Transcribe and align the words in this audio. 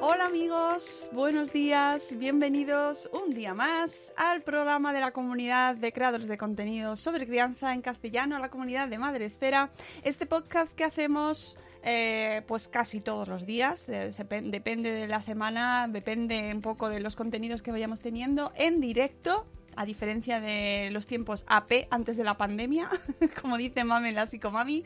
Hola 0.00 0.26
amigos, 0.26 1.10
buenos 1.12 1.52
días, 1.52 2.16
bienvenidos 2.16 3.10
un 3.12 3.34
día 3.34 3.52
más 3.52 4.12
al 4.16 4.42
programa 4.42 4.92
de 4.92 5.00
la 5.00 5.10
comunidad 5.10 5.74
de 5.74 5.92
creadores 5.92 6.28
de 6.28 6.38
contenido 6.38 6.96
sobre 6.96 7.26
crianza 7.26 7.74
en 7.74 7.82
castellano, 7.82 8.38
la 8.38 8.48
comunidad 8.48 8.86
de 8.86 8.96
Madre 8.96 9.24
Esfera. 9.24 9.70
Este 10.04 10.24
podcast 10.24 10.74
que 10.74 10.84
hacemos 10.84 11.58
eh, 11.82 12.42
pues 12.46 12.68
casi 12.68 13.00
todos 13.00 13.26
los 13.26 13.44
días, 13.44 13.88
eh, 13.88 14.12
depende 14.44 14.92
de 14.92 15.08
la 15.08 15.20
semana, 15.20 15.88
depende 15.88 16.52
un 16.54 16.60
poco 16.60 16.88
de 16.88 17.00
los 17.00 17.16
contenidos 17.16 17.60
que 17.60 17.72
vayamos 17.72 17.98
teniendo 17.98 18.52
en 18.54 18.80
directo. 18.80 19.46
A 19.74 19.84
diferencia 19.84 20.40
de 20.40 20.90
los 20.92 21.06
tiempos 21.06 21.44
AP 21.46 21.86
antes 21.90 22.16
de 22.16 22.24
la 22.24 22.36
pandemia, 22.36 22.88
como 23.40 23.56
dice 23.56 23.84
Mame 23.84 24.12
la 24.12 24.26
psicomami, 24.26 24.84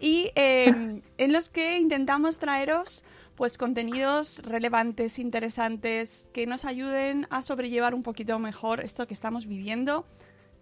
y 0.00 0.30
eh, 0.34 1.02
en 1.18 1.32
los 1.32 1.50
que 1.50 1.78
intentamos 1.78 2.38
traeros 2.38 3.02
pues 3.36 3.56
contenidos 3.58 4.42
relevantes, 4.44 5.18
interesantes, 5.18 6.28
que 6.32 6.46
nos 6.46 6.64
ayuden 6.64 7.26
a 7.30 7.42
sobrellevar 7.42 7.94
un 7.94 8.02
poquito 8.02 8.38
mejor 8.38 8.80
esto 8.80 9.06
que 9.06 9.14
estamos 9.14 9.46
viviendo, 9.46 10.04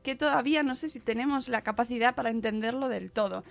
que 0.02 0.14
todavía 0.14 0.62
no 0.62 0.76
sé 0.76 0.88
si 0.88 1.00
tenemos 1.00 1.48
la 1.48 1.62
capacidad 1.62 2.14
para 2.14 2.30
entenderlo 2.30 2.88
del 2.88 3.10
todo. 3.10 3.44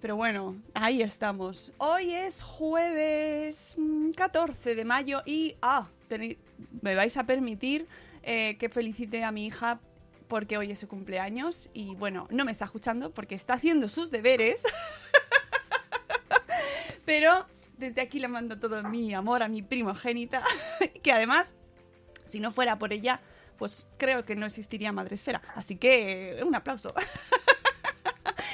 Pero 0.00 0.16
bueno, 0.16 0.56
ahí 0.74 1.00
estamos. 1.00 1.72
Hoy 1.78 2.12
es 2.12 2.42
jueves 2.42 3.74
mm, 3.76 4.10
14 4.10 4.74
de 4.74 4.84
mayo 4.84 5.22
y, 5.24 5.54
ah, 5.62 5.86
me 6.80 6.94
vais 6.94 7.16
a 7.16 7.24
permitir 7.24 7.86
eh, 8.22 8.56
que 8.58 8.68
felicite 8.68 9.22
a 9.24 9.30
mi 9.32 9.46
hija 9.46 9.80
porque 10.28 10.56
hoy 10.58 10.72
es 10.72 10.78
su 10.78 10.88
cumpleaños 10.88 11.68
y 11.72 11.94
bueno, 11.94 12.26
no 12.30 12.44
me 12.44 12.52
está 12.52 12.64
escuchando 12.64 13.10
porque 13.10 13.34
está 13.34 13.54
haciendo 13.54 13.88
sus 13.88 14.10
deberes. 14.10 14.62
Pero 17.04 17.46
desde 17.82 18.00
aquí 18.00 18.20
le 18.20 18.28
mando 18.28 18.58
todo 18.58 18.82
mi 18.84 19.12
amor 19.12 19.42
a 19.42 19.48
mi 19.48 19.60
primogénita, 19.60 20.42
que 21.02 21.12
además, 21.12 21.56
si 22.26 22.38
no 22.38 22.52
fuera 22.52 22.78
por 22.78 22.92
ella, 22.92 23.20
pues 23.58 23.88
creo 23.98 24.24
que 24.24 24.36
no 24.36 24.46
existiría 24.46 24.92
Madre 24.92 25.16
Esfera. 25.16 25.42
Así 25.56 25.76
que 25.76 26.38
eh, 26.38 26.44
un 26.44 26.54
aplauso. 26.54 26.94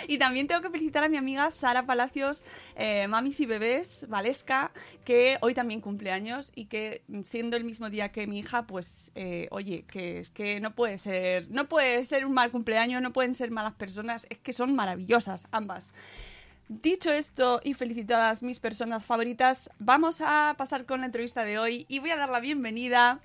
Y 0.07 0.17
también 0.17 0.47
tengo 0.47 0.63
que 0.63 0.71
felicitar 0.71 1.05
a 1.05 1.09
mi 1.11 1.19
amiga 1.19 1.51
Sara 1.51 1.85
Palacios, 1.85 2.43
eh, 2.77 3.07
Mamis 3.09 3.41
y 3.41 3.47
Bebés, 3.47 4.07
Valesca, 4.09 4.73
que 5.05 5.37
hoy 5.43 5.53
también 5.53 5.83
cumple 5.83 6.11
años 6.13 6.51
y 6.55 6.65
que 6.65 7.03
mm, 7.09 7.23
siendo 7.25 7.59
el 7.59 7.65
mismo 7.65 7.91
día 7.91 8.11
que 8.11 8.27
mi 8.27 8.39
hija, 8.39 8.67
pues 8.67 9.13
eh, 9.15 9.49
oye, 9.51 9.85
que 9.87 10.21
es 10.21 10.31
que 10.31 10.61
no 10.61 10.75
puede 10.75 10.97
ser, 10.97 11.51
no 11.51 11.69
puede 11.69 12.05
ser 12.05 12.25
un 12.25 12.33
mal 12.33 12.51
cumpleaños, 12.51 13.03
no 13.03 13.13
pueden 13.13 13.35
ser 13.35 13.51
malas 13.51 13.75
personas, 13.75 14.27
es 14.31 14.39
que 14.39 14.55
son 14.55 14.75
maravillosas 14.75 15.47
ambas. 15.51 15.93
Dicho 16.69 17.11
esto 17.11 17.61
y 17.65 17.73
felicitadas 17.73 18.43
mis 18.43 18.61
personas 18.61 19.05
favoritas, 19.05 19.71
vamos 19.79 20.21
a 20.21 20.55
pasar 20.59 20.85
con 20.85 21.01
la 21.01 21.07
entrevista 21.07 21.45
de 21.45 21.59
hoy 21.59 21.87
y 21.89 21.99
voy 21.99 22.11
a 22.11 22.17
dar 22.17 22.29
la 22.29 22.41
bienvenida 22.41 23.21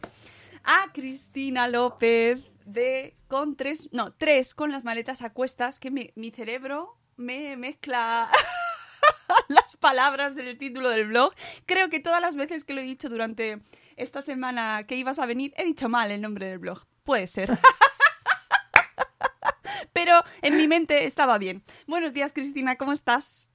a 0.64 0.94
Cristina 0.94 1.68
López 1.68 2.40
de 2.66 3.18
con 3.28 3.58
tres, 3.58 3.90
no, 3.92 4.14
tres 4.14 4.54
con 4.54 4.72
las 4.72 4.86
maletas 4.86 5.22
a 5.24 5.34
cuestas 5.34 5.82
que 5.82 5.92
mi 5.92 6.32
cerebro 6.32 6.98
me 7.18 7.58
mezcla 7.58 8.32
las 9.50 9.76
palabras 9.78 10.36
del 10.36 10.58
título 10.58 10.90
del 10.90 11.10
blog. 11.10 11.34
Creo 11.66 11.90
que 11.90 12.00
todas 12.00 12.22
las 12.22 12.38
veces 12.38 12.64
que 12.64 12.74
lo 12.74 12.80
he 12.80 12.86
dicho 12.86 13.10
durante 13.10 13.60
esta 13.98 14.22
semana 14.22 14.86
que 14.88 14.96
ibas 14.96 15.20
a 15.20 15.26
venir 15.26 15.54
he 15.58 15.66
dicho 15.66 15.90
mal 15.90 16.12
el 16.12 16.22
nombre 16.22 16.46
del 16.48 16.60
blog. 16.60 16.86
Puede 17.04 17.28
ser. 17.28 17.60
Pero 19.94 20.14
en 20.42 20.58
mi 20.58 20.68
mente 20.68 21.06
estaba 21.06 21.38
bien. 21.38 21.64
Buenos 21.88 22.14
días, 22.14 22.34
Cristina, 22.34 22.76
¿cómo 22.76 22.94
estás? 22.94 23.50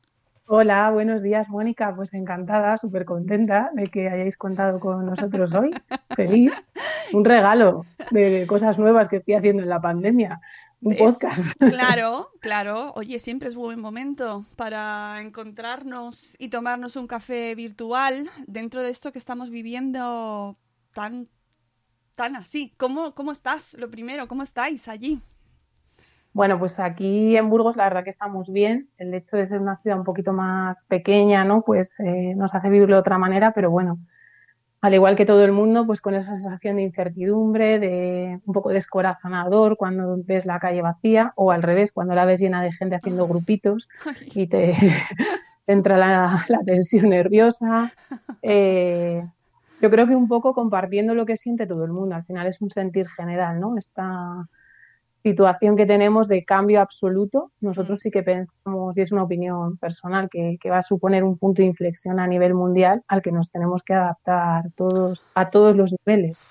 Hola, 0.50 0.90
buenos 0.90 1.22
días, 1.22 1.48
Mónica. 1.50 1.94
Pues 1.94 2.14
encantada, 2.14 2.78
súper 2.78 3.04
contenta 3.04 3.70
de 3.74 3.86
que 3.88 4.08
hayáis 4.08 4.38
contado 4.38 4.80
con 4.80 5.04
nosotros 5.04 5.52
hoy. 5.52 5.70
Feliz. 6.16 6.52
Un 7.12 7.26
regalo 7.26 7.84
de 8.10 8.46
cosas 8.46 8.78
nuevas 8.78 9.08
que 9.08 9.16
estoy 9.16 9.34
haciendo 9.34 9.62
en 9.62 9.68
la 9.68 9.82
pandemia. 9.82 10.40
Un 10.80 10.96
podcast. 10.96 11.54
Claro, 11.58 12.30
claro. 12.40 12.92
Oye, 12.94 13.18
siempre 13.18 13.48
es 13.48 13.54
buen 13.54 13.78
momento 13.78 14.46
para 14.56 15.20
encontrarnos 15.20 16.34
y 16.38 16.48
tomarnos 16.48 16.96
un 16.96 17.06
café 17.06 17.54
virtual 17.54 18.30
dentro 18.46 18.82
de 18.82 18.90
esto 18.90 19.12
que 19.12 19.18
estamos 19.18 19.50
viviendo 19.50 20.56
tan, 20.94 21.28
tan 22.14 22.36
así. 22.36 22.72
¿Cómo, 22.78 23.14
cómo 23.14 23.32
estás? 23.32 23.74
Lo 23.74 23.90
primero, 23.90 24.28
¿cómo 24.28 24.44
estáis 24.44 24.88
allí? 24.88 25.21
Bueno, 26.33 26.59
pues 26.59 26.78
aquí 26.78 27.36
en 27.36 27.51
Burgos 27.51 27.77
la 27.77 27.84
verdad 27.84 28.04
que 28.04 28.10
estamos 28.10 28.51
bien. 28.53 28.91
El 28.98 29.15
hecho 29.15 29.36
de 29.36 29.47
ser 29.47 29.60
una 29.60 29.78
ciudad 29.78 29.98
un 29.98 30.04
poquito 30.04 30.33
más 30.33 30.84
pequeña, 30.86 31.45
¿no? 31.45 31.63
Pues 31.63 31.98
eh, 32.01 32.34
nos 32.36 32.54
hace 32.54 32.69
vivirlo 32.69 32.97
de 32.97 33.01
otra 33.01 33.19
manera, 33.19 33.53
pero 33.53 33.71
bueno, 33.71 33.98
al 34.80 34.95
igual 34.95 35.16
que 35.16 35.27
todo 35.27 35.45
el 35.45 35.51
mundo, 35.53 35.86
pues 35.86 36.01
con 36.01 36.15
esa 36.15 36.36
sensación 36.36 36.77
de 36.77 36.83
incertidumbre, 36.83 37.80
de 37.80 38.41
un 38.45 38.53
poco 38.54 38.71
descorazonador 38.71 39.77
cuando 39.77 40.16
ves 40.25 40.47
la 40.47 40.60
calle 40.60 40.83
vacía, 40.83 41.33
o 41.34 41.51
al 41.51 41.63
revés, 41.65 41.91
cuando 41.91 42.15
la 42.15 42.25
ves 42.25 42.41
llena 42.41 42.63
de 42.63 42.72
gente 42.72 42.95
haciendo 42.95 43.27
grupitos 43.27 43.89
y 44.27 44.47
te, 44.47 44.74
te 45.66 45.72
entra 45.72 45.97
la, 45.97 46.45
la 46.48 46.60
tensión 46.65 47.10
nerviosa. 47.10 47.92
Eh, 48.42 49.27
yo 49.81 49.91
creo 49.91 50.07
que 50.07 50.15
un 50.15 50.28
poco 50.28 50.54
compartiendo 50.54 51.15
lo 51.15 51.27
que 51.27 51.36
siente 51.36 51.66
todo 51.66 51.84
el 51.84 51.92
mundo. 51.92 52.15
Al 52.15 52.24
final 52.24 52.47
es 52.47 52.60
un 52.60 52.71
sentir 52.71 53.09
general, 53.09 53.59
¿no? 53.60 53.77
Esta 53.77 54.48
situación 55.22 55.76
que 55.76 55.86
tenemos 55.86 56.28
de 56.28 56.44
cambio 56.44 56.80
absoluto, 56.80 57.53
nosotros 57.60 58.00
sí 58.00 58.10
que 58.10 58.22
pensamos, 58.22 58.97
y 58.97 59.00
es 59.00 59.12
una 59.12 59.24
opinión 59.24 59.76
personal, 59.76 60.28
que, 60.30 60.59
que 60.60 60.70
va 60.70 60.78
a 60.78 60.82
suponer 60.82 61.24
un 61.24 61.36
punto 61.38 61.62
de 61.62 61.66
inflexión 61.68 62.20
a 62.20 62.26
nivel 62.26 62.54
mundial 62.54 63.03
al 63.09 63.22
que 63.22 63.32
nos 63.32 63.50
tenemos 63.50 63.82
que 63.82 63.94
adaptar 63.94 64.70
todos, 64.74 65.26
a 65.34 65.50
todos 65.50 65.76
los 65.76 65.94
niveles. 66.06 66.44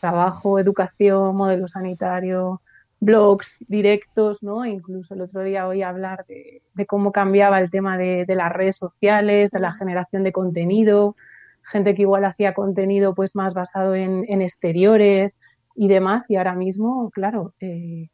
trabajo, 0.00 0.58
educación, 0.60 1.34
modelo 1.36 1.66
sanitario, 1.66 2.60
blogs 3.00 3.64
directos, 3.68 4.42
¿no? 4.42 4.64
Incluso 4.64 5.14
el 5.14 5.22
otro 5.22 5.42
día 5.42 5.68
oí 5.68 5.82
hablar 5.82 6.24
de, 6.26 6.62
cómo 6.86 7.12
cambiaba 7.12 7.58
el 7.60 7.70
tema 7.70 7.96
de, 7.96 8.24
las 8.28 8.52
redes 8.52 8.76
sociales, 8.76 9.50
de 9.50 9.60
la 9.60 9.72
generación 9.72 10.22
de 10.22 10.32
contenido, 10.32 11.16
gente 11.62 11.94
que 11.94 12.02
igual 12.02 12.24
hacía 12.24 12.54
contenido 12.54 13.14
pues 13.14 13.36
más 13.36 13.54
basado 13.54 13.94
en, 13.94 14.42
exteriores 14.42 15.40
y 15.80 15.86
demás, 15.86 16.28
y 16.28 16.34
ahora 16.34 16.54
mismo, 16.54 17.08
claro, 17.10 17.54
eh, 17.60 18.08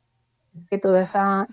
es 0.55 0.67
que 0.67 0.77
toda 0.77 1.01
esa 1.01 1.49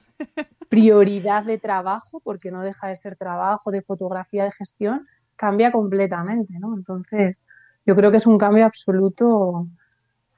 prioridad 0.69 1.45
de 1.45 1.57
trabajo, 1.57 2.19
porque 2.19 2.51
no 2.51 2.61
deja 2.63 2.89
de 2.89 2.97
ser 2.97 3.15
trabajo, 3.15 3.71
de 3.71 3.81
fotografía, 3.81 4.43
de 4.43 4.51
gestión, 4.51 5.07
cambia 5.37 5.71
completamente, 5.71 6.59
¿no? 6.59 6.75
Entonces, 6.75 7.45
yo 7.85 7.95
creo 7.95 8.11
que 8.11 8.17
es 8.17 8.27
un 8.27 8.37
cambio 8.37 8.65
absoluto 8.65 9.67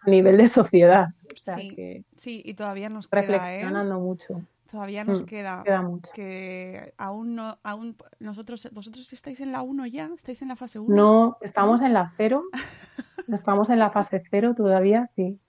a 0.02 0.10
nivel 0.12 0.38
de 0.38 0.48
sociedad. 0.48 1.08
sí, 1.36 2.06
sí, 2.18 2.44
y 2.46 2.54
todavía 2.54 2.90
nos 2.90 3.08
queda, 3.08 3.24
¿eh? 3.24 3.26
reflexionando 3.26 4.00
mucho. 4.00 4.44
Todavía 4.74 5.04
nos 5.04 5.22
mm, 5.22 5.26
queda, 5.26 5.62
queda 5.64 5.84
mucho. 5.84 6.12
que 6.16 6.96
aún 6.98 7.36
no, 7.36 7.60
aún 7.62 7.96
nosotros, 8.20 8.68
vosotros 8.72 9.14
estáis 9.14 9.40
en 9.40 9.52
la 9.52 9.62
1 9.62 9.86
ya, 9.86 10.10
estáis 10.16 10.42
en 10.42 10.48
la 10.48 10.56
fase 10.56 10.80
1. 10.80 10.96
No, 10.96 11.38
estamos 11.42 11.82
en 11.82 11.94
la 11.94 12.12
0. 12.18 12.42
estamos 13.32 13.70
en 13.70 13.78
la 13.78 13.92
fase 13.92 14.24
0 14.32 14.56
todavía, 14.58 15.06
sí. 15.06 15.40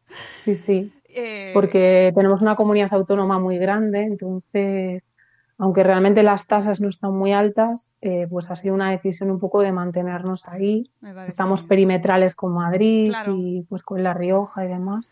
Sí, 0.42 0.56
sí. 0.56 0.92
Eh, 1.08 1.52
Porque 1.54 2.12
tenemos 2.14 2.42
una 2.42 2.54
comunidad 2.54 2.92
autónoma 2.92 3.38
muy 3.38 3.56
grande, 3.56 4.02
entonces 4.02 5.16
aunque 5.56 5.82
realmente 5.82 6.22
las 6.22 6.46
tasas 6.46 6.82
no 6.82 6.90
están 6.90 7.14
muy 7.14 7.32
altas, 7.32 7.94
eh, 8.02 8.26
pues 8.28 8.50
ha 8.50 8.56
sido 8.56 8.74
una 8.74 8.90
decisión 8.90 9.30
un 9.30 9.38
poco 9.38 9.62
de 9.62 9.72
mantenernos 9.72 10.48
ahí. 10.48 10.90
Estamos 11.26 11.62
perimetrales 11.62 12.34
con 12.34 12.52
Madrid 12.52 13.10
y 13.28 13.62
pues 13.62 13.82
con 13.84 14.02
La 14.02 14.12
Rioja 14.12 14.66
y 14.66 14.68
demás. 14.68 15.08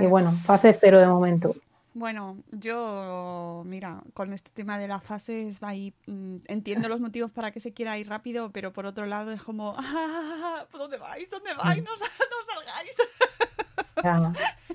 y 0.00 0.06
bueno, 0.06 0.30
eh, 0.30 0.38
fase 0.42 0.72
cero 0.72 0.98
de 0.98 1.06
momento. 1.06 1.54
Bueno, 1.94 2.42
yo, 2.50 3.62
mira, 3.66 4.02
con 4.14 4.32
este 4.32 4.50
tema 4.50 4.78
de 4.78 4.88
las 4.88 5.02
fases, 5.04 5.62
ahí, 5.62 5.92
mm, 6.06 6.36
entiendo 6.46 6.88
los 6.88 7.00
motivos 7.00 7.30
para 7.30 7.50
que 7.50 7.60
se 7.60 7.74
quiera 7.74 7.98
ir 7.98 8.08
rápido, 8.08 8.50
pero 8.50 8.72
por 8.72 8.86
otro 8.86 9.04
lado 9.04 9.30
es 9.30 9.42
como, 9.42 9.74
ah, 9.78 10.66
¿dónde 10.72 10.96
vais? 10.96 11.28
¿Dónde 11.28 11.52
vais? 11.54 11.84
No, 11.84 11.90
salgáis. 12.46 12.96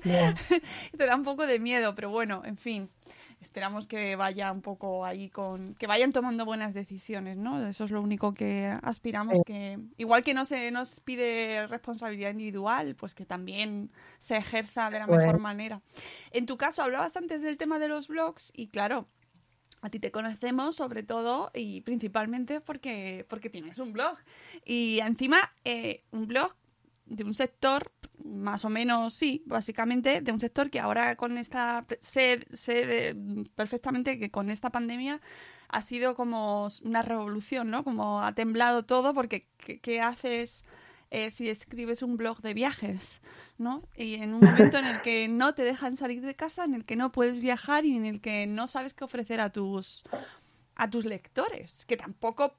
Te 0.96 1.06
da 1.06 1.16
un 1.16 1.24
poco 1.24 1.46
de 1.46 1.58
miedo, 1.58 1.94
pero 1.94 2.10
bueno, 2.10 2.42
en 2.44 2.56
fin 2.56 2.88
esperamos 3.40 3.86
que 3.86 4.16
vaya 4.16 4.50
un 4.52 4.62
poco 4.62 5.04
ahí 5.04 5.28
con 5.28 5.74
que 5.74 5.86
vayan 5.86 6.12
tomando 6.12 6.44
buenas 6.44 6.74
decisiones, 6.74 7.36
¿no? 7.36 7.66
Eso 7.66 7.84
es 7.84 7.90
lo 7.90 8.02
único 8.02 8.34
que 8.34 8.76
aspiramos 8.82 9.38
que 9.46 9.78
igual 9.96 10.22
que 10.24 10.34
no 10.34 10.44
se 10.44 10.70
nos 10.70 11.00
pide 11.00 11.66
responsabilidad 11.66 12.30
individual, 12.30 12.96
pues 12.96 13.14
que 13.14 13.24
también 13.24 13.90
se 14.18 14.36
ejerza 14.36 14.90
de 14.90 14.98
la 14.98 15.06
mejor 15.06 15.38
manera. 15.38 15.80
En 16.30 16.46
tu 16.46 16.56
caso 16.56 16.82
hablabas 16.82 17.16
antes 17.16 17.42
del 17.42 17.56
tema 17.56 17.78
de 17.78 17.88
los 17.88 18.08
blogs 18.08 18.52
y 18.54 18.68
claro, 18.68 19.08
a 19.80 19.90
ti 19.90 20.00
te 20.00 20.10
conocemos 20.10 20.74
sobre 20.74 21.02
todo 21.02 21.50
y 21.54 21.82
principalmente 21.82 22.60
porque, 22.60 23.24
porque 23.28 23.50
tienes 23.50 23.78
un 23.78 23.92
blog. 23.92 24.16
Y 24.64 24.98
encima, 25.00 25.52
eh, 25.64 26.02
un 26.10 26.26
blog 26.26 26.52
de 27.08 27.24
un 27.24 27.34
sector, 27.34 27.92
más 28.24 28.64
o 28.64 28.68
menos 28.68 29.14
sí, 29.14 29.42
básicamente, 29.46 30.20
de 30.20 30.32
un 30.32 30.40
sector 30.40 30.70
que 30.70 30.80
ahora 30.80 31.16
con 31.16 31.38
esta, 31.38 31.86
sé, 32.00 32.46
sé 32.52 33.16
perfectamente 33.54 34.18
que 34.18 34.30
con 34.30 34.50
esta 34.50 34.70
pandemia 34.70 35.20
ha 35.68 35.82
sido 35.82 36.14
como 36.14 36.68
una 36.84 37.02
revolución, 37.02 37.70
¿no? 37.70 37.84
Como 37.84 38.22
ha 38.22 38.34
temblado 38.34 38.84
todo 38.84 39.14
porque 39.14 39.48
¿qué, 39.58 40.00
haces 40.00 40.64
eh, 41.10 41.30
si 41.30 41.48
escribes 41.48 42.02
un 42.02 42.16
blog 42.16 42.40
de 42.40 42.54
viajes, 42.54 43.20
¿no? 43.56 43.82
Y 43.96 44.14
en 44.14 44.34
un 44.34 44.40
momento 44.40 44.78
en 44.78 44.86
el 44.86 45.02
que 45.02 45.28
no 45.28 45.54
te 45.54 45.62
dejan 45.62 45.96
salir 45.96 46.22
de 46.22 46.34
casa, 46.34 46.64
en 46.64 46.74
el 46.74 46.84
que 46.84 46.96
no 46.96 47.12
puedes 47.12 47.40
viajar 47.40 47.84
y 47.84 47.96
en 47.96 48.04
el 48.04 48.20
que 48.20 48.46
no 48.46 48.68
sabes 48.68 48.94
qué 48.94 49.04
ofrecer 49.04 49.40
a 49.40 49.50
tus 49.50 50.04
a 50.74 50.88
tus 50.88 51.04
lectores, 51.04 51.84
que 51.86 51.96
tampoco 51.96 52.54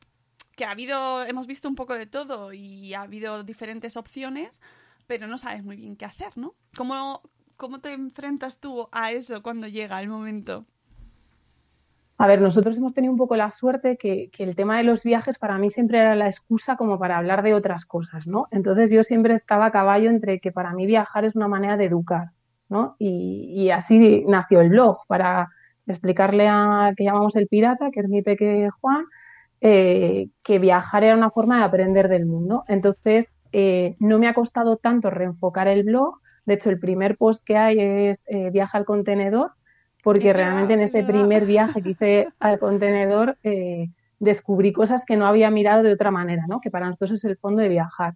que 0.59 0.65
ha 0.65 0.71
habido, 0.71 1.23
hemos 1.23 1.47
visto 1.47 1.69
un 1.69 1.75
poco 1.75 1.97
de 1.97 2.05
todo 2.05 2.51
y 2.51 2.93
ha 2.93 3.03
habido 3.03 3.45
diferentes 3.45 3.95
opciones, 3.95 4.59
pero 5.07 5.25
no 5.25 5.37
sabes 5.37 5.63
muy 5.63 5.77
bien 5.77 5.95
qué 5.95 6.03
hacer, 6.03 6.35
¿no? 6.35 6.53
¿Cómo, 6.75 7.21
cómo 7.55 7.79
te 7.79 7.93
enfrentas 7.93 8.59
tú 8.59 8.89
a 8.91 9.13
eso 9.13 9.41
cuando 9.41 9.67
llega 9.67 10.01
el 10.01 10.09
momento? 10.09 10.65
A 12.17 12.27
ver, 12.27 12.41
nosotros 12.41 12.77
hemos 12.77 12.93
tenido 12.93 13.13
un 13.13 13.17
poco 13.17 13.37
la 13.37 13.51
suerte 13.51 13.95
que, 13.95 14.29
que, 14.31 14.43
el 14.43 14.57
tema 14.57 14.75
de 14.75 14.83
los 14.83 15.03
viajes 15.03 15.39
para 15.39 15.57
mí 15.57 15.69
siempre 15.69 15.99
era 15.99 16.13
la 16.13 16.27
excusa 16.27 16.75
como 16.75 16.99
para 16.99 17.17
hablar 17.17 17.41
de 17.41 17.53
otras 17.53 17.85
cosas, 17.85 18.27
¿no? 18.27 18.49
Entonces 18.51 18.91
yo 18.91 19.05
siempre 19.05 19.35
estaba 19.35 19.67
a 19.67 19.71
caballo 19.71 20.09
entre 20.09 20.41
que 20.41 20.51
para 20.51 20.73
mí 20.73 20.85
viajar 20.85 21.23
es 21.23 21.37
una 21.37 21.47
manera 21.47 21.77
de 21.77 21.85
educar, 21.85 22.31
¿no? 22.67 22.97
Y, 22.99 23.69
así 23.69 24.25
nació 24.27 24.59
el 24.59 24.71
blog, 24.71 25.07
para 25.07 25.47
explicarle 25.87 26.49
a 26.49 26.91
que 26.97 27.05
llamamos 27.05 27.37
el 27.37 27.47
pirata, 27.47 27.91
que 27.91 28.01
es 28.01 28.09
mi 28.09 28.21
peque 28.21 28.67
Juan, 28.81 29.05
eh, 29.61 30.29
que 30.41 30.57
viajar 30.57 31.03
era 31.03 31.17
una 31.17 31.29
forma 31.29 31.57
de 31.57 31.65
aprender 31.65 32.07
del 32.07 32.25
mundo. 32.25 32.63
Entonces, 32.67 33.35
eh, 33.51 33.95
no 33.99 34.17
me 34.19 34.27
ha 34.27 34.33
costado 34.33 34.77
tanto 34.77 35.09
reenfocar 35.09 35.67
el 35.67 35.83
blog. 35.83 36.19
De 36.45 36.53
hecho, 36.53 36.69
el 36.69 36.79
primer 36.79 37.17
post 37.17 37.45
que 37.45 37.57
hay 37.57 37.79
es 37.79 38.23
eh, 38.27 38.49
viaja 38.51 38.77
al 38.77 38.85
contenedor, 38.85 39.51
porque 40.03 40.33
realmente 40.33 40.73
en 40.73 40.79
ese 40.79 41.03
primer 41.03 41.45
viaje 41.45 41.81
que 41.81 41.89
hice 41.89 42.27
al 42.39 42.57
contenedor 42.59 43.37
descubrí 44.19 44.73
cosas 44.73 45.05
que 45.05 45.17
no 45.17 45.25
había 45.27 45.49
mirado 45.49 45.83
de 45.83 45.93
otra 45.93 46.11
manera, 46.11 46.45
¿no? 46.47 46.59
que 46.59 46.71
para 46.71 46.87
nosotros 46.87 47.11
es 47.11 47.25
el 47.25 47.37
fondo 47.37 47.61
de 47.61 47.69
viajar. 47.69 48.15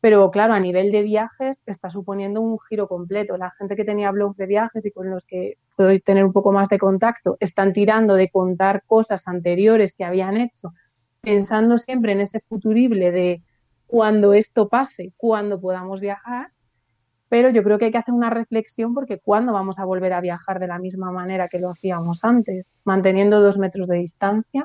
Pero 0.00 0.30
claro, 0.30 0.52
a 0.52 0.60
nivel 0.60 0.92
de 0.92 1.02
viajes 1.02 1.62
está 1.66 1.90
suponiendo 1.90 2.40
un 2.40 2.58
giro 2.68 2.86
completo. 2.86 3.36
La 3.36 3.50
gente 3.52 3.76
que 3.76 3.84
tenía 3.84 4.10
blogs 4.10 4.36
de 4.36 4.46
viajes 4.46 4.84
y 4.84 4.90
con 4.90 5.10
los 5.10 5.24
que 5.24 5.58
puedo 5.74 5.98
tener 6.00 6.24
un 6.24 6.32
poco 6.32 6.52
más 6.52 6.68
de 6.68 6.78
contacto 6.78 7.36
están 7.40 7.72
tirando 7.72 8.14
de 8.14 8.30
contar 8.30 8.82
cosas 8.86 9.26
anteriores 9.26 9.94
que 9.94 10.04
habían 10.04 10.36
hecho, 10.36 10.74
pensando 11.22 11.78
siempre 11.78 12.12
en 12.12 12.20
ese 12.20 12.40
futurible 12.40 13.10
de 13.10 13.42
cuando 13.86 14.34
esto 14.34 14.68
pase, 14.68 15.12
cuando 15.16 15.60
podamos 15.60 16.00
viajar. 16.00 16.52
Pero 17.28 17.50
yo 17.50 17.62
creo 17.64 17.78
que 17.78 17.86
hay 17.86 17.90
que 17.90 17.98
hacer 17.98 18.14
una 18.14 18.30
reflexión 18.30 18.94
porque 18.94 19.18
cuándo 19.18 19.52
vamos 19.52 19.78
a 19.78 19.84
volver 19.84 20.12
a 20.12 20.20
viajar 20.20 20.60
de 20.60 20.68
la 20.68 20.78
misma 20.78 21.10
manera 21.10 21.48
que 21.48 21.58
lo 21.58 21.70
hacíamos 21.70 22.22
antes, 22.22 22.74
manteniendo 22.84 23.40
dos 23.40 23.58
metros 23.58 23.88
de 23.88 23.96
distancia, 23.96 24.64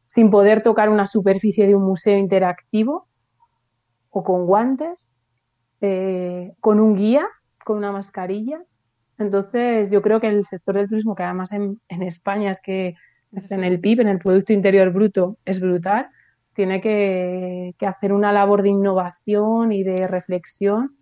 sin 0.00 0.30
poder 0.30 0.62
tocar 0.62 0.88
una 0.88 1.04
superficie 1.04 1.66
de 1.66 1.74
un 1.74 1.82
museo 1.82 2.16
interactivo 2.16 3.08
o 4.12 4.22
con 4.22 4.46
guantes, 4.46 5.16
eh, 5.80 6.52
con 6.60 6.78
un 6.78 6.94
guía, 6.94 7.26
con 7.64 7.78
una 7.78 7.90
mascarilla. 7.90 8.62
Entonces, 9.18 9.90
yo 9.90 10.02
creo 10.02 10.20
que 10.20 10.28
el 10.28 10.44
sector 10.44 10.76
del 10.76 10.88
turismo, 10.88 11.14
que 11.14 11.24
además 11.24 11.50
en, 11.52 11.80
España 11.88 12.50
es 12.50 12.60
que 12.60 12.94
en 13.32 13.64
el 13.64 13.80
PIB, 13.80 14.00
en 14.00 14.08
el 14.08 14.18
Producto 14.18 14.52
Interior 14.52 14.90
Bruto, 14.92 15.38
es 15.44 15.60
brutal, 15.60 16.08
tiene 16.52 16.80
que, 16.80 17.74
hacer 17.80 18.12
una 18.12 18.32
labor 18.32 18.62
de 18.62 18.68
innovación 18.68 19.72
y 19.72 19.82
de 19.82 20.06
reflexión. 20.06 20.96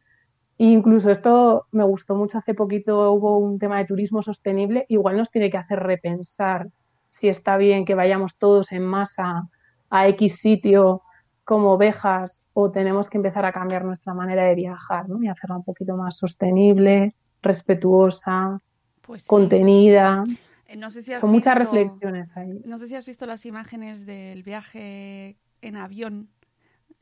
E 0.57 0.65
incluso 0.67 1.11
esto 1.11 1.67
me 1.73 1.85
gustó 1.85 2.15
mucho 2.15 2.39
hace 2.39 2.55
poquito, 2.55 3.13
hubo 3.13 3.39
un 3.39 3.59
tema 3.59 3.79
de 3.79 3.87
turismo 3.87 4.23
sostenible, 4.23 4.87
igual 4.89 5.17
nos 5.17 5.31
tiene 5.31 5.51
que 5.51 5.59
hacer 5.59 5.81
repensar 5.81 6.69
si 7.09 7.29
está 7.29 7.57
bien 7.57 7.85
que 7.85 7.97
vayamos 7.97 8.39
todos 8.39 8.71
en 8.71 8.85
masa 8.85 9.49
a 9.89 10.09
X 10.09 10.37
sitio 10.37 11.03
como 11.51 11.73
ovejas 11.73 12.45
o 12.53 12.71
tenemos 12.71 13.11
que 13.11 13.17
empezar 13.17 13.45
a 13.45 13.51
cambiar 13.51 13.85
nuestra 13.85 14.15
manera 14.15 14.45
de 14.45 14.55
viajar 14.55 15.09
¿no? 15.09 15.21
y 15.21 15.27
hacerla 15.27 15.57
un 15.57 15.65
poquito 15.65 15.97
más 15.97 16.17
sostenible, 16.17 17.09
respetuosa, 17.43 18.61
pues 19.01 19.27
contenida. 19.27 20.23
Eh, 20.69 20.77
no 20.77 20.91
sé 20.91 21.03
si 21.03 21.13
Son 21.17 21.33
muchas 21.33 21.57
reflexiones 21.57 22.37
ahí. 22.37 22.63
No 22.65 22.79
sé 22.79 22.87
si 22.87 22.95
has 22.95 23.05
visto 23.05 23.27
las 23.27 23.45
imágenes 23.47 24.07
del 24.07 24.45
viaje 24.45 25.39
en 25.61 25.77
avión 25.77 26.29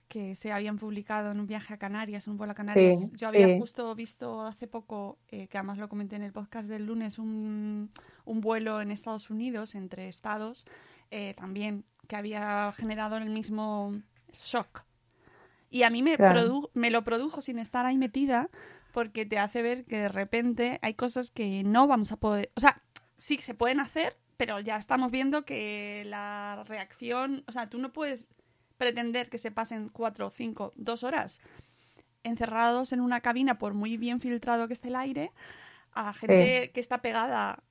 que 0.09 0.35
se 0.35 0.51
habían 0.51 0.79
publicado 0.79 1.31
en 1.33 1.41
un 1.41 1.47
viaje 1.47 1.75
a 1.75 1.77
Canarias, 1.77 2.27
un 2.27 2.39
vuelo 2.39 2.53
a 2.53 2.55
Canarias. 2.55 3.13
Yo 3.13 3.29
había 3.29 3.59
justo 3.59 3.95
visto 3.95 4.47
hace 4.47 4.67
poco, 4.67 5.19
eh, 5.29 5.49
que 5.49 5.59
además 5.59 5.77
lo 5.77 5.91
comenté 5.91 6.17
en 6.17 6.23
el 6.23 6.33
podcast 6.33 6.71
del 6.71 6.87
lunes, 6.87 7.19
un, 7.19 7.91
un 8.25 8.41
vuelo 8.41 8.81
en 8.81 8.93
Estados 8.93 9.29
Unidos, 9.29 9.75
entre 9.75 10.09
estados, 10.09 10.65
eh, 11.11 11.35
también, 11.37 11.85
que 12.07 12.17
había 12.17 12.73
generado 12.73 13.19
el 13.19 13.29
mismo 13.29 13.93
shock. 14.33 14.85
Y 15.71 15.83
a 15.83 15.91
mí 15.91 16.03
me, 16.03 16.17
me 16.75 16.91
lo 16.91 17.05
produjo 17.05 17.43
sin 17.43 17.59
estar 17.59 17.85
ahí 17.85 17.99
metida 17.99 18.49
porque 18.93 19.27
te 19.27 19.39
hace 19.39 19.63
ver 19.63 19.85
que 19.85 20.01
de 20.01 20.09
repente 20.09 20.79
hay 20.83 20.95
cosas 20.95 21.31
que 21.31 21.63
no 21.63 21.87
vamos 21.87 22.11
a 22.11 22.17
poder... 22.17 22.51
O 22.57 22.61
sea, 22.61 22.83
sí 23.17 23.39
se 23.39 23.55
pueden 23.55 23.81
hacer, 23.81 24.17
pero 24.37 24.61
ya 24.61 24.77
estamos 24.77 25.11
viendo 25.11 25.45
que 25.45 26.05
la 26.07 26.65
reacción... 26.67 27.45
O 27.47 27.53
sea, 27.53 27.69
tú 27.69 27.79
no 27.79 27.93
puedes 27.93 28.25
pretender 28.79 29.29
que 29.29 29.39
se 29.39 29.51
pasen 29.51 29.91
cuatro, 29.91 30.31
cinco, 30.31 30.73
dos 30.77 31.05
horas 31.05 31.41
encerrados 32.25 32.93
en 32.93 33.01
una 33.01 33.21
cabina 33.21 33.59
por 33.59 33.75
muy 33.75 33.97
bien 33.97 34.21
filtrado 34.21 34.67
que 34.69 34.75
esté 34.75 34.89
el 34.89 34.97
aire 34.97 35.33
a 35.93 36.13
gente 36.13 36.71
que 36.73 36.81
está 36.81 36.99
pegada 36.99 37.63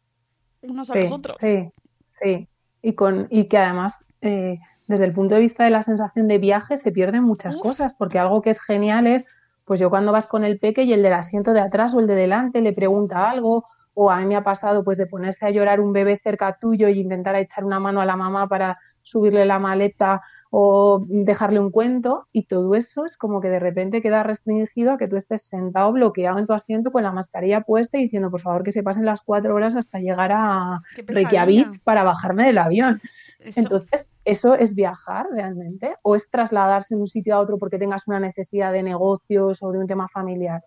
unos 0.62 0.90
a 0.92 0.96
los 0.96 1.12
otros. 1.12 1.38
Sí, 1.40 1.70
sí. 2.06 2.48
Y, 2.82 2.94
con, 2.94 3.28
y 3.32 3.46
que 3.46 3.58
además... 3.58 4.06
Eh, 4.22 4.60
desde 4.88 5.06
el 5.06 5.14
punto 5.14 5.36
de 5.36 5.42
vista 5.42 5.64
de 5.64 5.70
la 5.70 5.84
sensación 5.84 6.28
de 6.28 6.38
viaje 6.38 6.78
se 6.78 6.92
pierden 6.92 7.24
muchas 7.24 7.58
cosas, 7.58 7.94
porque 7.94 8.20
algo 8.20 8.42
que 8.42 8.50
es 8.50 8.62
genial 8.62 9.08
es 9.08 9.26
pues 9.66 9.82
yo 9.82 9.90
cuando 9.90 10.14
vas 10.14 10.28
con 10.28 10.46
el 10.46 10.60
peque 10.60 10.84
y 10.84 10.94
el 10.94 11.04
del 11.04 11.12
asiento 11.12 11.52
de 11.52 11.60
atrás 11.60 11.94
o 11.94 12.00
el 12.00 12.08
de 12.08 12.16
delante 12.16 12.62
le 12.62 12.72
pregunta 12.72 13.30
algo, 13.30 13.66
o 13.94 14.10
a 14.10 14.20
mí 14.20 14.26
me 14.26 14.38
ha 14.38 14.44
pasado 14.44 14.84
pues 14.84 14.98
de 14.98 15.08
ponerse 15.08 15.46
a 15.46 15.50
llorar 15.50 15.82
un 15.82 15.92
bebé 15.92 16.18
cerca 16.24 16.58
tuyo 16.60 16.88
y 16.88 17.00
intentar 17.00 17.36
echar 17.36 17.66
una 17.66 17.80
mano 17.80 18.00
a 18.00 18.06
la 18.06 18.16
mamá 18.16 18.48
para 18.48 18.78
subirle 19.02 19.46
la 19.46 19.60
maleta 19.60 20.22
o 20.52 21.04
dejarle 21.08 21.60
un 21.60 21.72
cuento 21.72 22.28
y 22.32 22.46
todo 22.46 22.76
eso 22.76 23.06
es 23.06 23.18
como 23.18 23.42
que 23.42 23.50
de 23.50 23.60
repente 23.60 24.02
queda 24.02 24.24
restringido 24.24 24.92
a 24.92 24.98
que 24.98 25.08
tú 25.08 25.18
estés 25.18 25.44
sentado 25.44 25.92
bloqueado 25.92 26.40
en 26.40 26.46
tu 26.48 26.54
asiento 26.54 26.92
con 26.92 27.04
la 27.04 27.12
mascarilla 27.12 27.62
puesta 27.62 27.98
y 27.98 28.04
diciendo 28.04 28.30
por 28.30 28.42
favor 28.42 28.64
que 28.64 28.72
se 28.72 28.84
pasen 28.84 29.06
las 29.06 29.22
cuatro 29.22 29.56
horas 29.56 29.76
hasta 29.76 30.00
llegar 30.00 30.32
a 30.34 30.82
Reykjavik 30.96 31.82
para 31.84 32.04
bajarme 32.04 32.46
del 32.46 32.58
avión. 32.58 33.02
Entonces, 33.40 34.10
¿eso 34.28 34.56
es 34.56 34.76
viajar 34.76 35.26
realmente? 35.32 35.96
¿O 36.02 36.14
es 36.14 36.30
trasladarse 36.30 36.96
de 36.96 37.02
un 37.02 37.08
sitio 37.08 37.36
a 37.36 37.40
otro 37.40 37.58
porque 37.58 37.78
tengas 37.78 38.10
una 38.10 38.20
necesidad 38.20 38.74
de 38.74 38.84
negocios 38.84 39.64
o 39.64 39.72
de 39.72 39.80
un 39.80 39.88
tema 39.88 40.10
familiar? 40.10 40.62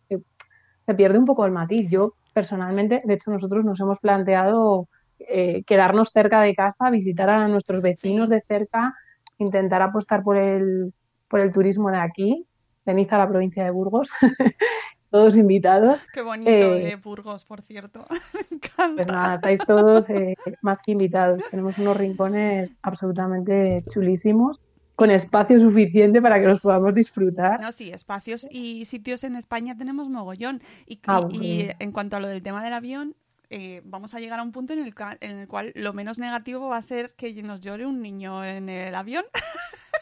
Se 0.78 0.94
pierde 0.94 1.18
un 1.18 1.26
poco 1.26 1.44
el 1.44 1.52
matiz. 1.52 1.90
Yo 1.90 2.14
personalmente, 2.32 3.02
de 3.04 3.14
hecho, 3.14 3.30
nosotros 3.30 3.66
nos 3.66 3.78
hemos 3.78 3.98
planteado 3.98 4.88
eh, 5.18 5.62
quedarnos 5.64 6.08
cerca 6.08 6.40
de 6.40 6.54
casa, 6.54 6.88
visitar 6.88 7.28
a 7.28 7.48
nuestros 7.48 7.82
vecinos 7.82 8.30
de 8.30 8.40
cerca, 8.40 8.94
intentar 9.36 9.82
apostar 9.82 10.22
por 10.22 10.38
el, 10.38 10.94
por 11.28 11.40
el 11.40 11.52
turismo 11.52 11.90
de 11.90 11.98
aquí. 11.98 12.46
Venid 12.86 13.12
a 13.12 13.18
la 13.18 13.28
provincia 13.28 13.62
de 13.62 13.70
Burgos, 13.70 14.10
todos 15.10 15.36
invitados. 15.36 16.00
Qué 16.14 16.22
bonito 16.22 16.50
eh, 16.50 16.96
Burgos, 16.96 17.44
por 17.44 17.62
cierto. 17.62 18.06
pues 18.96 19.06
nada, 19.06 19.36
estáis 19.36 19.60
todos 19.66 20.08
eh, 20.10 20.36
más 20.62 20.80
que 20.82 20.92
invitados. 20.92 21.42
Tenemos 21.50 21.78
unos 21.78 21.96
rincones 21.96 22.72
absolutamente 22.82 23.84
chulísimos 23.92 24.60
con 24.94 25.10
espacio 25.10 25.58
suficiente 25.58 26.20
para 26.20 26.38
que 26.38 26.46
los 26.46 26.60
podamos 26.60 26.94
disfrutar. 26.94 27.60
No, 27.60 27.72
sí, 27.72 27.90
espacios 27.90 28.46
y 28.50 28.84
sitios 28.84 29.24
en 29.24 29.34
España 29.34 29.74
tenemos 29.76 30.10
mogollón. 30.10 30.62
Y, 30.86 31.00
Ah, 31.06 31.26
y 31.30 31.70
en 31.78 31.92
cuanto 31.92 32.16
a 32.16 32.20
lo 32.20 32.28
del 32.28 32.42
tema 32.42 32.62
del 32.62 32.74
avión, 32.74 33.16
eh, 33.48 33.80
vamos 33.84 34.14
a 34.14 34.20
llegar 34.20 34.38
a 34.38 34.42
un 34.42 34.52
punto 34.52 34.74
en 34.74 34.78
el, 34.80 34.94
en 35.20 35.38
el 35.38 35.48
cual 35.48 35.72
lo 35.74 35.92
menos 35.92 36.18
negativo 36.18 36.68
va 36.68 36.76
a 36.76 36.82
ser 36.82 37.14
que 37.14 37.32
nos 37.42 37.60
llore 37.60 37.84
un 37.84 38.00
niño 38.00 38.44
en 38.44 38.68
el 38.68 38.94
avión. 38.94 39.24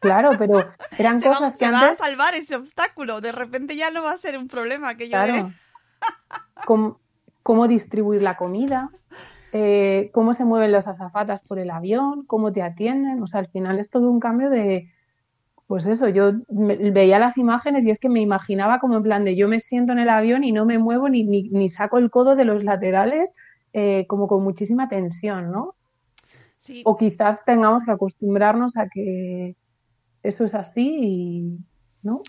Claro, 0.00 0.30
pero 0.38 0.64
eran 0.98 1.20
se 1.20 1.28
va, 1.28 1.34
cosas 1.34 1.56
que 1.56 1.66
se 1.66 1.70
va 1.72 1.90
a 1.90 1.96
salvar 1.96 2.34
ese 2.34 2.54
obstáculo. 2.56 3.20
De 3.20 3.32
repente 3.32 3.76
ya 3.76 3.90
no 3.90 4.02
va 4.04 4.12
a 4.12 4.18
ser 4.18 4.38
un 4.38 4.48
problema 4.48 4.96
que 4.96 5.08
llore. 5.08 5.32
Claro. 5.32 5.52
Cómo, 6.66 7.00
cómo 7.42 7.66
distribuir 7.68 8.22
la 8.22 8.36
comida, 8.36 8.90
eh, 9.52 10.10
cómo 10.12 10.34
se 10.34 10.44
mueven 10.44 10.72
los 10.72 10.86
azafatas 10.86 11.42
por 11.42 11.58
el 11.58 11.70
avión, 11.70 12.24
cómo 12.26 12.52
te 12.52 12.62
atienden. 12.62 13.22
O 13.22 13.26
sea, 13.26 13.40
al 13.40 13.48
final 13.48 13.78
es 13.78 13.90
todo 13.90 14.08
un 14.10 14.20
cambio 14.20 14.50
de, 14.50 14.92
pues 15.66 15.86
eso, 15.86 16.08
yo 16.08 16.32
me- 16.48 16.76
veía 16.90 17.18
las 17.18 17.38
imágenes 17.38 17.84
y 17.84 17.90
es 17.90 17.98
que 17.98 18.08
me 18.08 18.20
imaginaba 18.20 18.78
como 18.78 18.96
en 18.96 19.02
plan 19.02 19.24
de 19.24 19.34
yo 19.36 19.48
me 19.48 19.60
siento 19.60 19.92
en 19.92 19.98
el 20.00 20.08
avión 20.10 20.44
y 20.44 20.52
no 20.52 20.64
me 20.64 20.78
muevo 20.78 21.08
ni, 21.08 21.24
ni, 21.24 21.48
ni 21.50 21.68
saco 21.68 21.98
el 21.98 22.10
codo 22.10 22.36
de 22.36 22.44
los 22.44 22.64
laterales, 22.64 23.32
eh, 23.72 24.06
como 24.08 24.28
con 24.28 24.42
muchísima 24.44 24.88
tensión, 24.88 25.50
¿no? 25.50 25.74
Sí, 26.56 26.82
O 26.84 26.96
quizás 26.96 27.44
tengamos 27.44 27.84
que 27.84 27.92
acostumbrarnos 27.92 28.76
a 28.76 28.88
que 28.88 29.54
eso 30.22 30.44
es 30.44 30.54
así 30.54 30.98
y, 31.02 31.58
¿no? 32.02 32.22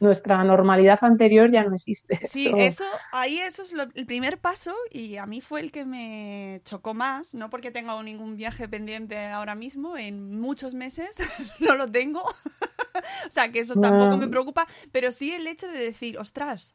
Nuestra 0.00 0.44
normalidad 0.44 0.98
anterior 1.02 1.50
ya 1.50 1.64
no 1.64 1.74
existe. 1.74 2.18
Sí, 2.26 2.52
eso, 2.58 2.84
ahí 3.12 3.38
eso 3.38 3.62
es 3.62 3.72
lo- 3.72 3.88
el 3.94 4.06
primer 4.06 4.38
paso 4.38 4.74
y 4.90 5.16
a 5.16 5.26
mí 5.26 5.40
fue 5.40 5.60
el 5.60 5.72
que 5.72 5.84
me 5.84 6.60
chocó 6.64 6.92
más, 6.94 7.34
no 7.34 7.50
porque 7.50 7.70
tenga 7.70 8.00
ningún 8.02 8.36
viaje 8.36 8.68
pendiente 8.68 9.16
ahora 9.26 9.54
mismo, 9.54 9.96
en 9.96 10.38
muchos 10.40 10.74
meses 10.74 11.16
no 11.60 11.74
lo 11.76 11.86
tengo, 11.90 12.22
o 13.28 13.30
sea 13.30 13.50
que 13.52 13.60
eso 13.60 13.76
tampoco 13.76 14.16
No. 14.16 14.20
me 14.20 14.28
preocupa, 14.28 14.66
pero 14.92 15.12
sí 15.12 15.32
el 15.32 15.46
hecho 15.46 15.68
de 15.68 15.78
decir, 15.78 16.18
ostras, 16.18 16.74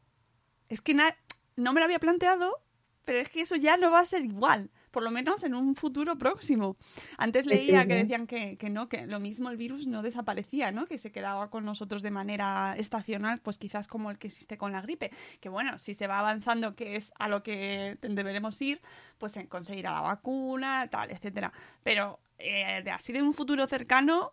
es 0.68 0.80
que 0.80 0.94
no 0.94 1.72
me 1.72 1.80
lo 1.80 1.84
había 1.86 1.98
planteado, 2.00 2.62
pero 3.04 3.20
es 3.20 3.28
que 3.28 3.42
eso 3.42 3.56
ya 3.56 3.76
no 3.76 3.90
va 3.90 4.00
a 4.00 4.06
ser 4.06 4.24
igual, 4.24 4.70
por 4.92 5.02
lo 5.02 5.10
menos 5.10 5.42
en 5.42 5.54
un 5.54 5.74
futuro 5.74 6.16
próximo. 6.16 6.76
Antes 7.18 7.46
leía 7.46 7.86
que 7.86 7.94
decían 7.96 8.26
que, 8.28 8.56
que 8.56 8.70
no, 8.70 8.88
que 8.88 9.06
lo 9.06 9.18
mismo 9.18 9.50
el 9.50 9.56
virus 9.56 9.86
no 9.88 10.02
desaparecía, 10.02 10.70
¿no? 10.70 10.86
Que 10.86 10.98
se 10.98 11.10
quedaba 11.10 11.50
con 11.50 11.64
nosotros 11.64 12.02
de 12.02 12.10
manera 12.12 12.76
estacional, 12.76 13.40
pues 13.40 13.58
quizás 13.58 13.88
como 13.88 14.10
el 14.10 14.18
que 14.18 14.28
existe 14.28 14.56
con 14.56 14.70
la 14.72 14.82
gripe. 14.82 15.10
Que 15.40 15.48
bueno, 15.48 15.78
si 15.78 15.94
se 15.94 16.06
va 16.06 16.20
avanzando, 16.20 16.76
que 16.76 16.94
es 16.96 17.12
a 17.18 17.26
lo 17.26 17.42
que 17.42 17.98
deberemos 18.02 18.60
ir, 18.62 18.80
pues 19.18 19.36
en 19.36 19.46
conseguir 19.48 19.88
a 19.88 19.94
la 19.94 20.00
vacuna, 20.02 20.86
tal, 20.90 21.10
etcétera. 21.10 21.52
Pero 21.82 22.20
eh, 22.38 22.82
de 22.84 22.90
así 22.90 23.12
de 23.12 23.22
un 23.22 23.32
futuro 23.32 23.66
cercano, 23.66 24.30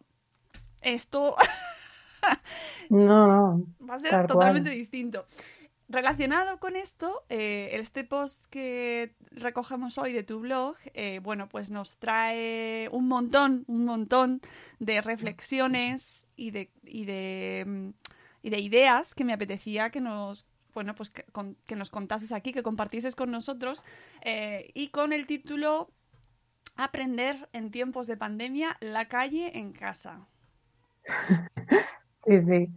esto 0.81 1.35
No, 2.89 3.27
no. 3.27 3.65
va 3.89 3.95
a 3.95 3.99
ser 3.99 4.11
Tal 4.11 4.27
totalmente 4.27 4.69
cual. 4.69 4.77
distinto. 4.77 5.25
Relacionado 5.91 6.59
con 6.59 6.75
esto, 6.75 7.23
eh, 7.29 7.69
este 7.73 8.03
post 8.03 8.45
que 8.45 9.15
recogemos 9.31 9.97
hoy 9.97 10.13
de 10.13 10.21
tu 10.21 10.39
blog, 10.39 10.75
eh, 10.93 11.19
bueno, 11.23 11.49
pues 11.49 11.71
nos 11.71 11.97
trae 11.97 12.87
un 12.91 13.07
montón, 13.07 13.63
un 13.67 13.85
montón 13.85 14.39
de 14.79 15.01
reflexiones 15.01 16.29
y 16.35 16.51
de, 16.51 16.69
mm, 17.65 17.89
y 18.43 18.49
de 18.51 18.59
ideas 18.59 19.15
que 19.15 19.23
me 19.23 19.33
apetecía 19.33 19.89
que 19.89 19.99
nos, 19.99 20.45
bueno, 20.75 20.93
pues 20.93 21.09
que, 21.09 21.23
con- 21.31 21.57
que 21.65 21.75
nos 21.75 21.89
contases 21.89 22.31
aquí, 22.33 22.51
que 22.53 22.61
compartieses 22.61 23.15
con 23.15 23.31
nosotros, 23.31 23.83
eh, 24.21 24.69
y 24.75 24.89
con 24.89 25.11
el 25.11 25.25
título 25.25 25.89
Aprender 26.75 27.49
en 27.51 27.71
tiempos 27.71 28.07
de 28.07 28.15
pandemia, 28.15 28.77
la 28.79 29.07
calle 29.07 29.57
en 29.57 29.73
casa. 29.73 30.27
Sí, 32.13 32.37
sí. 32.39 32.69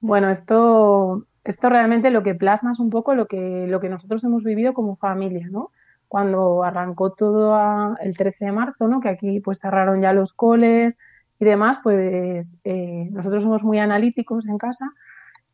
Bueno, 0.00 0.30
esto, 0.30 1.26
esto 1.44 1.68
realmente 1.68 2.10
lo 2.10 2.22
que 2.22 2.34
plasma 2.34 2.70
es 2.72 2.78
un 2.78 2.90
poco 2.90 3.14
lo 3.14 3.26
que, 3.26 3.66
lo 3.68 3.80
que 3.80 3.88
nosotros 3.88 4.22
hemos 4.24 4.42
vivido 4.44 4.74
como 4.74 4.96
familia, 4.96 5.48
¿no? 5.50 5.70
Cuando 6.08 6.64
arrancó 6.64 7.12
todo 7.12 7.54
a- 7.54 7.96
el 8.00 8.16
13 8.16 8.46
de 8.46 8.52
marzo, 8.52 8.88
¿no? 8.88 9.00
Que 9.00 9.08
aquí 9.08 9.40
pues 9.40 9.58
cerraron 9.60 10.00
ya 10.02 10.12
los 10.12 10.32
coles 10.32 10.98
y 11.38 11.44
demás, 11.44 11.78
pues 11.82 12.58
eh, 12.64 13.08
nosotros 13.12 13.42
somos 13.42 13.62
muy 13.64 13.78
analíticos 13.78 14.46
en 14.46 14.58
casa 14.58 14.90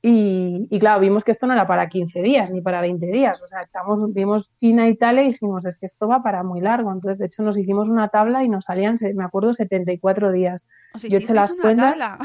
y, 0.02 0.68
y 0.70 0.78
claro, 0.78 1.00
vimos 1.00 1.24
que 1.24 1.30
esto 1.32 1.46
no 1.46 1.52
era 1.52 1.66
para 1.66 1.88
15 1.88 2.20
días 2.22 2.50
ni 2.52 2.60
para 2.60 2.80
20 2.80 3.06
días, 3.06 3.40
o 3.42 3.46
sea, 3.48 3.62
echamos, 3.62 4.12
vimos 4.12 4.52
China, 4.54 4.86
Italia 4.88 5.22
y 5.24 5.28
dijimos, 5.28 5.64
es 5.66 5.78
que 5.78 5.86
esto 5.86 6.06
va 6.06 6.22
para 6.22 6.42
muy 6.44 6.60
largo, 6.60 6.92
entonces 6.92 7.18
de 7.18 7.26
hecho 7.26 7.42
nos 7.42 7.58
hicimos 7.58 7.88
una 7.88 8.08
tabla 8.08 8.44
y 8.44 8.48
nos 8.48 8.66
salían, 8.66 8.96
me 9.14 9.24
acuerdo, 9.24 9.52
74 9.52 10.30
días. 10.32 10.66
O 10.94 10.98
sea, 10.98 11.10
Yo 11.10 11.18
eché 11.18 11.34
las 11.34 11.50
una 11.52 11.62
cuentas. 11.62 11.90
tabla. 11.92 12.18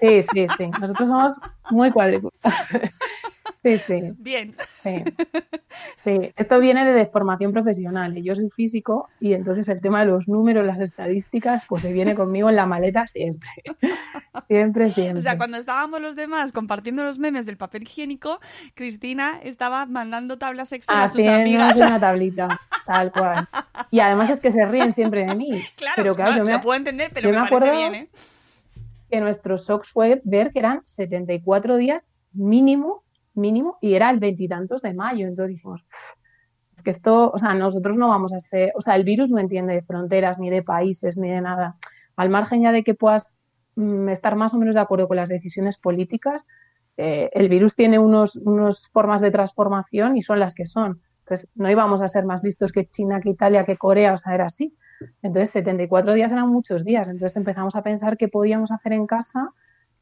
Sí, 0.00 0.22
sí, 0.22 0.46
sí. 0.56 0.70
Nosotros 0.80 1.08
somos 1.08 1.32
muy 1.72 1.90
cuadriculados. 1.90 2.40
Sí, 3.56 3.76
sí, 3.76 4.00
Bien. 4.16 4.54
sí. 4.70 5.04
Sí, 5.94 6.32
esto 6.34 6.58
viene 6.60 6.90
de 6.92 7.04
formación 7.04 7.52
profesional. 7.52 8.16
y 8.16 8.22
Yo 8.22 8.34
soy 8.34 8.48
físico 8.48 9.10
y 9.20 9.34
entonces 9.34 9.68
el 9.68 9.82
tema 9.82 10.00
de 10.00 10.06
los 10.10 10.28
números, 10.28 10.64
las 10.64 10.80
estadísticas, 10.80 11.64
pues 11.68 11.82
se 11.82 11.92
viene 11.92 12.14
conmigo 12.14 12.48
en 12.48 12.56
la 12.56 12.64
maleta 12.64 13.06
siempre. 13.06 13.50
Siempre, 14.48 14.90
siempre. 14.90 15.18
O 15.18 15.22
sea, 15.22 15.36
cuando 15.36 15.58
estábamos 15.58 16.00
los 16.00 16.16
demás 16.16 16.52
compartiendo 16.52 17.04
los 17.04 17.18
memes 17.18 17.44
del 17.44 17.56
papel 17.58 17.82
higiénico, 17.82 18.40
Cristina 18.74 19.38
estaba 19.42 19.84
mandando 19.86 20.38
tablas 20.38 20.72
extra 20.72 21.04
a 21.04 21.08
sus 21.08 21.20
Haciendo 21.20 21.40
amigas. 21.42 21.76
una 21.76 22.00
tablita, 22.00 22.60
tal 22.86 23.12
cual. 23.12 23.46
Y 23.90 24.00
además 24.00 24.30
es 24.30 24.40
que 24.40 24.50
se 24.52 24.64
ríen 24.64 24.92
siempre 24.94 25.26
de 25.26 25.34
mí. 25.34 25.50
Claro, 25.76 25.94
pero 25.96 26.16
claro, 26.16 26.30
no, 26.32 26.38
yo 26.38 26.44
me, 26.44 26.52
lo 26.52 26.60
puedo 26.62 26.76
entender, 26.78 27.10
pero 27.12 27.28
yo 27.30 27.38
me, 27.38 27.46
acuerdo- 27.46 27.70
bien, 27.72 27.94
¿eh? 27.94 28.08
Que 29.10 29.20
nuestro 29.20 29.56
shock 29.56 29.84
fue 29.84 30.22
ver 30.24 30.52
que 30.52 30.60
eran 30.60 30.80
74 30.84 31.76
días 31.76 32.10
mínimo, 32.32 33.04
mínimo, 33.34 33.78
y 33.80 33.94
era 33.94 34.10
el 34.10 34.20
veintitantos 34.20 34.82
de 34.82 34.94
mayo. 34.94 35.26
Entonces 35.26 35.56
dijimos, 35.56 35.82
"Uf, 35.82 36.20
es 36.76 36.82
que 36.82 36.90
esto, 36.90 37.30
o 37.30 37.38
sea, 37.38 37.54
nosotros 37.54 37.96
no 37.96 38.08
vamos 38.08 38.32
a 38.32 38.40
ser, 38.40 38.72
o 38.74 38.80
sea, 38.80 38.96
el 38.96 39.04
virus 39.04 39.30
no 39.30 39.38
entiende 39.38 39.74
de 39.74 39.82
fronteras, 39.82 40.38
ni 40.38 40.48
de 40.50 40.62
países, 40.62 41.18
ni 41.18 41.28
de 41.28 41.40
nada. 41.42 41.76
Al 42.16 42.30
margen 42.30 42.62
ya 42.62 42.72
de 42.72 42.82
que 42.84 42.94
puedas 42.94 43.38
mm, 43.76 44.08
estar 44.08 44.36
más 44.36 44.54
o 44.54 44.58
menos 44.58 44.74
de 44.74 44.80
acuerdo 44.80 45.06
con 45.08 45.16
las 45.18 45.28
decisiones 45.28 45.78
políticas, 45.78 46.46
eh, 46.96 47.30
el 47.34 47.48
virus 47.48 47.74
tiene 47.76 47.98
unos, 47.98 48.36
unos 48.36 48.88
formas 48.88 49.20
de 49.20 49.30
transformación 49.30 50.16
y 50.16 50.22
son 50.22 50.40
las 50.40 50.54
que 50.54 50.66
son. 50.66 51.02
No 51.54 51.70
íbamos 51.70 52.02
a 52.02 52.08
ser 52.08 52.24
más 52.24 52.42
listos 52.42 52.72
que 52.72 52.86
China, 52.86 53.20
que 53.20 53.30
Italia, 53.30 53.64
que 53.64 53.76
Corea, 53.76 54.14
o 54.14 54.18
sea, 54.18 54.34
era 54.34 54.46
así. 54.46 54.74
Entonces, 55.22 55.50
74 55.50 56.14
días 56.14 56.32
eran 56.32 56.48
muchos 56.48 56.84
días. 56.84 57.08
Entonces 57.08 57.36
empezamos 57.36 57.76
a 57.76 57.82
pensar 57.82 58.16
qué 58.16 58.28
podíamos 58.28 58.70
hacer 58.70 58.92
en 58.92 59.06
casa. 59.06 59.50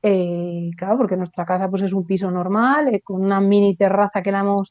eh, 0.02 0.70
claro, 0.76 0.96
porque 0.98 1.16
nuestra 1.16 1.44
casa 1.44 1.68
pues 1.68 1.82
es 1.82 1.92
un 1.92 2.06
piso 2.06 2.30
normal, 2.30 2.94
eh, 2.94 3.00
con 3.00 3.22
una 3.22 3.40
mini 3.40 3.76
terraza 3.76 4.22
que 4.22 4.30
la 4.30 4.40
hemos 4.40 4.70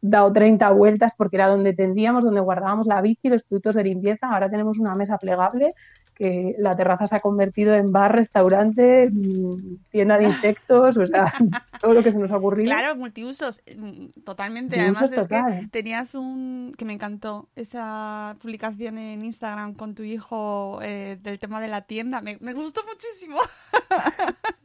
dado 0.00 0.32
30 0.32 0.70
vueltas 0.72 1.14
porque 1.14 1.36
era 1.36 1.48
donde 1.48 1.74
tendríamos, 1.74 2.24
donde 2.24 2.40
guardábamos 2.40 2.86
la 2.86 3.00
bici, 3.00 3.28
los 3.28 3.44
productos 3.44 3.76
de 3.76 3.84
limpieza. 3.84 4.28
Ahora 4.30 4.50
tenemos 4.50 4.78
una 4.78 4.94
mesa 4.94 5.18
plegable 5.18 5.74
que 6.14 6.54
la 6.58 6.74
terraza 6.74 7.06
se 7.06 7.16
ha 7.16 7.20
convertido 7.20 7.74
en 7.74 7.92
bar, 7.92 8.14
restaurante, 8.14 9.08
mm, 9.10 9.76
tienda 9.90 10.18
de 10.18 10.24
insectos, 10.24 10.96
o 10.96 11.06
sea, 11.06 11.32
todo 11.82 11.92
lo 11.94 12.02
que 12.02 12.12
se 12.12 12.18
nos 12.18 12.30
ha 12.30 12.36
ocurrido. 12.36 12.64
Claro, 12.70 12.96
multiusos, 12.96 13.60
mm, 13.76 14.22
totalmente. 14.24 14.76
Multiusos 14.76 15.12
Además 15.18 15.52
es 15.52 15.60
que 15.62 15.68
tenías 15.68 16.14
un... 16.14 16.74
que 16.78 16.84
me 16.84 16.92
encantó 16.94 17.48
esa 17.56 18.36
publicación 18.40 18.96
en 18.98 19.24
Instagram 19.24 19.74
con 19.74 19.94
tu 19.94 20.02
hijo 20.04 20.78
eh, 20.82 21.18
del 21.20 21.38
tema 21.38 21.60
de 21.60 21.68
la 21.68 21.82
tienda. 21.82 22.20
Me, 22.22 22.38
me 22.40 22.52
gustó 22.54 22.82
muchísimo. 22.86 23.36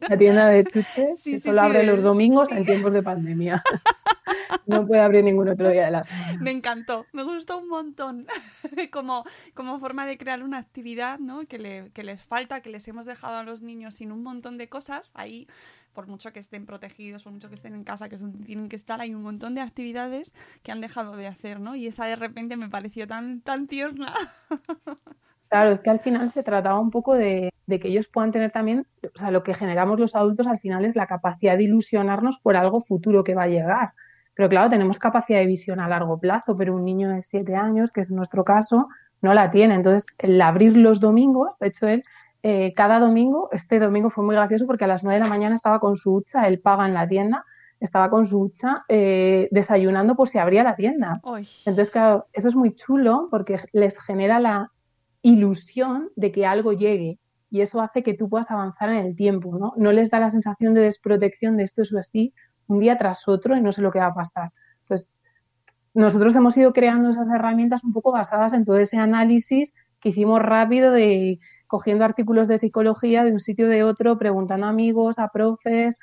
La 0.08 0.18
tienda 0.18 0.48
de 0.48 0.64
chuches 0.64 0.86
Sí, 1.20 1.32
que 1.34 1.40
sí, 1.40 1.50
solo 1.50 1.62
sí, 1.62 1.68
abre 1.68 1.80
de- 1.80 1.86
los 1.88 2.02
domingos 2.04 2.52
en 2.52 2.66
tiempos 2.66 2.94
de 2.94 3.04
pandemia. 3.04 3.64
No 4.66 4.86
puede 4.86 5.02
abrir 5.02 5.24
ningún 5.24 5.48
otro 5.48 5.70
día 5.70 5.86
de 5.86 5.92
la 5.92 6.04
semana. 6.04 6.40
Me 6.42 6.52
encantó, 6.52 7.06
me 7.14 7.24
gustó 7.24 7.58
un 7.58 7.70
montón. 7.70 8.28
como, 8.92 9.24
como 9.54 9.80
forma 9.80 10.06
de 10.06 10.18
crear 10.18 10.44
una 10.44 10.58
actividad, 10.58 11.20
¿no? 11.20 11.46
Que, 11.48 11.58
le- 11.58 11.92
que 11.94 12.04
les 12.04 12.22
falta, 12.22 12.62
que 12.62 12.70
les 12.70 12.86
hemos 12.90 13.06
dejado 13.06 13.38
a 13.38 13.44
los 13.44 13.62
niños 13.62 13.96
sin 13.96 14.12
un 14.12 14.24
montón 14.24 14.58
de 14.58 14.68
cosas. 14.68 15.12
Ahí, 15.16 15.48
por 15.98 16.08
mucho 16.08 16.32
que 16.32 16.38
estén 16.38 16.68
protegidos, 16.68 17.24
por 17.24 17.34
mucho 17.34 17.50
que 17.50 17.56
estén 17.56 17.74
en 17.74 17.84
casa, 17.84 18.08
que 18.08 18.14
es 18.14 18.22
donde 18.22 18.46
tienen 18.46 18.70
que 18.70 18.76
estar, 18.76 19.02
hay 19.02 19.16
un 19.16 19.24
montón 19.24 19.56
de 19.56 19.62
actividades 19.62 20.32
que 20.62 20.72
han 20.72 20.80
dejado 20.80 21.16
de 21.16 21.26
hacer, 21.26 21.60
¿no? 21.60 21.76
Y 21.76 21.88
esa 21.88 22.06
de 22.06 22.16
repente 22.16 22.56
me 22.56 22.70
pareció 22.70 23.08
tan, 23.08 23.42
tan 23.42 23.66
tierna. 23.66 24.14
Claro, 25.50 25.72
es 25.72 25.80
que 25.80 25.90
al 25.90 26.02
final 26.02 26.28
se 26.28 26.44
trataba 26.44 26.78
un 26.78 26.92
poco 26.92 27.16
de, 27.16 27.54
de 27.68 27.80
que 27.80 27.88
ellos 27.88 28.10
puedan 28.10 28.32
tener 28.32 28.52
también, 28.52 28.86
o 29.02 29.18
sea, 29.18 29.32
lo 29.32 29.44
que 29.44 29.54
generamos 29.54 29.98
los 29.98 30.14
adultos 30.14 30.46
al 30.46 30.60
final 30.60 30.84
es 30.84 30.98
la 30.98 31.08
capacidad 31.08 31.56
de 31.56 31.64
ilusionarnos 31.64 32.38
por 32.40 32.58
algo 32.58 32.82
futuro 32.82 33.24
que 33.24 33.34
va 33.34 33.44
a 33.44 33.48
llegar. 33.48 33.94
Pero 34.36 34.50
claro, 34.50 34.70
tenemos 34.70 35.00
capacidad 35.00 35.40
de 35.40 35.46
visión 35.46 35.80
a 35.80 35.88
largo 35.88 36.20
plazo, 36.20 36.58
pero 36.58 36.76
un 36.76 36.84
niño 36.84 37.10
de 37.10 37.22
siete 37.22 37.56
años, 37.56 37.94
que 37.94 38.02
es 38.02 38.12
nuestro 38.12 38.44
caso, 38.44 38.90
no 39.22 39.34
la 39.34 39.50
tiene. 39.50 39.76
Entonces, 39.76 40.06
el 40.18 40.42
abrir 40.42 40.76
los 40.76 41.00
domingos, 41.00 41.52
de 41.62 41.68
hecho, 41.68 41.88
él 41.88 42.04
eh, 42.44 42.74
cada 42.76 43.00
domingo, 43.00 43.50
este 43.52 43.80
domingo 43.80 44.10
fue 44.10 44.24
muy 44.24 44.36
gracioso 44.36 44.66
porque 44.66 44.86
a 44.86 44.88
las 44.88 45.04
nueve 45.04 45.20
de 45.20 45.24
la 45.26 45.30
mañana 45.30 45.56
estaba 45.56 45.80
con 45.80 45.98
su 45.98 46.16
hucha, 46.16 46.48
él 46.48 46.60
paga 46.60 46.88
en 46.88 46.94
la 46.94 47.08
tienda, 47.08 47.46
estaba 47.80 48.10
con 48.10 48.26
su 48.26 48.40
hucha 48.42 48.84
eh, 48.88 49.48
desayunando 49.52 50.16
por 50.16 50.30
si 50.30 50.38
abría 50.38 50.64
la 50.64 50.76
tienda. 50.76 51.20
Uy, 51.24 51.48
Entonces, 51.66 51.92
claro, 51.92 52.28
eso 52.34 52.48
es 52.48 52.56
muy 52.56 52.74
chulo 52.76 53.28
porque 53.30 53.60
les 53.74 54.00
genera 54.00 54.40
la 54.40 54.72
ilusión 55.22 56.10
de 56.16 56.32
que 56.32 56.46
algo 56.46 56.74
llegue 56.74 57.20
y 57.50 57.62
eso 57.62 57.82
hace 57.82 58.04
que 58.04 58.14
tú 58.14 58.30
puedas 58.30 58.52
avanzar 58.52 58.90
en 58.90 59.06
el 59.06 59.16
tiempo, 59.16 59.58
¿no? 59.58 59.74
No 59.78 59.92
les 59.92 60.10
da 60.10 60.20
la 60.20 60.30
sensación 60.30 60.74
de 60.74 60.82
desprotección 60.82 61.58
de 61.58 61.64
esto 61.64 61.82
es 61.82 61.94
así 61.96 62.34
un 62.68 62.80
día 62.80 62.98
tras 62.98 63.28
otro 63.28 63.56
y 63.56 63.62
no 63.62 63.72
sé 63.72 63.82
lo 63.82 63.92
que 63.92 64.00
va 64.00 64.08
a 64.08 64.14
pasar. 64.14 64.52
Entonces, 64.82 65.14
nosotros 65.94 66.36
hemos 66.36 66.56
ido 66.58 66.74
creando 66.74 67.10
esas 67.10 67.30
herramientas 67.30 67.84
un 67.84 67.94
poco 67.94 68.12
basadas 68.12 68.54
en 68.54 68.66
todo 68.66 68.78
ese 68.78 68.98
análisis 68.98 69.74
que 70.00 70.10
hicimos 70.10 70.42
rápido 70.42 70.92
de 70.92 71.40
cogiendo 71.68 72.06
artículos 72.06 72.48
de 72.48 72.58
psicología 72.58 73.24
de 73.24 73.34
un 73.34 73.40
sitio 73.40 73.68
de 73.68 73.84
otro, 73.84 74.18
preguntando 74.18 74.66
a 74.66 74.70
amigos, 74.70 75.20
a 75.20 75.28
profes, 75.30 76.00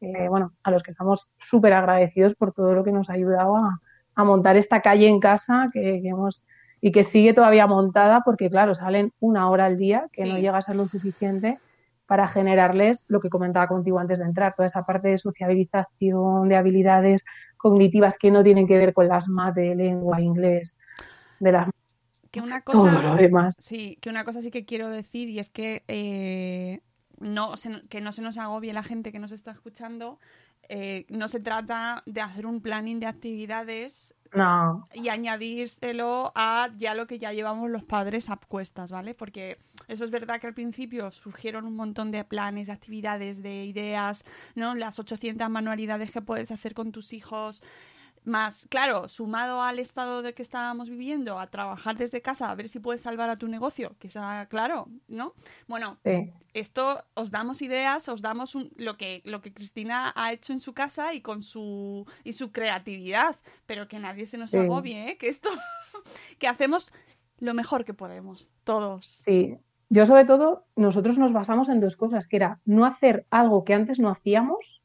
eh, 0.00 0.28
bueno, 0.28 0.52
a 0.62 0.70
los 0.70 0.82
que 0.82 0.90
estamos 0.90 1.32
súper 1.38 1.72
agradecidos 1.72 2.34
por 2.34 2.52
todo 2.52 2.74
lo 2.74 2.84
que 2.84 2.92
nos 2.92 3.10
ha 3.10 3.14
ayudado 3.14 3.56
a, 3.56 3.80
a 4.14 4.24
montar 4.24 4.56
esta 4.56 4.80
calle 4.80 5.08
en 5.08 5.20
casa 5.20 5.68
que, 5.72 6.00
que 6.02 6.08
hemos 6.08 6.44
y 6.80 6.92
que 6.92 7.02
sigue 7.02 7.32
todavía 7.32 7.66
montada 7.66 8.20
porque, 8.24 8.50
claro, 8.50 8.74
salen 8.74 9.12
una 9.18 9.50
hora 9.50 9.64
al 9.64 9.76
día, 9.76 10.08
que 10.12 10.22
Sí. 10.22 10.28
no 10.28 10.38
llega 10.38 10.58
a 10.58 10.62
ser 10.62 10.76
lo 10.76 10.86
suficiente 10.86 11.58
para 12.06 12.28
generarles 12.28 13.04
lo 13.08 13.18
que 13.18 13.30
comentaba 13.30 13.66
contigo 13.66 13.98
antes 13.98 14.20
de 14.20 14.26
entrar, 14.26 14.54
toda 14.54 14.66
esa 14.66 14.84
parte 14.84 15.08
de 15.08 15.18
sociabilización, 15.18 16.48
de 16.48 16.56
habilidades 16.56 17.24
cognitivas 17.56 18.16
que 18.18 18.30
no 18.30 18.44
tienen 18.44 18.66
que 18.66 18.78
ver 18.78 18.92
con 18.92 19.08
las 19.08 19.26
más 19.28 19.54
de 19.54 19.74
lengua, 19.74 20.20
inglés, 20.20 20.78
de 21.40 21.52
las 21.52 21.68
que 22.40 22.40
una 22.40 22.62
todo 22.70 22.90
cosa... 22.90 23.02
lo 23.02 23.14
demás. 23.16 23.54
Sí, 23.58 23.98
que 24.00 24.10
una 24.10 24.24
cosa 24.24 24.42
sí 24.42 24.50
que 24.50 24.64
quiero 24.66 24.88
decir 24.90 25.28
y 25.28 25.38
es 25.38 25.48
que 25.48 25.84
eh, 25.88 26.80
no 27.18 27.56
se- 27.56 27.82
que 27.88 28.00
no 28.00 28.12
se 28.12 28.22
nos 28.22 28.38
agobie 28.38 28.72
la 28.72 28.82
gente 28.82 29.12
que 29.12 29.18
nos 29.18 29.32
está 29.32 29.50
escuchando. 29.52 30.18
eh, 30.68 31.06
no 31.10 31.28
se 31.28 31.38
trata 31.40 32.02
de 32.06 32.20
hacer 32.20 32.44
un 32.46 32.60
planning 32.60 32.98
de 33.00 33.06
actividades 33.06 34.14
No, 34.32 34.88
y 34.94 35.08
añadírselo 35.10 36.32
a 36.34 36.70
ya 36.78 36.94
lo 36.94 37.06
que 37.06 37.18
ya 37.18 37.32
llevamos 37.32 37.70
los 37.70 37.84
padres 37.84 38.30
a 38.30 38.36
cuestas, 38.36 38.90
¿vale? 38.90 39.14
Porque 39.14 39.58
eso 39.88 40.04
es 40.04 40.10
verdad 40.10 40.40
que 40.40 40.46
al 40.46 40.54
principio 40.54 41.10
surgieron 41.10 41.66
un 41.66 41.76
montón 41.76 42.10
de 42.10 42.24
planes, 42.24 42.68
de 42.68 42.72
actividades, 42.74 43.42
de 43.42 43.64
ideas, 43.66 44.24
¿no? 44.54 44.74
Las 44.74 44.98
800 44.98 45.50
manualidades 45.50 46.12
que 46.12 46.22
puedes 46.22 46.50
hacer 46.50 46.74
con 46.74 46.92
tus 46.92 47.12
hijos. 47.12 47.62
Más, 48.26 48.66
claro, 48.68 49.08
sumado 49.08 49.62
al 49.62 49.78
estado 49.78 50.20
de 50.20 50.34
que 50.34 50.42
estábamos 50.42 50.90
viviendo, 50.90 51.38
a 51.38 51.46
trabajar 51.46 51.96
desde 51.96 52.20
casa, 52.20 52.50
a 52.50 52.54
ver 52.56 52.68
si 52.68 52.80
puedes 52.80 53.00
salvar 53.00 53.30
a 53.30 53.36
tu 53.36 53.46
negocio, 53.46 53.94
que 54.00 54.10
sea 54.10 54.46
claro, 54.50 54.88
¿no? 55.06 55.32
Bueno, 55.68 55.96
sí. 56.04 56.32
esto 56.52 57.04
os 57.14 57.30
damos 57.30 57.62
ideas, 57.62 58.08
os 58.08 58.22
damos 58.22 58.56
un- 58.56 58.72
lo 58.76 58.96
que 58.96 59.22
lo 59.24 59.40
que 59.42 59.52
Cristina 59.54 60.12
ha 60.16 60.32
hecho 60.32 60.52
en 60.52 60.58
su 60.58 60.74
casa 60.74 61.14
y 61.14 61.20
con 61.20 61.44
su 61.44 62.04
y 62.24 62.32
su 62.32 62.50
creatividad, 62.50 63.36
pero 63.64 63.86
que 63.86 64.00
nadie 64.00 64.26
se 64.26 64.38
nos 64.38 64.50
Sí. 64.50 64.58
agobie, 64.58 65.10
¿eh? 65.10 65.18
que 65.18 65.28
esto 65.28 65.48
que 66.40 66.48
hacemos 66.48 66.90
lo 67.38 67.54
mejor 67.54 67.84
que 67.84 67.94
podemos, 67.94 68.50
todos. 68.64 69.06
Sí, 69.06 69.56
yo 69.88 70.04
sobre 70.04 70.24
todo, 70.24 70.66
nosotros 70.74 71.16
nos 71.16 71.32
basamos 71.32 71.68
en 71.68 71.78
dos 71.78 71.96
cosas, 71.96 72.26
que 72.26 72.36
era 72.38 72.58
no 72.64 72.84
hacer 72.86 73.24
algo 73.30 73.64
que 73.64 73.72
antes 73.74 74.00
no 74.00 74.08
hacíamos, 74.08 74.82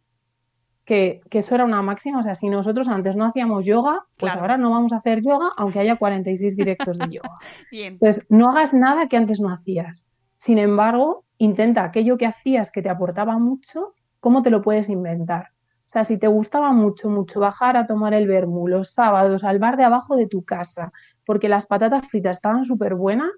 que, 0.86 1.22
que 1.30 1.40
eso 1.40 1.56
era 1.56 1.64
una 1.66 1.82
máxima, 1.82 2.20
o 2.20 2.24
sea, 2.24 2.36
si 2.36 2.50
nosotros 2.50 2.88
antes 2.88 3.16
no 3.16 3.26
hacíamos 3.26 3.66
yoga, 3.66 4.04
pues 4.18 4.32
Claro. 4.34 4.42
ahora 4.42 4.58
no 4.58 4.72
vamos 4.72 4.94
a 4.94 4.98
hacer 4.98 5.22
yoga, 5.22 5.52
aunque 5.58 5.80
haya 5.80 5.96
46 5.96 6.56
directos 6.58 6.98
de 6.98 7.08
yoga. 7.10 7.38
Bien. 7.72 7.94
Entonces, 7.94 8.26
no 8.30 8.50
hagas 8.50 8.74
nada 8.74 9.08
que 9.08 9.18
antes 9.18 9.40
no 9.40 9.50
hacías. 9.54 10.08
Sin 10.36 10.58
embargo, 10.58 11.24
intenta 11.38 11.84
aquello 11.84 12.18
que 12.18 12.26
hacías 12.26 12.72
que 12.72 12.82
te 12.82 12.90
aportaba 12.90 13.38
mucho, 13.38 13.94
¿cómo 14.20 14.42
te 14.42 14.50
lo 14.50 14.62
puedes 14.62 14.90
inventar? 14.90 15.50
O 15.82 15.90
sea, 15.92 16.04
si 16.04 16.18
te 16.18 16.28
gustaba 16.28 16.72
mucho, 16.72 17.10
mucho 17.10 17.40
bajar 17.40 17.76
a 17.78 17.86
tomar 17.86 18.14
el 18.14 18.28
vermú 18.28 18.68
los 18.68 18.92
sábados 18.92 19.44
al 19.44 19.60
bar 19.60 19.78
de 19.78 19.84
abajo 19.84 20.16
de 20.16 20.26
tu 20.28 20.44
casa, 20.44 20.92
porque 21.26 21.50
las 21.50 21.66
patatas 21.68 22.08
fritas 22.08 22.38
estaban 22.38 22.66
súper 22.66 22.96
buenas, 22.96 23.32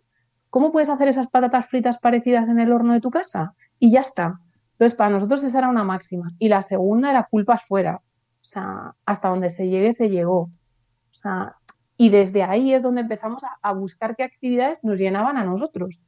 ¿cómo 0.49 0.71
puedes 0.71 0.89
hacer 0.89 1.07
esas 1.07 1.27
patatas 1.27 1.65
fritas 1.67 1.97
parecidas 1.99 2.47
en 2.49 2.59
el 2.59 2.71
horno 2.71 2.93
de 2.93 3.01
tu 3.01 3.09
casa? 3.09 3.53
Y 3.79 3.91
ya 3.91 4.01
está. 4.01 4.39
Entonces, 4.73 4.95
para 4.95 5.11
nosotros 5.11 5.43
esa 5.43 5.59
era 5.59 5.69
una 5.69 5.83
máxima. 5.83 6.31
Y 6.39 6.49
la 6.49 6.61
segunda 6.61 7.09
era 7.09 7.27
culpas 7.29 7.63
fuera. 7.63 7.97
O 7.97 8.45
sea, 8.45 8.93
hasta 9.05 9.29
donde 9.29 9.49
se 9.49 9.69
llegue, 9.69 9.93
se 9.93 10.09
llegó. 10.09 10.41
O 10.41 11.15
sea, 11.15 11.55
y 11.97 12.09
desde 12.09 12.43
ahí 12.43 12.73
es 12.73 12.83
donde 12.83 13.01
empezamos 13.01 13.43
a, 13.61 13.73
buscar 13.73 14.15
qué 14.15 14.23
actividades 14.23 14.83
nos 14.83 14.99
llenaban 14.99 15.37
a 15.37 15.43
nosotros. 15.43 16.01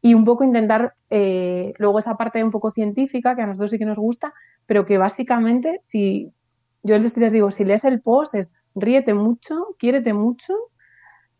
Y 0.00 0.14
un 0.14 0.24
poco 0.24 0.44
intentar, 0.44 0.94
eh, 1.10 1.74
luego 1.78 1.98
esa 1.98 2.16
parte 2.16 2.42
un 2.42 2.50
poco 2.50 2.70
científica, 2.70 3.36
que 3.36 3.42
a 3.42 3.46
nosotros 3.46 3.70
sí 3.70 3.78
que 3.78 3.84
nos 3.84 3.98
gusta, 3.98 4.32
pero 4.66 4.86
que 4.86 4.98
básicamente, 4.98 5.78
si 5.82 6.32
yo 6.82 6.98
les, 6.98 7.16
les 7.16 7.32
digo, 7.32 7.50
si 7.50 7.64
lees 7.64 7.84
el 7.84 8.00
post, 8.00 8.34
es 8.34 8.52
ríete 8.74 9.14
mucho, 9.14 9.76
quiérete 9.78 10.12
mucho, 10.12 10.54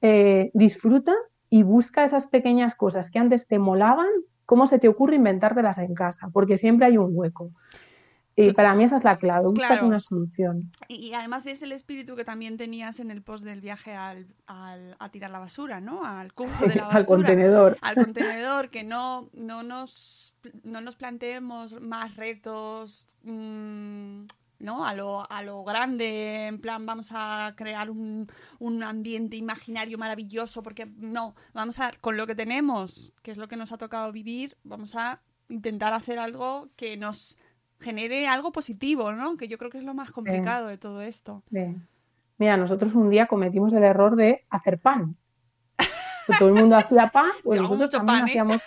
eh, 0.01 0.51
disfruta 0.55 1.15
y 1.49 1.63
busca 1.63 2.05
esas 2.05 2.27
pequeñas 2.27 2.75
cosas 2.75 3.11
que 3.11 3.19
antes 3.19 3.47
te 3.47 3.59
molaban, 3.59 4.09
cómo 4.53 4.67
se 4.67 4.79
te 4.79 4.87
ocurre 4.87 5.17
inventártelas 5.17 5.79
en 5.79 5.95
casa, 5.95 6.29
porque 6.31 6.59
siempre 6.59 6.85
hay 6.87 6.99
un 6.99 7.09
hueco. 7.17 7.51
Y 8.37 8.53
para 8.53 8.75
mí 8.75 8.85
esa 8.85 8.97
es 8.97 9.05
la 9.05 9.17
clave, 9.17 9.47
búscate 9.47 9.67
Claro. 9.75 9.87
una 9.87 9.99
solución. 9.99 10.71
Y, 10.89 10.97
y 10.97 11.15
además 11.15 11.47
es 11.47 11.63
el 11.63 11.73
espíritu 11.73 12.17
que 12.17 12.25
también 12.27 12.59
tenías 12.59 13.01
en 13.01 13.11
el 13.11 13.23
post 13.23 13.45
del 13.47 13.63
viaje 13.63 13.95
al, 13.95 14.27
al- 14.47 14.95
a 14.99 15.09
tirar 15.11 15.31
la 15.31 15.39
basura, 15.39 15.81
¿no? 15.81 16.05
Al 16.05 16.35
cubo 16.35 16.51
de 16.67 16.75
la 16.75 16.85
basura. 16.85 16.99
Al 16.99 17.07
contenedor. 17.07 17.79
al 17.81 17.95
contenedor, 17.95 18.69
que 18.69 18.85
no, 18.85 19.31
no, 19.33 19.63
nos, 19.63 20.35
no 20.65 20.83
nos 20.83 20.97
planteemos 20.97 21.81
más 21.81 22.17
retos, 22.17 23.07
mm, 23.23 24.25
¿no? 24.63 24.87
A 24.87 24.95
lo, 24.95 25.31
a 25.31 25.43
lo 25.43 25.65
grande, 25.65 26.47
en 26.47 26.61
plan, 26.61 26.87
vamos 26.87 27.11
a 27.13 27.53
crear 27.57 27.91
un, 27.91 28.29
un 28.59 28.83
ambiente 28.83 29.37
imaginario 29.37 29.99
maravilloso, 29.99 30.63
porque 30.63 30.87
no, 30.87 31.35
vamos 31.53 31.81
a, 31.81 31.91
con 32.01 32.17
lo 32.17 32.27
que 32.27 32.35
tenemos, 32.35 33.13
que 33.23 33.33
es 33.33 33.39
lo 33.39 33.49
que 33.49 33.57
nos 33.57 33.73
ha 33.73 33.79
tocado 33.79 34.13
vivir, 34.13 34.57
vamos 34.63 34.95
a 34.95 35.21
intentar 35.49 35.93
hacer 35.93 36.19
algo 36.19 36.69
que 36.77 36.97
nos 36.97 37.39
genere 37.81 38.29
algo 38.29 38.53
positivo, 38.53 39.13
¿no? 39.13 39.37
Que 39.37 39.49
yo 39.49 39.59
creo 39.59 39.71
que 39.71 39.79
es 39.79 39.85
lo 39.85 39.95
más 39.95 40.13
complicado 40.13 40.69
de 40.69 40.79
todo 40.79 41.03
esto. 41.03 41.43
Mira, 42.39 42.57
nosotros 42.57 42.95
un 42.95 43.11
día 43.11 43.27
cometimos 43.27 43.73
el 43.73 43.83
error 43.83 44.17
de 44.17 44.45
hacer 44.49 44.79
pan. 44.79 45.17
Todo 46.39 46.49
el 46.49 46.55
mundo 46.55 46.77
hacía 46.77 47.09
pan, 47.09 47.33
pues 47.43 47.61
nosotros 47.61 47.91
también 47.91 48.21
pan, 48.21 48.29
¿eh? 48.29 48.31
hacíamos. 48.31 48.63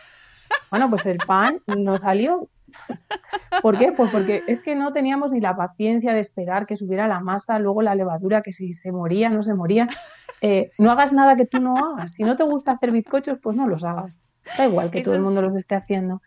Bueno, 0.69 0.89
pues 0.89 1.05
el 1.05 1.17
pan 1.17 1.61
nos 1.65 2.01
salió. 2.01 2.49
¿Por 3.61 3.77
qué? 3.77 3.91
Pues 3.91 4.11
porque 4.11 4.43
es 4.47 4.61
que 4.61 4.75
no 4.75 4.93
teníamos 4.93 5.31
ni 5.31 5.39
la 5.39 5.55
paciencia 5.55 6.13
de 6.13 6.19
esperar 6.19 6.65
que 6.65 6.75
subiera 6.75 7.07
la 7.07 7.19
masa, 7.19 7.59
luego 7.59 7.81
la 7.81 7.95
levadura, 7.95 8.41
que 8.41 8.53
si 8.53 8.73
se 8.73 8.91
moría, 8.91 9.29
no 9.29 9.43
se 9.43 9.53
moría. 9.53 9.87
Eh, 10.41 10.71
no 10.77 10.91
hagas 10.91 11.13
nada 11.13 11.35
que 11.35 11.45
tú 11.45 11.61
no 11.61 11.75
hagas. 11.77 12.13
Si 12.13 12.23
no 12.23 12.35
te 12.35 12.43
gusta 12.43 12.73
hacer 12.73 12.91
bizcochos, 12.91 13.39
pues 13.41 13.55
no 13.55 13.67
los 13.67 13.83
hagas. 13.83 14.21
Da 14.57 14.67
igual 14.67 14.91
que 14.91 14.99
Eso 14.99 15.11
todo 15.11 15.15
el 15.17 15.23
mundo 15.23 15.41
sí. 15.41 15.47
los 15.47 15.57
esté 15.57 15.75
haciendo. 15.75 16.21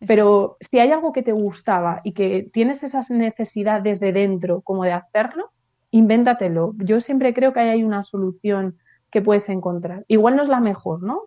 Eso 0.00 0.08
Pero 0.08 0.56
si 0.60 0.78
hay 0.78 0.90
algo 0.90 1.12
que 1.12 1.22
te 1.22 1.32
gustaba 1.32 2.00
y 2.04 2.12
que 2.12 2.50
tienes 2.52 2.82
esas 2.82 3.10
necesidades 3.10 4.00
de 4.00 4.12
dentro 4.12 4.60
como 4.60 4.84
de 4.84 4.92
hacerlo, 4.92 5.52
invéntatelo. 5.90 6.74
Yo 6.78 7.00
siempre 7.00 7.32
creo 7.32 7.52
que 7.52 7.60
hay 7.60 7.84
una 7.84 8.04
solución 8.04 8.78
que 9.10 9.22
puedes 9.22 9.48
encontrar. 9.48 10.04
Igual 10.08 10.36
no 10.36 10.42
es 10.42 10.48
la 10.48 10.60
mejor, 10.60 11.02
¿no? 11.02 11.22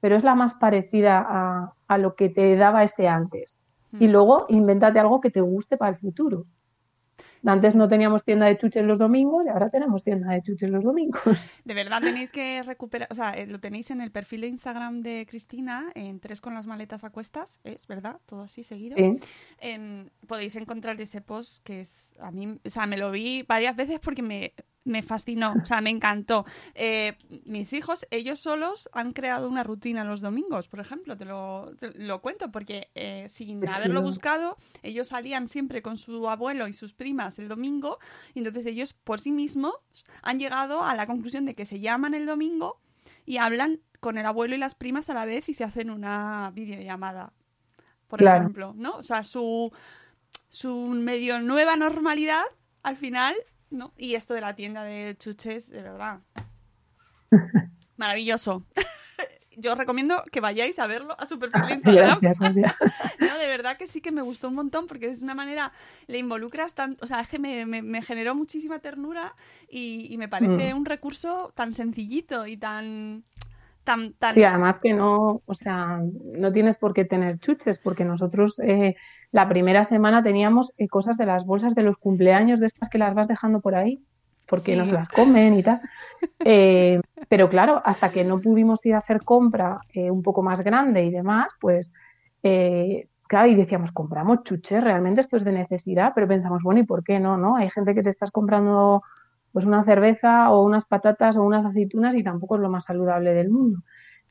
Pero 0.00 0.16
es 0.16 0.24
la 0.24 0.34
más 0.34 0.54
parecida 0.54 1.24
a, 1.26 1.72
a 1.88 1.98
lo 1.98 2.14
que 2.14 2.28
te 2.28 2.54
daba 2.56 2.84
ese 2.84 3.08
antes. 3.08 3.60
Y 3.92 4.06
Mm. 4.06 4.10
luego 4.10 4.46
invéntate 4.48 4.98
algo 4.98 5.20
que 5.20 5.30
te 5.30 5.40
guste 5.40 5.76
para 5.76 5.90
el 5.92 5.96
futuro. 5.96 6.46
Antes 7.44 7.74
no 7.76 7.88
teníamos 7.88 8.24
tienda 8.24 8.46
de 8.46 8.56
chuches 8.58 8.84
los 8.84 8.98
domingos 8.98 9.44
y 9.46 9.48
ahora 9.48 9.70
tenemos 9.70 10.02
tienda 10.02 10.32
de 10.32 10.42
chuches 10.42 10.68
los 10.70 10.82
domingos. 10.84 11.56
De 11.64 11.74
verdad 11.74 12.00
tenéis 12.02 12.32
que 12.32 12.62
recuperar, 12.64 13.08
o 13.10 13.14
sea, 13.14 13.32
eh, 13.32 13.46
lo 13.46 13.60
tenéis 13.60 13.90
en 13.92 14.00
el 14.00 14.10
perfil 14.10 14.40
de 14.42 14.48
Instagram 14.48 15.02
de 15.02 15.24
Cristina, 15.28 15.86
en 15.94 16.18
Tres 16.20 16.40
con 16.40 16.54
las 16.54 16.66
maletas 16.66 17.04
a 17.04 17.10
cuestas, 17.10 17.60
es 17.62 17.86
verdad, 17.86 18.18
todo 18.26 18.42
así 18.42 18.64
seguido. 18.64 18.96
Sí. 18.96 19.20
Em, 19.60 20.08
podéis 20.26 20.56
encontrar 20.56 21.00
ese 21.00 21.20
post 21.20 21.62
que 21.64 21.80
es, 21.80 22.14
a 22.18 22.30
mí, 22.32 22.58
o 22.64 22.70
sea, 22.70 22.86
me 22.86 22.96
lo 22.98 23.10
vi 23.12 23.42
varias 23.42 23.76
veces 23.76 24.00
porque 24.00 24.22
me, 24.22 24.52
me 24.88 25.02
fascinó, 25.02 25.54
o 25.62 25.66
sea, 25.66 25.80
me 25.80 25.90
encantó. 25.90 26.44
Eh, 26.74 27.16
mis 27.44 27.72
hijos, 27.72 28.06
ellos 28.10 28.40
solos 28.40 28.88
han 28.92 29.12
creado 29.12 29.48
una 29.48 29.62
rutina 29.62 30.04
los 30.04 30.20
domingos, 30.20 30.68
por 30.68 30.80
ejemplo, 30.80 31.16
te 31.16 31.24
lo, 31.24 31.72
te 31.78 31.92
lo 31.98 32.20
cuento, 32.20 32.50
porque 32.50 32.90
eh, 32.94 33.26
sin 33.28 33.60
Qué 33.60 33.68
haberlo 33.68 34.02
buscado, 34.02 34.56
ellos 34.82 35.08
salían 35.08 35.48
siempre 35.48 35.82
con 35.82 35.96
su 35.96 36.28
abuelo 36.28 36.66
y 36.68 36.72
sus 36.72 36.94
primas 36.94 37.38
el 37.38 37.48
domingo, 37.48 37.98
y 38.34 38.38
entonces 38.40 38.66
ellos 38.66 38.92
por 38.92 39.20
sí 39.20 39.32
mismos 39.32 39.74
han 40.22 40.38
llegado 40.38 40.82
a 40.84 40.94
la 40.94 41.06
conclusión 41.06 41.44
de 41.44 41.54
que 41.54 41.66
se 41.66 41.80
llaman 41.80 42.14
el 42.14 42.26
domingo 42.26 42.80
y 43.24 43.36
hablan 43.38 43.80
con 44.00 44.16
el 44.16 44.26
abuelo 44.26 44.54
y 44.54 44.58
las 44.58 44.74
primas 44.74 45.10
a 45.10 45.14
la 45.14 45.24
vez 45.24 45.48
y 45.48 45.54
se 45.54 45.64
hacen 45.64 45.90
una 45.90 46.50
videollamada, 46.54 47.32
por 48.06 48.20
Claro. 48.20 48.40
ejemplo, 48.40 48.72
¿no? 48.76 48.96
O 48.96 49.02
sea, 49.02 49.24
su, 49.24 49.72
su 50.48 50.74
medio 50.88 51.40
nueva 51.40 51.76
normalidad 51.76 52.44
al 52.82 52.96
final, 52.96 53.34
¿no? 53.70 53.92
Y 53.96 54.14
esto 54.14 54.34
de 54.34 54.40
la 54.40 54.54
tienda 54.54 54.82
de 54.84 55.16
chuches, 55.18 55.68
de 55.70 55.82
verdad. 55.82 56.20
Maravilloso. 57.96 58.64
Yo 59.60 59.72
os 59.72 59.78
recomiendo 59.78 60.22
que 60.30 60.40
vayáis 60.40 60.78
a 60.78 60.86
verlo 60.86 61.16
a 61.18 61.26
su 61.26 61.36
perfil 61.40 61.62
de 61.66 61.72
Instagram. 61.74 62.18
Gracias, 62.20 62.38
Silvia. 62.38 62.76
No, 63.18 63.38
de 63.38 63.48
verdad 63.48 63.76
que 63.76 63.88
sí 63.88 64.00
que 64.00 64.12
me 64.12 64.22
gustó 64.22 64.46
un 64.48 64.54
montón 64.54 64.86
porque 64.86 65.08
es 65.10 65.20
una 65.20 65.34
manera, 65.34 65.72
le 66.06 66.18
involucras 66.18 66.74
tanto, 66.76 67.04
o 67.04 67.08
sea, 67.08 67.18
es 67.20 67.28
que 67.28 67.40
me, 67.40 67.66
me- 67.66 67.82
me 67.82 68.00
generó 68.00 68.36
muchísima 68.36 68.78
ternura 68.78 69.34
y, 69.68 70.06
y 70.10 70.16
me 70.16 70.28
parece 70.28 70.72
Mm. 70.72 70.76
un 70.76 70.84
recurso 70.84 71.52
tan 71.56 71.74
sencillito 71.74 72.46
y 72.46 72.56
tan, 72.56 73.24
tan, 73.82 74.12
tan... 74.12 74.32
Sí, 74.34 74.44
además 74.44 74.78
que 74.78 74.92
no, 74.92 75.42
o 75.44 75.54
sea, 75.54 76.02
no 76.04 76.52
tienes 76.52 76.76
por 76.78 76.94
qué 76.94 77.04
tener 77.04 77.40
chuches, 77.40 77.78
porque 77.78 78.04
nosotros 78.04 78.60
eh, 78.60 78.94
la 79.32 79.48
primera 79.48 79.84
semana 79.84 80.22
teníamos 80.22 80.72
eh, 80.78 80.88
cosas 80.88 81.16
de 81.16 81.26
las 81.26 81.44
bolsas 81.44 81.74
de 81.74 81.82
los 81.82 81.96
cumpleaños, 81.98 82.60
de 82.60 82.66
estas 82.66 82.88
que 82.88 82.98
las 82.98 83.14
vas 83.14 83.28
dejando 83.28 83.60
por 83.60 83.74
ahí, 83.74 84.02
porque 84.48 84.72
Sí. 84.72 84.76
nos 84.76 84.90
las 84.90 85.08
comen 85.08 85.54
y 85.54 85.62
tal. 85.62 85.80
Eh, 86.44 87.00
pero 87.28 87.48
claro, 87.48 87.82
hasta 87.84 88.10
que 88.10 88.24
no 88.24 88.40
pudimos 88.40 88.84
ir 88.86 88.94
a 88.94 88.98
hacer 88.98 89.22
compra 89.22 89.80
eh, 89.92 90.10
un 90.10 90.22
poco 90.22 90.42
más 90.42 90.62
grande 90.62 91.04
y 91.04 91.10
demás, 91.10 91.52
pues 91.60 91.92
eh, 92.42 93.08
claro, 93.28 93.48
y 93.48 93.54
decíamos, 93.54 93.92
compramos 93.92 94.44
chuches, 94.44 94.82
realmente 94.82 95.20
esto 95.20 95.36
es 95.36 95.44
de 95.44 95.52
necesidad, 95.52 96.12
pero 96.14 96.26
pensamos, 96.26 96.62
bueno, 96.62 96.80
¿y 96.80 96.84
por 96.84 97.04
qué 97.04 97.20
no? 97.20 97.36
¿No? 97.36 97.56
Hay 97.56 97.68
gente 97.70 97.94
que 97.94 98.02
te 98.02 98.08
estás 98.10 98.30
comprando 98.30 99.02
pues 99.52 99.64
una 99.66 99.82
cerveza 99.84 100.50
o 100.50 100.62
unas 100.64 100.84
patatas 100.86 101.36
o 101.36 101.42
unas 101.42 101.66
aceitunas 101.66 102.14
y 102.14 102.22
tampoco 102.22 102.54
es 102.56 102.62
lo 102.62 102.70
más 102.70 102.84
saludable 102.84 103.34
del 103.34 103.50
mundo. 103.50 103.80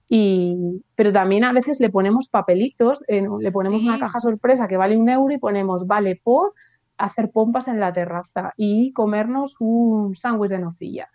Y, 0.09 0.83
pero 0.95 1.11
también 1.11 1.43
a 1.43 1.51
veces 1.53 1.79
le 1.79 1.89
ponemos 1.89 2.29
papelitos, 2.29 3.03
eh, 3.07 3.25
le 3.39 3.51
ponemos 3.51 3.81
Sí. 3.81 3.87
una 3.87 3.99
caja 3.99 4.19
sorpresa 4.19 4.67
que 4.67 4.77
vale 4.77 4.97
un 4.97 5.09
euro 5.09 5.33
y 5.33 5.37
ponemos 5.37 5.85
vale 5.85 6.15
por 6.23 6.53
hacer 6.97 7.29
pompas 7.31 7.67
en 7.67 7.79
la 7.79 7.91
terraza 7.93 8.53
y 8.57 8.91
comernos 8.93 9.55
un 9.59 10.15
sándwich 10.15 10.51
de 10.51 10.59
nocilla. 10.59 11.09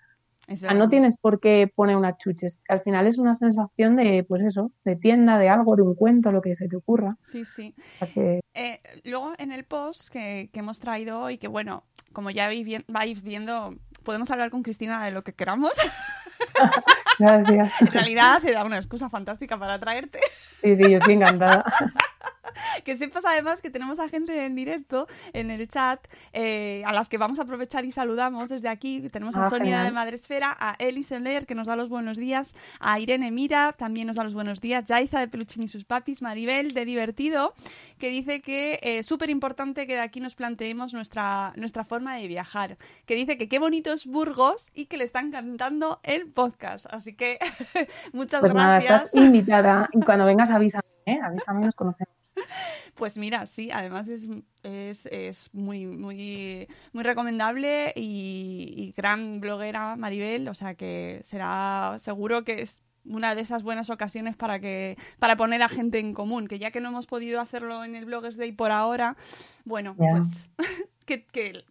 Verdad. 0.48 0.74
no 0.74 0.88
tienes 0.90 1.16
por 1.16 1.40
qué 1.40 1.70
poner 1.74 1.96
unas 1.96 2.18
chuches. 2.18 2.60
Al 2.68 2.82
final 2.82 3.06
es 3.06 3.16
una 3.16 3.36
sensación 3.36 3.96
de, 3.96 4.22
pues 4.28 4.42
eso, 4.42 4.70
de 4.84 4.96
tienda, 4.96 5.38
de 5.38 5.48
algo, 5.48 5.76
de 5.76 5.82
un 5.82 5.94
cuento, 5.94 6.30
lo 6.30 6.42
que 6.42 6.54
se 6.56 6.68
te 6.68 6.76
ocurra. 6.76 7.16
Sí, 7.22 7.44
sí. 7.46 7.74
O 7.78 7.98
sea 8.04 8.08
que- 8.12 8.40
Eh, 8.52 8.80
luego 9.04 9.32
en 9.38 9.52
el 9.52 9.64
post 9.64 10.10
que, 10.10 10.50
que 10.52 10.58
hemos 10.60 10.78
traído 10.78 11.20
hoy, 11.20 11.38
que 11.38 11.48
bueno, 11.48 11.84
como 12.12 12.28
ya 12.30 12.48
vais 12.88 13.22
viendo, 13.22 13.70
podemos 14.02 14.30
hablar 14.30 14.50
con 14.50 14.62
Cristina 14.62 15.04
de 15.04 15.10
lo 15.10 15.22
que 15.22 15.32
queramos. 15.32 15.72
Gracias. 17.18 17.72
en 17.80 17.86
realidad 17.88 18.44
era 18.44 18.64
una 18.64 18.76
excusa 18.76 19.08
fantástica 19.08 19.56
para 19.58 19.78
traerte. 19.78 20.18
Sí, 20.62 20.76
sí, 20.76 20.90
yo 20.90 20.98
estoy 20.98 21.14
encantada. 21.14 21.64
Que 22.84 22.96
sepas 22.96 23.24
además 23.24 23.60
que 23.62 23.70
tenemos 23.70 23.98
a 24.00 24.08
gente 24.08 24.44
en 24.44 24.54
directo 24.54 25.06
en 25.32 25.50
el 25.50 25.68
chat 25.68 26.00
eh, 26.32 26.82
a 26.86 26.92
las 26.92 27.08
que 27.08 27.18
vamos 27.18 27.38
a 27.38 27.42
aprovechar 27.42 27.84
y 27.84 27.92
saludamos 27.92 28.48
desde 28.48 28.68
aquí. 28.68 29.06
Tenemos 29.12 29.36
a 29.36 29.42
Ah, 29.44 29.50
Sonia 29.50 29.64
genial. 29.64 29.84
de 29.86 29.92
Madresfera, 29.92 30.56
a 30.58 30.74
Eli 30.78 31.02
Seller 31.02 31.46
que 31.46 31.54
nos 31.54 31.66
da 31.66 31.76
los 31.76 31.88
buenos 31.88 32.16
días, 32.16 32.54
a 32.80 32.98
Irene 33.00 33.30
Mira 33.30 33.72
también 33.72 34.06
nos 34.06 34.16
da 34.16 34.24
los 34.24 34.34
buenos 34.34 34.60
días, 34.60 34.84
Yaiza 34.84 35.20
de 35.20 35.28
Peluchín 35.28 35.62
y 35.62 35.68
sus 35.68 35.84
papis, 35.84 36.22
Maribel 36.22 36.72
de 36.74 36.84
Divertido 36.84 37.54
que 37.98 38.08
dice 38.10 38.40
que 38.40 38.78
es 38.82 39.06
súper 39.06 39.30
importante 39.30 39.86
que 39.86 39.94
de 39.94 40.00
aquí 40.00 40.20
nos 40.20 40.34
planteemos 40.34 40.92
nuestra, 40.94 41.52
nuestra 41.56 41.84
forma 41.84 42.16
de 42.16 42.26
viajar. 42.26 42.76
Que 43.06 43.14
dice 43.14 43.36
que 43.38 43.48
qué 43.48 43.58
bonito 43.58 43.92
es 43.92 44.06
Burgos 44.06 44.70
y 44.74 44.86
que 44.86 44.96
le 44.96 45.04
están 45.04 45.30
cantando 45.30 46.00
el 46.02 46.26
podcast. 46.30 46.86
Así 46.90 47.14
que 47.14 47.38
muchas 48.12 48.40
Pues 48.40 48.54
nada, 48.54 48.78
gracias. 48.80 49.04
estás 49.14 49.22
invitada. 49.22 49.88
Y 49.92 50.00
cuando 50.00 50.24
vengas 50.24 50.50
avísame, 50.50 50.82
¿eh? 51.06 51.18
Avísame 51.24 51.64
nos 51.64 51.74
conocemos. 51.74 52.21
Pues 52.94 53.16
mira, 53.16 53.46
sí, 53.46 53.70
además 53.72 54.06
es, 54.08 54.28
es, 54.62 55.06
es 55.06 55.48
muy, 55.54 55.86
muy, 55.86 56.68
muy 56.92 57.02
recomendable 57.04 57.92
y, 57.96 58.74
y 58.76 58.92
gran 58.94 59.40
bloguera 59.40 59.96
Maribel, 59.96 60.46
o 60.48 60.54
sea 60.54 60.74
que 60.74 61.20
será 61.24 61.96
seguro 61.98 62.44
que 62.44 62.60
es 62.62 62.76
una 63.04 63.34
de 63.34 63.40
esas 63.40 63.62
buenas 63.62 63.90
ocasiones 63.90 64.36
para 64.36 64.60
que 64.60 64.96
para 65.18 65.36
poner 65.36 65.62
a 65.62 65.68
gente 65.68 65.98
en 65.98 66.12
común, 66.14 66.46
que 66.46 66.58
ya 66.58 66.70
que 66.70 66.80
no 66.80 66.90
hemos 66.90 67.06
podido 67.06 67.40
hacerlo 67.40 67.82
en 67.84 67.96
el 67.96 68.04
Bloggers 68.04 68.36
Day 68.36 68.52
por 68.52 68.70
ahora, 68.70 69.16
bueno, 69.64 69.94
pues 69.96 70.50
que, 71.06 71.24
que- 71.24 71.64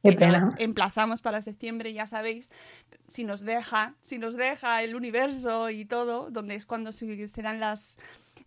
emplazamos 0.58 1.22
para 1.22 1.42
septiembre, 1.42 1.94
ya 1.94 2.08
sabéis, 2.08 2.52
si 3.08 3.24
nos 3.24 3.42
deja, 3.42 3.94
si 4.02 4.18
nos 4.18 4.36
deja 4.36 4.82
el 4.84 4.96
universo 4.96 5.70
y 5.70 5.86
todo, 5.86 6.32
donde 6.32 6.56
es 6.56 6.66
cuando 6.66 6.92
se, 6.92 7.28
se 7.28 7.42
dan 7.44 7.60
las 7.60 7.98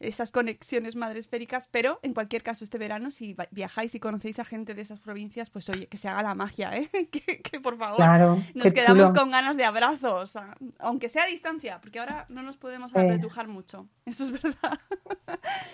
esas 0.01 0.33
conexiones 0.33 0.97
madresféricas, 0.97 1.69
pero 1.69 2.01
en 2.03 2.15
cualquier 2.15 2.43
caso 2.43 2.65
este 2.65 2.79
verano 2.79 3.11
si 3.11 3.37
viajáis 3.51 3.95
y 3.95 4.01
conocéis 4.01 4.39
a 4.39 4.45
gente 4.45 4.75
de 4.75 4.83
esas 4.83 5.01
provincias, 5.01 5.51
pues 5.51 5.69
oye, 5.69 5.87
que 5.87 5.97
se 5.97 6.09
haga 6.09 6.23
la 6.23 6.35
magia, 6.35 6.75
¿eh? 6.77 6.89
que, 7.11 7.41
que, 7.43 7.61
por 7.61 7.77
favor 7.79 7.97
Claro, 7.97 8.43
nos 8.55 8.73
quedamos 8.73 9.09
chulo. 9.09 9.21
con 9.21 9.31
ganas 9.31 9.57
de 9.57 9.65
abrazos, 9.65 10.39
aunque 10.79 11.09
sea 11.09 11.25
a 11.25 11.27
distancia, 11.27 11.81
porque 11.81 11.99
ahora 12.01 12.27
no 12.29 12.43
nos 12.43 12.57
podemos 12.57 12.95
apretujar 12.95 13.49
mucho, 13.49 13.89
eso 14.07 14.25
es 14.25 14.31
verdad. 14.31 14.81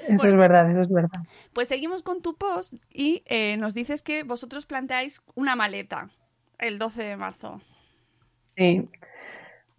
Eso 0.07 0.17
Bueno. 0.17 0.31
es 0.33 0.37
verdad, 0.37 0.71
eso 0.71 0.81
es 0.83 0.89
verdad. 0.89 1.21
Pues 1.53 1.69
seguimos 1.69 2.03
con 2.03 2.23
tu 2.23 2.37
post 2.37 2.75
y 2.93 3.23
eh, 3.27 3.57
nos 3.59 3.75
dices 3.75 4.03
que 4.03 4.23
vosotros 4.23 4.67
planteáis 4.67 5.23
una 5.35 5.57
maleta 5.57 6.11
el 6.59 6.79
12 6.79 7.03
de 7.05 7.17
marzo. 7.17 7.61
Sí. 8.57 8.89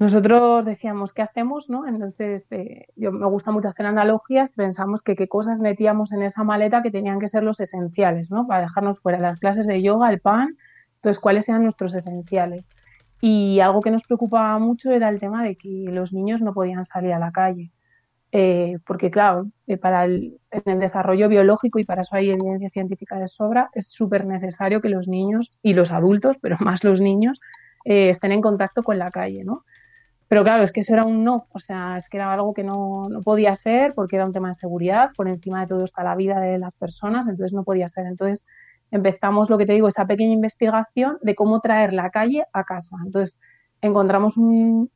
Nosotros 0.02 0.66
decíamos, 0.66 1.14
¿qué 1.14 1.22
hacemos? 1.22 1.70
¿no? 1.70 1.88
Entonces, 1.88 2.52
eh, 2.52 2.88
yo 2.96 3.12
me 3.12 3.28
gusta 3.28 3.52
mucho 3.52 3.70
hacer 3.70 3.86
analogías, 3.86 4.56
pensamos 4.56 5.04
que 5.04 5.16
qué 5.16 5.28
cosas 5.28 5.60
metíamos 5.60 6.12
en 6.12 6.24
esa 6.24 6.44
maleta 6.44 6.82
que 6.82 6.90
tenían 6.90 7.20
que 7.20 7.28
ser 7.28 7.44
los 7.44 7.60
esenciales, 7.60 8.32
¿no? 8.32 8.48
Para 8.48 8.62
dejarnos 8.62 9.00
fuera 9.00 9.20
las 9.20 9.40
clases 9.40 9.68
de 9.68 9.80
yoga, 9.84 10.10
el 10.10 10.20
pan, 10.20 10.58
entonces, 10.96 11.20
¿cuáles 11.20 11.48
eran 11.50 11.62
nuestros 11.62 11.94
esenciales? 11.94 12.68
Y 13.22 13.60
algo 13.60 13.82
que 13.82 13.92
nos 13.92 14.04
preocupaba 14.04 14.58
mucho 14.58 14.92
era 14.92 15.08
el 15.10 15.20
tema 15.20 15.44
de 15.44 15.56
que 15.56 15.86
los 15.92 16.14
niños 16.14 16.42
no 16.42 16.54
podían 16.54 16.84
salir 16.84 17.14
a 17.14 17.20
la 17.20 17.32
calle. 17.32 17.72
Eh, 18.32 18.80
porque, 18.88 19.12
claro, 19.12 19.52
eh, 19.68 19.78
para 19.78 20.06
el, 20.06 20.40
en 20.50 20.74
el 20.74 20.80
desarrollo 20.80 21.30
biológico, 21.30 21.78
y 21.78 21.86
para 21.86 22.02
eso 22.02 22.16
hay 22.16 22.32
evidencia 22.32 22.72
científica 22.72 23.20
de 23.20 23.28
sobra, 23.28 23.70
es 23.74 23.88
súper 23.88 24.26
necesario 24.26 24.82
que 24.82 24.90
los 24.90 25.08
niños 25.08 25.52
y 25.62 25.76
los 25.76 25.92
adultos, 25.92 26.38
pero 26.42 26.56
más 26.60 26.84
los 26.84 27.02
niños, 27.02 27.40
eh, 27.86 28.10
estén 28.10 28.32
en 28.32 28.42
contacto 28.42 28.82
con 28.82 28.98
la 28.98 29.12
calle, 29.12 29.44
¿no? 29.44 29.64
Pero 30.32 30.46
claro, 30.46 30.64
es 30.64 30.72
que 30.72 30.80
eso 30.80 30.94
era 30.94 31.04
un 31.04 31.26
no, 31.26 31.48
o 31.52 31.60
sea, 31.60 31.98
es 31.98 32.08
que 32.08 32.16
era 32.16 32.32
algo 32.32 32.54
que 32.54 32.64
no, 32.64 33.04
no 33.10 33.22
podía 33.22 33.54
ser 33.54 33.94
porque 33.94 34.16
era 34.16 34.26
un 34.26 34.32
tema 34.32 34.48
de 34.48 34.54
seguridad, 34.54 35.10
por 35.18 35.28
encima 35.28 35.60
de 35.60 35.68
todo 35.68 35.84
está 35.84 36.06
la 36.06 36.16
vida 36.16 36.40
de 36.40 36.58
las 36.58 36.74
personas, 36.74 37.28
entonces 37.28 37.52
no 37.52 37.66
podía 37.66 37.90
ser. 37.90 38.06
Entonces 38.06 38.48
empezamos, 38.92 39.50
lo 39.50 39.58
que 39.58 39.66
te 39.66 39.74
digo, 39.74 39.90
esa 39.90 40.08
pequeña 40.08 40.32
investigación 40.32 41.18
de 41.22 41.36
cómo 41.36 41.60
traer 41.60 41.92
la 41.92 42.12
calle 42.12 42.46
a 42.54 42.64
casa. 42.64 42.96
Entonces 43.06 43.38
encontramos 43.82 44.38
un, 44.38 44.90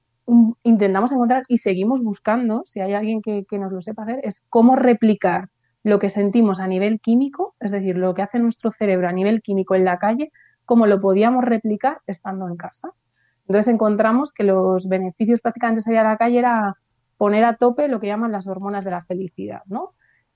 intentamos 0.64 1.12
encontrar 1.12 1.44
y 1.50 1.58
seguimos 1.58 2.02
buscando, 2.02 2.64
si 2.66 2.80
hay 2.80 2.94
alguien 2.94 3.22
que, 3.22 3.44
que 3.44 3.60
nos 3.60 3.74
lo 3.74 3.82
sepa 3.82 4.04
hacer, 4.04 4.22
es 4.24 4.46
cómo 4.50 4.78
replicar 4.78 5.50
lo 5.84 6.00
que 6.00 6.08
sentimos 6.08 6.62
a 6.62 6.68
nivel 6.68 7.02
químico, 7.02 7.56
es 7.60 7.72
decir, 7.72 7.98
lo 7.98 8.14
que 8.14 8.22
hace 8.22 8.40
nuestro 8.40 8.72
cerebro 8.72 9.10
a 9.10 9.12
nivel 9.12 9.42
químico 9.42 9.76
en 9.76 9.84
la 9.84 9.98
calle, 9.98 10.32
cómo 10.64 10.88
lo 10.88 11.02
podíamos 11.02 11.44
replicar 11.44 12.00
estando 12.08 12.48
en 12.48 12.56
casa. 12.56 12.94
Entonces 13.48 13.74
encontramos 13.74 14.34
que 14.34 14.44
los 14.44 14.88
beneficios 14.88 15.42
prácticamente 15.42 15.82
salir 15.82 16.00
a 16.00 16.04
la 16.04 16.18
calle 16.18 16.40
era 16.40 16.76
poner 17.18 17.46
a 17.46 17.56
tope 17.56 17.88
lo 17.88 18.00
que 18.00 18.08
llaman 18.08 18.32
las 18.32 18.48
hormonas 18.48 18.84
de 18.84 18.92
la 18.92 19.04
felicidad, 19.04 19.62
¿no? 19.66 19.94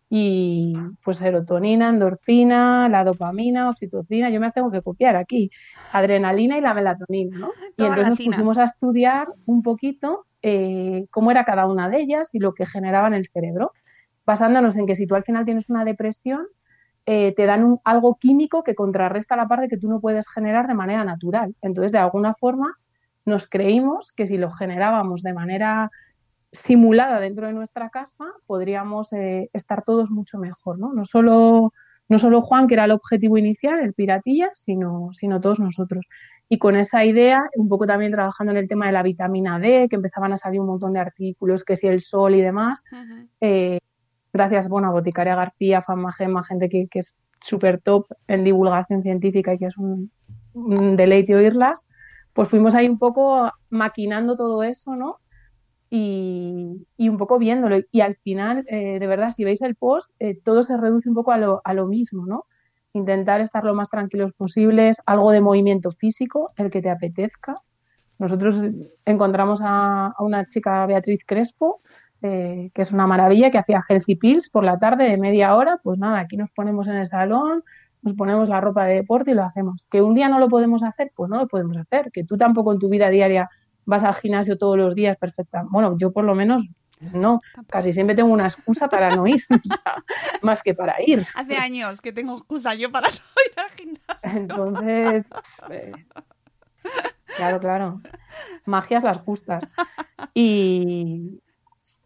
y 0.09 0.73
pues 1.03 1.17
serotonina, 1.17 1.89
endorfina, 1.89 2.89
la 2.89 3.03
dopamina, 3.03 3.69
oxitocina, 3.69 4.29
yo 4.29 4.39
me 4.39 4.47
las 4.47 4.53
tengo 4.55 4.71
que 4.71 4.81
copiar 4.81 5.15
aquí, 5.15 5.51
adrenalina 5.93 6.57
y 6.57 6.61
la 6.61 6.73
melatonina, 6.73 7.37
¿no? 7.37 7.49
y 7.77 7.83
entonces 7.83 8.07
nos 8.07 8.17
pusimos 8.17 8.57
a 8.57 8.63
estudiar 8.63 9.27
un 9.45 9.61
poquito 9.61 10.25
eh, 10.41 11.05
cómo 11.11 11.29
era 11.29 11.45
cada 11.45 11.67
una 11.67 11.89
de 11.89 11.99
ellas 11.99 12.33
y 12.33 12.39
lo 12.39 12.53
que 12.53 12.65
generaba 12.65 13.07
en 13.07 13.13
el 13.13 13.27
cerebro, 13.27 13.71
basándonos 14.25 14.77
en 14.77 14.87
que 14.87 14.95
si 14.95 15.05
tú 15.05 15.13
al 15.13 15.23
final 15.23 15.45
tienes 15.45 15.69
una 15.69 15.85
depresión, 15.85 16.47
eh, 17.05 17.33
te 17.35 17.45
dan 17.45 17.63
un, 17.63 17.79
algo 17.83 18.17
químico 18.19 18.63
que 18.63 18.75
contrarresta 18.75 19.35
la 19.35 19.47
parte 19.47 19.67
que 19.67 19.77
tú 19.77 19.89
no 19.89 19.99
puedes 19.99 20.27
generar 20.27 20.67
de 20.67 20.73
manera 20.73 21.03
natural. 21.03 21.55
Entonces, 21.61 21.91
de 21.91 21.97
alguna 21.99 22.33
forma, 22.33 22.75
nos 23.29 23.47
creímos 23.47 24.11
que 24.11 24.27
si 24.27 24.37
lo 24.37 24.51
generábamos 24.51 25.21
de 25.21 25.33
manera 25.33 25.89
simulada 26.51 27.19
dentro 27.19 27.47
de 27.47 27.53
nuestra 27.53 27.89
casa, 27.89 28.25
podríamos 28.47 29.13
eh, 29.13 29.49
estar 29.53 29.83
todos 29.83 30.09
mucho 30.09 30.37
mejor, 30.37 30.79
¿no? 30.79 30.93
No 30.93 31.05
solo, 31.05 31.73
no 32.09 32.19
solo 32.19 32.41
Juan, 32.41 32.67
que 32.67 32.73
era 32.73 32.85
el 32.85 32.91
objetivo 32.91 33.37
inicial, 33.37 33.79
el 33.79 33.93
piratilla, 33.93 34.49
sino, 34.55 35.09
sino 35.13 35.39
todos 35.39 35.59
nosotros. 35.59 36.05
Y 36.49 36.57
con 36.57 36.75
esa 36.75 37.05
idea, 37.05 37.43
un 37.55 37.69
poco 37.69 37.85
también 37.85 38.11
trabajando 38.11 38.51
en 38.51 38.57
el 38.57 38.67
tema 38.67 38.87
de 38.87 38.91
la 38.91 39.03
vitamina 39.03 39.59
D, 39.59 39.87
que 39.89 39.95
empezaban 39.95 40.33
a 40.33 40.37
salir 40.37 40.59
un 40.59 40.67
montón 40.67 40.93
de 40.93 40.99
artículos, 40.99 41.63
que 41.63 41.75
si 41.75 41.87
el 41.87 42.01
sol 42.01 42.33
y 42.33 42.41
demás, 42.41 42.83
eh, 43.39 43.77
gracias 44.33 44.67
bueno, 44.67 44.87
a 44.87 44.91
Boticaria 44.91 45.35
García, 45.35 45.83
Famagema, 45.83 46.43
gente 46.43 46.67
que, 46.67 46.87
que 46.87 46.99
es 46.99 47.15
súper 47.39 47.79
top 47.79 48.07
en 48.27 48.43
divulgación 48.43 49.03
científica 49.03 49.53
y 49.53 49.59
que 49.59 49.67
es 49.67 49.77
un, 49.77 50.11
un 50.53 50.95
deleite 50.95 51.35
oírlas, 51.35 51.87
pues 52.33 52.49
fuimos 52.49 52.75
ahí 52.75 52.87
un 52.87 52.99
poco 52.99 53.51
maquinando 53.69 54.35
todo 54.35 54.63
eso, 54.63 54.95
¿no? 54.95 55.19
y, 55.89 56.85
un 57.09 57.17
poco 57.17 57.39
viéndolo. 57.39 57.79
Y 57.91 58.01
al 58.01 58.15
final, 58.17 58.65
eh, 58.67 58.99
de 58.99 59.07
verdad, 59.07 59.31
si 59.31 59.43
veis 59.43 59.61
el 59.61 59.75
post, 59.75 60.11
eh, 60.19 60.39
todo 60.43 60.63
se 60.63 60.77
reduce 60.77 61.09
un 61.09 61.15
poco 61.15 61.31
a 61.31 61.73
lo, 61.73 61.87
mismo, 61.87 62.25
¿no? 62.25 62.45
Intentar 62.93 63.41
estar 63.41 63.63
lo 63.63 63.75
más 63.75 63.89
tranquilos 63.89 64.33
posibles, 64.33 65.01
algo 65.05 65.31
de 65.31 65.41
movimiento 65.41 65.91
físico, 65.91 66.51
el 66.57 66.69
que 66.69 66.81
te 66.81 66.89
apetezca. 66.89 67.61
Nosotros 68.17 68.61
encontramos 69.05 69.61
a, 69.63 70.13
una 70.19 70.45
chica, 70.47 70.85
Beatriz 70.85 71.23
Crespo, 71.25 71.81
eh, 72.21 72.69
que 72.73 72.81
es 72.81 72.91
una 72.91 73.07
maravilla, 73.07 73.49
que 73.49 73.57
hacía 73.57 73.81
healthy 73.87 74.15
pills 74.15 74.49
por 74.49 74.63
la 74.63 74.77
tarde 74.77 75.05
de 75.05 75.17
media 75.17 75.55
hora. 75.55 75.79
Pues 75.81 75.97
nada, 75.97 76.19
aquí 76.19 76.37
nos 76.37 76.51
ponemos 76.51 76.87
en 76.87 76.95
el 76.95 77.07
salón, 77.07 77.63
nos 78.01 78.15
ponemos 78.15 78.49
la 78.49 78.61
ropa 78.61 78.85
de 78.85 78.95
deporte 78.95 79.31
y 79.31 79.33
lo 79.33 79.43
hacemos. 79.43 79.85
Que 79.89 80.01
un 80.01 80.15
día 80.15 80.29
no 80.29 80.39
lo 80.39 80.47
podemos 80.47 80.83
hacer, 80.83 81.11
pues 81.15 81.29
no 81.29 81.37
lo 81.37 81.47
podemos 81.47 81.77
hacer. 81.77 82.11
Que 82.11 82.23
tú 82.23 82.37
tampoco 82.37 82.71
en 82.73 82.79
tu 82.79 82.89
vida 82.89 83.09
diaria 83.09 83.49
vas 83.85 84.03
al 84.03 84.15
gimnasio 84.15 84.57
todos 84.57 84.77
los 84.77 84.95
días, 84.95 85.17
perfecta. 85.17 85.65
Bueno, 85.69 85.97
yo 85.97 86.11
por 86.11 86.23
lo 86.23 86.35
menos 86.35 86.67
no, 87.13 87.39
casi 87.67 87.93
siempre 87.93 88.15
tengo 88.15 88.31
una 88.31 88.45
excusa 88.45 88.89
para 88.89 89.09
no 89.15 89.25
ir, 89.25 89.43
más 90.41 90.61
que 90.61 90.73
para 90.73 90.95
ir. 91.05 91.25
Hace 91.33 91.55
años 91.55 92.01
que 92.01 92.11
tengo 92.11 92.37
excusa 92.37 92.75
yo 92.75 92.91
para 92.91 93.07
no 93.09 93.15
ir 93.15 93.59
al 93.59 93.69
gimnasio. 93.71 94.39
Entonces, 94.39 95.29
eh, 95.69 95.91
claro, 97.37 97.59
claro, 97.59 98.01
magias 98.65 99.03
las 99.03 99.17
justas. 99.17 99.63
Y, 100.33 101.41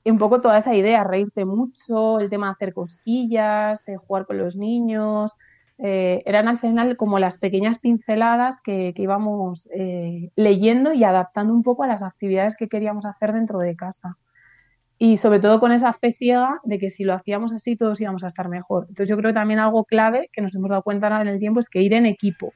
un 0.06 0.18
poco 0.18 0.42
toda 0.42 0.58
esa 0.58 0.76
idea, 0.76 1.04
reírte 1.04 1.46
mucho, 1.46 2.20
el 2.20 2.30
tema 2.30 2.48
de 2.48 2.52
hacer 2.52 2.74
cosquillas, 2.74 3.88
eh, 3.88 3.96
jugar 3.98 4.26
con 4.26 4.38
los 4.38 4.58
niños, 4.58 5.38
eh, 5.80 6.22
eran 6.26 6.48
al 6.48 6.60
final 6.60 6.98
como 6.98 7.20
las 7.20 7.38
pequeñas 7.38 7.80
pinceladas 7.80 8.62
que, 8.62 8.94
íbamos 8.96 9.68
eh, 9.74 10.32
leyendo 10.36 10.94
y 10.94 11.04
adaptando 11.04 11.54
un 11.54 11.64
poco 11.64 11.84
a 11.84 11.88
las 11.88 12.04
actividades 12.04 12.56
que 12.56 12.68
queríamos 12.70 13.06
hacer 13.06 13.34
dentro 13.34 13.60
de 13.60 13.76
casa. 13.76 14.18
Y 15.00 15.18
sobre 15.18 15.40
todo 15.40 15.60
con 15.60 15.72
esa 15.72 15.92
fe 15.94 16.14
ciega 16.14 16.62
de 16.64 16.80
que 16.80 16.90
si 16.90 17.04
lo 17.04 17.14
hacíamos 17.14 17.52
así 17.52 17.76
todos 17.76 18.00
íbamos 18.00 18.24
a 18.24 18.28
estar 18.28 18.48
mejor. 18.48 18.86
Entonces 18.88 19.10
yo 19.10 19.18
creo 19.18 19.32
que 19.32 19.40
también 19.40 19.60
algo 19.60 19.84
clave 19.86 20.30
que 20.32 20.42
nos 20.42 20.56
hemos 20.56 20.70
dado 20.70 20.84
cuenta 20.84 21.22
en 21.22 21.28
el 21.28 21.40
tiempo 21.40 21.60
es 21.60 21.70
que 21.70 21.82
ir 21.82 21.94
en 21.94 22.06
equipo, 22.06 22.54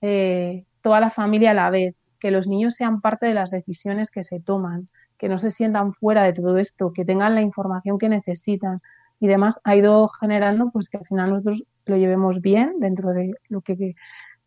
eh, 0.00 0.64
toda 0.80 1.00
la 1.00 1.10
familia 1.10 1.50
a 1.50 1.54
la 1.54 1.70
vez, 1.70 1.94
que 2.18 2.30
los 2.30 2.48
niños 2.48 2.74
sean 2.74 3.00
parte 3.00 3.26
de 3.26 3.34
las 3.34 3.50
decisiones 3.50 4.10
que 4.10 4.22
se 4.24 4.40
toman, 4.40 4.88
que 5.18 5.28
no 5.28 5.38
se 5.38 5.50
sientan 5.50 5.92
fuera 5.92 6.22
de 6.22 6.32
todo 6.32 6.56
esto, 6.58 6.92
que 6.92 7.04
tengan 7.04 7.34
la 7.34 7.42
información 7.42 7.98
que 7.98 8.08
necesitan 8.08 8.80
y 9.20 9.26
demás, 9.26 9.60
ha 9.64 9.76
ido 9.76 10.08
generando 10.08 10.70
pues 10.70 10.88
que 10.88 10.96
al 10.96 11.04
final 11.04 11.30
nosotros 11.30 11.62
lo 11.84 11.96
llevemos 11.96 12.40
bien 12.40 12.74
dentro 12.80 13.10
de 13.10 13.34
lo 13.48 13.60
que 13.60 13.94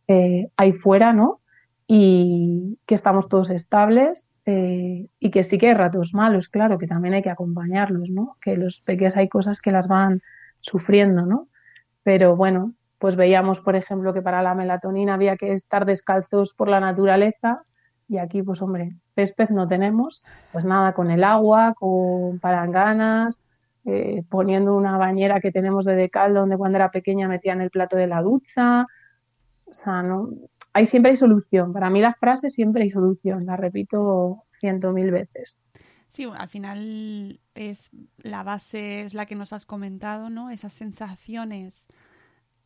eh, 0.07 0.47
hay 0.57 0.73
fuera, 0.73 1.13
¿no? 1.13 1.41
Y 1.88 2.79
que 2.88 2.95
estamos 2.95 3.29
todos 3.29 3.51
estables 3.51 4.31
eh, 4.45 5.07
y 5.19 5.31
que 5.31 5.43
sí 5.43 5.57
que 5.59 5.67
hay 5.67 5.73
ratos 5.75 6.13
malos, 6.13 6.49
claro, 6.49 6.79
que 6.79 6.88
también 6.88 7.13
hay 7.13 7.21
que 7.21 7.29
acompañarlos, 7.29 8.09
¿no? 8.09 8.36
Que 8.41 8.57
los 8.57 8.81
pequeños 8.81 9.15
hay 9.15 9.29
cosas 9.29 9.62
que 9.62 9.71
las 9.71 9.88
van 9.88 10.21
sufriendo, 10.59 11.25
¿no? 11.25 11.47
Pero 12.01 12.36
bueno, 12.36 12.73
pues 12.97 13.15
veíamos, 13.15 13.59
por 13.59 13.75
ejemplo, 13.75 14.13
que 14.13 14.21
para 14.21 14.41
la 14.41 14.55
melatonina 14.55 15.13
había 15.13 15.38
que 15.38 15.53
estar 15.53 15.86
descalzos 15.86 16.53
por 16.53 16.67
la 16.67 16.79
naturaleza 16.79 17.63
y 18.07 18.17
aquí, 18.17 18.41
pues 18.41 18.62
hombre, 18.62 18.95
césped 19.15 19.49
no 19.49 19.67
tenemos, 19.67 20.23
pues 20.51 20.65
nada, 20.65 20.93
con 20.93 21.12
el 21.12 21.23
agua, 21.23 21.73
con 21.73 22.39
palanganas, 22.39 23.45
eh, 23.85 24.23
poniendo 24.29 24.75
una 24.75 24.97
bañera 24.97 25.39
que 25.39 25.51
tenemos 25.51 25.85
de 25.85 25.95
decal 25.95 26.33
donde 26.33 26.57
cuando 26.57 26.77
era 26.77 26.91
pequeña 26.91 27.27
metía 27.27 27.53
en 27.53 27.61
el 27.61 27.69
plato 27.69 27.97
de 27.97 28.07
la 28.07 28.21
ducha. 28.21 28.85
O 29.65 29.73
sea, 29.73 30.03
no, 30.03 30.29
hay 30.73 30.85
siempre 30.85 31.11
hay 31.11 31.17
solución. 31.17 31.73
Para 31.73 31.89
mí 31.89 32.01
la 32.01 32.13
frase 32.13 32.49
siempre 32.49 32.83
hay 32.83 32.89
solución, 32.89 33.45
la 33.45 33.57
repito 33.57 34.43
ciento 34.59 34.91
mil 34.91 35.11
veces. 35.11 35.61
Sí, 36.07 36.25
al 36.25 36.47
final 36.47 37.39
es 37.55 37.89
la 38.17 38.43
base, 38.43 39.01
es 39.01 39.13
la 39.13 39.25
que 39.25 39.35
nos 39.35 39.51
has 39.51 39.65
comentado, 39.65 40.29
¿no? 40.29 40.51
Esas 40.51 40.73
sensaciones 40.73 41.87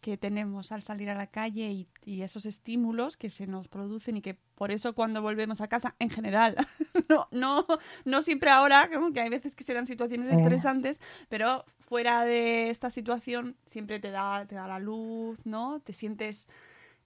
que 0.08 0.18
tenemos 0.18 0.72
al 0.72 0.84
salir 0.84 1.10
a 1.10 1.16
la 1.16 1.28
calle 1.28 1.86
y, 2.06 2.22
esos 2.22 2.46
estímulos 2.46 3.18
que 3.18 3.30
se 3.30 3.46
nos 3.46 3.68
producen 3.68 4.16
y 4.16 4.22
que 4.22 4.36
por 4.56 4.72
eso 4.72 4.96
cuando 4.96 5.22
volvemos 5.22 5.60
a 5.60 5.68
casa, 5.68 5.96
en 6.00 6.10
general, 6.10 6.56
no, 7.10 7.28
no, 7.32 7.66
no 8.06 8.22
siempre 8.22 8.50
ahora, 8.50 8.90
que 9.14 9.20
hay 9.20 9.28
veces 9.28 9.54
que 9.54 9.66
se 9.66 9.74
dan 9.74 9.86
situaciones 9.86 10.32
estresantes, 10.32 11.02
pero 11.28 11.66
fuera 11.80 12.24
de 12.24 12.70
esta 12.70 12.90
situación 12.90 13.58
siempre 13.66 14.00
te 14.00 14.10
da, 14.12 14.46
te 14.46 14.56
da 14.56 14.66
la 14.66 14.80
luz, 14.80 15.46
¿no? 15.46 15.82
Te 15.82 15.92
sientes, 15.92 16.48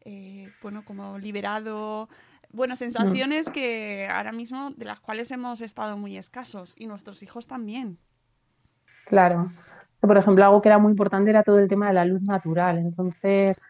eh, 0.01 0.51
bueno, 0.61 0.85
como 0.85 1.17
liberado. 1.17 2.07
Bueno, 2.51 2.75
sensaciones 2.75 3.49
que 3.49 4.07
ahora 4.11 4.31
mismo 4.31 4.69
de 4.77 4.85
las 4.85 4.99
cuales 4.99 5.31
hemos 5.31 5.61
estado 5.61 5.97
muy 5.97 6.17
escasos 6.17 6.75
y 6.77 6.85
nuestros 6.85 7.23
hijos 7.23 7.47
también. 7.47 7.97
Claro. 9.07 9.51
Por 10.01 10.17
ejemplo, 10.17 10.43
algo 10.43 10.61
que 10.61 10.69
era 10.69 10.79
muy 10.79 10.91
importante 10.91 11.29
era 11.29 11.43
todo 11.43 11.59
el 11.59 11.67
tema 11.67 11.87
de 11.87 11.93
la 11.93 12.05
luz 12.05 12.23
natural. 12.23 12.79
Entonces, 12.79 13.61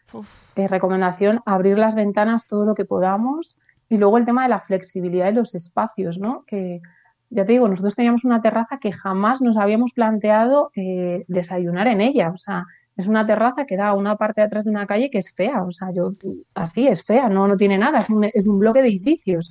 eh, 0.56 0.67
recomendación, 0.67 1.41
abrir 1.46 1.78
las 1.78 1.94
ventanas 1.94 2.48
todo 2.48 2.65
lo 2.65 2.74
que 2.74 2.86
podamos. 2.86 3.58
Y 3.89 3.98
luego 3.98 4.17
el 4.17 4.26
tema 4.26 4.44
de 4.44 4.50
la 4.50 4.62
flexibilidad 4.62 5.26
de 5.26 5.34
los 5.34 5.54
espacios, 5.54 6.17
¿no? 6.17 6.46
Que, 6.48 6.82
ya 7.30 7.46
te 7.46 7.54
digo, 7.54 7.67
nosotros 7.67 7.96
teníamos 7.96 8.26
una 8.26 8.41
terraza 8.41 8.78
que 8.78 8.91
jamás 8.91 9.41
nos 9.41 9.58
habíamos 9.58 9.94
planteado 9.94 10.72
eh, 10.76 11.24
desayunar 11.28 11.88
en 11.88 12.02
ella. 12.02 12.30
O 12.30 12.38
sea, 12.38 12.65
es 12.98 13.08
una 13.08 13.26
terraza 13.26 13.65
que 13.65 13.78
da 13.78 13.89
a 13.89 13.94
una 13.94 14.17
parte 14.17 14.41
de 14.41 14.48
atrás 14.48 14.65
de 14.65 14.72
una 14.72 14.86
calle 14.86 15.10
que 15.10 15.17
es 15.17 15.34
fea. 15.34 15.63
O 15.63 15.72
sea, 15.72 15.91
yo, 15.91 16.13
así 16.54 16.88
es 16.88 17.04
fea, 17.04 17.30
no, 17.30 17.48
no 17.48 17.58
tiene 17.58 17.78
nada, 17.78 18.00
es 18.00 18.10
un, 18.10 18.26
es 18.26 18.48
un 18.48 18.60
bloque 18.60 18.82
de 18.82 18.89
edificios. 18.89 19.50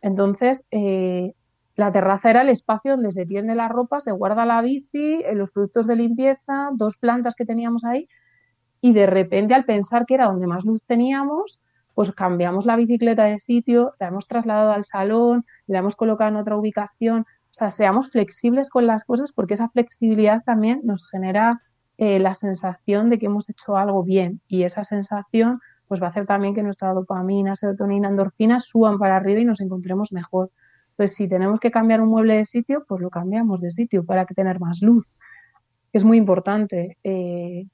Entonces, 0.00 0.64
eh, 0.70 1.34
la 1.78 1.92
terraza 1.92 2.30
era 2.30 2.42
el 2.42 2.48
espacio 2.48 2.96
donde 2.96 3.12
se 3.12 3.24
tiende 3.24 3.54
la 3.54 3.68
ropa, 3.68 4.00
se 4.00 4.10
guarda 4.10 4.44
la 4.44 4.60
bici, 4.62 5.22
eh, 5.24 5.36
los 5.36 5.52
productos 5.52 5.86
de 5.86 5.94
limpieza, 5.94 6.70
dos 6.74 6.96
plantas 6.96 7.36
que 7.36 7.44
teníamos 7.44 7.84
ahí. 7.84 8.08
Y 8.80 8.92
de 8.92 9.06
repente, 9.06 9.54
al 9.54 9.64
pensar 9.64 10.04
que 10.04 10.14
era 10.14 10.26
donde 10.26 10.48
más 10.48 10.64
luz 10.64 10.82
teníamos, 10.84 11.60
pues 11.94 12.10
cambiamos 12.10 12.66
la 12.66 12.74
bicicleta 12.74 13.26
de 13.26 13.38
sitio, 13.38 13.94
la 14.00 14.08
hemos 14.08 14.26
trasladado 14.26 14.72
al 14.72 14.82
salón, 14.82 15.46
la 15.68 15.78
hemos 15.78 15.94
colocado 15.94 16.30
en 16.30 16.36
otra 16.36 16.56
ubicación. 16.56 17.20
O 17.20 17.52
sea, 17.52 17.70
seamos 17.70 18.10
flexibles 18.10 18.70
con 18.70 18.88
las 18.88 19.04
cosas 19.04 19.30
porque 19.30 19.54
esa 19.54 19.68
flexibilidad 19.68 20.42
también 20.44 20.80
nos 20.82 21.08
genera 21.08 21.62
eh, 21.96 22.18
la 22.18 22.34
sensación 22.34 23.08
de 23.08 23.20
que 23.20 23.26
hemos 23.26 23.48
hecho 23.50 23.76
algo 23.76 24.02
bien. 24.02 24.40
Y 24.48 24.64
esa 24.64 24.82
sensación 24.82 25.60
pues 25.86 26.02
va 26.02 26.06
a 26.06 26.10
hacer 26.10 26.26
también 26.26 26.56
que 26.56 26.64
nuestra 26.64 26.92
dopamina, 26.92 27.54
serotonina, 27.54 28.08
endorfina 28.08 28.58
suban 28.58 28.98
para 28.98 29.14
arriba 29.16 29.38
y 29.38 29.44
nos 29.44 29.60
encontremos 29.60 30.12
mejor. 30.12 30.50
Pues 30.98 31.14
si 31.14 31.28
tenemos 31.28 31.60
que 31.60 31.70
cambiar 31.70 32.00
un 32.00 32.08
mueble 32.08 32.34
de 32.34 32.44
sitio, 32.44 32.84
pues 32.88 33.00
lo 33.00 33.08
cambiamos 33.08 33.60
de 33.60 33.70
sitio 33.70 34.04
para 34.04 34.26
que 34.26 34.34
tener 34.34 34.58
más 34.58 34.82
luz. 34.82 35.08
Es 35.92 36.02
muy 36.02 36.16
importante 36.16 36.98
eh, 37.04 37.68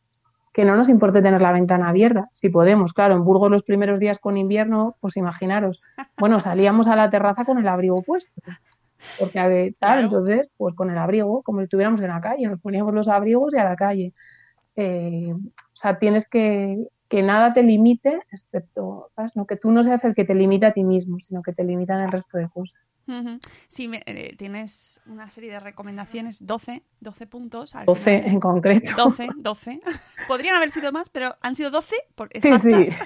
que 0.52 0.66
no 0.66 0.76
nos 0.76 0.90
importe 0.90 1.22
tener 1.22 1.40
la 1.40 1.50
ventana 1.50 1.88
abierta, 1.88 2.28
si 2.34 2.50
podemos. 2.50 2.92
Claro, 2.92 3.14
en 3.14 3.24
Burgos 3.24 3.50
los 3.50 3.62
primeros 3.62 3.98
días 3.98 4.18
con 4.18 4.36
invierno, 4.36 4.96
pues 5.00 5.16
imaginaros, 5.16 5.80
bueno, 6.18 6.38
salíamos 6.38 6.86
a 6.86 6.96
la 6.96 7.08
terraza 7.08 7.46
con 7.46 7.56
el 7.56 7.66
abrigo 7.66 7.96
puesto. 8.02 8.42
Porque 9.18 9.74
tal, 9.80 10.04
entonces, 10.04 10.50
pues 10.58 10.74
con 10.74 10.90
el 10.90 10.98
abrigo, 10.98 11.42
como 11.42 11.60
si 11.60 11.64
estuviéramos 11.64 12.02
en 12.02 12.08
la 12.08 12.20
calle, 12.20 12.46
nos 12.46 12.60
poníamos 12.60 12.92
los 12.92 13.08
abrigos 13.08 13.54
y 13.54 13.58
a 13.58 13.64
la 13.64 13.74
calle. 13.74 14.12
Eh, 14.76 15.32
o 15.32 15.76
sea, 15.76 15.98
tienes 15.98 16.28
que, 16.28 16.76
que 17.08 17.22
nada 17.22 17.54
te 17.54 17.62
limite, 17.62 18.20
excepto, 18.30 19.06
¿sabes? 19.08 19.34
No 19.34 19.46
que 19.46 19.56
tú 19.56 19.70
no 19.70 19.82
seas 19.82 20.04
el 20.04 20.14
que 20.14 20.26
te 20.26 20.34
limita 20.34 20.66
a 20.66 20.72
ti 20.72 20.84
mismo, 20.84 21.16
sino 21.20 21.40
que 21.40 21.54
te 21.54 21.64
limitan 21.64 22.02
el 22.02 22.12
resto 22.12 22.36
de 22.36 22.50
cosas. 22.50 22.84
Sí, 23.68 23.88
me- 23.88 24.02
eh, 24.06 24.34
tienes 24.38 25.00
una 25.06 25.28
serie 25.30 25.50
de 25.50 25.60
recomendaciones, 25.60 26.44
12, 26.46 26.82
12 27.00 27.26
puntos. 27.26 27.74
al 27.74 27.86
12 27.86 28.18
final. 28.18 28.34
en 28.34 28.40
concreto. 28.40 28.90
12, 28.96 29.28
12. 29.36 29.80
Podrían 30.28 30.56
haber 30.56 30.70
sido 30.70 30.90
más, 30.92 31.10
pero 31.10 31.36
han 31.40 31.54
sido 31.54 31.70
12 31.70 31.96
por 32.14 32.28
Sí, 32.32 32.38
exactas. 32.48 32.88
sí. 32.88 32.94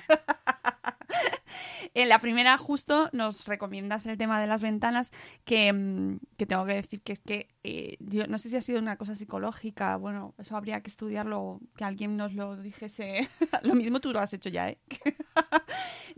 En 1.95 2.09
la 2.11 2.19
primera 2.21 2.59
justo 2.59 3.09
nos 3.13 3.49
recomiendas 3.49 4.05
el 4.07 4.19
tema 4.19 4.41
de 4.41 4.47
las 4.47 4.61
ventanas 4.61 5.11
que, 5.45 5.73
mm, 5.73 6.19
que 6.37 6.47
tengo 6.47 6.65
que 6.67 6.75
decir 6.75 7.01
que 7.03 7.13
es 7.13 7.21
que 7.21 7.49
eh, 7.65 7.97
yo 8.01 8.27
no 8.27 8.39
sé 8.39 8.51
si 8.51 8.57
ha 8.57 8.61
sido 8.61 8.79
una 8.79 8.97
cosa 8.97 9.15
psicológica, 9.17 9.97
bueno, 9.97 10.35
eso 10.39 10.57
habría 10.57 10.81
que 10.83 10.91
estudiarlo, 10.91 11.61
que 11.77 11.85
alguien 11.85 12.17
nos 12.17 12.35
lo 12.35 12.57
dijese. 12.57 13.29
lo 13.63 13.75
mismo 13.75 14.01
tú 14.01 14.13
lo 14.13 14.21
has 14.21 14.33
hecho 14.35 14.51
ya, 14.51 14.69
¿eh? 14.69 14.79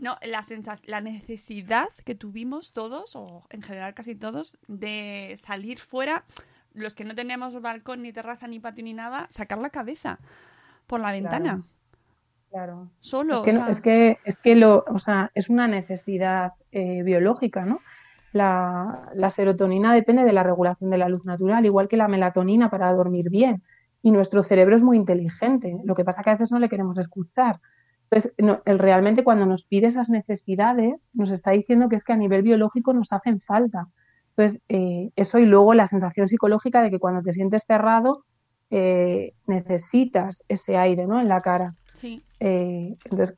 No, 0.01 0.17
la, 0.23 0.43
la 0.85 0.99
necesidad 1.01 1.87
que 2.03 2.15
tuvimos 2.15 2.73
todos, 2.73 3.15
o 3.15 3.45
en 3.49 3.61
general 3.61 3.93
casi 3.93 4.15
todos, 4.15 4.57
de 4.67 5.35
salir 5.37 5.79
fuera, 5.79 6.25
los 6.73 6.95
que 6.95 7.05
no 7.05 7.15
teníamos 7.15 7.59
balcón, 7.61 8.01
ni 8.01 8.11
terraza, 8.11 8.47
ni 8.47 8.59
patio, 8.59 8.83
ni 8.83 8.93
nada, 8.93 9.27
sacar 9.29 9.59
la 9.59 9.69
cabeza 9.69 10.19
por 10.87 10.99
la 10.99 11.11
ventana. 11.11 11.61
Claro. 12.49 12.89
Solo. 12.99 13.35
Es 13.37 13.41
que, 13.43 13.51
o 13.51 13.53
no- 13.53 13.61
sea, 13.63 13.71
es 13.71 13.81
que, 13.81 14.17
es 14.25 14.35
que 14.35 14.55
lo, 14.55 14.83
o 14.87 14.99
sea, 14.99 15.31
es 15.35 15.49
una 15.49 15.67
necesidad 15.67 16.53
eh, 16.73 17.01
biológica, 17.03 17.63
¿no? 17.65 17.79
La, 18.33 19.09
la 19.13 19.29
serotonina 19.29 19.93
depende 19.93 20.23
de 20.23 20.33
la 20.33 20.43
regulación 20.43 20.89
de 20.89 20.97
la 20.97 21.09
luz 21.09 21.23
natural, 21.25 21.65
igual 21.65 21.87
que 21.87 21.97
la 21.97 22.07
melatonina 22.07 22.69
para 22.69 22.91
dormir 22.93 23.29
bien. 23.29 23.61
Y 24.03 24.11
nuestro 24.11 24.41
cerebro 24.41 24.75
es 24.75 24.81
muy 24.83 24.97
inteligente. 24.97 25.79
Lo 25.83 25.93
que 25.95 26.03
pasa 26.03 26.23
que 26.23 26.29
a 26.31 26.33
veces 26.33 26.51
no 26.51 26.59
le 26.59 26.69
queremos 26.69 26.97
escuchar. 26.97 27.59
Entonces, 28.11 28.35
no- 28.39 28.61
él 28.65 28.77
realmente 28.77 29.23
cuando 29.23 29.45
nos 29.45 29.63
pide 29.63 29.87
esas 29.87 30.09
necesidades, 30.09 31.07
nos 31.13 31.31
está 31.31 31.51
diciendo 31.51 31.87
que 31.87 31.95
es 31.95 32.03
que 32.03 32.11
a 32.13 32.17
nivel 32.17 32.41
biológico 32.43 32.91
nos 32.93 33.13
hacen 33.13 33.39
falta. 33.39 33.87
Entonces, 34.35 34.61
eh, 34.69 35.11
eso 35.15 35.39
y 35.39 35.45
luego 35.45 35.73
la 35.73 35.87
sensación 35.87 36.27
psicológica 36.27 36.81
de 36.81 36.91
que 36.91 36.99
cuando 36.99 37.21
te 37.21 37.31
sientes 37.33 37.63
cerrado, 37.65 38.25
eh, 38.69 39.33
necesitas 39.47 40.43
ese 40.49 40.77
aire, 40.77 41.07
¿no? 41.07 41.19
En 41.21 41.27
la 41.29 41.41
cara. 41.41 41.75
sí. 41.93 42.23
Eh, 42.39 42.95
entonces, 43.05 43.35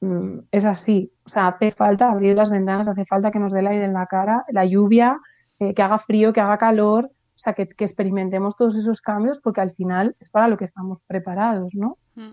mm, 0.00 0.38
es 0.52 0.64
así. 0.64 1.12
O 1.24 1.28
sea, 1.28 1.48
hace 1.48 1.70
falta 1.72 2.10
abrir 2.10 2.36
las 2.36 2.50
ventanas, 2.50 2.88
hace 2.88 3.04
falta 3.04 3.30
que 3.30 3.38
nos 3.38 3.52
dé 3.52 3.60
el 3.60 3.66
aire 3.68 3.84
en 3.84 3.94
la 3.94 4.06
cara, 4.06 4.44
la 4.48 4.64
lluvia, 4.64 5.18
eh, 5.58 5.74
que 5.74 5.82
haga 5.82 5.98
frío, 5.98 6.32
que 6.32 6.40
haga 6.40 6.58
calor, 6.58 7.06
o 7.06 7.38
sea, 7.38 7.52
que, 7.54 7.66
que 7.68 7.84
experimentemos 7.84 8.56
todos 8.56 8.76
esos 8.76 9.00
cambios 9.00 9.40
porque 9.40 9.60
al 9.60 9.70
final 9.72 10.16
es 10.20 10.30
para 10.30 10.48
lo 10.48 10.56
que 10.56 10.64
estamos 10.64 11.02
preparados, 11.06 11.74
¿no? 11.74 11.96
Mm, 12.14 12.32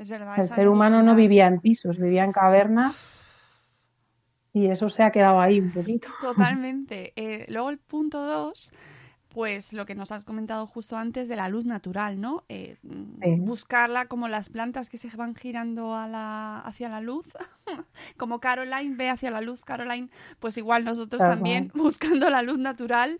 Es 0.00 0.08
verdad. 0.08 0.38
El 0.38 0.48
ser 0.48 0.66
humano 0.66 1.02
no 1.02 1.14
vivía 1.14 1.46
en 1.46 1.60
pisos, 1.60 1.98
vivía 1.98 2.24
en 2.24 2.32
cavernas 2.32 3.04
y 4.54 4.68
eso 4.68 4.88
se 4.88 5.02
ha 5.02 5.10
quedado 5.10 5.38
ahí 5.38 5.60
un 5.60 5.70
poquito. 5.72 6.08
Totalmente. 6.22 7.12
Eh, 7.16 7.44
luego 7.50 7.68
el 7.68 7.76
punto 7.76 8.24
dos, 8.24 8.72
pues 9.28 9.74
lo 9.74 9.84
que 9.84 9.94
nos 9.94 10.10
has 10.10 10.24
comentado 10.24 10.66
justo 10.66 10.96
antes 10.96 11.28
de 11.28 11.36
la 11.36 11.50
luz 11.50 11.66
natural, 11.66 12.18
¿no? 12.18 12.44
Eh, 12.48 12.78
Sí. 12.82 13.36
Buscarla 13.40 14.06
como 14.06 14.26
las 14.26 14.48
plantas 14.48 14.88
que 14.88 14.96
se 14.96 15.14
van 15.14 15.34
girando 15.34 15.94
a 15.94 16.08
la, 16.08 16.60
hacia 16.60 16.88
la 16.88 17.02
luz, 17.02 17.26
como 18.16 18.40
Caroline 18.40 18.96
ve 18.96 19.10
hacia 19.10 19.30
la 19.30 19.42
luz, 19.42 19.60
Caroline, 19.60 20.08
pues 20.38 20.56
igual 20.56 20.84
nosotros 20.84 21.20
también 21.20 21.70
buscando 21.74 22.30
la 22.30 22.40
luz 22.40 22.58
natural. 22.58 23.18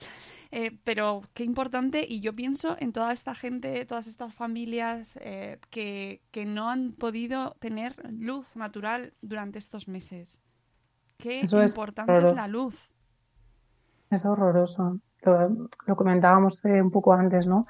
Eh, 0.52 0.76
pero 0.82 1.22
qué 1.32 1.44
importante, 1.44 2.04
y 2.08 2.20
yo 2.20 2.34
pienso 2.34 2.76
en 2.80 2.92
toda 2.92 3.12
esta 3.12 3.34
gente, 3.34 3.84
todas 3.86 4.08
estas 4.08 4.34
familias 4.34 5.16
eh, 5.22 5.58
que, 5.70 6.22
que 6.32 6.44
no 6.44 6.70
han 6.70 6.92
podido 6.92 7.54
tener 7.60 7.94
luz 8.10 8.56
natural 8.56 9.12
durante 9.22 9.58
estos 9.58 9.86
meses. 9.86 10.42
Qué 11.18 11.40
Eso 11.40 11.62
importante 11.62 12.16
es 12.16 12.34
la 12.34 12.48
luz. 12.48 12.90
Es 14.10 14.24
horroroso. 14.24 14.98
Lo, 15.24 15.68
lo 15.86 15.96
comentábamos 15.96 16.64
eh, 16.64 16.82
un 16.82 16.90
poco 16.90 17.12
antes, 17.12 17.46
¿no? 17.46 17.66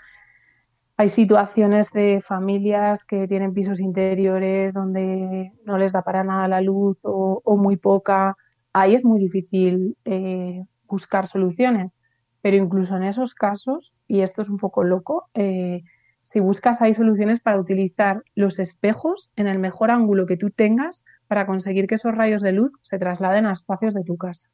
Hay 0.96 1.08
situaciones 1.08 1.92
de 1.92 2.20
familias 2.20 3.04
que 3.04 3.26
tienen 3.26 3.52
pisos 3.52 3.80
interiores 3.80 4.72
donde 4.72 5.52
no 5.64 5.78
les 5.78 5.92
da 5.92 6.02
para 6.02 6.24
nada 6.24 6.46
la 6.46 6.60
luz 6.60 7.00
o, 7.04 7.42
o 7.44 7.56
muy 7.56 7.76
poca. 7.76 8.36
Ahí 8.72 8.94
es 8.94 9.04
muy 9.04 9.18
difícil 9.18 9.96
eh, 10.04 10.62
buscar 10.86 11.26
soluciones. 11.26 11.96
Pero 12.42 12.56
incluso 12.56 12.96
en 12.96 13.04
esos 13.04 13.34
casos, 13.34 13.92
y 14.06 14.20
esto 14.20 14.42
es 14.42 14.48
un 14.48 14.56
poco 14.56 14.82
loco, 14.84 15.28
eh, 15.34 15.82
si 16.22 16.40
buscas 16.40 16.80
hay 16.80 16.94
soluciones 16.94 17.40
para 17.40 17.58
utilizar 17.58 18.22
los 18.34 18.58
espejos 18.58 19.32
en 19.36 19.46
el 19.46 19.58
mejor 19.58 19.90
ángulo 19.90 20.26
que 20.26 20.36
tú 20.36 20.50
tengas 20.50 21.04
para 21.26 21.46
conseguir 21.46 21.86
que 21.86 21.96
esos 21.96 22.14
rayos 22.14 22.42
de 22.42 22.52
luz 22.52 22.72
se 22.82 22.98
trasladen 22.98 23.46
a 23.46 23.52
espacios 23.52 23.94
de 23.94 24.04
tu 24.04 24.16
casa. 24.16 24.48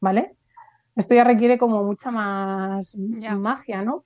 ¿Vale? 0.00 0.36
Esto 0.94 1.14
ya 1.14 1.24
requiere 1.24 1.58
como 1.58 1.82
mucha 1.84 2.10
más 2.10 2.96
magia, 2.96 3.82
¿no? 3.82 4.04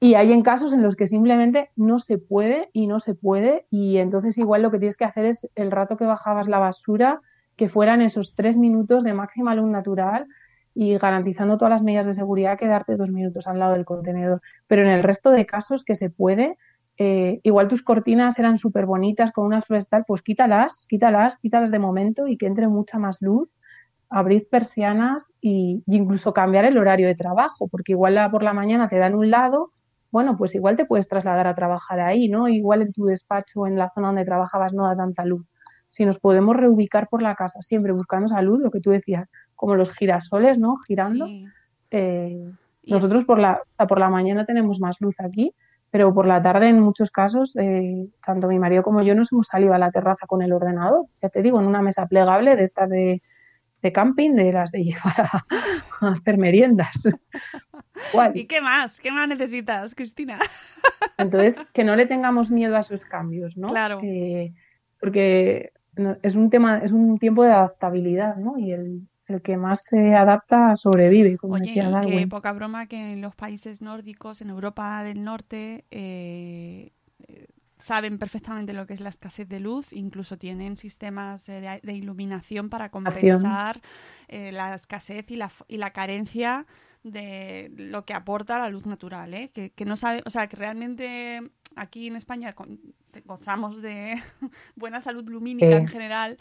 Y 0.00 0.14
hay 0.14 0.32
en 0.32 0.42
casos 0.42 0.72
en 0.72 0.82
los 0.82 0.96
que 0.96 1.06
simplemente 1.06 1.70
no 1.76 1.98
se 1.98 2.18
puede 2.18 2.68
y 2.72 2.86
no 2.86 3.00
se 3.00 3.14
puede 3.14 3.66
y 3.70 3.96
entonces 3.96 4.36
igual 4.36 4.60
lo 4.60 4.70
que 4.70 4.78
tienes 4.78 4.96
que 4.96 5.06
hacer 5.06 5.24
es 5.24 5.48
el 5.54 5.70
rato 5.70 5.96
que 5.96 6.04
bajabas 6.04 6.48
la 6.48 6.58
basura, 6.58 7.20
que 7.56 7.68
fueran 7.68 8.02
esos 8.02 8.34
tres 8.34 8.56
minutos 8.56 9.04
de 9.04 9.14
máxima 9.14 9.54
luz 9.54 9.68
natural 9.68 10.26
y 10.74 10.98
garantizando 10.98 11.56
todas 11.56 11.70
las 11.70 11.82
medidas 11.82 12.06
de 12.06 12.14
seguridad 12.14 12.58
quedarte 12.58 12.96
dos 12.96 13.10
minutos 13.10 13.46
al 13.46 13.58
lado 13.58 13.74
del 13.74 13.84
contenedor. 13.84 14.42
Pero 14.66 14.82
en 14.82 14.88
el 14.88 15.02
resto 15.02 15.30
de 15.30 15.46
casos 15.46 15.84
que 15.84 15.94
se 15.94 16.10
puede, 16.10 16.58
eh, 16.96 17.40
igual 17.42 17.68
tus 17.68 17.82
cortinas 17.82 18.38
eran 18.38 18.58
súper 18.58 18.86
bonitas 18.86 19.32
con 19.32 19.46
unas 19.46 19.64
flores 19.64 19.88
tal, 19.88 20.04
pues 20.06 20.22
quítalas, 20.22 20.86
quítalas, 20.88 21.36
quítalas 21.38 21.70
de 21.70 21.78
momento 21.78 22.26
y 22.26 22.36
que 22.36 22.46
entre 22.46 22.68
mucha 22.68 22.98
más 22.98 23.20
luz 23.20 23.50
abrir 24.10 24.48
persianas 24.48 25.34
y, 25.40 25.82
incluso 25.86 26.32
cambiar 26.32 26.64
el 26.64 26.78
horario 26.78 27.08
de 27.08 27.16
trabajo, 27.16 27.68
porque 27.68 27.92
igual 27.92 28.30
por 28.30 28.44
la 28.44 28.52
mañana 28.52 28.88
te 28.88 28.98
dan 28.98 29.14
un 29.14 29.30
lado, 29.30 29.72
bueno, 30.12 30.36
pues 30.36 30.54
igual 30.54 30.76
te 30.76 30.84
puedes 30.84 31.08
trasladar 31.08 31.48
a 31.48 31.54
trabajar 31.54 31.98
ahí, 31.98 32.28
¿no? 32.28 32.46
Igual 32.46 32.82
en 32.82 32.92
tu 32.92 33.06
despacho 33.06 33.66
en 33.66 33.76
la 33.76 33.90
zona 33.92 34.08
donde 34.08 34.24
trabajabas 34.24 34.72
no 34.72 34.84
da 34.86 34.94
tanta 34.96 35.24
luz. 35.24 35.44
Si 35.88 36.04
nos 36.04 36.20
podemos 36.20 36.56
reubicar 36.56 37.08
por 37.08 37.22
la 37.22 37.34
casa, 37.34 37.62
siempre 37.62 37.92
buscando 37.92 38.26
esa 38.26 38.40
luz, 38.40 38.60
lo 38.60 38.70
que 38.70 38.80
tú 38.80 38.90
decías, 38.90 39.28
como 39.54 39.76
los 39.76 39.90
girasoles, 39.92 40.58
¿no? 40.58 40.76
Girando. 40.76 41.26
Sí. 41.26 41.46
Eh, 41.90 42.50
nosotros 42.86 43.24
por 43.24 43.38
la, 43.38 43.62
por 43.88 43.98
la 43.98 44.10
mañana 44.10 44.44
tenemos 44.44 44.80
más 44.80 45.00
luz 45.00 45.20
aquí, 45.20 45.54
pero 45.90 46.12
por 46.12 46.26
la 46.26 46.42
tarde 46.42 46.68
en 46.68 46.80
muchos 46.80 47.10
casos, 47.10 47.56
eh, 47.56 48.08
tanto 48.24 48.48
mi 48.48 48.58
marido 48.58 48.82
como 48.82 49.02
yo 49.02 49.14
nos 49.14 49.32
hemos 49.32 49.46
salido 49.46 49.74
a 49.74 49.78
la 49.78 49.90
terraza 49.90 50.26
con 50.26 50.42
el 50.42 50.52
ordenador, 50.52 51.06
ya 51.22 51.28
te 51.28 51.42
digo, 51.42 51.60
en 51.60 51.66
una 51.66 51.82
mesa 51.82 52.06
plegable 52.06 52.56
de 52.56 52.64
estas 52.64 52.90
de, 52.90 53.22
de 53.80 53.92
camping, 53.92 54.32
de 54.32 54.52
las 54.52 54.72
de 54.72 54.84
llevar 54.84 55.20
a, 55.20 55.44
a 56.00 56.12
hacer 56.12 56.36
meriendas. 56.36 57.08
¿Y 58.34 58.46
qué 58.46 58.60
más? 58.60 59.00
¿Qué 59.00 59.12
más 59.12 59.28
necesitas, 59.28 59.94
Cristina? 59.94 60.38
Entonces, 61.18 61.60
que 61.72 61.84
no 61.84 61.94
le 61.96 62.06
tengamos 62.06 62.50
miedo 62.50 62.76
a 62.76 62.80
esos 62.80 63.04
cambios, 63.04 63.56
¿no? 63.56 63.68
Claro. 63.68 64.00
Eh, 64.02 64.52
porque 64.98 65.72
es 66.22 66.34
un 66.34 66.50
tema, 66.50 66.78
es 66.78 66.92
un 66.92 67.18
tiempo 67.18 67.44
de 67.44 67.52
adaptabilidad, 67.52 68.36
¿no? 68.36 68.58
Y 68.58 68.72
el, 68.72 69.06
el 69.26 69.42
que 69.42 69.56
más 69.56 69.82
se 69.84 70.14
adapta 70.14 70.76
sobrevive, 70.76 71.36
como 71.38 71.54
Oye, 71.54 71.66
decía 71.66 71.88
y 71.88 71.90
Darwin. 71.90 72.28
poca 72.28 72.52
broma 72.52 72.86
que 72.86 73.12
en 73.12 73.20
los 73.20 73.34
países 73.34 73.80
nórdicos, 73.82 74.40
en 74.40 74.50
Europa 74.50 75.02
del 75.02 75.22
Norte, 75.24 75.84
eh, 75.90 76.92
eh, 77.28 77.46
saben 77.78 78.18
perfectamente 78.18 78.72
lo 78.72 78.86
que 78.86 78.94
es 78.94 79.00
la 79.00 79.10
escasez 79.10 79.48
de 79.48 79.60
luz, 79.60 79.92
incluso 79.92 80.38
tienen 80.38 80.76
sistemas 80.76 81.46
de, 81.46 81.80
de 81.82 81.92
iluminación 81.92 82.70
para 82.70 82.90
compensar 82.90 83.80
eh, 84.28 84.52
la 84.52 84.74
escasez 84.74 85.30
y 85.30 85.36
la, 85.36 85.50
y 85.68 85.76
la 85.78 85.90
carencia 85.92 86.66
de 87.04 87.70
lo 87.76 88.04
que 88.04 88.14
aporta 88.14 88.58
la 88.58 88.68
luz 88.70 88.86
natural, 88.86 89.32
¿eh? 89.34 89.50
que, 89.54 89.70
que 89.70 89.84
no 89.84 89.96
sabe, 89.96 90.22
o 90.26 90.30
sea, 90.30 90.48
que 90.48 90.56
realmente 90.56 91.42
aquí 91.76 92.06
en 92.08 92.16
España 92.16 92.54
gozamos 93.24 93.80
de 93.82 94.20
buena 94.74 95.00
salud 95.00 95.28
lumínica 95.28 95.68
Sí. 95.68 95.72
en 95.74 95.88
general 95.88 96.38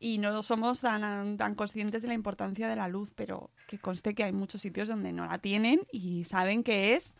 y 0.00 0.18
no 0.18 0.42
somos 0.42 0.80
tan, 0.80 1.36
tan 1.36 1.54
conscientes 1.54 2.02
de 2.02 2.08
la 2.08 2.14
importancia 2.14 2.66
de 2.68 2.76
la 2.76 2.88
luz, 2.88 3.12
pero 3.14 3.50
que 3.68 3.78
conste 3.78 4.14
que 4.14 4.24
hay 4.24 4.32
muchos 4.32 4.62
sitios 4.62 4.88
donde 4.88 5.12
no 5.12 5.26
la 5.26 5.38
tienen 5.38 5.82
y 5.92 6.24
saben 6.24 6.64
que 6.64 6.94
es 6.94 7.14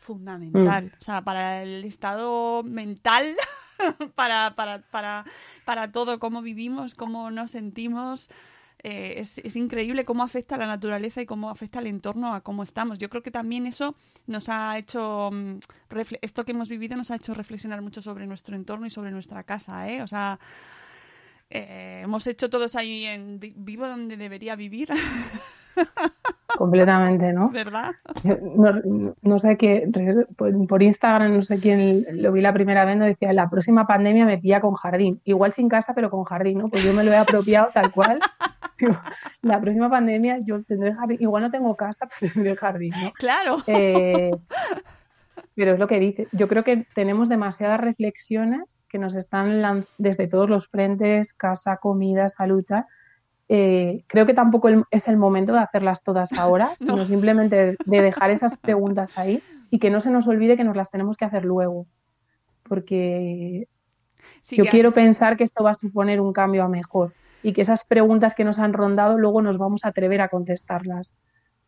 fundamental. 0.00 0.92
O 1.00 1.04
sea, 1.04 1.22
para 1.22 1.62
el 1.62 1.84
estado 1.84 2.62
mental, 2.64 3.36
para, 4.14 4.54
para, 4.56 4.82
para, 4.90 5.24
para 5.64 5.92
todo, 5.92 6.18
cómo 6.18 6.42
vivimos, 6.42 6.94
cómo 6.94 7.30
nos 7.30 7.52
sentimos. 7.52 8.28
Eh, 8.82 9.14
es, 9.18 9.38
es 9.38 9.56
increíble 9.56 10.04
cómo 10.04 10.22
afecta 10.22 10.54
a 10.54 10.58
la 10.58 10.66
naturaleza 10.66 11.20
y 11.20 11.26
cómo 11.26 11.50
afecta 11.50 11.78
al 11.78 11.86
entorno 11.86 12.34
a 12.34 12.40
cómo 12.40 12.62
estamos. 12.62 12.98
Yo 12.98 13.08
creo 13.10 13.22
que 13.22 13.30
también 13.30 13.66
eso 13.66 13.94
nos 14.26 14.48
ha 14.48 14.76
hecho, 14.78 15.30
mm, 15.32 15.58
esto 16.22 16.44
que 16.44 16.52
hemos 16.52 16.68
vivido 16.68 16.96
nos 16.96 17.10
ha 17.10 17.16
hecho 17.16 17.34
reflexionar 17.34 17.82
mucho 17.82 18.02
sobre 18.02 18.26
nuestro 18.26 18.56
entorno 18.56 18.86
y 18.86 18.90
sobre 18.90 19.10
nuestra 19.10 19.42
casa, 19.44 19.88
¿eh? 19.88 20.02
O 20.02 20.06
sea, 20.06 20.38
eh, 21.50 22.00
hemos 22.04 22.26
hecho 22.26 22.48
todos 22.48 22.76
ahí 22.76 23.04
en 23.06 23.40
vi- 23.40 23.54
vivo 23.56 23.88
donde 23.88 24.16
debería 24.16 24.54
vivir, 24.56 24.88
Completamente, 26.58 27.32
¿no? 27.32 27.48
¿verdad? 27.50 27.92
No, 28.56 28.72
no 29.22 29.38
sé 29.38 29.56
qué, 29.56 29.88
por, 30.36 30.66
por 30.66 30.82
Instagram, 30.82 31.32
no 31.34 31.42
sé 31.42 31.58
quién 31.58 32.04
lo 32.12 32.32
vi 32.32 32.40
la 32.42 32.52
primera 32.52 32.84
vez, 32.84 32.96
nos 32.98 33.06
decía, 33.08 33.32
la 33.32 33.48
próxima 33.48 33.86
pandemia 33.86 34.26
me 34.26 34.36
pilla 34.38 34.60
con 34.60 34.74
jardín. 34.74 35.20
Igual 35.24 35.52
sin 35.52 35.68
casa, 35.68 35.94
pero 35.94 36.10
con 36.10 36.24
jardín, 36.24 36.58
¿no? 36.58 36.68
Pues 36.68 36.84
yo 36.84 36.92
me 36.92 37.04
lo 37.04 37.12
he 37.12 37.16
apropiado 37.16 37.68
tal 37.72 37.90
cual. 37.92 38.20
la 39.42 39.60
próxima 39.60 39.90
pandemia 39.90 40.38
yo 40.44 40.62
tendré 40.62 40.94
jardín, 40.94 41.18
igual 41.20 41.42
no 41.42 41.50
tengo 41.50 41.76
casa, 41.76 42.08
pero 42.20 42.32
tendré 42.32 42.56
jardín, 42.56 42.92
¿no? 43.02 43.12
Claro. 43.12 43.58
Eh, 43.66 44.30
pero 45.54 45.74
es 45.74 45.78
lo 45.78 45.86
que 45.86 46.00
dice. 46.00 46.28
Yo 46.32 46.48
creo 46.48 46.64
que 46.64 46.86
tenemos 46.94 47.28
demasiadas 47.28 47.80
reflexiones 47.80 48.80
que 48.88 48.98
nos 48.98 49.14
están 49.14 49.84
desde 49.98 50.26
todos 50.26 50.48
los 50.48 50.68
frentes, 50.68 51.32
casa, 51.34 51.76
comida, 51.76 52.28
salud, 52.28 52.64
eh, 53.52 54.04
creo 54.06 54.26
que 54.26 54.34
tampoco 54.34 54.68
es 54.92 55.08
el 55.08 55.16
momento 55.16 55.52
de 55.52 55.58
hacerlas 55.58 56.04
todas 56.04 56.32
ahora, 56.34 56.70
sino 56.78 57.04
simplemente 57.04 57.76
de 57.84 58.02
dejar 58.02 58.30
esas 58.30 58.56
preguntas 58.56 59.18
ahí 59.18 59.42
y 59.70 59.80
que 59.80 59.90
no 59.90 60.00
se 60.00 60.10
nos 60.10 60.28
olvide 60.28 60.56
que 60.56 60.62
nos 60.62 60.76
las 60.76 60.90
tenemos 60.90 61.16
que 61.16 61.24
hacer 61.24 61.44
luego. 61.44 61.86
Porque 62.62 63.66
yo 64.52 64.64
quiero 64.66 64.92
pensar 64.92 65.36
que 65.36 65.42
esto 65.42 65.64
va 65.64 65.72
a 65.72 65.74
suponer 65.74 66.20
un 66.20 66.32
cambio 66.32 66.62
a 66.62 66.68
mejor 66.68 67.12
y 67.42 67.52
que 67.52 67.62
esas 67.62 67.84
preguntas 67.84 68.34
que 68.34 68.44
nos 68.44 68.58
han 68.58 68.72
rondado 68.72 69.18
luego 69.18 69.42
nos 69.42 69.58
vamos 69.58 69.84
a 69.84 69.88
atrever 69.88 70.20
a 70.20 70.28
contestarlas 70.28 71.12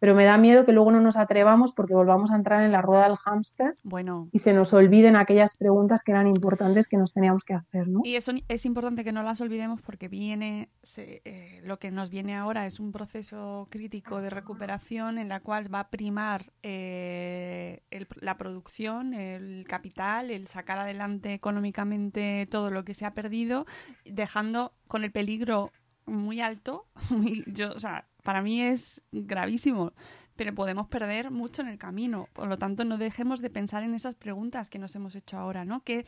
pero 0.02 0.16
me 0.16 0.24
da 0.24 0.36
miedo 0.36 0.66
que 0.66 0.72
luego 0.72 0.90
no 0.90 1.00
nos 1.00 1.16
atrevamos 1.16 1.72
porque 1.72 1.94
volvamos 1.94 2.32
a 2.32 2.34
entrar 2.34 2.64
en 2.64 2.72
la 2.72 2.82
rueda 2.82 3.04
del 3.04 3.16
hámster 3.16 3.76
bueno. 3.84 4.28
y 4.32 4.40
se 4.40 4.52
nos 4.52 4.72
olviden 4.72 5.14
aquellas 5.14 5.56
preguntas 5.56 6.02
que 6.02 6.10
eran 6.10 6.26
importantes 6.26 6.88
que 6.88 6.96
nos 6.96 7.12
teníamos 7.12 7.44
que 7.44 7.54
hacer, 7.54 7.86
¿no? 7.86 8.00
Y 8.02 8.16
eso 8.16 8.32
es 8.48 8.66
importante 8.66 9.04
que 9.04 9.12
no 9.12 9.22
las 9.22 9.40
olvidemos 9.40 9.80
porque 9.80 10.08
viene, 10.08 10.70
eh, 10.96 11.60
lo 11.64 11.78
que 11.78 11.92
nos 11.92 12.10
viene 12.10 12.34
ahora 12.34 12.66
es 12.66 12.80
un 12.80 12.90
proceso 12.90 13.68
crítico 13.70 14.20
de 14.20 14.30
recuperación 14.30 15.18
en 15.18 15.28
la 15.28 15.38
cual 15.38 15.72
va 15.72 15.78
a 15.78 15.90
primar 15.90 16.50
eh, 16.64 17.82
la 18.20 18.36
producción, 18.36 19.14
el 19.14 19.64
capital, 19.68 20.32
el 20.32 20.48
sacar 20.48 20.80
adelante 20.80 21.32
económicamente 21.32 22.48
todo 22.50 22.70
lo 22.70 22.84
que 22.84 22.94
se 22.94 23.06
ha 23.06 23.14
perdido, 23.14 23.66
dejando 24.04 24.72
con 24.88 25.04
el 25.04 25.12
peligro 25.12 25.70
muy 26.06 26.40
alto, 26.40 26.86
yo, 27.46 27.70
o 27.70 27.78
sea, 27.78 28.08
para 28.22 28.42
mí 28.42 28.62
es 28.62 29.02
gravísimo, 29.12 29.92
pero 30.36 30.54
podemos 30.54 30.86
perder 30.88 31.30
mucho 31.30 31.62
en 31.62 31.68
el 31.68 31.78
camino. 31.78 32.28
Por 32.32 32.48
lo 32.48 32.58
tanto, 32.58 32.84
no 32.84 32.98
dejemos 32.98 33.40
de 33.40 33.50
pensar 33.50 33.82
en 33.82 33.94
esas 33.94 34.14
preguntas 34.14 34.70
que 34.70 34.78
nos 34.78 34.94
hemos 34.96 35.14
hecho 35.14 35.38
ahora, 35.38 35.64
¿no? 35.64 35.82
Que 35.82 36.06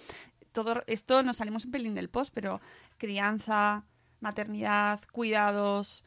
todo 0.53 0.83
esto 0.87 1.23
nos 1.23 1.39
salimos 1.39 1.65
un 1.65 1.73
pelín 1.73 1.95
del 1.95 2.09
post, 2.09 2.33
pero 2.33 2.61
crianza, 2.97 3.85
maternidad, 4.21 5.01
cuidados, 5.13 6.05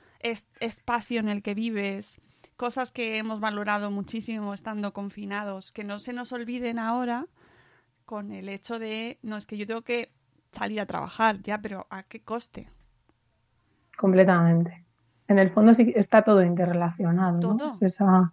espacio 0.60 1.20
en 1.20 1.30
el 1.30 1.44
que 1.44 1.54
vives, 1.54 2.20
cosas 2.56 2.92
que 2.92 3.18
hemos 3.18 3.40
valorado 3.40 3.92
muchísimo 3.92 4.54
estando 4.54 4.94
confinados, 4.94 5.72
que 5.72 5.84
no 5.84 6.00
se 6.00 6.14
nos 6.14 6.32
olviden 6.32 6.80
ahora 6.80 7.28
con 8.06 8.32
el 8.32 8.50
hecho 8.50 8.80
de, 8.80 9.20
no, 9.22 9.38
es 9.38 9.46
que 9.46 9.58
yo 9.58 9.68
tengo 9.68 9.82
que 9.82 10.12
salir 10.52 10.80
a 10.80 10.86
trabajar, 10.86 11.42
ya, 11.42 11.62
pero 11.62 11.86
¿a 11.90 12.04
qué 12.04 12.22
coste? 12.24 12.70
Completamente 13.98 14.87
en 15.28 15.40
el 15.40 15.50
fondo 15.50 15.74
sí 15.74 15.94
está 15.96 16.24
todo 16.24 16.44
interrelacionado. 16.44 17.40
¿Todo? 17.40 17.56
¿no? 17.56 17.72
esa, 17.80 18.32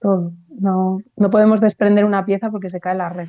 todo. 0.00 0.32
No, 0.48 1.02
no 1.16 1.30
podemos 1.30 1.60
desprender 1.60 2.04
una 2.04 2.24
pieza 2.24 2.50
porque 2.50 2.70
se 2.70 2.80
cae 2.80 2.94
la 2.94 3.08
red. 3.08 3.28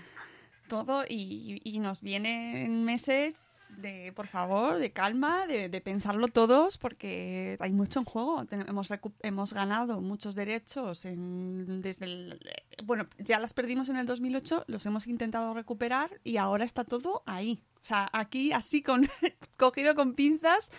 Todo 0.67 1.03
y, 1.07 1.61
y 1.63 1.79
nos 1.79 2.01
vienen 2.01 2.83
meses 2.85 3.53
de, 3.77 4.11
por 4.13 4.27
favor, 4.27 4.77
de 4.77 4.91
calma, 4.91 5.47
de, 5.47 5.69
de, 5.69 5.81
pensarlo 5.81 6.27
todos, 6.27 6.77
porque 6.77 7.57
hay 7.59 7.71
mucho 7.71 7.99
en 7.99 8.05
juego. 8.05 8.45
Hemos, 8.51 8.89
hemos 9.21 9.53
ganado 9.53 10.01
muchos 10.01 10.35
derechos 10.35 11.05
en, 11.05 11.81
desde 11.81 12.05
el... 12.05 12.39
Bueno, 12.83 13.07
ya 13.19 13.39
las 13.39 13.53
perdimos 13.53 13.89
en 13.89 13.97
el 13.97 14.05
2008, 14.05 14.65
los 14.67 14.85
hemos 14.85 15.07
intentado 15.07 15.53
recuperar 15.53 16.19
y 16.23 16.37
ahora 16.37 16.65
está 16.65 16.83
todo 16.83 17.23
ahí. 17.25 17.59
O 17.81 17.85
sea, 17.85 18.07
aquí 18.13 18.53
así 18.53 18.81
con 18.81 19.07
cogido 19.57 19.95
con 19.95 20.13
pinzas 20.13 20.71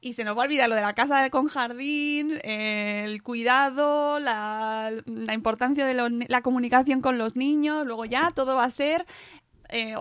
y 0.00 0.14
se 0.14 0.24
nos 0.24 0.36
va 0.36 0.42
a 0.42 0.44
olvidar 0.46 0.68
lo 0.68 0.74
de 0.74 0.80
la 0.80 0.94
casa 0.94 1.28
con 1.30 1.46
jardín, 1.46 2.40
el 2.42 3.22
cuidado, 3.22 4.18
la, 4.18 4.92
importancia 5.32 5.84
de 5.84 6.26
la 6.28 6.42
comunicación 6.42 7.00
con 7.00 7.18
los 7.18 7.36
niños, 7.36 7.86
luego 7.86 8.04
ya 8.04 8.30
todo 8.30 8.56
va 8.56 8.64
a 8.64 8.70
ser 8.70 9.06
eh, 9.68 9.94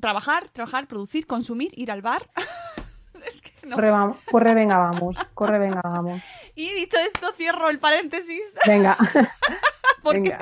trabajar, 0.00 0.48
trabajar, 0.50 0.86
producir, 0.86 1.26
consumir, 1.26 1.72
ir 1.76 1.90
al 1.90 2.02
bar. 2.02 2.28
corre, 4.30 4.54
venga, 4.54 4.76
vamos, 4.76 5.16
corre, 5.34 5.58
venga, 5.58 5.80
vamos. 5.82 6.20
Y 6.54 6.72
dicho 6.74 6.98
esto, 6.98 7.32
cierro 7.34 7.70
el 7.70 7.78
paréntesis. 7.78 8.42
Venga. 8.66 8.96
porque, 10.02 10.36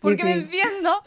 porque 0.00 0.24
me 0.24 0.32
entiendo. 0.32 1.02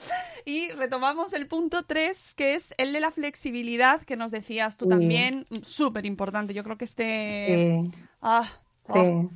Y 0.45 0.69
retomamos 0.71 1.33
el 1.33 1.47
punto 1.47 1.83
3, 1.83 2.33
que 2.35 2.55
es 2.55 2.73
el 2.77 2.93
de 2.93 2.99
la 2.99 3.11
flexibilidad, 3.11 4.01
que 4.01 4.15
nos 4.15 4.31
decías 4.31 4.77
tú 4.77 4.87
también. 4.87 5.45
Súper 5.61 6.05
importante. 6.05 6.53
Yo 6.53 6.63
creo 6.63 6.77
que 6.77 6.85
este. 6.85 7.91
Ah, 8.21 8.47
oh, 8.89 9.29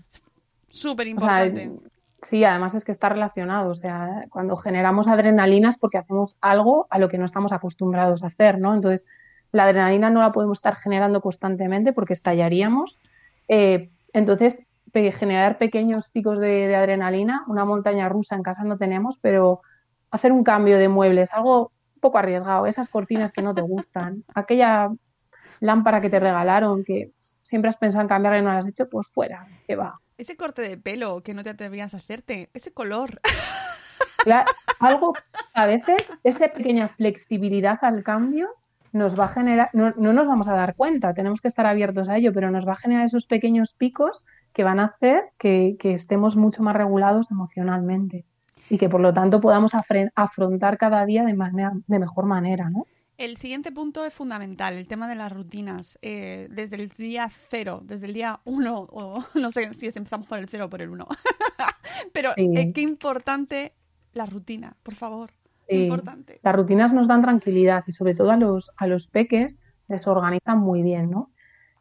Súper 0.70 1.08
importante. 1.08 1.72
sí, 2.22 2.44
además 2.44 2.76
es 2.76 2.84
que 2.84 2.92
está 2.92 3.10
relacionado. 3.10 3.72
O 3.72 3.76
sea, 3.76 4.26
cuando 4.30 4.56
generamos 4.56 5.08
adrenalina 5.08 5.70
es 5.70 5.78
porque 5.78 5.98
hacemos 5.98 6.36
algo 6.42 6.88
a 6.90 7.00
lo 7.00 7.08
que 7.08 7.18
no 7.18 7.26
estamos 7.26 7.52
acostumbrados 7.52 8.24
a 8.24 8.28
hacer, 8.28 8.60
¿no? 8.60 8.74
Entonces, 8.74 9.06
la 9.52 9.64
adrenalina 9.64 10.10
no 10.10 10.22
la 10.22 10.32
podemos 10.32 10.58
estar 10.58 10.76
generando 10.76 11.22
constantemente 11.22 11.94
porque 11.94 12.14
estallaríamos. 12.14 13.00
Eh, 13.48 13.90
entonces, 14.14 14.68
generar 15.12 15.58
pequeños 15.58 16.10
picos 16.10 16.40
de, 16.40 16.76
adrenalina, 16.76 17.44
una 17.48 17.66
montaña 17.66 18.10
rusa 18.10 18.36
en 18.36 18.44
casa 18.44 18.64
no 18.64 18.78
tenemos, 18.78 19.18
pero 19.22 19.62
hacer 20.12 20.32
un 20.32 20.44
cambio 20.44 20.78
de 20.78 20.90
muebles, 20.90 21.34
algo 21.34 21.72
un 21.96 22.02
poco 22.02 22.18
arriesgado, 22.18 22.66
esas 22.66 22.90
cortinas 22.90 23.32
que 23.32 23.42
no 23.42 23.54
te 23.54 23.62
gustan, 23.62 24.24
aquella 24.34 24.90
lámpara 25.60 26.02
que 26.02 26.10
te 26.10 26.20
regalaron 26.20 26.84
que 26.84 27.12
siempre 27.42 27.70
has 27.70 27.78
pensado 27.78 28.02
en 28.04 28.08
cambiarla 28.08 28.40
y 28.40 28.42
no 28.42 28.52
la 28.52 28.60
has 28.60 28.68
hecho, 28.68 28.90
pues 28.90 29.08
fuera, 29.08 29.48
que 29.66 29.76
va. 29.76 30.00
Ese 30.18 30.36
corte 30.36 30.62
de 30.62 30.78
pelo 30.78 31.22
que 31.22 31.34
no 31.34 31.44
te 31.44 31.50
atrevías 31.50 31.94
a 31.94 31.98
hacerte, 31.98 32.50
ese 32.54 32.72
color. 32.72 33.20
algo, 34.80 35.14
a 35.54 35.68
veces, 35.68 36.12
esa 36.24 36.50
pequeña 36.50 36.90
flexibilidad 36.90 37.80
al 37.82 38.04
cambio 38.04 38.50
nos 38.92 39.20
va 39.20 39.26
a 39.26 39.30
generar, 39.30 39.70
no, 39.74 39.94
no, 39.98 40.14
nos 40.14 40.28
vamos 40.28 40.48
a 40.48 40.56
dar 40.56 40.76
cuenta, 40.76 41.14
tenemos 41.14 41.42
que 41.42 41.48
estar 41.48 41.66
abiertos 41.66 42.10
a 42.10 42.18
ello, 42.18 42.34
pero 42.34 42.52
nos 42.52 42.68
va 42.68 42.74
a 42.74 42.78
generar 42.78 43.06
esos 43.06 43.26
pequeños 43.26 43.74
picos 43.74 44.24
que 44.54 44.64
van 44.64 44.80
a 44.80 44.86
hacer 44.86 45.24
que, 45.38 45.76
que 45.80 45.94
estemos 45.94 46.36
mucho 46.36 46.64
más 46.64 46.76
regulados 46.76 47.30
emocionalmente 47.32 48.26
y 48.70 48.78
que 48.78 48.90
por 48.90 49.02
lo 49.02 49.14
tanto 49.14 49.42
podamos 49.42 49.74
afrontar 50.16 50.78
cada 50.78 51.06
día 51.06 51.24
de, 51.24 51.34
manera, 51.34 51.74
de 51.88 52.00
mejor 52.00 52.26
manera, 52.26 52.70
¿no? 52.70 52.86
El 53.18 53.38
siguiente 53.38 53.72
punto 53.72 54.06
es 54.06 54.14
fundamental, 54.14 54.76
el 54.76 54.88
tema 54.88 55.10
de 55.10 55.16
las 55.16 55.32
rutinas. 55.32 55.98
Eh, 56.04 56.48
desde 56.52 56.76
el 56.76 56.90
día 56.90 57.28
cero, 57.50 57.82
desde 57.84 58.06
el 58.06 58.14
día 58.14 58.40
uno, 58.46 58.88
o 58.92 59.24
no 59.36 59.52
sé 59.52 59.74
si 59.74 59.88
empezamos 59.88 60.28
por 60.28 60.38
el 60.38 60.48
cero 60.48 60.66
o 60.66 60.70
por 60.70 60.82
el 60.82 60.90
uno. 60.90 61.08
Pero 62.14 62.34
eh, 62.38 62.72
qué 62.74 62.82
importante 62.82 63.74
la 64.14 64.28
rutina, 64.28 64.76
por 64.84 64.94
favor. 64.94 65.32
Importante. 65.68 66.40
Las 66.44 66.56
rutinas 66.56 66.94
nos 66.94 67.08
dan 67.08 67.22
tranquilidad 67.22 67.84
y 67.88 67.92
sobre 67.92 68.14
todo 68.14 68.32
a 68.32 68.38
los, 68.38 68.72
a 68.78 68.88
los 68.88 69.08
peques 69.08 69.60
les 69.88 70.08
organizan 70.08 70.60
muy 70.60 70.82
bien, 70.82 71.10
¿no? 71.10 71.32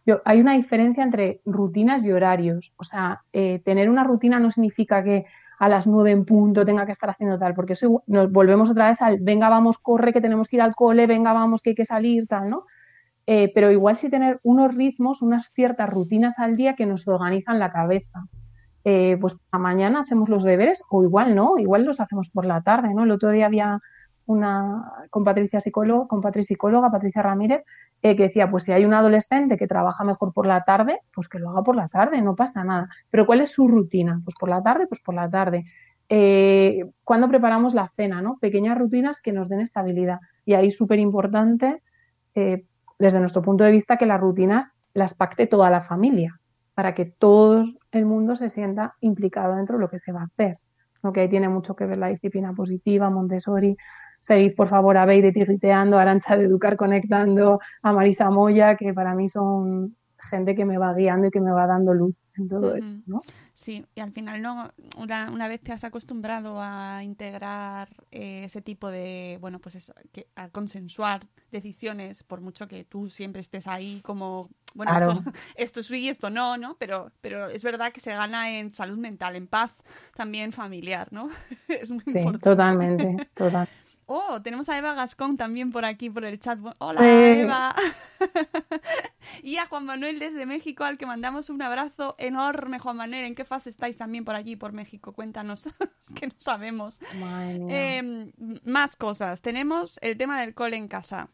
Yo, 0.06 0.22
hay 0.24 0.40
una 0.40 0.54
diferencia 0.54 1.02
entre 1.02 1.40
rutinas 1.44 2.04
y 2.04 2.12
horarios. 2.12 2.72
O 2.76 2.84
sea, 2.84 3.22
eh, 3.32 3.60
tener 3.64 3.90
una 3.90 4.04
rutina 4.04 4.38
no 4.38 4.50
significa 4.50 5.04
que 5.04 5.26
a 5.58 5.68
las 5.68 5.86
nueve 5.86 6.10
en 6.10 6.24
punto 6.24 6.64
tenga 6.64 6.86
que 6.86 6.92
estar 6.92 7.10
haciendo 7.10 7.38
tal, 7.38 7.54
porque 7.54 7.72
eso 7.72 8.02
nos 8.06 8.30
volvemos 8.30 8.70
otra 8.70 8.90
vez 8.90 9.00
al 9.00 9.18
venga, 9.20 9.48
vamos, 9.48 9.78
corre, 9.78 10.12
que 10.12 10.20
tenemos 10.20 10.48
que 10.48 10.56
ir 10.56 10.62
al 10.62 10.74
cole, 10.74 11.06
venga, 11.06 11.32
vamos, 11.32 11.62
que 11.62 11.70
hay 11.70 11.76
que 11.76 11.84
salir, 11.84 12.26
tal, 12.26 12.50
¿no? 12.50 12.64
Eh, 13.26 13.50
pero 13.54 13.70
igual 13.70 13.96
sí 13.96 14.08
tener 14.08 14.38
unos 14.42 14.74
ritmos, 14.74 15.20
unas 15.22 15.52
ciertas 15.52 15.90
rutinas 15.90 16.38
al 16.38 16.56
día 16.56 16.74
que 16.76 16.86
nos 16.86 17.08
organizan 17.08 17.58
la 17.58 17.72
cabeza. 17.72 18.26
Eh, 18.84 19.16
pues 19.20 19.36
a 19.50 19.58
mañana 19.58 20.00
hacemos 20.00 20.28
los 20.28 20.44
deberes, 20.44 20.82
o 20.90 21.02
igual 21.02 21.34
no, 21.34 21.58
igual 21.58 21.84
los 21.84 22.00
hacemos 22.00 22.30
por 22.30 22.46
la 22.46 22.62
tarde, 22.62 22.94
¿no? 22.94 23.02
El 23.02 23.10
otro 23.10 23.30
día 23.30 23.46
había 23.46 23.80
una 24.26 24.92
con 25.10 25.24
Patricia 25.24 25.60
psicóloga, 25.60 26.06
con 26.06 26.20
Patricia 26.20 26.56
Patricia 26.90 27.22
Ramírez, 27.22 27.62
eh, 28.02 28.16
que 28.16 28.24
decía, 28.24 28.50
pues 28.50 28.64
si 28.64 28.72
hay 28.72 28.84
un 28.84 28.94
adolescente 28.94 29.56
que 29.56 29.66
trabaja 29.66 30.04
mejor 30.04 30.32
por 30.32 30.46
la 30.46 30.64
tarde, 30.64 31.00
pues 31.14 31.28
que 31.28 31.38
lo 31.38 31.50
haga 31.50 31.62
por 31.62 31.76
la 31.76 31.88
tarde, 31.88 32.20
no 32.22 32.34
pasa 32.34 32.64
nada. 32.64 32.88
Pero 33.10 33.26
¿cuál 33.26 33.40
es 33.40 33.50
su 33.50 33.68
rutina? 33.68 34.20
Pues 34.24 34.36
por 34.38 34.48
la 34.48 34.62
tarde, 34.62 34.86
pues 34.86 35.00
por 35.00 35.14
la 35.14 35.28
tarde. 35.28 35.64
Eh, 36.08 36.84
cuando 37.04 37.28
preparamos 37.28 37.74
la 37.74 37.88
cena, 37.88 38.22
¿no? 38.22 38.38
Pequeñas 38.38 38.78
rutinas 38.78 39.20
que 39.20 39.32
nos 39.32 39.48
den 39.48 39.60
estabilidad. 39.60 40.20
Y 40.44 40.54
ahí 40.54 40.70
súper 40.70 40.98
importante, 40.98 41.82
eh, 42.34 42.64
desde 42.98 43.20
nuestro 43.20 43.42
punto 43.42 43.64
de 43.64 43.72
vista, 43.72 43.96
que 43.96 44.06
las 44.06 44.20
rutinas 44.20 44.72
las 44.94 45.14
pacte 45.14 45.46
toda 45.46 45.70
la 45.70 45.82
familia, 45.82 46.40
para 46.74 46.94
que 46.94 47.04
todo 47.04 47.64
el 47.90 48.06
mundo 48.06 48.36
se 48.36 48.50
sienta 48.50 48.94
implicado 49.00 49.56
dentro 49.56 49.76
de 49.76 49.82
lo 49.82 49.90
que 49.90 49.98
se 49.98 50.12
va 50.12 50.22
a 50.22 50.24
hacer. 50.24 50.58
¿no? 51.02 51.12
Que 51.12 51.20
ahí 51.20 51.28
tiene 51.28 51.48
mucho 51.48 51.74
que 51.74 51.86
ver 51.86 51.98
la 51.98 52.08
disciplina 52.08 52.52
positiva, 52.52 53.10
Montessori, 53.10 53.76
Seguid, 54.26 54.56
por 54.56 54.66
favor, 54.66 54.96
a 54.96 55.06
Beide 55.06 55.30
Tirriteando, 55.30 55.98
a 55.98 56.02
Arancha 56.02 56.36
de 56.36 56.46
Educar 56.46 56.76
Conectando, 56.76 57.60
a 57.80 57.92
Marisa 57.92 58.28
Moya, 58.28 58.74
que 58.74 58.92
para 58.92 59.14
mí 59.14 59.28
son 59.28 59.94
gente 60.18 60.56
que 60.56 60.64
me 60.64 60.78
va 60.78 60.92
guiando 60.94 61.28
y 61.28 61.30
que 61.30 61.40
me 61.40 61.52
va 61.52 61.68
dando 61.68 61.94
luz 61.94 62.20
en 62.36 62.48
todo 62.48 62.74
esto, 62.74 62.98
¿no? 63.06 63.22
Sí, 63.54 63.86
y 63.94 64.00
al 64.00 64.10
final 64.10 64.42
no 64.42 64.72
una, 64.98 65.30
una 65.30 65.46
vez 65.46 65.60
te 65.60 65.72
has 65.72 65.84
acostumbrado 65.84 66.60
a 66.60 67.04
integrar 67.04 67.88
eh, 68.10 68.42
ese 68.46 68.62
tipo 68.62 68.90
de, 68.90 69.38
bueno, 69.40 69.60
pues 69.60 69.76
eso, 69.76 69.94
que, 70.10 70.26
a 70.34 70.48
consensuar 70.48 71.20
decisiones, 71.52 72.24
por 72.24 72.40
mucho 72.40 72.66
que 72.66 72.82
tú 72.82 73.08
siempre 73.10 73.40
estés 73.40 73.68
ahí 73.68 74.00
como, 74.02 74.50
bueno, 74.74 74.92
esto, 74.96 75.22
esto, 75.54 75.82
sí, 75.84 76.08
esto 76.08 76.30
no, 76.30 76.56
¿no? 76.56 76.76
Pero, 76.80 77.12
pero 77.20 77.46
es 77.46 77.62
verdad 77.62 77.92
que 77.92 78.00
se 78.00 78.10
gana 78.10 78.58
en 78.58 78.74
salud 78.74 78.98
mental, 78.98 79.36
en 79.36 79.46
paz 79.46 79.76
también 80.16 80.50
familiar, 80.50 81.12
¿no? 81.12 81.28
es 81.68 81.92
muy 81.92 82.02
sí, 82.06 82.24
totalmente, 82.42 83.28
totalmente. 83.34 83.85
Oh, 84.08 84.40
tenemos 84.40 84.68
a 84.68 84.78
Eva 84.78 84.94
Gascón 84.94 85.36
también 85.36 85.72
por 85.72 85.84
aquí, 85.84 86.10
por 86.10 86.24
el 86.24 86.38
chat. 86.38 86.60
Hola, 86.78 87.04
Eva. 87.04 87.74
y 89.42 89.56
a 89.56 89.66
Juan 89.66 89.84
Manuel 89.84 90.20
desde 90.20 90.46
México, 90.46 90.84
al 90.84 90.96
que 90.96 91.06
mandamos 91.06 91.50
un 91.50 91.60
abrazo 91.60 92.14
enorme, 92.16 92.78
Juan 92.78 92.98
Manuel. 92.98 93.24
¿En 93.24 93.34
qué 93.34 93.44
fase 93.44 93.68
estáis 93.68 93.96
también 93.96 94.24
por 94.24 94.36
allí, 94.36 94.54
por 94.54 94.72
México? 94.72 95.12
Cuéntanos, 95.12 95.68
que 96.14 96.28
no 96.28 96.34
sabemos. 96.38 97.00
Eh, 97.68 98.30
más 98.64 98.94
cosas. 98.94 99.42
Tenemos 99.42 99.98
el 100.00 100.16
tema 100.16 100.40
del 100.40 100.54
cole 100.54 100.76
en 100.76 100.86
casa. 100.86 101.28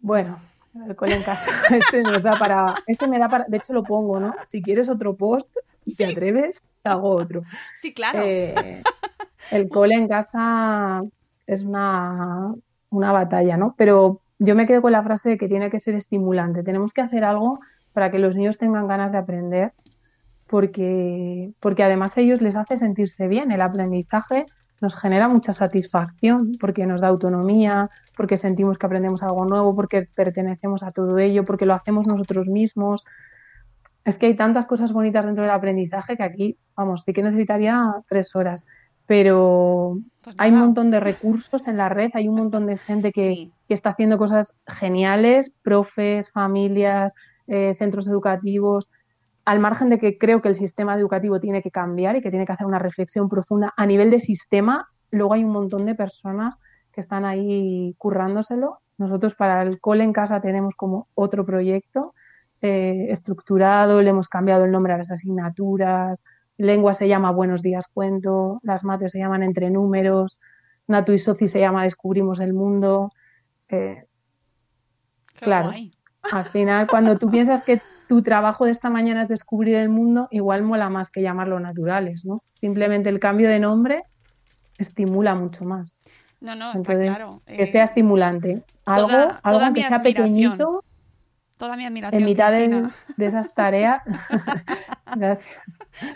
Bueno, 0.00 0.40
el 0.88 0.96
cole 0.96 1.14
en 1.14 1.22
casa. 1.22 1.52
Este 1.70 2.02
nos 2.02 2.24
da 2.24 2.32
para. 2.32 2.74
Este 2.88 3.06
me 3.06 3.20
da 3.20 3.28
para. 3.28 3.44
De 3.46 3.58
hecho, 3.58 3.72
lo 3.72 3.84
pongo, 3.84 4.18
¿no? 4.18 4.34
Si 4.44 4.60
quieres 4.60 4.88
otro 4.88 5.14
post 5.16 5.46
y 5.84 5.94
te 5.94 6.04
atreves, 6.04 6.64
te 6.82 6.88
hago 6.88 7.10
otro. 7.10 7.44
Sí, 7.76 7.94
claro. 7.94 8.22
Eh, 8.24 8.82
el 9.50 9.68
cole 9.68 9.94
en 9.94 10.08
casa 10.08 11.02
es 11.46 11.64
una, 11.64 12.54
una 12.90 13.12
batalla, 13.12 13.56
¿no? 13.56 13.74
Pero 13.76 14.20
yo 14.38 14.54
me 14.54 14.66
quedo 14.66 14.82
con 14.82 14.92
la 14.92 15.02
frase 15.02 15.30
de 15.30 15.38
que 15.38 15.48
tiene 15.48 15.70
que 15.70 15.80
ser 15.80 15.94
estimulante. 15.94 16.62
Tenemos 16.62 16.92
que 16.92 17.02
hacer 17.02 17.24
algo 17.24 17.60
para 17.92 18.10
que 18.10 18.18
los 18.18 18.36
niños 18.36 18.58
tengan 18.58 18.86
ganas 18.86 19.12
de 19.12 19.18
aprender, 19.18 19.72
porque, 20.46 21.52
porque 21.60 21.82
además 21.82 22.16
a 22.16 22.20
ellos 22.20 22.40
les 22.40 22.56
hace 22.56 22.76
sentirse 22.76 23.28
bien. 23.28 23.50
El 23.50 23.60
aprendizaje 23.60 24.46
nos 24.80 24.96
genera 24.96 25.28
mucha 25.28 25.52
satisfacción, 25.52 26.56
porque 26.58 26.86
nos 26.86 27.02
da 27.02 27.08
autonomía, 27.08 27.90
porque 28.16 28.36
sentimos 28.36 28.78
que 28.78 28.86
aprendemos 28.86 29.22
algo 29.22 29.44
nuevo, 29.44 29.74
porque 29.74 30.08
pertenecemos 30.14 30.82
a 30.82 30.90
todo 30.90 31.18
ello, 31.18 31.44
porque 31.44 31.66
lo 31.66 31.74
hacemos 31.74 32.06
nosotros 32.06 32.48
mismos. 32.48 33.04
Es 34.04 34.16
que 34.16 34.26
hay 34.26 34.36
tantas 34.36 34.66
cosas 34.66 34.92
bonitas 34.92 35.26
dentro 35.26 35.44
del 35.44 35.52
aprendizaje 35.52 36.16
que 36.16 36.22
aquí, 36.22 36.58
vamos, 36.74 37.04
sí 37.04 37.12
que 37.12 37.22
necesitaría 37.22 37.94
tres 38.08 38.34
horas 38.34 38.64
pero 39.10 39.98
pues 40.22 40.36
hay 40.38 40.52
un 40.52 40.60
montón 40.60 40.92
de 40.92 41.00
recursos 41.00 41.66
en 41.66 41.76
la 41.76 41.88
red, 41.88 42.12
hay 42.14 42.28
un 42.28 42.36
montón 42.36 42.66
de 42.66 42.76
gente 42.76 43.10
que, 43.10 43.50
está 43.68 43.90
haciendo 43.90 44.18
cosas 44.18 44.56
geniales, 44.68 45.52
profes, 45.62 46.30
familias, 46.30 47.12
eh, 47.48 47.74
centros 47.74 48.06
educativos, 48.06 48.88
al 49.44 49.58
margen 49.58 49.90
de 49.90 49.98
que 49.98 50.16
creo 50.16 50.40
que 50.40 50.46
el 50.46 50.54
sistema 50.54 50.94
educativo 50.94 51.40
tiene 51.40 51.60
que 51.60 51.72
cambiar 51.72 52.14
y 52.14 52.20
que 52.20 52.30
tiene 52.30 52.46
que 52.46 52.52
hacer 52.52 52.68
una 52.68 52.78
reflexión 52.78 53.28
profunda 53.28 53.74
a 53.76 53.84
nivel 53.84 54.12
de 54.12 54.20
sistema, 54.20 54.86
luego 55.10 55.34
hay 55.34 55.42
un 55.42 55.50
montón 55.50 55.86
de 55.86 55.96
personas 55.96 56.54
que 56.92 57.00
están 57.00 57.24
ahí 57.24 57.96
currándoselo. 57.98 58.78
Nosotros 58.96 59.34
para 59.34 59.60
el 59.62 59.80
cole 59.80 60.04
en 60.04 60.12
casa 60.12 60.40
tenemos 60.40 60.76
como 60.76 61.08
otro 61.14 61.44
proyecto 61.44 62.14
eh, 62.62 63.06
estructurado, 63.08 64.02
le 64.02 64.10
hemos 64.10 64.28
cambiado 64.28 64.66
el 64.66 64.70
nombre 64.70 64.92
a 64.92 64.98
las 64.98 65.10
asignaturas, 65.10 66.22
lengua 66.60 66.92
se 66.92 67.08
llama 67.08 67.30
Buenos 67.30 67.62
días 67.62 67.88
cuento, 67.88 68.60
las 68.62 68.84
mates 68.84 69.12
se 69.12 69.18
llaman 69.18 69.42
Entre 69.42 69.70
números, 69.70 70.38
Natu 70.86 71.12
y 71.12 71.18
Soci 71.18 71.48
se 71.48 71.60
llama 71.60 71.84
Descubrimos 71.84 72.40
el 72.40 72.52
mundo. 72.52 73.12
Eh, 73.68 74.04
claro, 75.36 75.72
al 76.32 76.44
final 76.44 76.86
cuando 76.86 77.16
tú 77.18 77.30
piensas 77.30 77.62
que 77.62 77.80
tu 78.08 78.22
trabajo 78.22 78.64
de 78.64 78.72
esta 78.72 78.90
mañana 78.90 79.22
es 79.22 79.28
descubrir 79.28 79.76
el 79.76 79.88
mundo, 79.88 80.28
igual 80.30 80.62
mola 80.62 80.88
más 80.88 81.10
que 81.10 81.22
llamarlo 81.22 81.60
naturales, 81.60 82.24
¿no? 82.24 82.42
Simplemente 82.54 83.08
el 83.08 83.20
cambio 83.20 83.48
de 83.48 83.60
nombre 83.60 84.02
estimula 84.78 85.34
mucho 85.34 85.64
más. 85.64 85.96
No, 86.40 86.54
no, 86.54 86.72
está 86.72 86.98
claro. 86.98 87.42
Que 87.46 87.66
sea 87.66 87.82
eh, 87.82 87.84
estimulante. 87.84 88.62
Algo, 88.84 89.34
algo 89.42 89.74
que 89.74 89.82
sea 89.82 90.02
pequeñito. 90.02 90.82
Toda 91.60 91.76
mi 91.76 91.84
admiración. 91.84 92.22
En 92.22 92.26
mitad 92.26 92.52
de, 92.52 93.26
esas 93.26 93.52
tareas. 93.52 94.02
Gracias. 95.14 95.60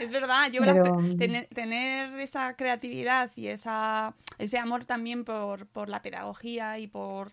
Es 0.00 0.10
verdad, 0.10 0.50
yo 0.50 0.62
tener, 1.18 2.18
esa 2.18 2.56
creatividad 2.56 3.30
y 3.36 3.48
esa, 3.48 4.14
ese 4.38 4.56
amor 4.56 4.86
también 4.86 5.26
por, 5.26 5.66
por 5.66 5.90
la 5.90 6.00
pedagogía 6.00 6.78
y 6.78 6.86
por 6.86 7.32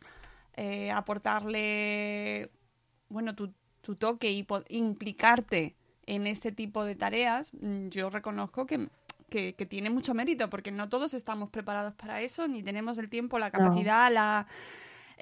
eh, 0.57 0.91
aportarle 0.91 2.51
bueno 3.07 3.33
tu, 3.33 3.53
tu 3.79 3.95
toque 3.95 4.29
y 4.29 4.45
implicarte 4.67 5.77
en 6.05 6.27
ese 6.27 6.51
tipo 6.51 6.83
de 6.83 6.95
tareas, 6.95 7.53
mm, 7.53 7.87
yo 7.87 8.09
reconozco 8.09 8.65
que, 8.65 8.89
que, 9.29 9.53
tiene 9.53 9.89
mucho 9.89 10.13
mérito, 10.13 10.49
porque 10.49 10.73
no 10.73 10.89
todos 10.89 11.13
estamos 11.13 11.49
preparados 11.49 11.93
para 11.93 12.19
eso, 12.19 12.49
ni 12.49 12.61
tenemos 12.61 12.97
el 12.97 13.09
tiempo, 13.09 13.39
la 13.39 13.51
capacidad, 13.51 14.11
la 14.11 14.47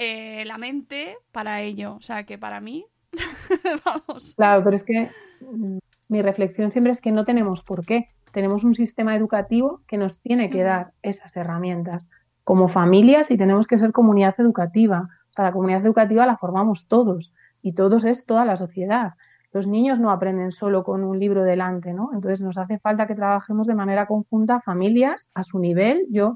eh, 0.02 0.46
la 0.46 0.58
mente 0.58 1.18
para 1.34 1.62
ello. 1.62 1.96
O 1.96 2.02
sea 2.02 2.24
que 2.24 2.38
para 2.38 2.62
mí, 2.62 2.86
vamos. 3.86 4.34
Claro, 4.36 4.64
pero 4.64 4.76
es 4.78 4.84
que 4.84 5.10
mm, 5.42 5.78
mi 6.08 6.22
reflexión 6.22 6.72
siempre 6.72 6.94
es 6.94 7.02
que 7.02 7.12
no 7.12 7.26
tenemos 7.26 7.64
por 7.64 7.86
qué. 7.86 8.08
Tenemos 8.32 8.64
un 8.64 8.76
sistema 8.76 9.16
educativo 9.16 9.82
que 9.88 9.98
nos 9.98 10.22
tiene 10.22 10.50
que 10.50 10.64
dar 10.64 10.94
esas 11.02 11.36
herramientas 11.36 12.08
como 12.46 12.70
familias 12.70 13.30
y 13.30 13.38
tenemos 13.38 13.68
que 13.68 13.78
ser 13.78 13.92
comunidad 13.92 14.36
educativa. 14.40 15.10
O 15.30 15.34
sea, 15.34 15.46
la 15.46 15.52
comunidad 15.52 15.86
educativa 15.86 16.26
la 16.26 16.38
formamos 16.38 16.88
todos 16.88 17.34
y 17.62 17.74
todos 17.74 18.06
es 18.06 18.26
toda 18.26 18.46
la 18.46 18.56
sociedad. 18.56 19.16
Los 19.52 19.68
niños 19.68 20.00
no 20.00 20.12
aprenden 20.12 20.52
solo 20.52 20.84
con 20.84 21.04
un 21.04 21.20
libro 21.20 21.44
delante, 21.44 21.94
¿no? 21.94 22.12
Entonces 22.14 22.42
nos 22.42 22.58
hace 22.58 22.80
falta 22.80 23.06
que 23.06 23.16
trabajemos 23.16 23.68
de 23.68 23.76
manera 23.76 24.06
conjunta 24.06 24.62
familias 24.62 25.28
a 25.34 25.44
su 25.44 25.60
nivel. 25.60 26.06
Yo 26.10 26.36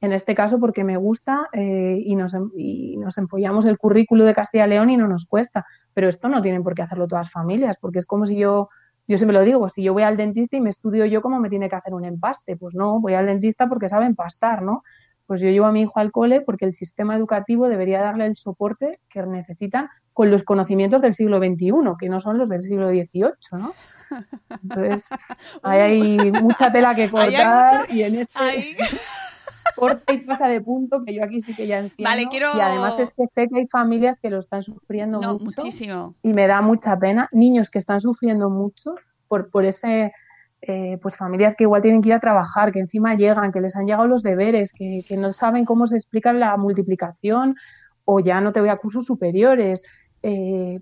en 0.00 0.12
este 0.12 0.34
caso 0.34 0.58
porque 0.58 0.82
me 0.82 0.96
gusta 0.96 1.48
eh, 1.52 2.00
y, 2.02 2.16
nos, 2.16 2.32
em, 2.34 2.50
y 2.56 2.96
nos 2.96 3.18
empollamos 3.18 3.66
el 3.66 3.78
currículo 3.78 4.24
de 4.24 4.34
Castilla 4.34 4.66
y 4.66 4.70
León 4.70 4.90
y 4.90 4.96
no 4.96 5.06
nos 5.06 5.26
cuesta. 5.26 5.66
Pero 5.92 6.08
esto 6.08 6.28
no 6.28 6.40
tienen 6.40 6.62
por 6.62 6.74
qué 6.74 6.82
hacerlo 6.82 7.06
todas 7.06 7.30
familias, 7.30 7.76
porque 7.78 7.98
es 7.98 8.06
como 8.06 8.26
si 8.26 8.36
yo, 8.36 8.70
yo 9.06 9.16
siempre 9.16 9.36
lo 9.36 9.44
digo, 9.44 9.68
si 9.68 9.82
yo 9.82 9.92
voy 9.92 10.02
al 10.02 10.16
dentista 10.16 10.56
y 10.56 10.60
me 10.60 10.70
estudio 10.70 11.04
yo 11.04 11.20
cómo 11.20 11.38
me 11.38 11.50
tiene 11.50 11.68
que 11.68 11.76
hacer 11.76 11.92
un 11.92 12.04
empaste, 12.04 12.56
pues 12.56 12.74
no, 12.74 13.00
voy 13.00 13.14
al 13.14 13.26
dentista 13.26 13.68
porque 13.68 13.88
sabe 13.88 14.06
empastar, 14.06 14.62
¿no? 14.62 14.82
Pues 15.26 15.40
yo 15.42 15.48
llevo 15.48 15.66
a 15.66 15.72
mi 15.72 15.82
hijo 15.82 16.00
al 16.00 16.10
cole 16.10 16.40
porque 16.40 16.64
el 16.64 16.72
sistema 16.72 17.14
educativo 17.14 17.68
debería 17.68 18.00
darle 18.00 18.26
el 18.26 18.36
soporte 18.36 19.00
que 19.08 19.22
necesitan 19.26 19.88
con 20.12 20.30
los 20.30 20.42
conocimientos 20.42 21.02
del 21.02 21.14
siglo 21.14 21.38
XXI, 21.38 21.72
que 21.98 22.08
no 22.08 22.20
son 22.20 22.38
los 22.38 22.48
del 22.48 22.62
siglo 22.62 22.88
XVIII, 22.88 23.32
¿no? 23.52 23.74
Entonces, 24.62 25.08
hay 25.62 26.32
mucha 26.42 26.72
tela 26.72 26.94
que 26.94 27.08
cortar 27.08 27.86
y 27.92 28.02
en 28.02 28.16
este 28.16 28.76
corta 29.80 30.12
y 30.12 30.18
pasa 30.18 30.46
de 30.46 30.60
punto, 30.60 31.02
que 31.04 31.14
yo 31.14 31.24
aquí 31.24 31.40
sí 31.40 31.54
que 31.54 31.66
ya 31.66 31.78
entiendo. 31.78 32.08
Vale, 32.08 32.28
quiero... 32.28 32.48
Y 32.54 32.60
además 32.60 32.98
es 32.98 33.14
que 33.14 33.24
sé 33.34 33.48
que 33.48 33.60
hay 33.60 33.66
familias 33.66 34.18
que 34.20 34.28
lo 34.28 34.38
están 34.38 34.62
sufriendo 34.62 35.20
mucho. 35.20 35.44
Muchísimo. 35.44 36.14
Y 36.22 36.34
me 36.34 36.46
da 36.46 36.60
mucha 36.60 36.98
pena. 36.98 37.28
Niños 37.32 37.70
que 37.70 37.78
están 37.78 38.00
sufriendo 38.00 38.50
mucho 38.50 38.94
por, 39.26 39.50
por 39.50 39.64
ese. 39.64 40.12
Eh, 40.62 40.98
pues 41.00 41.16
familias 41.16 41.56
que 41.56 41.64
igual 41.64 41.80
tienen 41.80 42.02
que 42.02 42.10
ir 42.10 42.14
a 42.14 42.18
trabajar, 42.18 42.70
que 42.70 42.80
encima 42.80 43.14
llegan, 43.14 43.50
que 43.50 43.62
les 43.62 43.76
han 43.76 43.86
llegado 43.86 44.06
los 44.06 44.22
deberes, 44.22 44.74
que, 44.74 45.02
no 45.16 45.32
saben 45.32 45.64
cómo 45.64 45.86
se 45.86 45.96
explica 45.96 46.34
la 46.34 46.54
multiplicación 46.58 47.56
o 48.04 48.20
ya 48.20 48.42
no 48.42 48.52
te 48.52 48.60
voy 48.60 48.68
a 48.68 48.76
cursos 48.76 49.06
superiores. 49.06 49.82
Eh, 50.22 50.80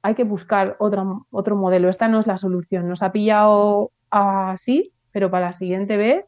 hay 0.00 0.14
que 0.14 0.24
buscar 0.24 0.76
otro, 0.78 1.26
otro 1.30 1.54
modelo. 1.54 1.90
Esta 1.90 2.08
no 2.08 2.18
es 2.18 2.26
la 2.26 2.38
solución. 2.38 2.88
Nos 2.88 3.02
ha 3.02 3.12
pillado 3.12 3.92
así, 4.08 4.94
pero 5.10 5.30
para 5.30 5.48
la 5.48 5.52
siguiente 5.52 5.98
vez 5.98 6.24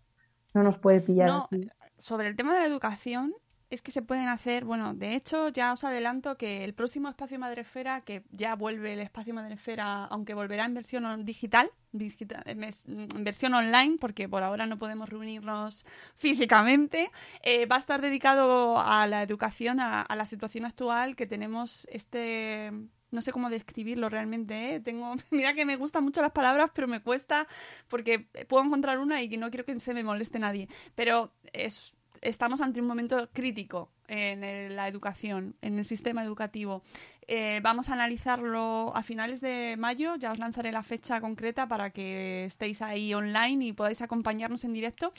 no 0.52 0.62
nos 0.62 0.76
puede 0.76 1.00
pillar 1.00 1.30
así 1.30 1.70
sobre 2.03 2.26
el 2.26 2.34
tema 2.34 2.53
de 2.53 2.61
la 2.61 2.66
educación, 2.66 3.32
es 3.70 3.80
que 3.80 3.92
se 3.92 4.03
pueden 4.03 4.28
hacer, 4.28 4.64
bueno, 4.64 4.92
de 4.92 5.14
hecho 5.14 5.48
ya 5.48 5.72
os 5.72 5.84
adelanto 5.84 6.36
que 6.36 6.64
el 6.64 6.74
próximo 6.74 7.09
espacio 7.09 7.38
Madrefera, 7.38 8.03
que 8.03 8.22
ya 8.30 8.55
vuelve 8.55 8.92
el 8.92 9.00
espacio 9.00 9.32
Madrefera, 9.32 10.05
aunque 10.07 10.34
volverá 10.34 10.66
en 10.66 10.74
versión 10.74 11.24
digital, 11.24 11.70
en 11.94 13.24
versión 13.24 13.55
online, 13.55 13.96
porque 14.00 14.28
por 14.28 14.42
ahora 14.42 14.66
no 14.66 14.78
podemos 14.78 15.09
reunirnos 15.09 15.86
físicamente, 16.16 17.11
eh, 17.40 17.66
va 17.66 17.76
a 17.76 17.78
estar 17.78 18.03
dedicado 18.03 18.78
a 18.78 19.07
la 19.07 19.22
educación, 19.22 19.80
a, 19.80 20.07
la 20.14 20.26
situación 20.26 20.66
actual 20.66 21.14
que 21.14 21.26
tenemos 21.26 21.86
este 21.90 22.72
no 23.12 23.22
sé 23.22 23.30
cómo 23.30 23.50
describirlo 23.50 24.08
realmente, 24.08 24.74
¿eh? 24.74 24.80
Tengo, 24.80 25.14
mira 25.30 25.54
que 25.54 25.64
me 25.64 25.76
gustan 25.76 26.04
mucho 26.04 26.20
las 26.20 26.32
palabras, 26.32 26.70
pero 26.74 26.88
me 26.88 27.00
cuesta 27.00 27.46
porque 27.88 28.20
puedo 28.48 28.64
encontrar 28.64 28.98
una 28.98 29.22
y 29.22 29.28
no 29.36 29.50
quiero 29.50 29.64
que 29.64 29.78
se 29.78 29.94
me 29.94 30.02
moleste 30.02 30.38
nadie. 30.38 30.68
Pero 30.94 31.32
es, 31.52 31.94
estamos 32.20 32.60
ante 32.60 32.80
un 32.80 32.86
momento 32.86 33.28
crítico 33.32 33.90
en 34.08 34.76
la 34.76 34.88
educación, 34.88 35.56
en 35.62 35.78
el 35.78 35.84
sistema 35.84 36.22
educativo. 36.22 36.82
Eh, 37.28 37.60
vamos 37.62 37.88
a 37.88 37.94
analizarlo 37.94 38.92
a 38.94 39.02
finales 39.02 39.40
de 39.40 39.76
mayo, 39.78 40.16
ya 40.16 40.32
os 40.32 40.38
lanzaré 40.38 40.72
la 40.72 40.82
fecha 40.82 41.20
concreta 41.20 41.66
para 41.66 41.90
que 41.90 42.44
estéis 42.44 42.82
ahí 42.82 43.14
online 43.14 43.66
y 43.66 43.72
podáis 43.72 44.02
acompañarnos 44.02 44.64
en 44.64 44.72
directo. 44.72 45.12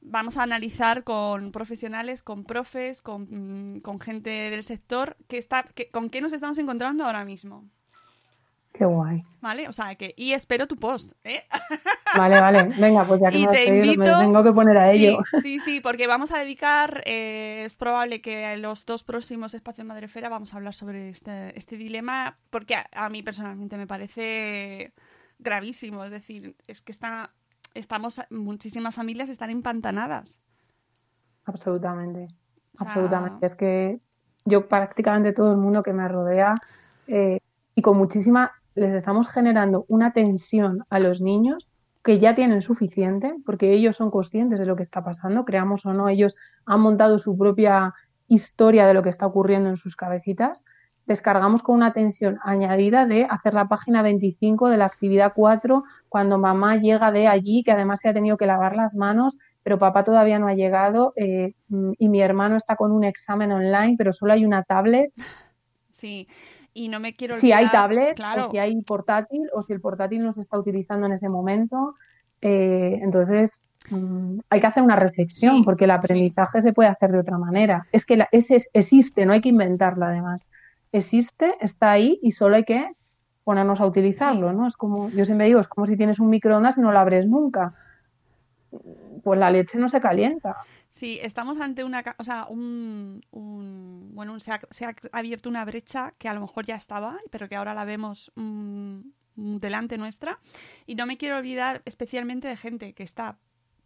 Vamos 0.00 0.36
a 0.36 0.42
analizar 0.42 1.04
con 1.04 1.50
profesionales, 1.52 2.22
con 2.22 2.44
profes, 2.44 3.02
con, 3.02 3.26
mm, 3.76 3.80
con 3.80 4.00
gente 4.00 4.30
del 4.30 4.64
sector, 4.64 5.16
que 5.28 5.38
está, 5.38 5.64
que, 5.74 5.90
con 5.90 6.08
qué 6.10 6.20
nos 6.20 6.32
estamos 6.32 6.58
encontrando 6.58 7.04
ahora 7.04 7.24
mismo. 7.24 7.64
Qué 8.72 8.84
guay. 8.84 9.24
¿Vale? 9.40 9.66
O 9.66 9.72
sea, 9.72 9.94
que, 9.96 10.14
y 10.16 10.32
espero 10.34 10.66
tu 10.68 10.76
post, 10.76 11.12
¿eh? 11.24 11.42
Vale, 12.16 12.40
vale. 12.40 12.64
Venga, 12.78 13.04
pues 13.06 13.20
ya 13.20 13.28
que 13.30 13.38
Y 13.38 13.46
me 13.46 13.52
te 13.52 13.70
me 13.72 13.78
invito- 13.86 14.18
tengo 14.20 14.44
que 14.44 14.52
poner 14.52 14.76
a 14.78 14.92
Sí, 14.92 15.06
ello. 15.06 15.18
Sí, 15.42 15.58
sí, 15.58 15.80
porque 15.82 16.06
vamos 16.06 16.30
a 16.32 16.38
dedicar, 16.38 17.02
eh, 17.06 17.62
es 17.66 17.74
probable 17.74 18.20
que 18.20 18.52
en 18.52 18.62
los 18.62 18.84
dos 18.86 19.02
próximos 19.04 19.54
espacios 19.54 19.86
Madrefera 19.86 20.28
vamos 20.28 20.52
a 20.52 20.58
hablar 20.58 20.74
sobre 20.74 21.08
este, 21.08 21.58
este 21.58 21.76
dilema, 21.76 22.38
porque 22.50 22.76
a, 22.76 22.86
a 22.92 23.08
mí 23.08 23.22
personalmente 23.22 23.76
me 23.78 23.86
parece 23.88 24.92
gravísimo, 25.40 26.04
es 26.04 26.10
decir, 26.10 26.54
es 26.66 26.82
que 26.82 26.92
está, 26.92 27.30
estamos, 27.74 28.20
muchísimas 28.30 28.94
familias 28.94 29.28
están 29.28 29.50
empantanadas. 29.50 30.40
Absolutamente. 31.44 32.28
O 32.74 32.78
sea- 32.78 32.86
Absolutamente. 32.88 33.46
Es 33.46 33.54
que 33.54 34.00
yo 34.44 34.68
prácticamente 34.68 35.32
todo 35.32 35.52
el 35.52 35.58
mundo 35.58 35.82
que 35.82 35.92
me 35.92 36.08
rodea 36.08 36.54
eh, 37.06 37.38
y 37.74 37.82
con 37.82 37.96
muchísima, 37.96 38.52
les 38.74 38.94
estamos 38.94 39.28
generando 39.28 39.84
una 39.88 40.12
tensión 40.12 40.84
a 40.90 40.98
los 40.98 41.20
niños 41.20 41.68
que 42.02 42.18
ya 42.18 42.34
tienen 42.34 42.62
suficiente, 42.62 43.34
porque 43.44 43.72
ellos 43.72 43.96
son 43.96 44.10
conscientes 44.10 44.60
de 44.60 44.66
lo 44.66 44.76
que 44.76 44.82
está 44.82 45.02
pasando, 45.04 45.44
creamos 45.44 45.84
o 45.84 45.92
no, 45.92 46.08
ellos 46.08 46.36
han 46.64 46.80
montado 46.80 47.18
su 47.18 47.36
propia 47.36 47.94
historia 48.28 48.86
de 48.86 48.94
lo 48.94 49.02
que 49.02 49.08
está 49.10 49.26
ocurriendo 49.26 49.68
en 49.68 49.76
sus 49.76 49.96
cabecitas. 49.96 50.62
Descargamos 51.06 51.62
con 51.62 51.74
una 51.74 51.92
tensión 51.92 52.38
añadida 52.42 53.06
de 53.06 53.24
hacer 53.24 53.54
la 53.54 53.68
página 53.68 54.02
25 54.02 54.68
de 54.68 54.76
la 54.76 54.84
actividad 54.86 55.32
4 55.34 55.84
cuando 56.08 56.38
mamá 56.38 56.76
llega 56.76 57.10
de 57.12 57.26
allí, 57.28 57.62
que 57.62 57.72
además 57.72 58.00
se 58.00 58.08
ha 58.08 58.12
tenido 58.14 58.36
que 58.36 58.46
lavar 58.46 58.74
las 58.76 58.94
manos, 58.94 59.36
pero 59.62 59.78
papá 59.78 60.04
todavía 60.04 60.38
no 60.38 60.48
ha 60.48 60.54
llegado 60.54 61.12
eh, 61.16 61.54
y 61.98 62.08
mi 62.08 62.20
hermano 62.22 62.56
está 62.56 62.76
con 62.76 62.92
un 62.92 63.04
examen 63.04 63.52
online, 63.52 63.94
pero 63.98 64.12
solo 64.12 64.32
hay 64.32 64.44
una 64.46 64.62
tablet. 64.62 65.12
Sí, 65.90 66.28
y 66.72 66.88
no 66.88 67.00
me 67.00 67.14
quiero 67.14 67.34
Si 67.34 67.52
hay 67.52 67.64
olvidar- 67.64 67.72
tablet 67.82 68.16
claro, 68.16 68.44
o 68.44 68.48
si 68.48 68.58
hay 68.58 68.80
portátil 68.82 69.42
o 69.52 69.62
si 69.62 69.72
el 69.72 69.80
portátil 69.80 70.22
no 70.22 70.32
se 70.32 70.40
está 70.40 70.58
utilizando 70.58 71.06
en 71.06 71.12
ese 71.12 71.28
momento. 71.28 71.94
eh, 72.40 73.00
entonces, 73.02 73.64
mm, 73.90 74.38
hay 74.48 74.60
que 74.60 74.66
hacer 74.68 74.84
una 74.84 74.94
reflexión 74.94 75.56
Sí, 75.56 75.62
porque 75.64 75.86
el 75.86 75.90
aprendizaje 75.90 76.60
se 76.62 76.72
puede 76.72 76.88
hacer 76.88 77.10
de 77.10 77.18
otra 77.18 77.36
manera. 77.36 77.84
Es 77.90 78.06
que 78.06 78.16
la- 78.16 78.28
es- 78.30 78.70
existe, 78.72 79.26
no 79.26 79.32
hay 79.32 79.40
que 79.40 79.48
inventarlo 79.48 80.04
además. 80.06 80.48
Existe, 80.92 81.54
está 81.60 81.90
ahí 81.90 82.20
y 82.22 82.30
solo 82.30 82.54
hay 82.54 82.62
que 82.64 82.86
ponernos 83.48 83.80
a 83.80 83.86
utilizarlo, 83.86 84.52
¿no? 84.52 84.66
Es 84.66 84.76
como, 84.76 85.08
yo 85.08 85.24
siempre 85.24 85.46
digo, 85.46 85.58
es 85.58 85.68
como 85.68 85.86
si 85.86 85.96
tienes 85.96 86.18
un 86.20 86.28
microondas 86.28 86.76
y 86.76 86.82
no 86.82 86.92
lo 86.92 86.98
abres 86.98 87.26
nunca. 87.26 87.72
Pues 89.24 89.40
la 89.40 89.50
leche 89.50 89.78
no 89.78 89.88
se 89.88 90.02
calienta. 90.02 90.54
Sí, 90.90 91.18
estamos 91.22 91.58
ante 91.58 91.82
una, 91.82 92.04
o 92.18 92.24
sea, 92.24 92.44
un, 92.50 93.22
un- 93.30 94.10
bueno, 94.12 94.34
un- 94.34 94.40
se 94.40 94.52
ha, 94.52 94.60
se 94.70 94.84
ha 94.84 94.94
abierto 95.12 95.48
una 95.48 95.64
brecha 95.64 96.12
que 96.18 96.28
a 96.28 96.34
lo 96.34 96.42
mejor 96.42 96.66
ya 96.66 96.76
estaba, 96.76 97.16
pero 97.30 97.48
que 97.48 97.56
ahora 97.56 97.72
la 97.72 97.86
vemos 97.86 98.30
mm, 98.34 98.98
delante 99.36 99.96
nuestra. 99.96 100.38
Y 100.86 100.94
no 100.94 101.06
me 101.06 101.16
quiero 101.16 101.38
olvidar 101.38 101.80
especialmente 101.86 102.48
de 102.48 102.56
gente 102.58 102.92
que 102.92 103.02
está 103.02 103.38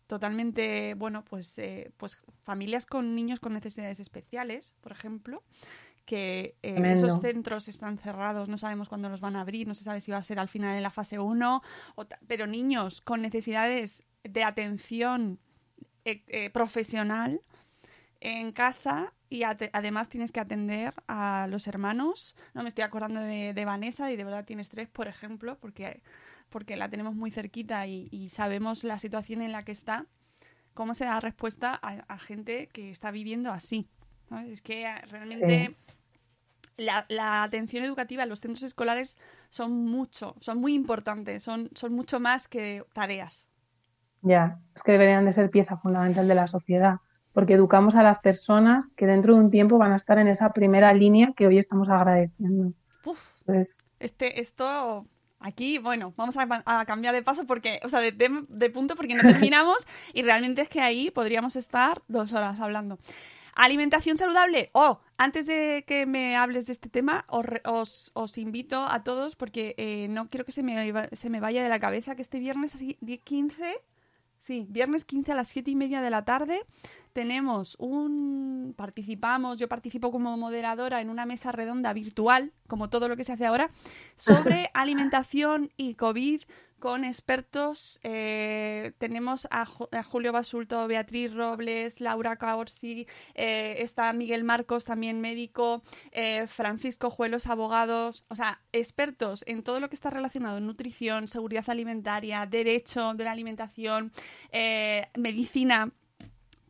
totalmente, 0.08 0.94
bueno, 0.94 1.24
pues, 1.24 1.56
eh, 1.58 1.92
pues 1.98 2.16
familias 2.42 2.84
con 2.84 3.14
niños 3.14 3.38
con 3.38 3.52
necesidades 3.52 4.00
especiales, 4.00 4.74
por 4.80 4.90
ejemplo, 4.90 5.44
que 6.04 6.56
eh, 6.62 6.74
esos 6.92 7.20
centros 7.20 7.68
están 7.68 7.98
cerrados, 7.98 8.48
no 8.48 8.58
sabemos 8.58 8.88
cuándo 8.88 9.08
los 9.08 9.20
van 9.20 9.36
a 9.36 9.40
abrir, 9.42 9.66
no 9.68 9.74
se 9.74 9.84
sabe 9.84 10.00
si 10.00 10.10
va 10.10 10.18
a 10.18 10.22
ser 10.22 10.38
al 10.38 10.48
final 10.48 10.76
en 10.76 10.82
la 10.82 10.90
fase 10.90 11.18
1, 11.18 11.62
o 11.94 12.06
ta- 12.06 12.18
pero 12.26 12.46
niños 12.46 13.00
con 13.00 13.22
necesidades 13.22 14.04
de 14.24 14.44
atención 14.44 15.38
eh, 16.04 16.22
eh, 16.28 16.50
profesional 16.50 17.40
en 18.20 18.52
casa 18.52 19.12
y 19.28 19.42
además 19.44 20.08
tienes 20.08 20.30
que 20.30 20.40
atender 20.40 20.94
a 21.08 21.46
los 21.48 21.66
hermanos. 21.66 22.36
No 22.54 22.62
me 22.62 22.68
estoy 22.68 22.84
acordando 22.84 23.20
de, 23.20 23.52
de 23.54 23.64
Vanessa 23.64 24.10
y 24.12 24.16
de 24.16 24.24
verdad 24.24 24.44
tienes 24.44 24.68
tres, 24.68 24.88
por 24.88 25.08
ejemplo, 25.08 25.58
porque, 25.58 26.02
porque 26.50 26.76
la 26.76 26.88
tenemos 26.88 27.14
muy 27.14 27.30
cerquita 27.30 27.86
y, 27.86 28.08
y 28.10 28.28
sabemos 28.28 28.84
la 28.84 28.98
situación 28.98 29.40
en 29.42 29.50
la 29.52 29.62
que 29.62 29.72
está, 29.72 30.06
cómo 30.74 30.94
se 30.94 31.04
da 31.04 31.18
respuesta 31.18 31.78
a, 31.82 32.04
a 32.08 32.18
gente 32.18 32.68
que 32.68 32.90
está 32.90 33.10
viviendo 33.10 33.50
así. 33.50 33.88
Es 34.48 34.62
que 34.62 34.84
eh, 34.84 34.94
realmente 35.08 35.76
la, 36.76 37.06
la 37.08 37.42
atención 37.42 37.84
educativa 37.84 38.22
en 38.22 38.28
los 38.28 38.40
centros 38.40 38.62
escolares 38.64 39.18
son 39.50 39.72
mucho, 39.72 40.36
son 40.40 40.58
muy 40.58 40.74
importantes, 40.74 41.42
son, 41.42 41.70
son 41.74 41.92
mucho 41.92 42.20
más 42.20 42.48
que 42.48 42.84
tareas. 42.92 43.46
Ya, 44.22 44.60
es 44.74 44.82
que 44.82 44.92
deberían 44.92 45.24
de 45.24 45.32
ser 45.32 45.50
pieza 45.50 45.76
fundamental 45.78 46.28
de 46.28 46.34
la 46.34 46.46
sociedad, 46.46 46.96
porque 47.32 47.54
educamos 47.54 47.94
a 47.94 48.02
las 48.02 48.18
personas 48.20 48.92
que 48.94 49.06
dentro 49.06 49.34
de 49.34 49.40
un 49.40 49.50
tiempo 49.50 49.78
van 49.78 49.92
a 49.92 49.96
estar 49.96 50.18
en 50.18 50.28
esa 50.28 50.52
primera 50.52 50.92
línea 50.94 51.32
que 51.36 51.46
hoy 51.46 51.58
estamos 51.58 51.88
agradeciendo. 51.88 52.72
Uf, 53.04 53.18
Entonces, 53.46 53.84
Este, 54.00 54.40
esto, 54.40 55.06
aquí, 55.40 55.78
bueno, 55.78 56.14
vamos 56.16 56.36
a, 56.36 56.46
a 56.66 56.86
cambiar 56.86 57.14
de 57.14 57.22
paso 57.22 57.46
porque, 57.46 57.80
o 57.84 57.88
sea, 57.88 58.00
de, 58.00 58.12
de- 58.12 58.44
de 58.48 58.70
punto 58.70 58.96
porque 58.96 59.14
no 59.14 59.24
terminamos 59.24 59.86
y 60.14 60.22
realmente 60.22 60.62
es 60.62 60.68
que 60.68 60.80
ahí 60.80 61.10
podríamos 61.10 61.56
estar 61.56 62.02
dos 62.08 62.32
horas 62.32 62.60
hablando. 62.60 62.98
Alimentación 63.54 64.16
saludable. 64.16 64.70
Oh, 64.72 65.00
antes 65.18 65.46
de 65.46 65.84
que 65.86 66.06
me 66.06 66.36
hables 66.36 66.66
de 66.66 66.72
este 66.72 66.88
tema, 66.88 67.24
os, 67.28 67.44
re- 67.44 67.62
os- 67.64 68.10
os 68.14 68.38
invito 68.38 68.86
a 68.88 69.04
todos 69.04 69.36
porque 69.36 69.74
eh, 69.76 70.08
no 70.08 70.28
quiero 70.28 70.44
que 70.44 70.52
se 70.52 70.62
me, 70.62 70.92
se 71.12 71.30
me 71.30 71.40
vaya 71.40 71.62
de 71.62 71.68
la 71.68 71.78
cabeza 71.78 72.14
que 72.16 72.22
este 72.22 72.38
viernes 72.38 72.74
así, 72.74 72.96
10, 73.02 73.20
15, 73.22 73.76
sí, 74.38 74.66
viernes 74.70 75.04
15 75.04 75.32
a 75.32 75.34
las 75.34 75.48
7 75.48 75.70
y 75.70 75.76
media 75.76 76.00
de 76.00 76.10
la 76.10 76.24
tarde 76.24 76.62
tenemos 77.12 77.76
un 77.78 78.72
participamos, 78.74 79.58
yo 79.58 79.68
participo 79.68 80.10
como 80.10 80.34
moderadora 80.38 81.02
en 81.02 81.10
una 81.10 81.26
mesa 81.26 81.52
redonda 81.52 81.92
virtual, 81.92 82.52
como 82.68 82.88
todo 82.88 83.06
lo 83.06 83.18
que 83.18 83.24
se 83.24 83.32
hace 83.32 83.44
ahora, 83.44 83.70
sobre 84.14 84.70
alimentación 84.74 85.70
y 85.76 85.94
COVID 85.94 86.40
con 86.82 87.04
expertos. 87.04 88.00
eh, 88.02 88.90
tenemos 88.98 89.46
a, 89.52 89.64
Ju- 89.64 89.88
a 89.96 90.02
Julio 90.02 90.32
Basulto, 90.32 90.84
Beatriz 90.88 91.32
Robles, 91.32 92.00
Laura 92.00 92.34
Caorsi, 92.34 93.06
eh, 93.36 93.76
está 93.78 94.12
Miguel 94.12 94.42
Marcos, 94.42 94.84
también 94.84 95.20
médico, 95.20 95.84
eh, 96.10 96.48
Francisco 96.48 97.08
Juelos, 97.08 97.46
abogados, 97.46 98.24
o 98.28 98.34
sea, 98.34 98.60
expertos 98.72 99.44
en 99.46 99.62
todo 99.62 99.78
lo 99.78 99.88
que 99.88 99.94
está 99.94 100.10
relacionado 100.10 100.58
en 100.58 100.66
nutrición, 100.66 101.28
seguridad 101.28 101.70
alimentaria, 101.70 102.46
derecho 102.46 103.14
de 103.14 103.24
la 103.24 103.30
alimentación, 103.30 104.10
medicina 105.16 105.92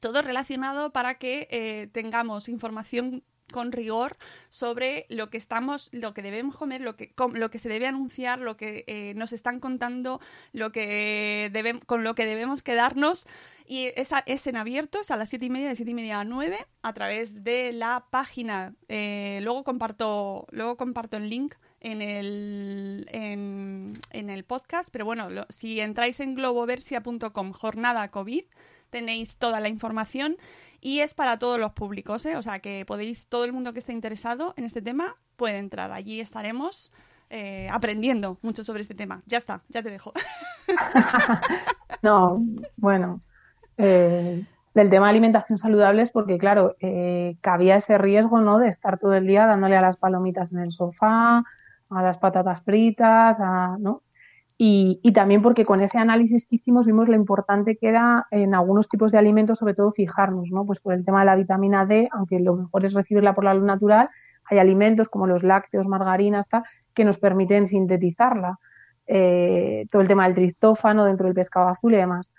todo 0.00 0.20
relacionado 0.20 0.92
para 0.92 1.14
que 1.14 1.88
tengamos 1.92 2.48
información 2.48 3.22
con 3.53 3.70
rigor 3.70 4.16
sobre 4.50 5.07
lo 5.09 5.30
que 5.30 5.38
estamos, 5.38 5.88
lo 5.92 6.12
que 6.14 6.22
debemos 6.22 6.57
comer, 6.57 6.80
lo 6.80 6.96
que, 6.96 7.14
lo 7.34 7.50
que 7.50 7.59
se 7.61 7.68
debe 7.68 7.86
anunciar, 7.86 8.40
lo 8.40 8.57
que 8.57 8.82
eh, 8.88 9.14
nos 9.14 9.32
están 9.32 9.61
contando, 9.61 10.20
lo 10.53 10.72
que 10.72 11.80
con 11.86 12.03
lo 12.03 12.16
que 12.16 12.26
debemos 12.26 12.62
quedarnos. 12.62 13.26
Y 13.64 13.92
es, 13.94 14.11
es 14.26 14.46
en 14.48 14.57
abierto, 14.57 15.00
es 15.00 15.11
a 15.12 15.16
las 15.16 15.30
siete 15.30 15.46
y 15.46 15.50
media, 15.50 15.68
de 15.68 15.76
siete 15.76 15.92
y 15.92 15.94
media 15.94 16.20
a 16.20 16.24
9, 16.24 16.66
a 16.82 16.92
través 16.92 17.44
de 17.44 17.72
la 17.72 18.07
página. 18.11 18.74
eh, 18.88 19.38
luego 19.42 19.62
comparto, 19.62 20.46
luego 20.50 20.76
comparto 20.76 21.16
el 21.16 21.30
link 21.30 21.55
en 21.80 22.00
el, 22.00 23.09
en, 23.11 23.98
en 24.11 24.30
el 24.30 24.44
podcast, 24.44 24.90
pero 24.92 25.05
bueno, 25.05 25.28
si 25.48 25.80
entráis 25.80 26.20
en 26.20 26.34
globoversia.com, 26.34 27.53
jornada 27.53 28.11
COVID, 28.11 28.44
tenéis 28.93 29.38
toda 29.38 29.59
la 29.59 29.68
información 29.68 30.36
y 30.80 31.01
es 31.01 31.14
para 31.14 31.38
todos 31.38 31.59
los 31.59 31.72
públicos, 31.72 32.24
¿eh? 32.26 32.36
o 32.36 32.43
sea 32.43 32.61
que 32.61 32.84
podéis, 32.86 33.26
todo 33.26 33.45
el 33.45 33.53
mundo 33.53 33.72
que 33.72 33.78
esté 33.78 33.93
interesado 33.93 34.53
en 34.57 34.64
este 34.64 34.82
tema 34.82 35.16
puede 35.36 35.59
entrar. 35.59 35.90
Allí 35.90 36.20
estaremos 36.20 36.93
eh, 37.30 37.68
aprendiendo 37.72 38.38
mucho 38.43 38.62
sobre 38.62 38.82
este 38.82 38.95
tema. 38.95 39.22
Ya 39.26 39.38
está, 39.38 39.62
ya 39.68 39.82
te 39.82 39.90
dejo. 39.90 40.12
no, 42.03 42.45
bueno, 42.76 43.22
eh, 43.78 44.45
del 44.74 44.90
tema 44.90 45.07
de 45.07 45.11
alimentación 45.11 45.59
saludable 45.59 46.03
es 46.03 46.11
porque, 46.11 46.36
claro, 46.36 46.76
eh, 46.80 47.36
cabía 47.40 47.76
ese 47.76 47.97
riesgo, 47.97 48.43
¿no? 48.43 48.59
De 48.59 48.68
estar 48.68 48.99
todo 48.99 49.14
el 49.14 49.26
día 49.26 49.47
dándole 49.47 49.76
a 49.76 49.80
las 49.80 49.97
palomitas 49.97 50.53
en 50.53 50.59
el 50.59 50.70
sofá, 50.70 51.43
a 51.88 52.03
las 52.03 52.18
patatas 52.18 52.62
fritas, 52.62 53.40
a, 53.40 53.78
¿no? 53.78 54.03
Y, 54.64 55.00
también 55.12 55.42
porque 55.42 55.64
con 55.64 55.80
ese 55.80 55.98
análisis 55.98 56.46
que 56.46 56.54
hicimos 56.54 56.86
vimos 56.86 57.08
lo 57.08 57.16
importante 57.16 57.76
que 57.76 57.88
era 57.88 58.28
en 58.30 58.54
algunos 58.54 58.88
tipos 58.88 59.10
de 59.10 59.18
alimentos, 59.18 59.58
sobre 59.58 59.74
todo 59.74 59.90
fijarnos, 59.90 60.52
¿no? 60.52 60.64
Pues 60.64 60.78
por 60.78 60.94
el 60.94 61.04
tema 61.04 61.18
de 61.18 61.26
la 61.26 61.34
vitamina 61.34 61.84
D, 61.84 62.08
aunque 62.12 62.38
lo 62.38 62.54
mejor 62.54 62.84
es 62.84 62.94
recibirla 62.94 63.34
por 63.34 63.42
la 63.42 63.54
luz 63.54 63.64
natural, 63.64 64.08
hay 64.44 64.60
alimentos 64.60 65.08
como 65.08 65.26
los 65.26 65.42
lácteos, 65.42 65.88
margarinas, 65.88 66.48
tal, 66.48 66.62
que 66.94 67.04
nos 67.04 67.18
permiten 67.18 67.66
sintetizarla. 67.66 68.60
Eh, 69.08 69.88
todo 69.90 70.00
el 70.00 70.06
tema 70.06 70.26
del 70.26 70.36
triptófano 70.36 71.06
dentro 71.06 71.26
del 71.26 71.34
pescado 71.34 71.68
azul 71.68 71.94
y 71.94 71.96
demás. 71.96 72.32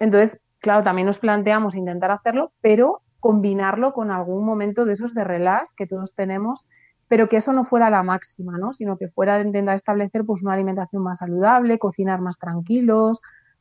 Entonces, 0.00 0.42
claro, 0.58 0.82
también 0.82 1.06
nos 1.06 1.20
planteamos 1.20 1.76
intentar 1.76 2.10
hacerlo, 2.10 2.50
pero 2.60 3.02
combinarlo 3.20 3.92
con 3.92 4.10
algún 4.10 4.44
momento 4.44 4.84
de 4.84 4.94
esos 4.94 5.14
de 5.14 5.22
relax 5.22 5.74
que 5.74 5.86
todos 5.86 6.12
tenemos 6.12 6.66
pero 7.08 7.28
que 7.28 7.38
eso 7.38 7.52
no 7.52 7.64
fuera 7.64 7.90
la 7.90 8.02
máxima, 8.02 8.58
¿no? 8.58 8.72
Sino 8.72 8.96
que 8.98 9.08
fuera 9.08 9.38
de 9.38 9.46
intentar 9.46 9.74
establecer 9.74 10.24
pues 10.24 10.42
una 10.42 10.52
alimentación 10.52 11.02
más 11.02 11.18
saludable, 11.18 11.78
cocinar 11.78 12.20
más 12.20 12.38
tranquilos, 12.38 13.20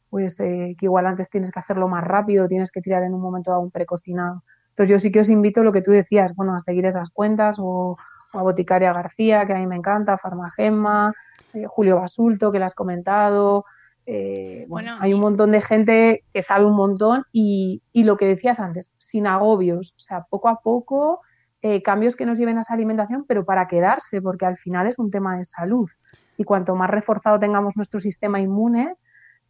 pues 0.10 0.40
eh, 0.40 0.76
que 0.78 0.86
igual 0.86 1.06
antes 1.06 1.30
tienes 1.30 1.52
que 1.52 1.60
hacerlo 1.60 1.88
más 1.88 2.04
rápido, 2.04 2.48
tienes 2.48 2.72
que 2.72 2.82
tirar 2.82 3.04
en 3.04 3.14
un 3.14 3.22
momento 3.22 3.52
dado 3.52 3.64
un 3.64 3.72
precocinado. 3.72 4.44
Entonces 4.70 4.90
yo 4.90 5.00
sí 5.00 5.12
que 5.12 5.22
os 5.22 5.30
invito 5.30 5.64
lo 5.64 5.72
que 5.72 5.82
tú 5.82 5.92
decías, 5.92 6.36
bueno, 6.36 6.56
a 6.56 6.62
seguir 6.62 6.86
esas 6.86 7.10
cuentas 7.10 7.58
o, 7.60 7.98
a 8.34 8.42
Boticaria 8.42 8.94
García, 8.94 9.46
que 9.46 9.54
a 9.54 9.58
mí 9.58 9.66
me 9.66 9.78
encanta, 9.78 10.18
Farmagemma, 10.18 11.14
eh, 11.54 11.66
Julio 11.68 11.98
Basulto, 11.98 12.52
que 12.52 12.60
le 12.60 12.66
has 12.66 12.76
comentado. 12.76 13.66
Eh, 14.06 14.66
bueno, 14.68 14.96
hay 15.00 15.14
un 15.14 15.22
montón 15.22 15.52
de 15.52 15.62
gente 15.62 16.24
que 16.34 16.42
sabe 16.42 16.66
un 16.66 16.76
montón 16.76 17.24
y, 17.32 17.82
y, 17.92 18.04
lo 18.04 18.18
que 18.18 18.26
decías 18.26 18.60
antes, 18.60 18.92
sin 18.98 19.28
agobios, 19.28 19.94
o 19.98 20.00
sea, 20.00 20.24
poco 20.30 20.48
a 20.48 20.62
poco, 20.62 21.22
eh, 21.62 21.82
cambios 21.82 22.16
que 22.16 22.26
nos 22.26 22.38
lleven 22.38 22.58
a 22.58 22.62
esa 22.62 22.74
alimentación, 22.74 23.26
pero 23.28 23.46
para 23.46 23.68
quedarse, 23.68 24.22
porque 24.22 24.46
al 24.46 24.58
final 24.58 24.88
es 24.88 25.00
un 25.00 25.12
tema 25.12 25.38
de 25.38 25.46
salud. 25.46 25.90
Y 26.38 26.44
cuanto 26.44 26.76
más 26.76 26.90
reforzado 26.90 27.40
tengamos 27.40 27.76
nuestro 27.76 28.00
sistema 28.00 28.40
inmune, 28.40 28.96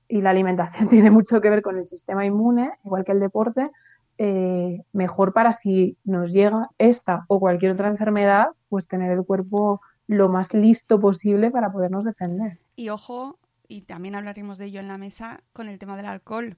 y 0.08 0.22
la 0.22 0.30
alimentación 0.30 0.90
tiene 0.90 1.12
mucho 1.12 1.42
que 1.42 1.50
ver 1.50 1.62
con 1.62 1.78
el 1.78 1.86
sistema 1.86 2.26
inmune, 2.26 2.72
igual 2.84 3.04
que 3.04 3.12
el 3.12 3.20
deporte, 3.20 3.70
eh, 4.18 4.82
mejor 4.94 5.34
para 5.34 5.52
si 5.52 5.98
nos 6.04 6.32
llega 6.32 6.70
esta 6.78 7.26
o 7.28 7.40
cualquier 7.40 7.74
otra 7.74 7.88
enfermedad, 7.88 8.48
pues 8.70 8.88
tener 8.88 9.12
el 9.12 9.24
cuerpo 9.24 9.82
lo 10.08 10.30
más 10.30 10.54
listo 10.54 11.00
posible 11.00 11.52
para 11.52 11.72
podernos 11.72 12.06
defender. 12.06 12.60
Y 12.76 12.90
ojo, 12.90 13.38
y 13.68 13.82
también 13.82 14.16
hablaremos 14.16 14.58
de 14.58 14.66
ello 14.66 14.80
en 14.80 14.88
la 14.88 14.98
mesa, 14.98 15.42
con 15.54 15.68
el 15.68 15.78
tema 15.78 15.98
del 15.98 16.06
alcohol. 16.06 16.58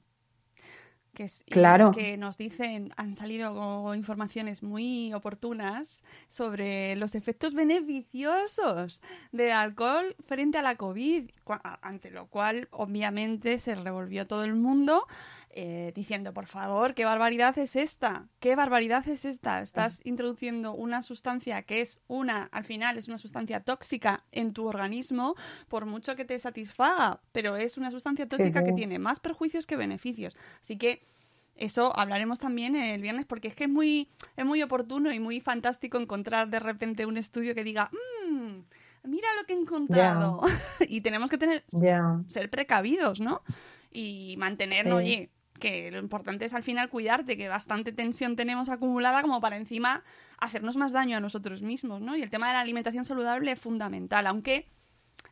Que, 1.20 1.26
es, 1.26 1.44
claro. 1.50 1.92
que 1.92 2.16
nos 2.16 2.38
dicen, 2.38 2.94
han 2.96 3.14
salido 3.14 3.94
informaciones 3.94 4.64
muy 4.64 5.14
oportunas 5.14 6.02
sobre 6.28 6.96
los 6.96 7.14
efectos 7.14 7.54
beneficiosos 7.54 9.02
del 9.34 9.52
alcohol 9.52 10.16
frente 10.26 10.60
a 10.60 10.62
la 10.62 10.76
COVID, 10.78 11.30
ante 11.82 12.10
lo 12.10 12.28
cual 12.28 12.70
obviamente 12.72 13.60
se 13.60 13.76
revolvió 13.76 14.28
todo 14.28 14.46
el 14.46 14.56
mundo 14.56 15.08
eh, 15.52 15.92
diciendo, 15.96 16.34
por 16.34 16.46
favor, 16.46 16.94
¿qué 16.94 17.06
barbaridad 17.06 17.58
es 17.58 17.76
esta? 17.76 18.28
¿Qué 18.40 18.56
barbaridad 18.56 19.08
es 19.10 19.26
esta? 19.26 19.62
Estás 19.62 20.00
introduciendo 20.04 20.74
una 20.74 21.02
sustancia 21.02 21.64
que 21.64 21.82
es 21.82 22.00
una, 22.08 22.44
al 22.52 22.66
final 22.66 23.00
es 23.00 23.08
una 23.08 23.18
sustancia 23.18 23.60
tóxica 23.62 24.24
en 24.32 24.54
tu 24.54 24.68
organismo, 24.68 25.36
por 25.68 25.88
mucho 25.88 26.16
que 26.16 26.24
te 26.24 26.38
satisfaga, 26.38 27.22
pero 27.32 27.56
es 27.56 27.78
una 27.78 27.90
sustancia 27.90 28.28
tóxica 28.28 28.64
que 28.64 28.74
tiene 28.74 29.00
más 29.00 29.20
perjuicios 29.20 29.66
que 29.66 29.76
beneficios. 29.76 30.36
Así 30.62 30.78
que 30.78 31.02
eso 31.56 31.98
hablaremos 31.98 32.40
también 32.40 32.76
el 32.76 33.02
viernes 33.02 33.26
porque 33.26 33.48
es 33.48 33.56
que 33.56 33.64
es 33.64 33.70
muy, 33.70 34.08
es 34.38 34.46
muy 34.46 34.62
oportuno 34.62 35.12
y 35.12 35.20
muy 35.20 35.42
fantástico 35.42 35.98
encontrar 35.98 36.50
de 36.50 36.60
repente 36.60 37.08
un 37.08 37.18
estudio 37.18 37.56
que 37.56 37.64
diga, 37.64 37.90
mmm, 37.92 38.60
mira 39.04 39.28
lo 39.36 39.46
que 39.46 39.54
he 39.54 39.58
encontrado. 39.58 40.42
y 40.88 41.02
tenemos 41.02 41.30
que 41.30 41.40
tener, 41.40 41.64
ser 42.28 42.50
precavidos, 42.52 43.20
¿no? 43.20 43.42
Y 43.92 44.36
mantenernos, 44.38 45.00
oye, 45.00 45.32
que 45.60 45.92
lo 45.92 46.00
importante 46.00 46.46
es 46.46 46.54
al 46.54 46.64
final 46.64 46.90
cuidarte, 46.90 47.38
que 47.38 47.48
bastante 47.48 47.92
tensión 47.92 48.36
tenemos 48.36 48.70
acumulada 48.70 49.22
como 49.22 49.42
para 49.42 49.58
encima 49.58 50.04
hacernos 50.40 50.78
más 50.78 50.94
daño 50.94 51.18
a 51.18 51.20
nosotros 51.20 51.62
mismos, 51.62 52.02
¿no? 52.02 52.16
Y 52.16 52.24
el 52.24 52.30
tema 52.30 52.48
de 52.48 52.54
la 52.54 52.62
alimentación 52.62 53.06
saludable 53.06 53.52
es 53.52 53.60
fundamental, 53.60 54.26
aunque 54.28 54.70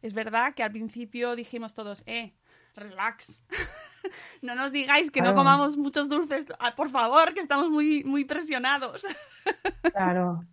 es 0.01 0.13
verdad 0.13 0.53
que 0.53 0.63
al 0.63 0.71
principio 0.71 1.35
dijimos 1.35 1.73
todos, 1.73 2.03
eh, 2.05 2.33
relax, 2.75 3.43
no 4.41 4.55
nos 4.55 4.71
digáis 4.71 5.11
que 5.11 5.21
no 5.21 5.33
comamos 5.33 5.77
muchos 5.77 6.09
dulces, 6.09 6.45
ah, 6.59 6.75
por 6.75 6.89
favor, 6.89 7.33
que 7.33 7.39
estamos 7.39 7.69
muy, 7.69 8.03
muy 8.03 8.25
presionados. 8.25 9.05
claro. 9.93 10.43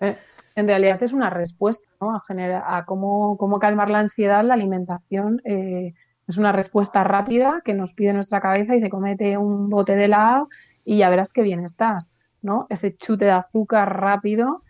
Eh, 0.00 0.16
en 0.56 0.66
realidad 0.66 1.02
es 1.02 1.12
una 1.12 1.30
respuesta, 1.30 1.88
¿no? 2.00 2.14
A, 2.14 2.20
generar, 2.20 2.64
a 2.66 2.84
cómo, 2.84 3.36
cómo 3.36 3.58
calmar 3.58 3.90
la 3.90 4.00
ansiedad, 4.00 4.42
la 4.42 4.54
alimentación. 4.54 5.40
Eh, 5.44 5.94
es 6.28 6.36
una 6.36 6.52
respuesta 6.52 7.04
rápida 7.04 7.62
que 7.64 7.74
nos 7.74 7.92
pide 7.92 8.12
nuestra 8.12 8.40
cabeza 8.40 8.74
y 8.74 8.80
se 8.80 8.90
comete 8.90 9.36
un 9.36 9.68
bote 9.68 9.96
de 9.96 10.06
helado 10.06 10.48
y 10.84 10.98
ya 10.98 11.10
verás 11.10 11.32
qué 11.32 11.42
bien 11.42 11.60
estás, 11.60 12.08
¿no? 12.42 12.66
Ese 12.68 12.96
chute 12.96 13.26
de 13.26 13.30
azúcar 13.32 14.00
rápido. 14.00 14.62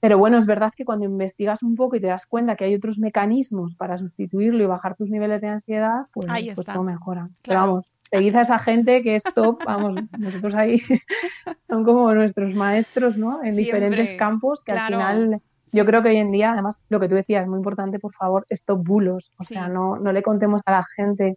Pero 0.00 0.18
bueno, 0.18 0.36
es 0.36 0.46
verdad 0.46 0.72
que 0.76 0.84
cuando 0.84 1.04
investigas 1.04 1.62
un 1.62 1.76
poco 1.76 1.96
y 1.96 2.00
te 2.00 2.08
das 2.08 2.26
cuenta 2.26 2.56
que 2.56 2.64
hay 2.64 2.74
otros 2.74 2.98
mecanismos 2.98 3.76
para 3.76 3.96
sustituirlo 3.96 4.62
y 4.62 4.66
bajar 4.66 4.96
tus 4.96 5.08
niveles 5.08 5.40
de 5.40 5.48
ansiedad, 5.48 6.06
pues, 6.12 6.26
pues 6.54 6.66
todo 6.66 6.82
mejora. 6.82 7.30
Pero 7.42 7.60
vamos, 7.60 7.92
seguid 8.02 8.34
a 8.34 8.40
esa 8.40 8.58
gente 8.58 9.02
que 9.02 9.14
es 9.14 9.22
top, 9.22 9.62
vamos, 9.64 10.02
nosotros 10.18 10.54
ahí 10.54 10.82
son 11.68 11.84
como 11.84 12.12
nuestros 12.14 12.52
maestros, 12.54 13.16
¿no? 13.16 13.44
En 13.44 13.54
diferentes 13.54 14.12
campos 14.14 14.64
que 14.64 14.72
al 14.72 14.86
final 14.88 15.42
yo 15.72 15.84
creo 15.84 16.02
que 16.02 16.10
hoy 16.10 16.16
en 16.16 16.30
día, 16.30 16.52
además, 16.52 16.82
lo 16.88 17.00
que 17.00 17.08
tú 17.08 17.14
decías, 17.14 17.42
es 17.42 17.48
muy 17.48 17.58
importante, 17.58 17.98
por 17.98 18.12
favor, 18.12 18.46
estos 18.48 18.82
bulos. 18.82 19.32
O 19.38 19.44
sea, 19.44 19.68
no, 19.68 19.96
no 19.96 20.12
le 20.12 20.22
contemos 20.22 20.62
a 20.66 20.72
la 20.72 20.84
gente 20.96 21.36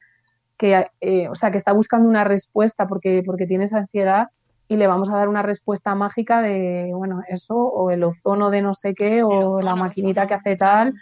que, 0.58 0.88
eh, 1.02 1.28
o 1.30 1.36
sea, 1.36 1.52
que 1.52 1.58
está 1.58 1.74
buscando 1.74 2.08
una 2.08 2.24
respuesta 2.24 2.88
porque, 2.88 3.24
porque 3.26 3.48
tienes 3.48 3.74
ansiedad 3.74 4.30
y 4.68 4.78
le 4.78 4.88
vamos 4.88 5.10
a 5.10 5.16
dar 5.18 5.28
una 5.28 5.42
respuesta 5.42 5.94
mágica 5.96 6.42
de, 6.42 6.92
bueno, 6.94 7.22
eso, 7.28 7.56
o 7.56 7.92
el 7.92 8.04
ozono 8.04 8.50
de 8.50 8.62
no 8.62 8.74
sé 8.74 8.94
qué, 8.94 9.24
o 9.24 9.62
la 9.62 9.76
maquinita 9.76 10.26
que 10.28 10.34
hace 10.34 10.56
tal. 10.56 10.94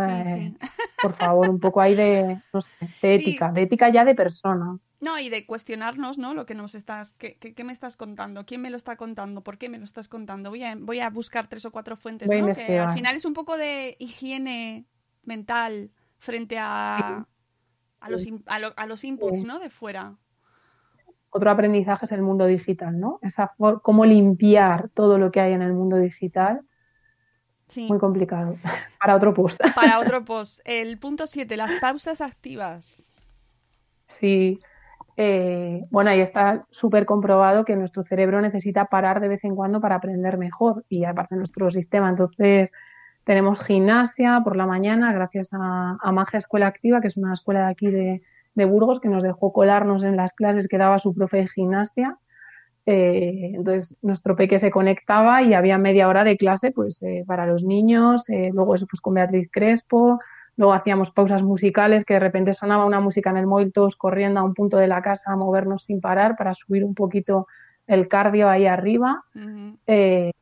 Eh, 0.00 0.54
por 1.02 1.14
favor, 1.14 1.48
un 1.50 1.60
poco 1.60 1.80
ahí 1.80 1.94
de, 1.94 2.40
no 2.52 2.60
sé, 2.60 2.70
de 3.02 3.14
ética, 3.14 3.50
de 3.52 3.62
ética 3.62 3.88
ya 3.88 4.04
de 4.04 4.14
persona. 4.14 4.78
No, 5.00 5.18
y 5.18 5.30
de 5.30 5.46
cuestionarnos, 5.46 6.18
¿no? 6.18 6.34
Lo 6.34 6.44
que 6.44 6.54
nos 6.54 6.74
estás, 6.74 7.12
qué, 7.12 7.36
qué, 7.38 7.64
me 7.64 7.72
estás 7.72 7.96
contando, 7.96 8.44
quién 8.44 8.60
me 8.60 8.68
lo 8.68 8.76
está 8.76 8.96
contando, 8.96 9.42
por 9.42 9.56
qué 9.56 9.70
me 9.70 9.78
lo 9.78 9.84
estás 9.84 10.08
contando. 10.08 10.50
Voy 10.50 10.62
a, 10.62 10.76
voy 10.78 11.00
a 11.00 11.08
buscar 11.08 11.48
tres 11.48 11.64
o 11.64 11.70
cuatro 11.70 11.96
fuentes, 11.96 12.28
¿no? 12.28 12.52
Que 12.52 12.78
al 12.78 12.92
final 12.92 13.16
es 13.16 13.24
un 13.24 13.32
poco 13.32 13.56
de 13.56 13.96
higiene 13.98 14.84
mental 15.22 15.90
frente 16.18 16.58
a, 16.58 17.26
a, 18.00 18.10
los, 18.10 18.26
a, 18.46 18.86
los 18.86 19.04
inputs, 19.04 19.44
¿no? 19.44 19.58
De 19.58 19.70
fuera. 19.70 20.18
Otro 21.30 21.50
aprendizaje 21.50 22.04
es 22.04 22.12
el 22.12 22.22
mundo 22.22 22.44
digital, 22.46 23.00
¿no? 23.00 23.20
Esa 23.22 23.54
cómo 23.82 24.04
limpiar 24.04 24.90
todo 24.90 25.16
lo 25.16 25.30
que 25.30 25.40
hay 25.40 25.54
en 25.54 25.62
el 25.62 25.72
mundo 25.72 25.96
digital. 25.96 26.60
Sí. 27.70 27.86
Muy 27.88 27.98
complicado. 27.98 28.56
Para 29.00 29.16
otro 29.16 29.32
post. 29.32 29.60
Para 29.74 29.98
otro 29.98 30.24
post. 30.26 30.60
El 30.64 30.98
punto 30.98 31.26
7, 31.26 31.56
las 31.56 31.74
pausas 31.76 32.20
activas. 32.20 33.14
Sí, 34.06 34.60
eh, 35.16 35.84
bueno, 35.90 36.10
ahí 36.10 36.20
está 36.20 36.64
súper 36.70 37.04
comprobado 37.04 37.64
que 37.64 37.76
nuestro 37.76 38.02
cerebro 38.02 38.40
necesita 38.40 38.86
parar 38.86 39.20
de 39.20 39.28
vez 39.28 39.44
en 39.44 39.54
cuando 39.54 39.80
para 39.80 39.96
aprender 39.96 40.38
mejor 40.38 40.84
y 40.88 41.04
aparte 41.04 41.36
nuestro 41.36 41.70
sistema. 41.70 42.08
Entonces, 42.08 42.72
tenemos 43.24 43.62
gimnasia 43.62 44.40
por 44.42 44.56
la 44.56 44.66
mañana 44.66 45.12
gracias 45.12 45.50
a, 45.52 46.12
Magia 46.12 46.38
Escuela 46.38 46.68
Activa, 46.68 47.00
que 47.00 47.08
es 47.08 47.16
una 47.16 47.34
escuela 47.34 47.66
de 47.66 47.70
aquí 47.70 47.88
de, 47.88 48.22
Burgos 48.66 49.00
que 49.00 49.08
nos 49.08 49.22
dejó 49.22 49.54
colarnos 49.54 50.02
en 50.02 50.16
las 50.16 50.34
clases 50.34 50.68
que 50.68 50.76
daba 50.76 50.98
su 50.98 51.14
profe 51.14 51.38
de 51.38 51.48
gimnasia. 51.48 52.18
Eh, 52.90 53.52
entonces, 53.54 53.96
nuestro 54.02 54.34
peque 54.34 54.58
se 54.58 54.70
conectaba 54.70 55.42
y 55.42 55.54
había 55.54 55.78
media 55.78 56.08
hora 56.08 56.24
de 56.24 56.36
clase 56.36 56.72
pues 56.72 57.02
eh, 57.02 57.24
para 57.26 57.46
los 57.46 57.64
niños, 57.64 58.24
luego 58.28 58.74
eso 58.74 58.86
pues 58.90 59.00
con 59.00 59.14
Beatriz 59.14 59.48
Crespo, 59.52 60.18
Luego 60.60 60.74
hacíamos 60.74 61.10
pausas 61.10 61.42
musicales, 61.42 62.04
que 62.04 62.12
de 62.12 62.20
repente 62.20 62.52
sonaba 62.52 62.84
una 62.84 63.00
música 63.00 63.30
en 63.30 63.38
el 63.38 63.46
móvil, 63.46 63.72
todos 63.72 63.96
corriendo 63.96 64.40
a 64.40 64.42
un 64.42 64.52
punto 64.52 64.76
de 64.76 64.88
la 64.88 65.00
casa 65.00 65.32
a 65.32 65.36
movernos 65.36 65.84
sin 65.84 66.02
parar 66.02 66.36
para 66.36 66.52
subir 66.52 66.84
un 66.84 66.94
poquito 66.94 67.46
el 67.86 68.08
cardio 68.08 68.46
ahí 68.46 68.66
arriba. 68.66 69.24
Eh, 69.86 70.32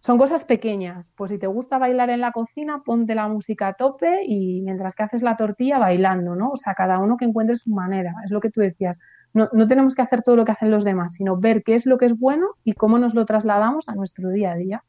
son 0.00 0.18
cosas 0.18 0.44
pequeñas. 0.44 1.10
Pues 1.16 1.30
si 1.30 1.38
te 1.38 1.46
gusta 1.46 1.78
bailar 1.78 2.10
en 2.10 2.20
la 2.20 2.32
cocina, 2.32 2.82
ponte 2.84 3.14
la 3.14 3.26
música 3.26 3.68
a 3.68 3.72
tope 3.72 4.24
y 4.26 4.60
mientras 4.60 4.94
que 4.94 5.04
haces 5.04 5.22
la 5.22 5.38
tortilla 5.38 5.78
bailando, 5.78 6.36
¿no? 6.36 6.50
O 6.50 6.56
sea, 6.58 6.74
cada 6.74 6.98
uno 6.98 7.16
que 7.16 7.24
encuentre 7.24 7.56
su 7.56 7.70
manera. 7.70 8.14
Es 8.26 8.30
lo 8.30 8.40
que 8.40 8.50
tú 8.50 8.60
decías. 8.60 9.00
No, 9.34 9.50
no 9.52 9.66
tenemos 9.68 9.94
que 9.94 10.02
hacer 10.02 10.22
todo 10.22 10.36
lo 10.36 10.44
que 10.44 10.52
hacen 10.52 10.70
los 10.70 10.84
demás, 10.84 11.12
sino 11.14 11.36
ver 11.36 11.62
qué 11.62 11.74
es 11.74 11.84
lo 11.86 11.98
que 11.98 12.06
es 12.06 12.18
bueno 12.18 12.46
y 12.64 12.72
cómo 12.72 12.98
nos 12.98 13.14
lo 13.14 13.26
trasladamos 13.26 13.88
a 13.88 13.94
nuestro 13.94 14.30
día 14.30 14.52
a 14.52 14.56
día 14.56 14.84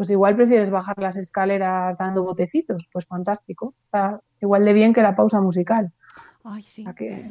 pues 0.00 0.08
igual 0.08 0.34
prefieres 0.34 0.70
bajar 0.70 0.98
las 0.98 1.18
escaleras 1.18 1.98
dando 1.98 2.24
botecitos, 2.24 2.88
pues 2.90 3.04
fantástico. 3.04 3.74
Está 3.84 4.18
igual 4.40 4.64
de 4.64 4.72
bien 4.72 4.94
que 4.94 5.02
la 5.02 5.14
pausa 5.14 5.42
musical. 5.42 5.92
Ay, 6.42 6.62
sí. 6.62 6.86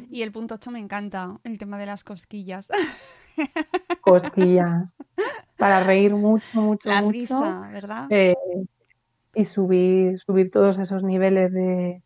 Y 0.08 0.22
el 0.22 0.30
punto 0.30 0.54
8 0.54 0.70
me 0.70 0.78
encanta, 0.78 1.40
el 1.42 1.58
tema 1.58 1.78
de 1.78 1.86
las 1.86 2.04
cosquillas. 2.04 2.68
Cosquillas. 4.02 4.96
Para 5.56 5.82
reír 5.82 6.14
mucho, 6.14 6.60
mucho, 6.60 6.88
la 6.88 7.02
mucho. 7.02 7.12
Risa, 7.12 7.68
¿verdad? 7.72 8.06
Eh, 8.08 8.36
y 9.34 9.44
subir, 9.44 10.20
subir 10.20 10.52
todos 10.52 10.78
esos 10.78 11.02
niveles 11.02 11.52
de, 11.52 12.04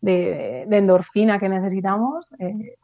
de, 0.00 0.62
endorfina 0.70 1.38
que 1.38 1.50
necesitamos. 1.50 2.32
Eh, 2.38 2.76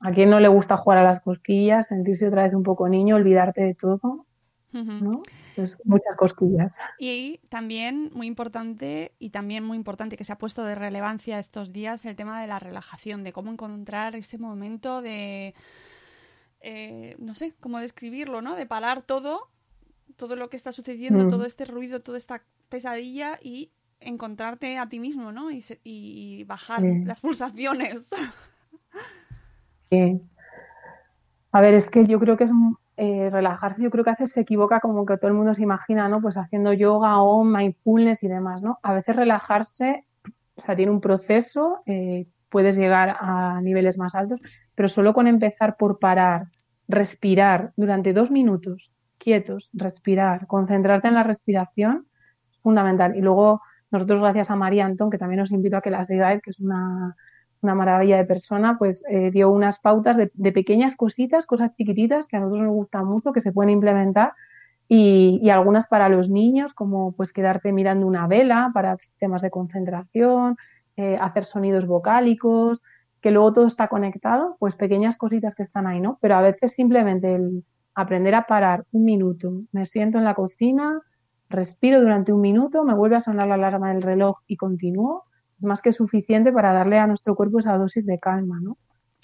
a 0.00 0.12
quien 0.12 0.30
no 0.30 0.40
le 0.40 0.48
gusta 0.48 0.76
jugar 0.76 0.98
a 0.98 1.04
las 1.04 1.20
cosquillas, 1.20 1.88
sentirse 1.88 2.28
otra 2.28 2.44
vez 2.44 2.54
un 2.54 2.62
poco 2.62 2.88
niño, 2.88 3.16
olvidarte 3.16 3.62
de 3.62 3.74
todo. 3.74 4.26
¿no? 4.72 5.22
Pues 5.54 5.80
muchas 5.86 6.16
cosquillas. 6.16 6.78
Y 6.98 7.38
también 7.48 8.10
muy 8.12 8.26
importante, 8.26 9.14
y 9.18 9.30
también 9.30 9.64
muy 9.64 9.78
importante 9.78 10.18
que 10.18 10.24
se 10.24 10.32
ha 10.34 10.38
puesto 10.38 10.64
de 10.64 10.74
relevancia 10.74 11.38
estos 11.38 11.72
días, 11.72 12.04
el 12.04 12.14
tema 12.14 12.38
de 12.42 12.46
la 12.46 12.58
relajación, 12.58 13.24
de 13.24 13.32
cómo 13.32 13.50
encontrar 13.50 14.16
ese 14.16 14.36
momento 14.36 15.00
de, 15.00 15.54
eh, 16.60 17.16
no 17.18 17.34
sé, 17.34 17.54
cómo 17.58 17.80
describirlo, 17.80 18.42
¿no? 18.42 18.54
De 18.54 18.66
parar 18.66 19.00
todo, 19.00 19.48
todo 20.16 20.36
lo 20.36 20.50
que 20.50 20.56
está 20.58 20.72
sucediendo, 20.72 21.24
mm. 21.24 21.28
todo 21.30 21.46
este 21.46 21.64
ruido, 21.64 22.00
toda 22.02 22.18
esta 22.18 22.42
pesadilla 22.68 23.38
y 23.42 23.70
encontrarte 24.00 24.76
a 24.76 24.90
ti 24.90 25.00
mismo, 25.00 25.32
¿no? 25.32 25.50
Y, 25.50 25.62
se- 25.62 25.80
y 25.84 26.44
bajar 26.44 26.82
Sí. 26.82 27.04
las 27.06 27.20
pulsaciones. 27.22 28.10
A 31.52 31.60
ver, 31.60 31.74
es 31.74 31.90
que 31.90 32.04
yo 32.06 32.18
creo 32.18 32.36
que 32.36 32.44
es 32.44 32.50
un- 32.50 32.76
eh, 32.96 33.28
relajarse, 33.30 33.82
yo 33.82 33.90
creo 33.90 34.04
que 34.04 34.10
a 34.10 34.14
veces 34.14 34.32
se 34.32 34.40
equivoca 34.40 34.80
como 34.80 35.04
que 35.04 35.16
todo 35.18 35.28
el 35.28 35.36
mundo 35.36 35.54
se 35.54 35.62
imagina, 35.62 36.08
¿no? 36.08 36.20
Pues 36.20 36.36
haciendo 36.36 36.72
yoga 36.72 37.20
o 37.20 37.44
mindfulness 37.44 38.22
y 38.22 38.28
demás, 38.28 38.62
¿no? 38.62 38.78
A 38.82 38.94
veces 38.94 39.14
relajarse, 39.16 40.06
o 40.56 40.60
sea, 40.60 40.74
tiene 40.76 40.92
un 40.92 41.00
proceso, 41.00 41.82
eh, 41.86 42.26
puedes 42.48 42.76
llegar 42.76 43.16
a 43.20 43.60
niveles 43.62 43.98
más 43.98 44.14
altos, 44.14 44.40
pero 44.74 44.88
solo 44.88 45.12
con 45.12 45.26
empezar 45.26 45.76
por 45.76 45.98
parar, 45.98 46.46
respirar 46.88 47.72
durante 47.76 48.12
dos 48.12 48.30
minutos, 48.30 48.92
quietos, 49.18 49.68
respirar, 49.72 50.46
concentrarte 50.46 51.08
en 51.08 51.14
la 51.14 51.22
respiración, 51.22 52.06
es 52.50 52.58
fundamental. 52.60 53.16
Y 53.16 53.20
luego 53.20 53.60
nosotros, 53.90 54.20
gracias 54.20 54.50
a 54.50 54.56
María 54.56 54.86
Antón, 54.86 55.10
que 55.10 55.18
también 55.18 55.40
os 55.40 55.52
invito 55.52 55.76
a 55.76 55.80
que 55.82 55.90
la 55.90 56.04
sigáis, 56.04 56.40
que 56.40 56.50
es 56.50 56.60
una 56.60 57.14
una 57.62 57.74
maravilla 57.74 58.16
de 58.16 58.24
persona, 58.24 58.78
pues 58.78 59.04
eh, 59.08 59.30
dio 59.30 59.50
unas 59.50 59.80
pautas 59.80 60.16
de, 60.16 60.52
pequeñas 60.52 60.96
cositas, 60.96 61.46
cosas 61.46 61.74
chiquititas 61.74 62.26
que 62.26 62.36
a 62.36 62.40
nosotros 62.40 62.66
nos 62.66 62.74
gustan 62.74 63.06
mucho, 63.06 63.32
que 63.32 63.40
se 63.40 63.52
pueden 63.52 63.70
implementar 63.70 64.32
y, 64.88 65.40
y 65.42 65.50
algunas 65.50 65.88
para 65.88 66.08
los 66.08 66.30
niños, 66.30 66.74
como 66.74 67.12
pues 67.12 67.32
quedarte 67.32 67.72
mirando 67.72 68.06
una 68.06 68.26
vela 68.26 68.70
para 68.72 68.96
temas 69.18 69.42
de 69.42 69.50
concentración, 69.50 70.56
eh, 70.96 71.18
hacer 71.20 71.44
sonidos 71.44 71.86
vocálicos, 71.86 72.82
que 73.20 73.30
luego 73.30 73.52
todo 73.52 73.66
está 73.66 73.88
conectado, 73.88 74.56
pues 74.58 74.76
pequeñas 74.76 75.16
cositas 75.16 75.54
que 75.54 75.62
están 75.62 75.86
ahí, 75.86 76.00
¿no? 76.00 76.16
Pero 76.22 76.36
a 76.36 76.40
veces 76.40 76.72
simplemente 76.72 77.34
el 77.34 77.64
aprender 77.94 78.34
a 78.34 78.46
parar 78.46 78.86
un 78.92 79.04
minuto, 79.04 79.62
me 79.72 79.84
siento 79.84 80.16
en 80.16 80.24
la 80.24 80.34
cocina, 80.34 81.02
respiro 81.50 82.00
durante 82.00 82.32
un 82.32 82.40
minuto, 82.40 82.82
me 82.84 82.94
vuelve 82.94 83.16
a 83.16 83.20
sonar 83.20 83.48
la 83.48 83.54
alarma 83.54 83.92
del 83.92 84.02
reloj 84.02 84.40
y 84.46 84.56
continúo, 84.56 85.24
es 85.58 85.64
más 85.64 85.82
que 85.82 85.92
suficiente 85.92 86.52
para 86.52 86.72
darle 86.72 86.98
a 86.98 87.06
nuestro 87.06 87.34
cuerpo 87.34 87.58
esa 87.58 87.76
dosis 87.76 88.06
de 88.06 88.18
calma, 88.18 88.60
¿no? 88.60 88.76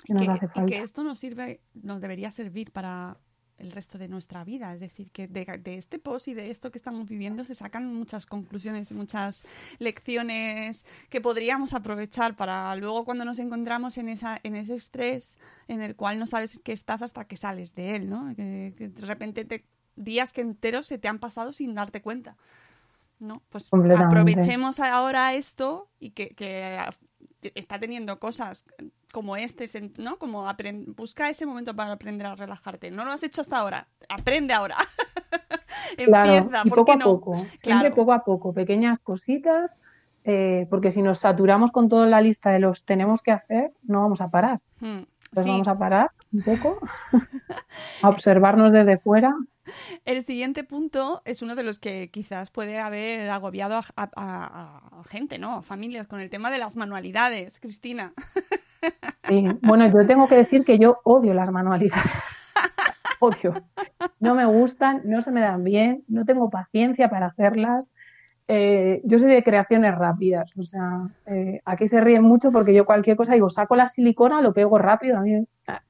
Que 0.05 0.15
nos 0.15 0.25
que, 0.25 0.31
hace 0.31 0.49
y 0.61 0.67
que 0.67 0.79
esto 0.83 1.05
nos 1.05 1.19
sirve, 1.19 1.61
nos 1.75 2.01
debería 2.01 2.31
servir 2.31 2.73
para 2.73 3.17
el 3.59 3.71
resto 3.71 3.99
de 3.99 4.09
nuestra 4.09 4.43
vida. 4.45 4.75
Es 4.75 4.81
decir, 4.81 5.11
que 5.11 5.29
de, 5.29 5.45
de 5.63 5.77
este 5.77 5.99
post 5.99 6.29
y 6.29 6.35
de 6.35 6.51
esto 6.51 6.73
que 6.73 6.79
estamos 6.79 7.07
viviendo 7.09 7.45
se 7.45 7.55
sacan 7.55 7.95
muchas 7.95 8.27
conclusiones 8.27 8.91
y 8.91 8.95
muchas 8.95 9.47
lecciones 9.79 10.85
que 11.09 11.21
podríamos 11.21 11.73
aprovechar 11.75 12.35
para 12.35 12.75
luego 12.77 13.05
cuando 13.05 13.25
nos 13.25 13.39
encontramos 13.39 13.99
en, 13.99 14.09
esa, 14.09 14.41
en 14.43 14.57
ese 14.57 14.75
estrés 14.75 15.39
en 15.69 15.83
el 15.83 15.95
cual 15.95 16.19
no 16.19 16.27
sabes 16.27 16.61
que 16.61 16.73
estás 16.73 17.03
hasta 17.03 17.27
que 17.27 17.37
sales 17.37 17.75
de 17.75 17.97
él, 17.97 18.11
¿no? 18.11 18.35
Que, 18.35 18.75
que 18.77 18.89
de 18.89 19.07
repente 19.07 19.45
te, 19.45 19.65
días 19.97 20.33
que 20.33 20.41
enteros 20.41 20.87
se 20.87 20.99
te 20.99 21.09
han 21.09 21.19
pasado 21.19 21.53
sin 21.53 21.75
darte 21.75 22.03
cuenta. 22.03 22.37
¿No? 23.23 23.43
Pues 23.49 23.71
aprovechemos 23.73 24.81
ahora 24.81 25.35
esto 25.35 25.89
y 25.99 26.11
que, 26.11 26.31
que 26.35 26.79
está 27.55 27.79
teniendo 27.79 28.19
cosas 28.19 28.65
como 29.13 29.37
este, 29.37 29.67
¿no? 29.99 30.19
Como 30.19 30.47
busca 30.89 31.29
ese 31.31 31.47
momento 31.47 31.75
para 31.75 31.93
aprender 31.93 32.27
a 32.27 32.35
relajarte. 32.35 32.91
No 32.91 33.05
lo 33.05 33.13
has 33.13 33.23
hecho 33.23 33.41
hasta 33.43 33.59
ahora, 33.59 33.89
aprende 34.09 34.53
ahora. 34.55 34.77
Claro, 35.97 36.33
Empieza, 36.33 36.63
y 36.65 36.69
¿por 36.71 36.79
poco 36.79 36.85
qué 36.87 36.93
a 36.93 36.97
no? 36.97 37.05
poco, 37.05 37.35
siempre 37.35 37.61
Claro. 37.63 37.95
poco 37.95 38.13
a 38.13 38.25
poco, 38.25 38.53
pequeñas 38.55 38.99
cositas, 38.99 39.79
eh, 40.25 40.67
porque 40.71 40.91
si 40.91 41.03
nos 41.03 41.19
saturamos 41.19 41.71
con 41.71 41.89
toda 41.89 42.07
la 42.07 42.21
lista 42.21 42.51
de 42.51 42.61
los 42.61 42.85
tenemos 42.85 43.21
que 43.21 43.33
hacer, 43.33 43.73
no 43.83 44.01
vamos 44.01 44.21
a 44.23 44.29
parar. 44.31 44.61
Hmm, 44.81 45.03
Entonces 45.29 45.45
sí. 45.45 45.51
vamos 45.51 45.69
a 45.69 45.77
parar 45.79 46.11
un 46.33 46.43
poco, 46.43 46.79
a 48.03 48.09
observarnos 48.09 48.73
desde 48.73 48.99
fuera. 48.99 49.35
El 50.05 50.23
siguiente 50.23 50.65
punto 50.65 51.23
es 51.25 51.43
uno 51.43 51.55
de 51.55 51.63
los 51.63 51.79
que 51.79 52.11
quizás 52.11 52.51
puede 52.51 52.79
haber 52.79 53.31
agobiado 53.31 53.81
a, 53.97 55.03
gente, 55.07 55.39
¿no? 55.39 55.57
A 55.57 55.63
familias 55.63 56.07
con 56.07 56.21
el 56.21 56.31
tema 56.31 56.51
de 56.51 56.59
las 56.59 56.77
manualidades. 56.77 57.61
Cristina. 57.61 58.13
Bueno, 59.63 59.89
yo 59.89 60.05
tengo 60.07 60.27
que 60.27 60.35
decir 60.35 60.65
que 60.65 60.77
yo 60.77 60.99
odio 61.05 61.33
las 61.33 61.51
manualidades. 61.51 62.03
Odio. 63.21 63.55
No 64.19 64.35
me 64.35 64.45
gustan, 64.45 65.03
no 65.05 65.23
se 65.23 65.31
me 65.31 65.41
dan 65.41 65.63
bien, 65.63 66.03
no 66.09 66.25
tengo 66.25 66.51
paciencia 66.51 67.09
para 67.09 67.27
hacerlas. 67.27 67.89
Eh, 68.49 69.01
yo 69.05 69.19
soy 69.19 69.31
de 69.31 69.45
creaciones 69.45 69.95
rápidas, 69.95 70.53
o 70.59 70.65
sea, 70.65 71.09
eh, 71.27 71.61
aquí 71.65 71.87
se 71.87 72.01
ríen 72.01 72.25
mucho 72.25 72.51
porque 72.51 72.75
yo 72.75 72.85
cualquier 72.85 73.17
cosa 73.17 73.35
digo, 73.35 73.49
saco 73.49 73.77
la 73.77 73.87
silicona, 73.87 74.43
lo 74.43 74.53
pego 74.53 74.77
rápido, 74.77 75.23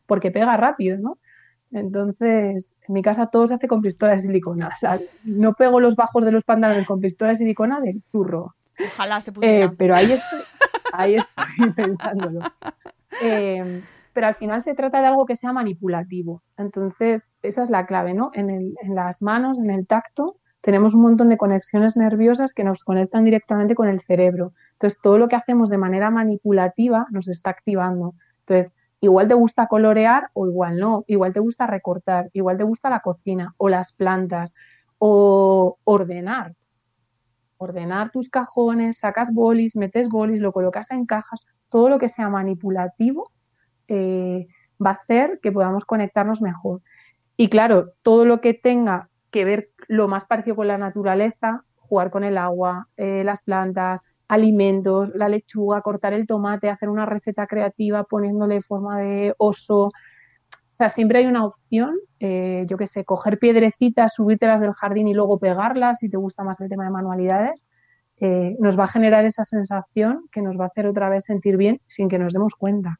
porque 0.06 0.30
pega 0.30 0.56
rápido, 0.56 0.98
¿no? 0.98 1.16
Entonces, 1.72 2.76
en 2.86 2.94
mi 2.94 3.02
casa 3.02 3.26
todo 3.26 3.46
se 3.46 3.54
hace 3.54 3.66
con 3.68 3.80
pistola 3.82 4.12
de 4.12 4.20
silicona. 4.20 4.68
O 4.68 4.76
sea, 4.78 5.00
no 5.24 5.54
pego 5.54 5.80
los 5.80 5.96
bajos 5.96 6.24
de 6.24 6.32
los 6.32 6.44
pantalones 6.44 6.86
con 6.86 7.00
pistola 7.00 7.30
de 7.30 7.36
silicona 7.36 7.80
del 7.80 8.02
zurro. 8.12 8.54
Ojalá 8.94 9.20
se 9.20 9.30
Eh, 9.30 9.34
pudiera. 9.34 9.72
pero 9.76 9.94
ahí 9.94 10.12
estoy, 10.12 10.40
ahí 10.92 11.14
estoy 11.16 11.34
pensándolo. 11.76 12.40
Eh, 13.22 13.82
pero 14.12 14.26
al 14.26 14.34
final 14.34 14.60
se 14.60 14.74
trata 14.74 15.00
de 15.00 15.06
algo 15.06 15.24
que 15.26 15.36
sea 15.36 15.52
manipulativo. 15.52 16.42
Entonces, 16.56 17.32
esa 17.42 17.62
es 17.62 17.70
la 17.70 17.86
clave, 17.86 18.14
¿no? 18.14 18.30
En, 18.34 18.50
el- 18.50 18.74
en 18.82 18.94
las 18.94 19.22
manos, 19.22 19.58
en 19.58 19.70
el 19.70 19.86
tacto, 19.86 20.36
tenemos 20.60 20.94
un 20.94 21.02
montón 21.02 21.28
de 21.28 21.36
conexiones 21.38 21.96
nerviosas 21.96 22.52
que 22.52 22.62
nos 22.64 22.84
conectan 22.84 23.24
directamente 23.24 23.74
con 23.74 23.88
el 23.88 24.00
cerebro. 24.00 24.52
Entonces, 24.74 25.00
todo 25.02 25.18
lo 25.18 25.28
que 25.28 25.36
hacemos 25.36 25.70
de 25.70 25.78
manera 25.78 26.10
manipulativa 26.10 27.06
nos 27.10 27.28
está 27.28 27.50
activando. 27.50 28.14
Entonces, 28.40 28.74
igual 29.02 29.28
te 29.28 29.34
gusta 29.34 29.66
colorear 29.66 30.30
o 30.32 30.46
igual 30.46 30.78
no, 30.78 31.04
igual 31.06 31.34
te 31.34 31.40
gusta 31.40 31.66
recortar, 31.66 32.30
igual 32.32 32.56
te 32.56 32.64
gusta 32.64 32.88
la 32.88 33.00
cocina 33.00 33.54
o 33.58 33.68
las 33.68 33.92
plantas 33.92 34.54
o 34.98 35.76
ordenar 35.84 36.54
ordenar 37.62 38.10
tus 38.10 38.28
cajones, 38.28 38.98
sacas 38.98 39.32
bolis, 39.32 39.76
metes 39.76 40.08
bolis, 40.08 40.40
lo 40.40 40.52
colocas 40.52 40.90
en 40.90 41.06
cajas, 41.06 41.46
todo 41.68 41.88
lo 41.88 41.98
que 41.98 42.08
sea 42.08 42.28
manipulativo 42.28 43.30
eh, 43.88 44.46
va 44.84 44.90
a 44.90 44.94
hacer 44.94 45.38
que 45.40 45.52
podamos 45.52 45.84
conectarnos 45.84 46.42
mejor. 46.42 46.82
Y 47.36 47.48
claro, 47.48 47.92
todo 48.02 48.24
lo 48.24 48.40
que 48.40 48.54
tenga 48.54 49.08
que 49.30 49.44
ver 49.44 49.70
lo 49.88 50.08
más 50.08 50.26
parecido 50.26 50.56
con 50.56 50.68
la 50.68 50.78
naturaleza, 50.78 51.64
jugar 51.76 52.10
con 52.10 52.24
el 52.24 52.36
agua, 52.36 52.88
eh, 52.96 53.22
las 53.24 53.42
plantas, 53.42 54.02
alimentos, 54.32 55.10
la 55.14 55.28
lechuga, 55.28 55.82
cortar 55.82 56.12
el 56.14 56.26
tomate, 56.26 56.70
hacer 56.70 56.88
una 56.88 57.04
receta 57.06 57.46
creativa 57.46 58.04
poniéndole 58.04 58.60
forma 58.62 58.98
de 58.98 59.34
oso. 59.38 59.84
O 59.84 60.74
sea, 60.74 60.88
siempre 60.88 61.18
hay 61.18 61.26
una 61.26 61.44
opción, 61.44 61.96
eh, 62.18 62.64
yo 62.66 62.76
qué 62.78 62.86
sé, 62.86 63.04
coger 63.04 63.38
piedrecitas, 63.38 64.14
subírtelas 64.14 64.60
del 64.60 64.72
jardín 64.72 65.06
y 65.08 65.14
luego 65.14 65.38
pegarlas, 65.38 65.98
si 65.98 66.08
te 66.08 66.16
gusta 66.16 66.44
más 66.44 66.60
el 66.60 66.68
tema 66.70 66.84
de 66.84 66.90
manualidades, 66.90 67.68
eh, 68.16 68.56
nos 68.58 68.78
va 68.78 68.84
a 68.84 68.88
generar 68.88 69.24
esa 69.26 69.44
sensación 69.44 70.28
que 70.32 70.40
nos 70.40 70.56
va 70.58 70.64
a 70.64 70.68
hacer 70.68 70.86
otra 70.86 71.08
vez 71.10 71.24
sentir 71.24 71.56
bien 71.56 71.80
sin 71.86 72.08
que 72.08 72.18
nos 72.18 72.32
demos 72.32 72.54
cuenta. 72.54 72.98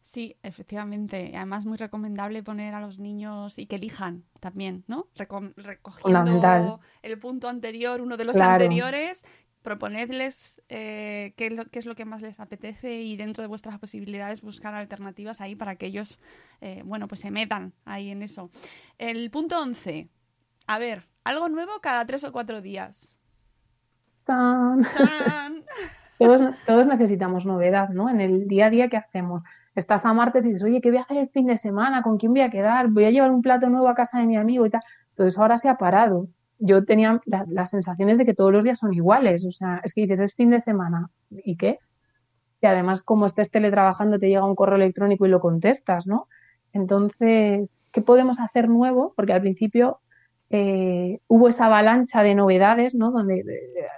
Sí, 0.00 0.36
efectivamente. 0.42 1.32
Además, 1.36 1.64
muy 1.64 1.76
recomendable 1.76 2.42
poner 2.42 2.74
a 2.74 2.80
los 2.80 2.98
niños 2.98 3.58
y 3.58 3.66
que 3.66 3.76
elijan 3.76 4.24
también, 4.40 4.84
¿no? 4.88 5.06
Reco- 5.16 5.52
recogiendo 5.56 6.80
el 7.02 7.18
punto 7.18 7.48
anterior, 7.48 8.00
uno 8.00 8.16
de 8.16 8.24
los 8.24 8.36
Claro. 8.36 8.64
anteriores, 8.64 9.24
proponedles 9.62 10.60
eh, 10.68 11.34
qué, 11.36 11.46
es 11.46 11.56
lo, 11.56 11.64
qué 11.66 11.78
es 11.78 11.86
lo 11.86 11.94
que 11.94 12.04
más 12.04 12.22
les 12.22 12.40
apetece 12.40 13.00
y 13.00 13.16
dentro 13.16 13.42
de 13.42 13.48
vuestras 13.48 13.78
posibilidades 13.78 14.42
buscar 14.42 14.74
alternativas 14.74 15.40
ahí 15.40 15.54
para 15.54 15.76
que 15.76 15.86
ellos, 15.86 16.20
eh, 16.60 16.82
bueno, 16.84 17.08
pues 17.08 17.20
se 17.20 17.30
metan 17.30 17.72
ahí 17.84 18.10
en 18.10 18.22
eso. 18.22 18.50
El 18.98 19.30
punto 19.30 19.60
11. 19.60 20.08
A 20.66 20.78
ver, 20.78 21.08
algo 21.24 21.48
nuevo 21.48 21.80
cada 21.80 22.04
tres 22.06 22.24
o 22.24 22.32
cuatro 22.32 22.60
días. 22.60 23.16
Todos, 26.18 26.54
todos 26.66 26.86
necesitamos 26.86 27.46
novedad, 27.46 27.88
¿no? 27.88 28.08
En 28.08 28.20
el 28.20 28.46
día 28.46 28.66
a 28.66 28.70
día, 28.70 28.88
¿qué 28.88 28.96
hacemos? 28.96 29.42
Estás 29.74 30.04
a 30.04 30.12
martes 30.12 30.44
y 30.44 30.50
dices, 30.50 30.62
oye, 30.62 30.80
¿qué 30.80 30.90
voy 30.90 30.98
a 30.98 31.02
hacer 31.02 31.16
el 31.16 31.28
fin 31.30 31.46
de 31.46 31.56
semana? 31.56 32.02
¿Con 32.02 32.16
quién 32.16 32.32
voy 32.32 32.42
a 32.42 32.50
quedar? 32.50 32.88
¿Voy 32.88 33.06
a 33.06 33.10
llevar 33.10 33.32
un 33.32 33.42
plato 33.42 33.68
nuevo 33.68 33.88
a 33.88 33.94
casa 33.94 34.18
de 34.20 34.26
mi 34.26 34.36
amigo 34.36 34.64
y 34.64 34.70
tal? 34.70 34.82
Todo 35.14 35.26
eso 35.26 35.40
ahora 35.40 35.56
se 35.56 35.68
ha 35.68 35.76
parado. 35.76 36.28
Yo 36.64 36.84
tenía 36.84 37.20
la- 37.26 37.44
las 37.48 37.70
sensaciones 37.70 38.18
de 38.18 38.24
que 38.24 38.34
todos 38.34 38.52
los 38.52 38.64
días 38.64 38.78
son 38.78 38.94
iguales. 38.94 39.44
O 39.46 39.50
sea, 39.52 39.80
es 39.84 39.92
que 39.94 40.02
dices, 40.02 40.20
es 40.20 40.34
fin 40.34 40.50
de 40.50 40.60
semana. 40.60 41.10
¿Y 41.30 41.56
qué? 41.56 41.78
Y 42.60 42.66
además, 42.66 43.02
como 43.02 43.26
estés 43.26 43.50
teletrabajando, 43.50 44.18
te 44.18 44.28
llega 44.28 44.44
un 44.46 44.54
correo 44.54 44.76
electrónico 44.76 45.26
y 45.26 45.30
lo 45.30 45.40
contestas, 45.40 46.06
¿no? 46.06 46.28
Entonces, 46.72 47.84
¿qué 47.92 48.02
podemos 48.02 48.40
hacer 48.40 48.68
nuevo? 48.68 49.12
Porque 49.16 49.32
al 49.32 49.40
principio 49.42 50.00
eh, 50.50 51.20
hubo 51.28 51.48
esa 51.48 51.66
avalancha 51.66 52.22
de 52.22 52.34
novedades, 52.34 52.94
¿no? 52.94 53.10
Donde 53.10 53.44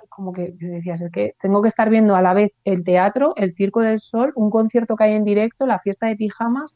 como 0.08 0.32
que 0.32 0.54
decías, 0.58 1.00
es 1.02 1.10
que 1.12 1.34
tengo 1.40 1.62
que 1.62 1.68
estar 1.68 1.90
viendo 1.90 2.14
a 2.16 2.22
la 2.22 2.32
vez 2.34 2.52
el 2.64 2.84
teatro, 2.84 3.34
el 3.36 3.54
Circo 3.54 3.80
del 3.80 3.98
Sol, 4.00 4.32
un 4.36 4.50
concierto 4.50 4.96
que 4.96 5.04
hay 5.04 5.12
en 5.14 5.24
directo, 5.24 5.66
la 5.66 5.80
fiesta 5.80 6.06
de 6.06 6.16
pijamas. 6.16 6.72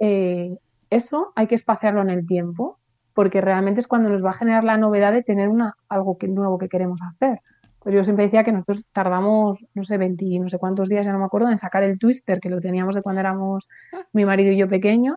Eh, 0.00 0.56
eso 0.90 1.32
hay 1.36 1.46
que 1.46 1.54
espaciarlo 1.54 2.02
en 2.02 2.10
el 2.10 2.26
tiempo, 2.26 2.78
porque 3.16 3.40
realmente 3.40 3.80
es 3.80 3.86
cuando 3.86 4.10
nos 4.10 4.22
va 4.22 4.30
a 4.30 4.34
generar 4.34 4.62
la 4.62 4.76
novedad 4.76 5.10
de 5.10 5.22
tener 5.22 5.48
una, 5.48 5.74
algo 5.88 6.18
que, 6.18 6.28
nuevo 6.28 6.58
que 6.58 6.68
queremos 6.68 7.00
hacer. 7.00 7.40
Entonces 7.62 7.94
yo 7.94 8.04
siempre 8.04 8.26
decía 8.26 8.44
que 8.44 8.52
nosotros 8.52 8.84
tardamos, 8.92 9.64
no 9.72 9.84
sé, 9.84 9.96
20, 9.96 10.22
y 10.26 10.38
no 10.38 10.50
sé 10.50 10.58
cuántos 10.58 10.90
días, 10.90 11.06
ya 11.06 11.12
no 11.12 11.18
me 11.18 11.24
acuerdo, 11.24 11.48
en 11.48 11.56
sacar 11.56 11.82
el 11.82 11.98
twister, 11.98 12.40
que 12.40 12.50
lo 12.50 12.60
teníamos 12.60 12.94
de 12.94 13.00
cuando 13.00 13.20
éramos 13.20 13.66
mi 14.12 14.26
marido 14.26 14.52
y 14.52 14.58
yo 14.58 14.68
pequeños. 14.68 15.16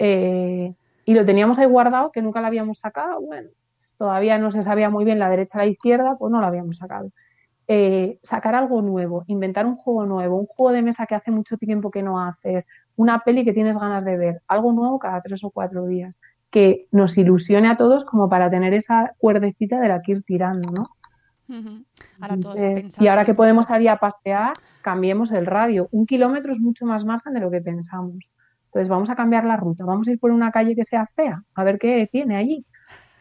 eh, 0.00 0.74
y 1.04 1.14
lo 1.14 1.24
teníamos 1.24 1.60
ahí 1.60 1.66
guardado, 1.66 2.10
que 2.10 2.22
nunca 2.22 2.40
lo 2.40 2.48
habíamos 2.48 2.80
sacado. 2.80 3.20
Bueno, 3.22 3.50
todavía 3.98 4.36
no 4.36 4.50
se 4.50 4.64
sabía 4.64 4.90
muy 4.90 5.04
bien 5.04 5.20
la 5.20 5.30
derecha 5.30 5.58
a 5.58 5.62
la 5.62 5.70
izquierda, 5.70 6.16
pues 6.18 6.32
no 6.32 6.40
lo 6.40 6.46
habíamos 6.46 6.78
sacado. 6.78 7.12
Eh, 7.68 8.18
sacar 8.22 8.56
algo 8.56 8.82
nuevo, 8.82 9.24
inventar 9.28 9.64
un 9.64 9.76
juego 9.76 10.06
nuevo, 10.06 10.36
un 10.36 10.46
juego 10.46 10.72
de 10.72 10.82
mesa 10.82 11.06
que 11.06 11.14
hace 11.14 11.30
mucho 11.30 11.56
tiempo 11.56 11.90
que 11.90 12.02
no 12.02 12.20
haces, 12.20 12.66
una 12.96 13.20
peli 13.20 13.44
que 13.44 13.52
tienes 13.52 13.78
ganas 13.78 14.04
de 14.04 14.16
ver, 14.16 14.42
algo 14.48 14.72
nuevo 14.72 14.98
cada 14.98 15.20
tres 15.20 15.44
o 15.44 15.50
cuatro 15.50 15.86
días, 15.86 16.20
que 16.50 16.86
nos 16.90 17.18
ilusione 17.18 17.68
a 17.68 17.76
todos 17.76 18.04
como 18.04 18.28
para 18.28 18.50
tener 18.50 18.74
esa 18.74 19.12
cuerdecita 19.18 19.80
de 19.80 19.88
la 19.88 20.00
que 20.02 20.12
ir 20.12 20.22
tirando, 20.22 20.68
¿no? 20.74 20.86
y 22.98 23.06
ahora 23.06 23.24
que 23.24 23.34
podemos 23.34 23.66
salir 23.66 23.88
a 23.88 23.98
pasear, 23.98 24.52
cambiemos 24.82 25.32
el 25.32 25.46
radio. 25.46 25.88
Un 25.92 26.04
kilómetro 26.04 26.52
es 26.52 26.60
mucho 26.60 26.84
más 26.84 27.04
margen 27.04 27.32
de 27.32 27.40
lo 27.40 27.50
que 27.50 27.62
pensamos. 27.62 28.18
Entonces 28.66 28.88
vamos 28.88 29.08
a 29.08 29.16
cambiar 29.16 29.44
la 29.44 29.56
ruta, 29.56 29.84
vamos 29.86 30.08
a 30.08 30.10
ir 30.10 30.18
por 30.18 30.30
una 30.30 30.50
calle 30.50 30.76
que 30.76 30.84
sea 30.84 31.06
fea, 31.06 31.42
a 31.54 31.64
ver 31.64 31.78
qué 31.78 32.06
tiene 32.12 32.36
allí 32.36 32.66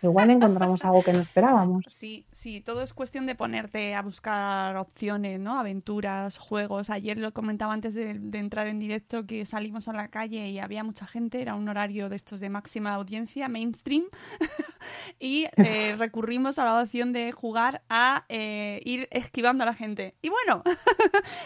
igual 0.01 0.29
encontramos 0.29 0.83
algo 0.83 1.03
que 1.03 1.13
no 1.13 1.19
esperábamos. 1.19 1.85
Sí, 1.97 2.25
sí, 2.31 2.61
todo 2.61 2.83
es 2.83 2.93
cuestión 2.93 3.25
de 3.25 3.33
ponerte 3.33 3.95
a 3.95 4.03
buscar 4.03 4.77
opciones, 4.77 5.39
¿no? 5.39 5.59
Aventuras, 5.59 6.37
juegos. 6.37 6.91
Ayer 6.91 7.17
lo 7.17 7.33
comentaba 7.33 7.73
antes 7.73 7.95
de, 7.95 8.11
entrar 8.33 8.67
en 8.67 8.79
directo 8.79 9.25
que 9.25 9.45
salimos 9.45 9.87
a 9.87 9.93
la 9.93 10.09
calle 10.09 10.47
y 10.49 10.59
había 10.59 10.83
mucha 10.83 11.07
gente, 11.07 11.41
era 11.41 11.55
un 11.55 11.67
horario 11.69 12.07
de 12.09 12.15
estos 12.15 12.39
de 12.39 12.49
máxima 12.49 12.93
audiencia, 12.93 13.49
mainstream, 13.49 14.03
y 15.19 15.47
eh, 15.57 15.95
recurrimos 15.97 16.59
a 16.59 16.65
la 16.65 16.81
opción 16.81 17.13
de 17.13 17.31
jugar 17.31 17.81
a 17.89 18.25
eh, 18.29 18.81
ir 18.85 19.07
esquivando 19.09 19.63
a 19.63 19.67
la 19.67 19.73
gente. 19.73 20.15
Y 20.21 20.29
bueno, 20.29 20.61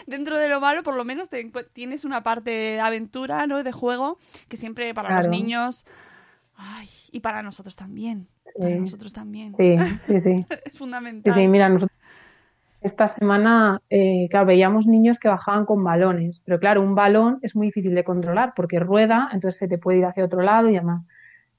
dentro 0.06 0.36
de 0.36 0.48
lo 0.50 0.60
malo, 0.60 0.82
por 0.82 0.94
lo 0.94 1.04
menos 1.04 1.30
tienes 1.72 2.04
una 2.04 2.22
parte 2.22 2.50
de 2.50 2.80
aventura, 2.80 3.46
¿no? 3.46 3.62
De 3.62 3.72
juego, 3.72 4.18
que 4.48 4.58
siempre 4.58 4.92
para 4.92 5.16
los 5.16 5.28
niños... 5.28 5.86
Ay, 6.54 6.88
y 7.10 7.20
para 7.20 7.42
nosotros 7.42 7.76
también. 7.76 8.28
Para 8.58 8.76
nosotros 8.76 9.12
también. 9.12 9.52
Sí, 9.52 9.76
sí, 10.00 10.20
sí. 10.20 10.46
es 10.64 10.78
fundamental. 10.78 11.32
Sí, 11.32 11.40
sí, 11.40 11.48
mira, 11.48 11.68
nosotros 11.68 11.98
esta 12.82 13.06
semana, 13.06 13.80
eh, 13.90 14.26
claro, 14.28 14.46
veíamos 14.46 14.86
niños 14.86 15.20
que 15.20 15.28
bajaban 15.28 15.64
con 15.64 15.84
balones, 15.84 16.42
pero 16.44 16.58
claro, 16.58 16.82
un 16.82 16.96
balón 16.96 17.38
es 17.42 17.54
muy 17.54 17.68
difícil 17.68 17.94
de 17.94 18.02
controlar 18.02 18.54
porque 18.56 18.80
rueda, 18.80 19.28
entonces 19.32 19.58
se 19.58 19.68
te 19.68 19.78
puede 19.78 19.98
ir 19.98 20.04
hacia 20.04 20.24
otro 20.24 20.42
lado 20.42 20.68
y 20.68 20.74
demás. 20.74 21.06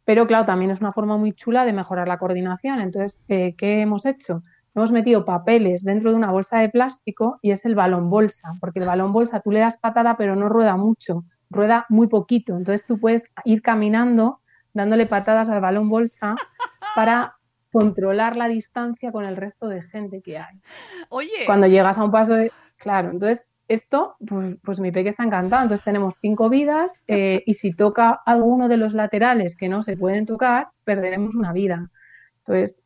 Pero 0.04 0.28
claro, 0.28 0.46
también 0.46 0.72
es 0.72 0.82
una 0.82 0.92
forma 0.92 1.16
muy 1.16 1.32
chula 1.32 1.64
de 1.66 1.72
mejorar 1.72 2.10
la 2.10 2.18
coordinación. 2.18 2.82
Entonces, 2.82 3.22
eh, 3.30 3.56
¿qué 3.58 3.82
hemos 3.82 4.06
hecho? 4.06 4.44
Hemos 4.76 4.92
metido 4.92 5.24
papeles 5.24 5.86
dentro 5.86 6.10
de 6.10 6.18
una 6.18 6.32
bolsa 6.32 6.60
de 6.60 6.68
plástico 6.68 7.40
y 7.42 7.52
es 7.52 7.66
el 7.66 7.76
balón 7.76 8.10
bolsa, 8.10 8.52
porque 8.60 8.80
el 8.80 8.86
balón 8.86 9.14
bolsa 9.14 9.40
tú 9.40 9.52
le 9.52 9.60
das 9.60 9.78
patada 9.78 10.18
pero 10.18 10.36
no 10.36 10.50
rueda 10.50 10.76
mucho, 10.76 11.24
rueda 11.50 11.86
muy 11.88 12.08
poquito. 12.08 12.58
Entonces 12.58 12.86
tú 12.86 13.00
puedes 13.00 13.32
ir 13.46 13.62
caminando 13.62 14.42
dándole 14.74 15.06
patadas 15.06 15.50
al 15.50 15.62
balón 15.62 15.90
bolsa 15.90 16.36
para 16.96 17.36
controlar 17.72 18.36
la 18.36 18.48
distancia 18.48 19.12
con 19.12 19.26
el 19.26 19.36
resto 19.36 19.68
de 19.68 19.82
gente 19.82 20.22
que 20.22 20.38
hay. 20.38 20.62
Oye. 21.10 21.46
Cuando 21.46 21.68
llegas 21.68 21.98
a 21.98 22.04
un 22.04 22.12
paso 22.12 22.34
de... 22.34 22.52
Claro, 22.78 23.10
entonces 23.12 23.48
esto, 23.68 24.16
pues, 24.26 24.58
pues 24.64 24.80
mi 24.80 24.92
peque 24.92 25.10
está 25.10 25.24
encantado. 25.24 25.64
Entonces 25.64 25.84
tenemos 25.84 26.14
cinco 26.22 26.50
vidas 26.50 27.02
eh, 27.08 27.44
y 27.46 27.56
si 27.56 27.74
toca 27.74 28.22
alguno 28.26 28.68
de 28.68 28.78
los 28.78 28.94
laterales 28.94 29.56
que 29.56 29.70
no 29.70 29.84
se 29.84 29.98
pueden 29.98 30.26
tocar, 30.26 30.68
perderemos 30.84 31.34
una 31.34 31.54
vida. 31.54 31.90
Entonces, 32.40 32.80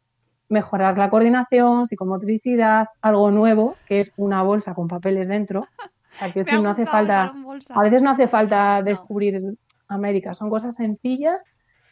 mejorar 0.49 0.97
la 0.97 1.09
coordinación, 1.09 1.87
psicomotricidad, 1.87 2.87
algo 3.01 3.31
nuevo, 3.31 3.75
que 3.85 3.99
es 3.99 4.11
una 4.15 4.43
bolsa 4.43 4.73
con 4.73 4.87
papeles 4.87 5.27
dentro. 5.27 5.61
O 5.61 5.65
sea, 6.11 6.31
que 6.31 6.43
no 6.61 6.69
hace 6.69 6.85
falta, 6.85 7.33
a 7.69 7.81
veces 7.81 8.01
no 8.01 8.11
hace 8.11 8.27
falta 8.27 8.81
descubrir 8.81 9.57
América, 9.87 10.33
son 10.33 10.49
cosas 10.49 10.75
sencillas 10.75 11.41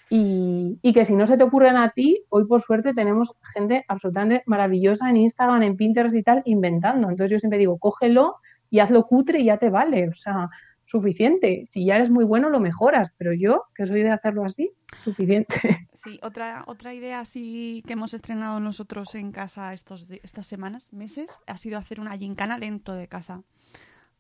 y, 0.10 0.94
que 0.94 1.06
si 1.06 1.16
no 1.16 1.26
se 1.26 1.38
te 1.38 1.44
ocurren 1.44 1.78
a 1.78 1.90
ti, 1.90 2.24
hoy 2.30 2.46
por 2.46 2.62
suerte 2.62 2.94
tenemos 2.94 3.34
gente 3.54 3.86
absolutamente 3.88 4.44
maravillosa 4.46 5.10
en 5.10 5.18
Instagram, 5.18 5.64
en 5.64 5.78
Pinterest 5.78 6.16
y 6.16 6.24
tal, 6.24 6.42
inventando. 6.46 7.10
Entonces 7.10 7.32
yo 7.32 7.40
siempre 7.40 7.60
digo, 7.60 7.78
cógelo 7.78 8.36
y 8.70 8.80
hazlo 8.80 9.06
cutre 9.08 9.40
y 9.40 9.46
ya 9.46 9.58
te 9.58 9.70
vale. 9.70 10.10
O 10.10 10.14
sea, 10.14 10.50
suficiente. 10.86 11.64
Si 11.66 11.86
ya 11.86 11.96
eres 11.96 12.10
muy 12.10 12.24
bueno, 12.24 12.50
lo 12.50 12.60
mejoras. 12.60 13.14
Pero 13.18 13.34
yo, 13.34 13.64
que 13.74 13.86
soy 13.86 14.04
de 14.04 14.12
hacerlo 14.12 14.46
así, 14.46 14.72
suficiente. 15.04 15.56
Sí, 15.96 16.20
otra, 16.22 16.66
otra 16.68 16.94
idea 16.94 17.22
así 17.22 17.82
que 17.88 17.94
hemos 17.94 18.14
estrenado 18.14 18.60
nosotros 18.60 19.16
en 19.16 19.32
casa 19.32 19.74
estos, 19.74 20.08
estas 20.22 20.46
semanas, 20.46 20.92
meses, 20.94 21.40
ha 21.48 21.58
sido 21.58 21.80
hacer 21.80 22.00
una 22.00 22.16
gincana 22.18 22.60
dentro 22.60 22.94
de 22.94 23.08
casa 23.08 23.42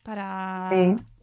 para 0.06 0.70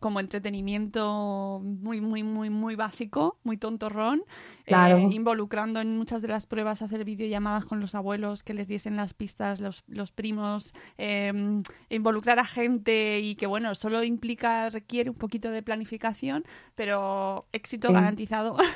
como 0.01 0.19
entretenimiento 0.19 1.63
muy 1.63 2.01
muy 2.01 2.25
muy 2.25 2.51
muy 2.51 2.75
básico 2.75 3.39
muy 3.45 3.57
tontorrón 3.57 4.25
eh, 4.67 5.09
involucrando 5.13 5.81
en 5.81 5.97
muchas 5.97 6.21
de 6.21 6.27
las 6.27 6.47
pruebas 6.47 6.83
hacer 6.83 7.05
videollamadas 7.05 7.65
con 7.65 7.79
los 7.79 7.95
abuelos 7.95 8.43
que 8.43 8.55
les 8.55 8.67
diesen 8.67 8.97
las 8.97 9.15
pistas 9.15 9.61
los, 9.61 9.85
los 9.87 10.11
primos 10.11 10.75
em, 10.99 11.63
involucrar 11.91 12.41
a 12.41 12.45
gente 12.45 13.21
y 13.21 13.37
que 13.37 13.47
bueno 13.47 13.77
solo 13.77 14.03
implica 14.03 14.69
requiere 14.69 15.11
un 15.11 15.17
poquito 15.17 15.53
de 15.53 15.63
planificación 15.63 16.43
pero 16.75 17.47
éxito 17.53 17.93
garantizado 17.93 18.57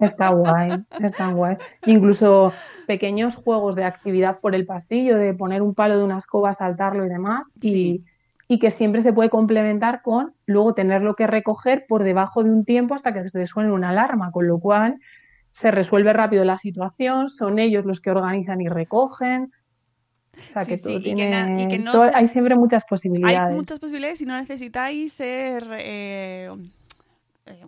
Está 0.00 0.30
guay, 0.30 0.84
está 1.00 1.32
guay. 1.32 1.56
Incluso 1.86 2.52
pequeños 2.86 3.36
juegos 3.36 3.74
de 3.74 3.84
actividad 3.84 4.40
por 4.40 4.54
el 4.54 4.66
pasillo, 4.66 5.16
de 5.16 5.32
poner 5.34 5.62
un 5.62 5.72
palo 5.72 5.96
de 5.96 6.04
una 6.04 6.18
escoba, 6.18 6.52
saltarlo 6.52 7.06
y 7.06 7.08
demás. 7.08 7.52
Y, 7.62 8.04
y 8.48 8.58
que 8.58 8.70
siempre 8.70 9.02
se 9.02 9.12
puede 9.12 9.30
complementar 9.30 10.02
con 10.02 10.34
luego 10.46 10.74
tenerlo 10.74 11.14
que 11.14 11.26
recoger 11.26 11.86
por 11.88 12.04
debajo 12.04 12.44
de 12.44 12.50
un 12.50 12.64
tiempo 12.64 12.94
hasta 12.94 13.12
que 13.12 13.28
se 13.28 13.46
suene 13.46 13.72
una 13.72 13.90
alarma, 13.90 14.30
con 14.30 14.46
lo 14.46 14.58
cual 14.58 14.98
se 15.50 15.70
resuelve 15.70 16.12
rápido 16.12 16.44
la 16.44 16.58
situación, 16.58 17.30
son 17.30 17.58
ellos 17.58 17.84
los 17.84 18.00
que 18.00 18.10
organizan 18.10 18.60
y 18.60 18.68
recogen. 18.68 19.52
O 20.36 20.52
sea, 20.52 20.64
que 20.64 20.76
todo 20.76 21.00
tiene... 21.00 21.32
hay 22.12 22.26
siempre 22.26 22.56
muchas 22.56 22.84
posibilidades. 22.84 23.38
Hay 23.38 23.54
muchas 23.54 23.78
posibilidades 23.78 24.20
y 24.20 24.26
no 24.26 24.36
necesitáis 24.36 25.12
ser 25.12 25.64
eh, 25.70 26.50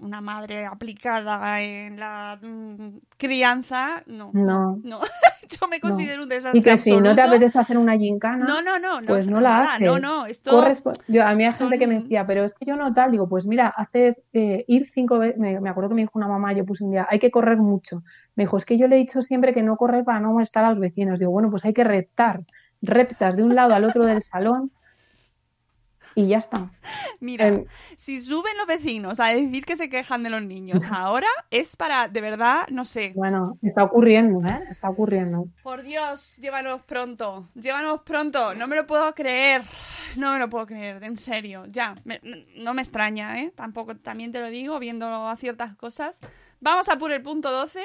una 0.00 0.20
madre 0.20 0.66
aplicada 0.66 1.60
en 1.60 1.98
la 1.98 2.38
mm, 2.40 2.98
crianza, 3.16 4.02
no. 4.06 4.30
No. 4.32 4.78
no. 4.82 5.00
Yo 5.60 5.68
me 5.68 5.80
considero 5.80 6.24
un 6.24 6.28
desastre. 6.28 6.58
Y 6.58 6.62
que 6.62 6.76
si 6.76 6.96
no 6.96 7.14
te 7.14 7.22
apetece 7.22 7.58
hacer 7.58 7.78
una 7.78 7.96
gincana, 7.96 8.44
no, 8.44 8.62
no, 8.62 8.78
no, 8.78 9.00
pues 9.06 9.28
no, 9.28 9.40
la 9.40 9.60
haces. 9.60 9.86
No, 9.86 9.98
no, 9.98 10.26
esto 10.26 10.60
yo, 11.06 11.24
a 11.24 11.34
mí 11.34 11.44
hay 11.44 11.52
gente 11.52 11.78
que 11.78 11.86
me 11.86 12.00
decía, 12.00 12.26
pero 12.26 12.44
es 12.44 12.54
que 12.54 12.64
yo 12.64 12.74
no 12.74 12.92
tal, 12.92 13.12
digo, 13.12 13.28
pues 13.28 13.46
mira, 13.46 13.68
haces 13.68 14.24
eh, 14.32 14.64
ir 14.66 14.88
cinco 14.90 15.18
veces, 15.20 15.38
me, 15.38 15.56
acuerdo 15.68 15.90
que 15.90 15.94
me 15.94 16.00
dijo 16.02 16.18
una 16.18 16.26
mamá, 16.26 16.52
yo 16.52 16.64
puse 16.64 16.82
un 16.82 16.90
día, 16.90 17.06
hay 17.08 17.20
que 17.20 17.30
correr 17.30 17.58
mucho. 17.58 18.02
Me 18.34 18.44
dijo, 18.44 18.56
es 18.56 18.64
que 18.64 18.76
yo 18.76 18.88
le 18.88 18.96
he 18.96 18.98
dicho 18.98 19.22
siempre 19.22 19.52
que 19.52 19.62
no 19.62 19.76
correr 19.76 20.04
para 20.04 20.18
no 20.18 20.32
molestar 20.32 20.64
a 20.64 20.70
los 20.70 20.80
vecinos. 20.80 21.20
Digo, 21.20 21.30
bueno, 21.30 21.48
pues 21.48 21.64
hay 21.64 21.72
que 21.72 21.84
reptar, 21.84 22.42
reptas 22.82 23.36
de 23.36 23.44
un 23.44 23.54
lado 23.54 23.74
al 23.74 23.84
otro 23.84 24.04
del 24.04 24.22
salón 24.22 24.72
y 26.16 26.28
ya 26.28 26.38
está. 26.38 26.70
Mira, 27.20 27.62
si 27.96 28.20
suben 28.22 28.56
los 28.56 28.66
vecinos 28.66 29.20
a 29.20 29.26
decir 29.26 29.66
que 29.66 29.76
se 29.76 29.90
quejan 29.90 30.22
de 30.22 30.30
los 30.30 30.42
niños 30.42 30.84
ahora, 30.90 31.28
es 31.50 31.76
para, 31.76 32.08
de 32.08 32.20
verdad, 32.22 32.66
no 32.70 32.86
sé. 32.86 33.12
Bueno, 33.14 33.58
está 33.62 33.84
ocurriendo, 33.84 34.40
¿eh? 34.48 34.60
Está 34.70 34.88
ocurriendo. 34.88 35.46
Por 35.62 35.82
Dios, 35.82 36.38
llévanos 36.38 36.82
pronto, 36.82 37.50
llévanos 37.54 38.00
pronto, 38.00 38.54
no 38.54 38.66
me 38.66 38.76
lo 38.76 38.86
puedo 38.86 39.14
creer, 39.14 39.62
no 40.16 40.32
me 40.32 40.38
lo 40.38 40.48
puedo 40.48 40.66
creer, 40.66 41.04
en 41.04 41.18
serio, 41.18 41.66
ya, 41.68 41.94
no 42.56 42.72
me 42.72 42.80
extraña, 42.80 43.38
¿eh? 43.42 43.52
Tampoco, 43.54 43.94
también 43.96 44.32
te 44.32 44.40
lo 44.40 44.48
digo, 44.48 44.78
viendo 44.78 45.06
a 45.06 45.36
ciertas 45.36 45.76
cosas. 45.76 46.22
Vamos 46.60 46.88
a 46.88 46.96
por 46.96 47.12
el 47.12 47.20
punto 47.20 47.52
12. 47.52 47.80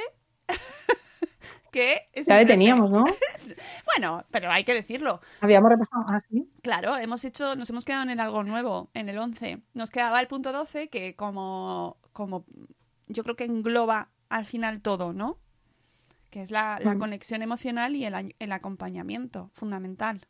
que 1.71 2.09
ya 2.13 2.37
le 2.37 2.45
teníamos, 2.45 2.91
¿no? 2.91 3.05
bueno, 3.85 4.25
pero 4.29 4.51
hay 4.51 4.63
que 4.63 4.73
decirlo. 4.73 5.21
Habíamos 5.39 5.71
repasado 5.71 6.03
así. 6.09 6.45
Ah, 6.45 6.59
claro, 6.61 6.97
hemos 6.97 7.23
hecho, 7.23 7.55
nos 7.55 7.69
hemos 7.69 7.85
quedado 7.85 8.03
en 8.03 8.09
el 8.09 8.19
algo 8.19 8.43
nuevo, 8.43 8.91
en 8.93 9.09
el 9.09 9.17
11. 9.17 9.63
Nos 9.73 9.89
quedaba 9.89 10.19
el 10.19 10.27
punto 10.27 10.51
12 10.51 10.89
que 10.89 11.15
como, 11.15 11.97
como 12.11 12.45
yo 13.07 13.23
creo 13.23 13.35
que 13.35 13.45
engloba 13.45 14.09
al 14.29 14.45
final 14.45 14.81
todo, 14.81 15.13
¿no? 15.13 15.39
Que 16.29 16.41
es 16.41 16.51
la, 16.51 16.79
mm. 16.83 16.99
conexión 16.99 17.41
emocional 17.41 17.95
y 17.95 18.05
el, 18.05 18.51
acompañamiento, 18.51 19.49
fundamental. 19.53 20.27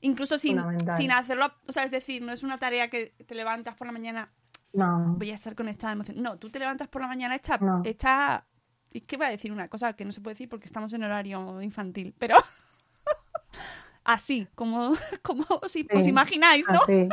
Incluso 0.00 0.38
sin, 0.38 0.60
sin 0.96 1.12
hacerlo, 1.12 1.52
o 1.68 1.72
sea, 1.72 1.84
es 1.84 1.90
decir, 1.90 2.22
no 2.22 2.32
es 2.32 2.42
una 2.42 2.58
tarea 2.58 2.88
que 2.88 3.14
te 3.26 3.34
levantas 3.34 3.76
por 3.76 3.86
la 3.86 3.92
mañana, 3.92 4.32
no. 4.72 5.14
voy 5.16 5.30
a 5.30 5.34
estar 5.34 5.54
conectada 5.54 5.92
emocional. 5.92 6.22
No, 6.22 6.38
tú 6.38 6.50
te 6.50 6.58
levantas 6.58 6.88
por 6.88 7.02
la 7.02 7.08
mañana 7.08 7.36
hecha, 7.36 7.58
hecha 7.84 8.46
y 8.92 9.00
que 9.02 9.16
voy 9.16 9.26
a 9.26 9.30
decir 9.30 9.52
una 9.52 9.68
cosa 9.68 9.94
que 9.94 10.04
no 10.04 10.12
se 10.12 10.20
puede 10.20 10.34
decir 10.34 10.48
porque 10.48 10.66
estamos 10.66 10.92
en 10.92 11.04
horario 11.04 11.60
infantil, 11.62 12.14
pero 12.18 12.36
así, 14.04 14.46
como, 14.54 14.92
como 15.22 15.44
os, 15.62 15.76
imagináis, 15.76 16.66
¿no? 16.68 16.80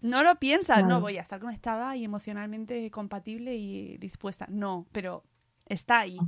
no 0.00 0.22
lo 0.22 0.36
piensas, 0.36 0.84
no. 0.84 1.00
voy 1.00 1.18
a 1.18 1.22
estar 1.22 1.40
conectada 1.40 1.96
y 1.96 2.04
emocionalmente 2.04 2.90
compatible 2.90 3.54
y 3.54 3.98
dispuesta. 3.98 4.46
No, 4.48 4.86
pero 4.92 5.24
está 5.66 6.00
ahí. 6.00 6.18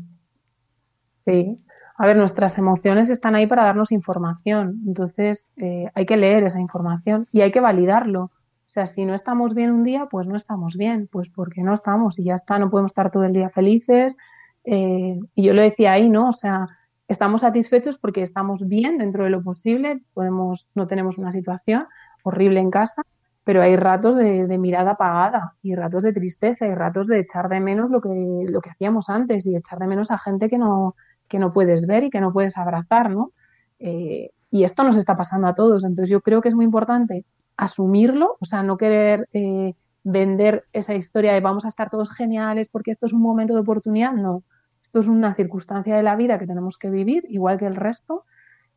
Sí. 1.17 1.57
A 1.97 2.07
ver, 2.07 2.17
nuestras 2.17 2.57
emociones 2.57 3.11
están 3.11 3.35
ahí 3.35 3.47
para 3.47 3.65
darnos 3.65 3.93
información. 3.93 4.81
Entonces, 4.87 5.51
eh, 5.57 5.91
hay 5.95 6.07
que 6.07 6.17
leer 6.17 6.45
esa 6.45 6.59
información 6.59 7.29
y 7.31 7.43
hay 7.43 7.51
que 7.51 7.61
validarlo. 7.61 8.31
O 8.71 8.73
sea, 8.73 8.87
si 8.87 9.05
no 9.05 9.15
estamos 9.15 9.53
bien 9.53 9.73
un 9.73 9.83
día, 9.83 10.07
pues 10.09 10.29
no 10.29 10.37
estamos 10.37 10.77
bien, 10.77 11.09
pues 11.11 11.29
porque 11.29 11.61
no 11.61 11.75
estamos 11.75 12.21
y 12.21 12.25
ya 12.25 12.37
está, 12.37 12.57
no 12.57 12.71
podemos 12.71 12.93
estar 12.93 13.11
todo 13.11 13.25
el 13.25 13.33
día 13.33 13.51
felices 13.51 14.17
Eh, 14.65 15.19
y 15.35 15.43
yo 15.43 15.55
lo 15.55 15.63
decía 15.63 15.93
ahí, 15.93 16.09
¿no? 16.09 16.29
O 16.29 16.33
sea, 16.33 16.69
estamos 17.09 17.41
satisfechos 17.41 17.99
porque 17.99 18.23
estamos 18.23 18.69
bien 18.69 18.99
dentro 18.99 19.25
de 19.25 19.31
lo 19.31 19.43
posible, 19.43 20.03
podemos, 20.15 20.69
no 20.77 20.87
tenemos 20.87 21.19
una 21.19 21.33
situación 21.33 21.87
horrible 22.23 22.61
en 22.61 22.71
casa, 22.71 23.03
pero 23.43 23.63
hay 23.63 23.75
ratos 23.77 24.15
de, 24.17 24.59
mirada 24.59 24.93
apagada 24.93 25.57
y 25.63 25.75
ratos 25.75 26.05
de 26.05 26.13
tristeza 26.13 26.67
y 26.67 26.75
ratos 26.75 27.09
de 27.09 27.19
echar 27.21 27.49
de 27.49 27.61
menos 27.61 27.91
lo 27.91 28.01
que, 28.01 28.11
lo 28.49 28.61
que 28.61 28.71
hacíamos 28.71 29.09
antes 29.09 29.47
y 29.47 29.57
echar 29.57 29.79
de 29.81 29.89
menos 29.89 30.11
a 30.13 30.19
gente 30.19 30.49
que 30.49 30.59
no, 30.59 30.95
que 31.27 31.39
no 31.41 31.53
puedes 31.53 31.87
ver 31.87 32.05
y 32.05 32.11
que 32.11 32.21
no 32.21 32.33
puedes 32.33 32.57
abrazar, 32.57 33.11
¿no? 33.11 33.33
Eh, 33.81 34.31
y 34.51 34.63
esto 34.65 34.85
nos 34.85 34.97
está 34.97 35.17
pasando 35.17 35.49
a 35.49 35.55
todos, 35.55 35.83
entonces 35.85 36.11
yo 36.11 36.21
creo 36.21 36.41
que 36.41 36.51
es 36.51 36.55
muy 36.55 36.67
importante 36.67 37.25
asumirlo, 37.61 38.37
o 38.41 38.45
sea, 38.45 38.63
no 38.63 38.77
querer 38.77 39.29
eh, 39.33 39.75
vender 40.03 40.65
esa 40.73 40.95
historia 40.95 41.33
de 41.33 41.41
vamos 41.41 41.65
a 41.65 41.69
estar 41.69 41.91
todos 41.91 42.11
geniales 42.11 42.69
porque 42.69 42.91
esto 42.91 43.07
es 43.07 43.13
un 43.13 43.23
momento 43.23 43.55
de 43.55 43.61
oportunidad, 43.61 44.13
no, 44.13 44.43
esto 44.83 44.99
es 44.99 45.09
una 45.09 45.35
circunstancia 45.35 45.97
de 45.97 46.03
la 46.03 46.17
vida 46.17 46.39
que 46.39 46.47
tenemos 46.47 46.79
que 46.79 46.91
vivir, 46.91 47.25
igual 47.29 47.59
que 47.59 47.67
el 47.67 47.77
resto, 47.77 48.25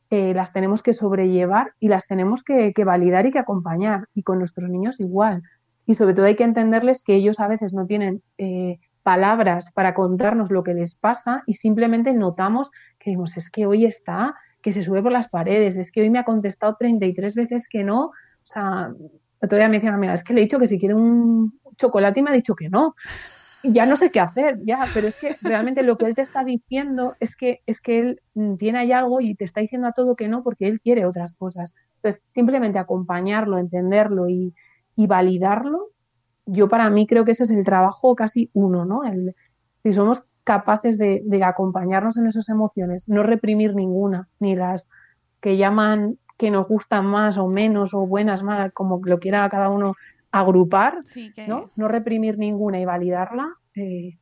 eh, 0.10 0.34
las 0.36 0.54
tenemos 0.54 0.84
que 0.84 0.94
sobrellevar 0.94 1.74
y 1.80 1.88
las 1.88 2.06
tenemos 2.06 2.44
que, 2.44 2.72
validar 2.86 3.26
y 3.26 3.32
que 3.32 3.40
acompañar. 3.40 4.10
Y 4.14 4.22
con 4.22 4.38
nuestros 4.38 4.70
niños 4.70 5.00
igual. 5.00 5.42
Y 5.88 5.96
sobre 5.96 6.14
todo 6.14 6.28
hay 6.28 6.36
que 6.36 6.44
entenderles 6.44 7.04
que 7.04 7.16
ellos 7.16 7.40
a 7.40 7.48
veces 7.48 7.74
no 7.74 7.88
tienen 7.88 8.22
eh, 8.38 8.80
palabras 9.02 9.72
para 9.74 9.96
contarnos 9.96 10.52
lo 10.52 10.64
que 10.64 10.76
les 10.76 10.94
pasa 10.94 11.42
y 11.48 11.56
simplemente 11.56 12.14
notamos 12.14 12.70
que 13.00 13.10
digamos, 13.10 13.38
es 13.38 13.50
que 13.50 13.66
hoy 13.66 13.86
está, 13.86 14.36
que 14.62 14.72
se 14.72 14.84
sube 14.84 15.02
por 15.02 15.12
las 15.12 15.30
paredes, 15.30 15.78
es 15.78 15.92
que 15.92 16.02
hoy 16.02 16.12
me 16.12 16.20
ha 16.20 16.26
contestado 16.26 16.76
33 16.78 17.34
veces 17.34 17.68
que 17.68 17.84
no. 17.84 18.12
O 18.44 18.48
sea, 18.48 18.94
todavía 19.42 19.70
me 19.70 19.78
decían, 19.78 20.00
mira, 20.00 20.14
es 20.14 20.24
que 20.24 20.34
le 20.34 20.42
he 20.42 20.44
dicho 20.44 20.60
que 20.60 20.68
si 20.68 20.80
quiere 20.80 20.96
un 20.96 21.60
chocolate 21.78 22.20
y 22.20 22.24
me 22.24 22.30
ha 22.32 22.34
dicho 22.34 22.56
que 22.56 22.70
no 22.70 22.96
ya 23.64 23.86
no 23.86 23.96
sé 23.96 24.12
qué 24.12 24.20
hacer, 24.20 24.60
ya, 24.66 24.86
pero 24.94 25.08
es 25.08 25.18
que 25.18 25.38
realmente 25.42 25.84
lo 25.84 25.98
que 25.98 26.06
él 26.06 26.16
te 26.16 26.22
está 26.22 26.44
diciendo 26.44 27.16
es 27.20 27.38
que, 27.38 27.62
es 27.66 27.80
que 27.80 28.00
él 28.00 28.22
tiene 28.58 28.80
ahí 28.80 28.92
algo 28.92 29.22
y 29.22 29.36
te 29.36 29.46
está 29.46 29.62
diciendo 29.62 29.88
a 29.88 29.94
todo 29.94 30.16
que 30.16 30.28
no 30.28 30.44
porque 30.44 30.68
él 30.68 30.82
quiere 30.82 31.06
otras 31.06 31.34
cosas. 31.34 31.74
Entonces, 31.96 32.22
simplemente 32.34 32.78
acompañarlo, 32.78 33.58
entenderlo 33.58 34.28
y, 34.28 34.54
validarlo, 34.96 35.92
yo 36.46 36.68
para 36.68 36.90
mí 36.90 37.08
creo 37.08 37.24
que 37.24 37.32
ese 37.32 37.44
es 37.44 37.50
el 37.52 37.64
trabajo 37.64 38.16
casi 38.16 38.50
uno, 38.54 38.86
¿no? 38.86 39.02
Si 39.82 39.94
somos 39.94 40.24
capaces 40.44 40.98
de, 40.98 41.22
de 41.26 41.44
acompañarnos 41.44 42.18
en 42.18 42.28
esas 42.28 42.50
emociones, 42.50 43.08
no 43.08 43.24
reprimir 43.24 43.76
ninguna, 43.76 44.28
ni 44.40 44.56
las 44.56 44.90
que 45.40 45.58
llaman 45.58 46.18
que 46.38 46.52
nos 46.52 46.68
gustan 46.68 47.06
más 47.06 47.38
o 47.38 47.48
menos 47.48 47.94
o 47.94 48.06
buenas, 48.06 48.44
malas, 48.44 48.72
como 48.74 49.00
lo 49.04 49.20
quiera 49.20 49.50
cada 49.50 49.70
uno 49.70 49.96
agrupar, 50.32 51.04
¿no? 51.48 51.70
no 51.76 51.88
reprimir 51.88 52.38
ninguna 52.38 52.80
y 52.80 52.86
validarla, 52.86 53.56
eh, 53.76 54.18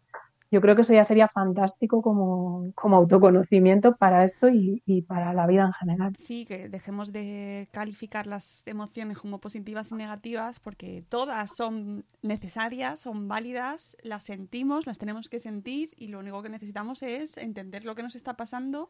yo 0.51 0.59
creo 0.59 0.75
que 0.75 0.81
eso 0.81 0.93
ya 0.93 1.05
sería 1.05 1.29
fantástico 1.29 2.01
como, 2.01 2.73
como 2.75 2.97
autoconocimiento 2.97 3.95
para 3.95 4.25
esto 4.25 4.49
y, 4.49 4.83
y, 4.85 5.03
para 5.03 5.33
la 5.33 5.47
vida 5.47 5.63
en 5.63 5.71
general. 5.71 6.15
Sí, 6.17 6.43
que 6.43 6.67
dejemos 6.67 7.13
de 7.13 7.69
calificar 7.71 8.27
las 8.27 8.61
emociones 8.67 9.17
como 9.17 9.39
positivas 9.39 9.91
y 9.91 9.95
negativas 9.95 10.59
porque 10.59 11.05
todas 11.07 11.51
son 11.55 12.03
necesarias, 12.21 12.99
son 12.99 13.29
válidas, 13.29 13.95
las 14.03 14.23
sentimos, 14.23 14.85
las 14.85 14.97
tenemos 14.97 15.29
que 15.29 15.39
sentir 15.39 15.91
y 15.95 16.07
lo 16.07 16.19
único 16.19 16.43
que 16.43 16.49
necesitamos 16.49 17.01
es 17.01 17.37
entender 17.37 17.85
lo 17.85 17.95
que 17.95 18.03
nos 18.03 18.15
está 18.15 18.35
pasando 18.35 18.89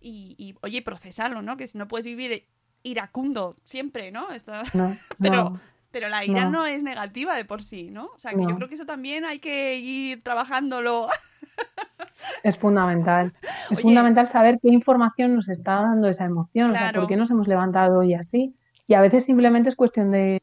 y, 0.00 0.36
y 0.38 0.54
oye, 0.62 0.80
procesarlo, 0.80 1.42
¿no? 1.42 1.56
Que 1.56 1.66
si 1.66 1.76
no 1.76 1.88
puedes 1.88 2.04
vivir 2.04 2.44
iracundo 2.82 3.54
siempre, 3.64 4.10
¿no? 4.10 4.28
no 4.74 4.96
Pero 5.18 5.60
pero 5.90 6.08
la 6.08 6.24
ira 6.24 6.48
no. 6.48 6.66
es 6.66 6.82
negativa 6.82 7.34
de 7.34 7.44
por 7.44 7.62
sí, 7.62 7.90
¿no? 7.90 8.06
O 8.14 8.18
sea, 8.18 8.32
que 8.32 8.42
yo 8.42 8.54
creo 8.54 8.68
que 8.68 8.76
eso 8.76 8.86
también 8.86 9.24
hay 9.24 9.38
que 9.40 9.76
ir 9.76 10.22
trabajándolo. 10.22 11.08
Es 12.42 12.56
fundamental. 12.56 13.34
Es 13.70 13.80
fundamental 13.80 14.26
saber 14.26 14.58
qué 14.62 14.68
información 14.68 15.34
nos 15.34 15.48
está 15.48 15.74
dando 15.82 16.08
esa 16.08 16.24
emoción, 16.24 16.70
o 16.70 16.74
sea, 16.74 16.92
por 16.92 17.06
qué 17.06 17.16
nos 17.16 17.30
hemos 17.30 17.48
levantado 17.48 17.98
hoy 17.98 18.14
así. 18.14 18.54
Y 18.86 18.94
a 18.94 19.00
veces 19.00 19.24
simplemente 19.24 19.68
es 19.68 19.76
cuestión 19.76 20.10
de, 20.10 20.42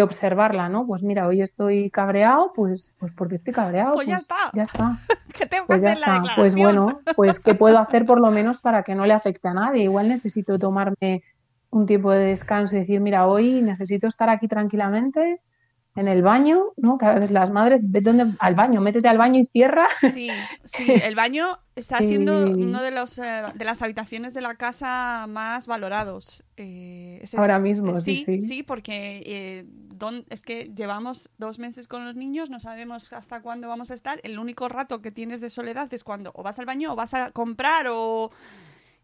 observarla, 0.00 0.68
¿no? 0.68 0.86
Pues 0.86 1.02
mira, 1.02 1.26
hoy 1.26 1.42
estoy 1.42 1.90
cabreado, 1.90 2.52
pues, 2.54 2.92
pues 2.98 3.12
porque 3.12 3.36
estoy 3.36 3.52
cabreado. 3.52 3.94
Pues, 3.94 4.06
ya 4.06 4.16
pues 4.16 4.22
está. 4.22 4.50
Ya 4.54 4.62
está. 4.62 4.98
que 5.38 5.46
tengo 5.46 5.66
pues 5.66 5.80
que 5.80 5.86
ya 5.86 5.92
hacer 5.92 6.02
está. 6.04 6.22
La 6.22 6.36
pues 6.36 6.54
bueno, 6.54 7.00
pues 7.16 7.40
¿qué 7.40 7.54
puedo 7.54 7.78
hacer 7.78 8.06
por 8.06 8.20
lo 8.20 8.30
menos 8.30 8.58
para 8.60 8.82
que 8.82 8.94
no 8.94 9.04
le 9.04 9.14
afecte 9.14 9.48
a 9.48 9.54
nadie? 9.54 9.84
Igual 9.84 10.08
necesito 10.08 10.58
tomarme 10.58 11.22
un 11.70 11.86
tiempo 11.86 12.10
de 12.10 12.26
descanso 12.26 12.76
y 12.76 12.80
decir, 12.80 13.00
mira, 13.00 13.26
hoy 13.26 13.62
necesito 13.62 14.06
estar 14.06 14.28
aquí 14.28 14.48
tranquilamente 14.48 15.40
en 15.96 16.06
el 16.06 16.22
baño, 16.22 16.66
¿no? 16.76 16.98
Que 16.98 17.06
a 17.06 17.14
veces 17.14 17.30
las 17.30 17.50
madres, 17.50 17.80
vete 17.84 18.12
donde, 18.12 18.36
al 18.38 18.54
baño, 18.54 18.80
métete 18.80 19.08
al 19.08 19.18
baño 19.18 19.40
y 19.40 19.46
cierra. 19.46 19.86
Sí, 20.12 20.30
sí, 20.64 20.86
el 21.04 21.14
baño 21.14 21.58
está 21.74 21.98
siendo 21.98 22.44
uno 22.44 22.80
de 22.80 22.90
los 22.90 23.18
eh, 23.18 23.42
de 23.54 23.64
las 23.64 23.82
habitaciones 23.82 24.32
de 24.32 24.40
la 24.40 24.54
casa 24.54 25.26
más 25.28 25.66
valorados. 25.66 26.44
Eh, 26.56 27.24
Ahora 27.36 27.58
mismo, 27.58 27.96
sí, 27.96 28.22
sí. 28.24 28.40
Sí, 28.40 28.62
porque 28.62 29.22
eh, 29.26 29.66
es 30.28 30.42
que 30.42 30.70
llevamos 30.74 31.28
dos 31.38 31.58
meses 31.58 31.88
con 31.88 32.04
los 32.04 32.14
niños, 32.14 32.50
no 32.50 32.60
sabemos 32.60 33.12
hasta 33.12 33.42
cuándo 33.42 33.68
vamos 33.68 33.90
a 33.90 33.94
estar. 33.94 34.20
El 34.22 34.38
único 34.38 34.68
rato 34.68 35.02
que 35.02 35.10
tienes 35.10 35.40
de 35.40 35.50
soledad 35.50 35.92
es 35.92 36.04
cuando 36.04 36.30
o 36.34 36.42
vas 36.42 36.58
al 36.60 36.66
baño 36.66 36.92
o 36.92 36.96
vas 36.96 37.14
a 37.14 37.32
comprar 37.32 37.86
o 37.90 38.30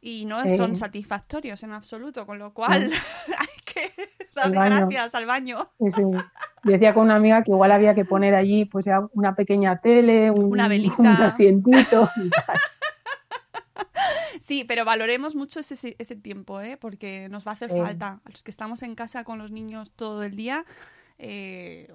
y 0.00 0.24
no 0.24 0.46
son 0.56 0.76
satisfactorios 0.76 1.62
en 1.62 1.72
absoluto, 1.72 2.26
con 2.26 2.38
lo 2.38 2.52
cual 2.52 2.90
hay 3.38 3.64
que 3.64 3.92
dar 4.34 4.50
gracias 4.50 5.14
al 5.14 5.26
baño. 5.26 5.68
Yo 5.78 6.72
decía 6.72 6.94
con 6.94 7.04
una 7.04 7.16
amiga 7.16 7.42
que 7.42 7.50
igual 7.50 7.72
había 7.72 7.94
que 7.94 8.04
poner 8.04 8.34
allí 8.34 8.64
pues 8.64 8.84
ya 8.84 9.06
una 9.12 9.34
pequeña 9.34 9.80
tele, 9.80 10.30
un, 10.30 10.44
una 10.44 10.66
un 10.66 11.06
asientito. 11.06 12.10
Sí, 14.40 14.64
pero 14.64 14.84
valoremos 14.84 15.34
mucho 15.34 15.60
ese, 15.60 15.96
ese 15.98 16.16
tiempo, 16.16 16.60
¿eh? 16.60 16.76
porque 16.76 17.28
nos 17.28 17.46
va 17.46 17.52
a 17.52 17.54
hacer 17.54 17.70
falta. 17.70 18.20
A 18.24 18.30
los 18.30 18.42
que 18.42 18.50
estamos 18.50 18.82
en 18.82 18.94
casa 18.94 19.24
con 19.24 19.38
los 19.38 19.50
niños 19.50 19.90
todo 19.90 20.22
el 20.22 20.36
día. 20.36 20.64
Eh, 21.18 21.92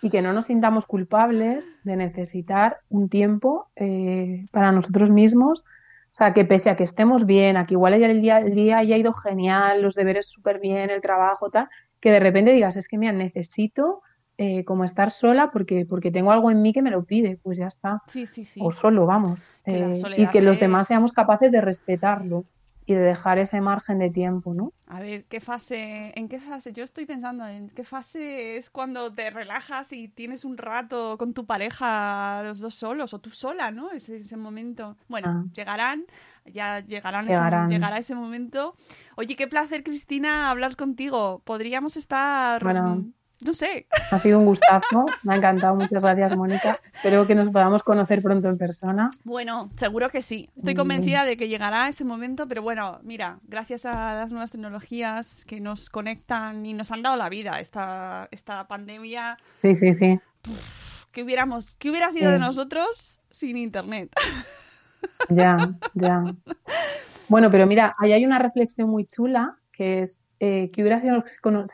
y 0.00 0.10
que 0.10 0.22
no 0.22 0.32
nos 0.32 0.46
sintamos 0.46 0.86
culpables 0.86 1.68
de 1.84 1.96
necesitar 1.96 2.80
un 2.88 3.08
tiempo 3.08 3.68
eh, 3.76 4.46
para 4.50 4.72
nosotros 4.72 5.10
mismos 5.10 5.64
o 6.12 6.14
sea, 6.14 6.34
que 6.34 6.44
pese 6.44 6.68
a 6.68 6.76
que 6.76 6.84
estemos 6.84 7.24
bien, 7.24 7.56
a 7.56 7.66
que 7.66 7.72
igual 7.72 7.94
el 7.94 8.20
día, 8.20 8.38
el 8.38 8.54
día 8.54 8.78
haya 8.78 8.98
ido 8.98 9.14
genial, 9.14 9.80
los 9.80 9.94
deberes 9.94 10.26
súper 10.26 10.60
bien, 10.60 10.90
el 10.90 11.00
trabajo, 11.00 11.48
tal, 11.48 11.70
que 12.00 12.10
de 12.10 12.20
repente 12.20 12.52
digas, 12.52 12.76
es 12.76 12.86
que 12.86 12.98
mira, 12.98 13.12
necesito 13.12 14.02
eh, 14.36 14.62
como 14.66 14.84
estar 14.84 15.10
sola 15.10 15.50
porque, 15.50 15.86
porque 15.88 16.10
tengo 16.10 16.30
algo 16.30 16.50
en 16.50 16.60
mí 16.60 16.74
que 16.74 16.82
me 16.82 16.90
lo 16.90 17.04
pide, 17.04 17.38
pues 17.42 17.56
ya 17.56 17.66
está. 17.66 18.02
Sí, 18.08 18.26
sí, 18.26 18.44
sí. 18.44 18.60
O 18.62 18.70
solo, 18.70 19.06
vamos. 19.06 19.40
Eh, 19.64 19.94
y 20.18 20.26
que 20.26 20.42
los 20.42 20.60
demás 20.60 20.88
seamos 20.88 21.12
capaces 21.12 21.50
de 21.50 21.62
respetarlo 21.62 22.44
y 22.84 22.94
de 22.94 23.00
dejar 23.00 23.38
ese 23.38 23.60
margen 23.60 23.98
de 23.98 24.10
tiempo, 24.10 24.54
¿no? 24.54 24.72
A 24.86 25.00
ver, 25.00 25.24
¿qué 25.26 25.40
fase, 25.40 26.12
en 26.16 26.28
qué 26.28 26.38
fase? 26.38 26.72
Yo 26.72 26.84
estoy 26.84 27.06
pensando 27.06 27.46
en 27.46 27.70
qué 27.70 27.84
fase 27.84 28.56
es 28.56 28.70
cuando 28.70 29.12
te 29.12 29.30
relajas 29.30 29.92
y 29.92 30.08
tienes 30.08 30.44
un 30.44 30.58
rato 30.58 31.16
con 31.16 31.32
tu 31.32 31.46
pareja, 31.46 32.42
los 32.42 32.60
dos 32.60 32.74
solos, 32.74 33.14
o 33.14 33.20
tú 33.20 33.30
sola, 33.30 33.70
¿no? 33.70 33.90
Ese, 33.90 34.18
ese 34.18 34.36
momento. 34.36 34.96
Bueno, 35.08 35.28
ah. 35.28 35.44
llegarán, 35.54 36.04
ya 36.44 36.80
llegarán, 36.80 37.26
llegará 37.70 37.98
ese 37.98 38.14
momento. 38.14 38.74
Oye, 39.16 39.36
qué 39.36 39.46
placer, 39.46 39.82
Cristina, 39.84 40.50
hablar 40.50 40.76
contigo. 40.76 41.40
Podríamos 41.44 41.96
estar... 41.96 42.62
No 43.44 43.54
sé. 43.54 43.86
Ha 44.10 44.18
sido 44.18 44.38
un 44.38 44.46
gustazo, 44.46 45.06
me 45.24 45.34
ha 45.34 45.36
encantado. 45.36 45.74
Muchas 45.74 46.02
gracias, 46.02 46.36
Mónica. 46.36 46.78
Espero 46.94 47.26
que 47.26 47.34
nos 47.34 47.50
podamos 47.50 47.82
conocer 47.82 48.22
pronto 48.22 48.48
en 48.48 48.56
persona. 48.56 49.10
Bueno, 49.24 49.70
seguro 49.76 50.10
que 50.10 50.22
sí. 50.22 50.48
Estoy 50.56 50.74
convencida 50.74 51.24
de 51.24 51.36
que 51.36 51.48
llegará 51.48 51.88
ese 51.88 52.04
momento, 52.04 52.46
pero 52.46 52.62
bueno, 52.62 53.00
mira, 53.02 53.40
gracias 53.48 53.84
a 53.84 54.14
las 54.14 54.30
nuevas 54.30 54.52
tecnologías 54.52 55.44
que 55.44 55.60
nos 55.60 55.90
conectan 55.90 56.64
y 56.64 56.74
nos 56.74 56.92
han 56.92 57.02
dado 57.02 57.16
la 57.16 57.28
vida 57.28 57.58
esta, 57.58 58.28
esta 58.30 58.68
pandemia. 58.68 59.38
Sí, 59.60 59.74
sí, 59.74 59.94
sí. 59.94 60.20
¿Qué 61.10 61.22
hubiéramos, 61.24 61.74
qué 61.74 61.90
hubiera 61.90 62.10
sido 62.10 62.30
de 62.30 62.38
nosotros 62.38 63.20
sin 63.30 63.56
internet? 63.56 64.10
Ya, 65.28 65.56
ya. 65.94 66.24
Bueno, 67.28 67.50
pero 67.50 67.66
mira, 67.66 67.96
ahí 67.98 68.12
hay 68.12 68.26
una 68.26 68.38
reflexión 68.38 68.90
muy 68.90 69.06
chula 69.06 69.56
que 69.72 70.02
es 70.02 70.20
eh, 70.44 70.72
que 70.72 70.82
hubiera 70.82 70.98
sido 70.98 71.22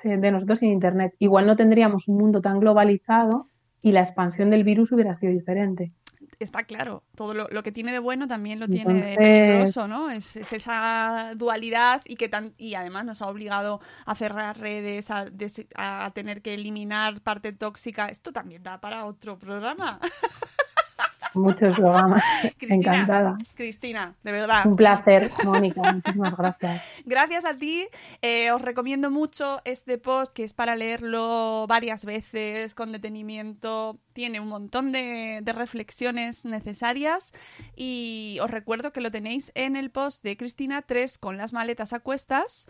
de 0.03 0.31
nosotros 0.31 0.59
sin 0.59 0.69
Internet. 0.69 1.15
Igual 1.19 1.47
no 1.47 1.57
tendríamos 1.57 2.07
un 2.07 2.19
mundo 2.19 2.43
tan 2.43 2.61
globalizado 2.61 3.49
y 3.81 3.93
la 3.93 4.01
expansión 4.01 4.51
del 4.51 4.63
virus 4.63 4.93
hubiera 4.93 5.15
sido 5.15 5.33
diferente. 5.33 5.95
Está 6.39 6.65
claro, 6.65 7.03
todo 7.15 7.33
lo, 7.33 7.63
que 7.63 7.73
tiene 7.73 7.93
de 7.93 7.99
bueno 7.99 8.29
también 8.29 8.61
lo 8.61 8.69
tiene 8.69 8.93
de 8.93 9.17
peligroso, 9.17 9.89
¿no? 9.89 10.11
Es, 10.11 10.37
esa 10.37 11.33
dualidad 11.35 12.03
y 12.05 12.17
que 12.17 12.29
tan, 12.29 12.53
y 12.59 12.75
además 12.75 13.07
nos 13.07 13.23
ha 13.23 13.29
obligado 13.29 13.81
a 14.05 14.15
cerrar 14.15 14.59
redes, 14.59 15.11
a, 15.11 15.29
a 15.75 16.11
tener 16.11 16.43
que 16.43 16.53
eliminar 16.53 17.23
parte 17.23 17.53
tóxica. 17.53 18.09
Esto 18.09 18.35
también 18.35 18.63
da 18.63 18.83
para 18.83 19.07
otro 19.07 19.39
programa. 19.39 19.99
muchos 21.39 21.75
programas. 21.77 22.23
Cristina, 22.59 22.75
Encantada. 22.75 23.37
Cristina, 23.55 24.15
de 24.23 24.33
verdad. 24.33 24.67
Un 24.67 24.77
placer, 24.77 25.31
Mónica. 25.45 25.93
Muchísimas 25.93 26.37
gracias. 26.37 26.83
Gracias 27.05 27.45
a 27.45 27.55
ti. 27.55 27.87
Eh, 28.23 28.51
os 28.53 28.63
recomiendo 28.63 29.11
mucho 29.11 29.61
este 29.65 29.99
post 29.99 30.33
que 30.33 30.45
es 30.45 30.53
para 30.53 30.77
leerlo 30.77 31.67
varias 31.69 32.05
veces 32.05 32.75
con 32.75 32.93
detenimiento. 32.93 33.99
Tiene 34.13 34.41
un 34.41 34.49
montón 34.49 34.93
de, 34.93 35.41
de 35.43 35.53
reflexiones 35.53 36.45
necesarias 36.45 37.33
y 37.77 38.39
os 38.43 38.51
recuerdo 38.51 38.93
que 38.93 39.01
lo 39.01 39.11
tenéis 39.11 39.53
en 39.55 39.77
el 39.77 39.91
post 39.91 40.25
de 40.25 40.37
Cristina 40.37 40.83
3 40.83 41.19
con 41.19 41.37
las 41.37 41.53
maletas 41.53 41.93
a 41.93 42.01
cuestas 42.01 42.69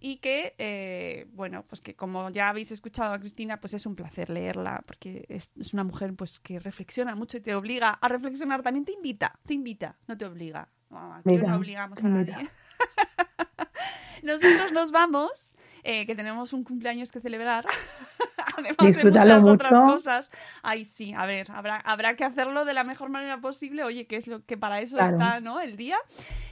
y 0.00 0.16
que, 0.16 0.54
eh, 0.58 1.26
bueno, 1.32 1.64
pues 1.68 1.80
que 1.80 1.94
como 1.94 2.30
ya 2.30 2.48
habéis 2.48 2.70
escuchado 2.72 3.12
a 3.12 3.18
Cristina, 3.18 3.60
pues 3.60 3.74
es 3.74 3.84
un 3.86 3.94
placer 3.94 4.30
leerla, 4.30 4.82
porque 4.86 5.26
es, 5.28 5.50
es 5.58 5.74
una 5.74 5.84
mujer 5.84 6.14
pues 6.14 6.40
que 6.40 6.58
reflexiona 6.58 7.14
mucho 7.14 7.36
y 7.36 7.40
te 7.40 7.54
obliga 7.54 7.90
a 7.90 8.08
reflexionar, 8.08 8.62
también 8.62 8.84
te 8.84 8.92
invita, 8.92 9.38
te 9.46 9.54
invita, 9.54 9.98
no 10.08 10.16
te 10.16 10.24
obliga. 10.24 10.68
No, 10.88 11.14
aquí 11.14 11.28
Mira, 11.30 11.48
no 11.50 11.56
obligamos 11.56 12.02
a 12.02 12.08
mira. 12.08 12.32
nadie. 12.36 12.50
Nosotros 14.22 14.72
nos 14.72 14.90
vamos, 14.90 15.54
eh, 15.82 16.06
que 16.06 16.14
tenemos 16.14 16.52
un 16.52 16.64
cumpleaños 16.64 17.10
que 17.10 17.20
celebrar. 17.20 17.64
Además 18.56 18.76
Disfrútalo 18.80 19.34
de 19.34 19.40
muchas 19.40 19.54
otras 19.54 19.72
mucho. 19.72 19.92
cosas. 19.94 20.30
Ay, 20.62 20.84
sí, 20.84 21.12
a 21.16 21.26
ver, 21.26 21.50
habrá, 21.52 21.76
habrá 21.76 22.16
que 22.16 22.24
hacerlo 22.24 22.64
de 22.64 22.74
la 22.74 22.84
mejor 22.84 23.10
manera 23.10 23.40
posible. 23.40 23.84
Oye, 23.84 24.06
que 24.06 24.16
es 24.16 24.26
lo 24.26 24.44
que 24.44 24.56
para 24.56 24.80
eso 24.80 24.96
Claro. 24.96 25.12
está, 25.12 25.40
¿no? 25.40 25.60
El 25.60 25.76
día. 25.76 25.96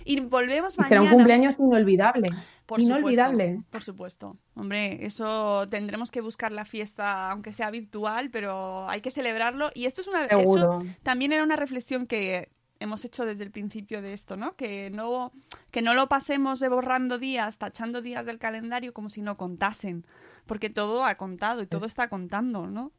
Y 0.05 0.21
volvemos 0.21 0.75
Y 0.79 0.83
será 0.85 1.01
mañana. 1.01 1.11
un 1.11 1.17
cumpleaños 1.19 1.59
inolvidable. 1.59 2.29
Por 2.67 2.81
inolvidable. 2.81 3.47
Supuesto, 3.57 3.71
por 3.71 3.83
supuesto. 3.83 4.37
Hombre, 4.55 5.05
eso 5.07 5.67
tendremos 5.69 6.11
que 6.11 6.21
buscar 6.21 6.53
la 6.53 6.65
fiesta, 6.65 7.31
aunque 7.31 7.53
sea 7.53 7.71
virtual, 7.71 8.31
pero 8.31 8.89
hay 8.89 9.01
que 9.01 9.11
celebrarlo. 9.11 9.71
Y 9.75 9.87
esto 9.87 10.01
es 10.03 10.09
una. 10.09 10.27
Eso 10.27 10.81
también 11.03 11.33
era 11.33 11.43
una 11.43 11.57
reflexión 11.57 12.07
que 12.07 12.51
hemos 12.81 13.05
hecho 13.05 13.25
desde 13.27 13.45
el 13.45 13.51
principio 13.51 14.03
de 14.03 14.13
esto, 14.13 14.37
¿no? 14.37 14.55
Que 14.57 14.91
no, 14.91 15.33
que 15.71 15.83
no 15.83 15.95
lo 15.95 16.09
pasemos 16.09 16.61
de 16.61 16.69
borrando 16.69 17.19
días, 17.19 17.59
tachando 17.59 18.03
días 18.03 18.25
del 18.27 18.39
calendario 18.39 18.93
como 18.93 19.11
si 19.11 19.23
no 19.23 19.37
contasen. 19.37 20.07
Porque 20.47 20.71
todo 20.71 21.05
ha 21.05 21.17
contado 21.17 21.63
y 21.63 21.67
todo 21.67 21.87
está 21.87 22.09
contando, 22.09 22.67
¿no? 22.67 22.93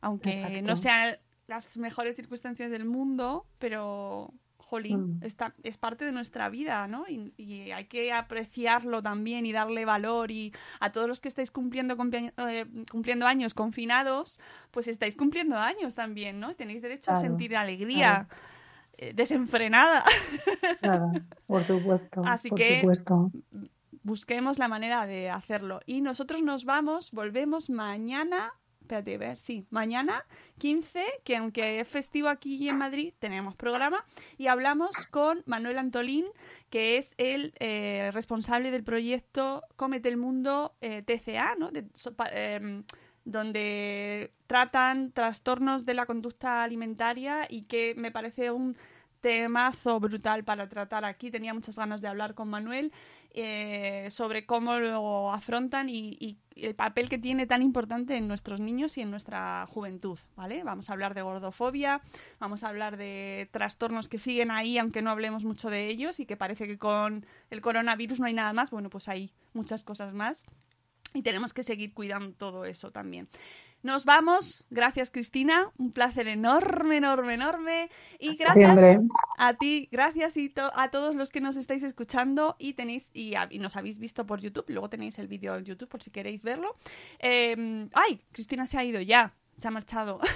Aunque 0.00 0.42
Exacto. 0.42 0.62
no 0.62 0.76
sean 0.76 1.16
las 1.46 1.76
mejores 1.76 2.16
circunstancias 2.16 2.70
del 2.70 2.84
mundo, 2.84 3.46
pero 3.58 4.32
jolín, 4.58 5.18
Mm. 5.18 5.24
está, 5.24 5.52
es 5.64 5.76
parte 5.78 6.04
de 6.04 6.12
nuestra 6.12 6.48
vida, 6.48 6.86
¿no? 6.86 7.04
Y, 7.08 7.32
y 7.36 7.72
hay 7.72 7.86
que 7.86 8.12
apreciarlo 8.12 9.02
también 9.02 9.44
y 9.44 9.50
darle 9.52 9.84
valor. 9.84 10.30
Y 10.30 10.52
a 10.78 10.92
todos 10.92 11.08
los 11.08 11.20
que 11.20 11.26
estáis 11.26 11.50
cumpliendo, 11.50 11.96
eh, 12.48 12.66
cumpliendo 12.88 13.26
años 13.26 13.52
confinados, 13.52 14.38
pues 14.70 14.86
estáis 14.86 15.16
cumpliendo 15.16 15.56
años 15.58 15.96
también, 15.96 16.38
¿no? 16.38 16.54
Tenéis 16.54 16.82
derecho 16.82 17.10
a 17.10 17.16
sentir 17.16 17.56
alegría 17.56 18.28
desenfrenada. 19.14 20.04
Claro, 20.80 21.12
por 21.46 21.62
supuesto. 21.64 22.22
Así 22.24 22.48
por 22.48 22.58
que- 22.58 22.80
supuesto. 22.80 23.30
Busquemos 24.02 24.58
la 24.58 24.68
manera 24.68 25.06
de 25.06 25.28
hacerlo. 25.30 25.80
Y 25.84 26.00
nosotros 26.00 26.42
nos 26.42 26.64
vamos, 26.64 27.10
volvemos 27.10 27.68
mañana. 27.68 28.52
Espérate, 28.80 29.14
a 29.14 29.18
ver, 29.18 29.38
sí, 29.38 29.66
mañana 29.70 30.24
15, 30.58 31.04
que 31.22 31.36
aunque 31.36 31.78
es 31.80 31.86
festivo 31.86 32.28
aquí 32.28 32.68
en 32.68 32.76
Madrid, 32.78 33.12
tenemos 33.20 33.54
programa 33.54 34.04
y 34.36 34.48
hablamos 34.48 34.90
con 35.10 35.42
Manuel 35.46 35.78
Antolín, 35.78 36.24
que 36.70 36.96
es 36.96 37.14
el 37.18 37.52
eh, 37.60 38.10
responsable 38.12 38.70
del 38.72 38.82
proyecto 38.82 39.62
Cómete 39.76 40.08
el 40.08 40.16
Mundo 40.16 40.74
eh, 40.80 41.02
TCA, 41.02 41.54
¿no? 41.56 41.70
De- 41.70 41.86
so- 41.94 42.14
pa- 42.14 42.30
em, 42.32 42.82
donde 43.30 44.32
tratan 44.46 45.12
trastornos 45.12 45.86
de 45.86 45.94
la 45.94 46.06
conducta 46.06 46.62
alimentaria 46.62 47.46
y 47.48 47.62
que 47.62 47.94
me 47.96 48.10
parece 48.10 48.50
un 48.50 48.76
temazo 49.20 50.00
brutal 50.00 50.44
para 50.44 50.68
tratar 50.68 51.04
aquí. 51.04 51.30
Tenía 51.30 51.54
muchas 51.54 51.76
ganas 51.76 52.00
de 52.00 52.08
hablar 52.08 52.34
con 52.34 52.48
Manuel 52.48 52.92
eh, 53.32 54.08
sobre 54.10 54.46
cómo 54.46 54.78
lo 54.78 55.32
afrontan 55.32 55.88
y, 55.88 56.16
y 56.18 56.38
el 56.56 56.74
papel 56.74 57.08
que 57.08 57.18
tiene 57.18 57.46
tan 57.46 57.62
importante 57.62 58.16
en 58.16 58.26
nuestros 58.26 58.60
niños 58.60 58.98
y 58.98 59.02
en 59.02 59.10
nuestra 59.10 59.66
juventud, 59.68 60.18
¿vale? 60.36 60.64
Vamos 60.64 60.90
a 60.90 60.94
hablar 60.94 61.14
de 61.14 61.22
gordofobia, 61.22 62.00
vamos 62.38 62.64
a 62.64 62.68
hablar 62.68 62.96
de 62.96 63.48
trastornos 63.52 64.08
que 64.08 64.18
siguen 64.18 64.50
ahí, 64.50 64.78
aunque 64.78 65.02
no 65.02 65.10
hablemos 65.10 65.44
mucho 65.44 65.70
de 65.70 65.86
ellos 65.88 66.18
y 66.18 66.26
que 66.26 66.36
parece 66.36 66.66
que 66.66 66.78
con 66.78 67.24
el 67.50 67.60
coronavirus 67.60 68.20
no 68.20 68.26
hay 68.26 68.34
nada 68.34 68.52
más. 68.52 68.70
Bueno, 68.70 68.90
pues 68.90 69.08
hay 69.08 69.32
muchas 69.52 69.84
cosas 69.84 70.12
más 70.12 70.44
y 71.14 71.22
tenemos 71.22 71.52
que 71.52 71.62
seguir 71.62 71.92
cuidando 71.94 72.32
todo 72.36 72.64
eso 72.64 72.90
también. 72.90 73.28
Nos 73.82 74.04
vamos. 74.04 74.66
Gracias, 74.68 75.10
Cristina. 75.10 75.70
Un 75.78 75.92
placer 75.92 76.28
enorme, 76.28 76.98
enorme, 76.98 77.32
enorme. 77.34 77.88
Y 78.18 78.36
gracias 78.36 78.78
Siempre. 78.78 79.08
a 79.38 79.54
ti, 79.54 79.88
gracias 79.90 80.36
y 80.36 80.50
to- 80.50 80.70
a 80.78 80.90
todos 80.90 81.14
los 81.14 81.30
que 81.30 81.40
nos 81.40 81.56
estáis 81.56 81.82
escuchando 81.82 82.56
y 82.58 82.74
tenéis 82.74 83.08
y, 83.14 83.32
nos 83.58 83.76
habéis 83.76 83.98
visto 83.98 84.26
por 84.26 84.40
YouTube. 84.40 84.66
Luego 84.68 84.90
tenéis 84.90 85.18
el 85.18 85.28
vídeo 85.28 85.56
en 85.56 85.64
YouTube 85.64 85.88
por 85.88 86.02
si 86.02 86.10
queréis 86.10 86.42
verlo. 86.42 86.76
Eh, 87.20 87.88
ay, 87.94 88.20
Cristina 88.32 88.66
se 88.66 88.76
ha 88.76 88.84
ido 88.84 89.00
ya. 89.00 89.32
Se 89.56 89.66
ha 89.68 89.70
marchado. 89.70 90.20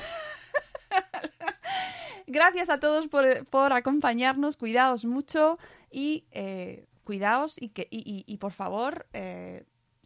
Gracias 2.27 2.71
a 2.71 2.81
todos 2.81 3.09
por, 3.09 3.45
por 3.47 3.73
acompañarnos, 3.73 4.57
cuidaos 4.57 5.05
mucho 5.05 5.59
y 5.91 6.25
eh, 6.31 6.87
cuidaos 7.05 7.61
y, 7.61 7.69
que, 7.69 7.87
y, 7.91 7.99
y- 7.99 8.25
y, 8.33 8.39
por 8.39 8.53
favor 8.53 9.07
eh, 9.13 9.65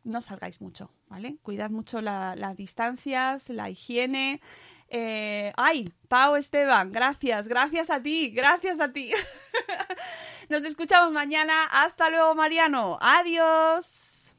no 0.08 0.22
salgáis 0.22 0.60
mucho, 0.60 0.90
¿vale? 1.08 1.36
Cuidad 1.42 1.70
mucho 1.70 2.00
la- 2.00 2.34
las 2.36 2.56
distancias, 2.56 3.48
la 3.50 3.70
higiene. 3.70 4.40
Eh, 4.88 5.52
ay, 5.56 5.92
Pau 6.08 6.36
Esteban, 6.36 6.90
gracias, 6.90 7.46
gracias 7.46 7.90
a 7.90 8.02
ti, 8.02 8.30
gracias 8.30 8.80
a 8.80 8.90
ti. 8.92 9.12
Nos 10.48 10.64
escuchamos 10.64 11.12
mañana. 11.12 11.64
Hasta 11.70 12.08
luego, 12.08 12.34
Mariano. 12.34 12.96
Adiós. 13.00 14.34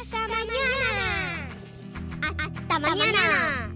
¡Hasta 0.00 0.28
mañana! 0.28 1.48
¡Hasta 2.38 2.78
mañana! 2.80 3.75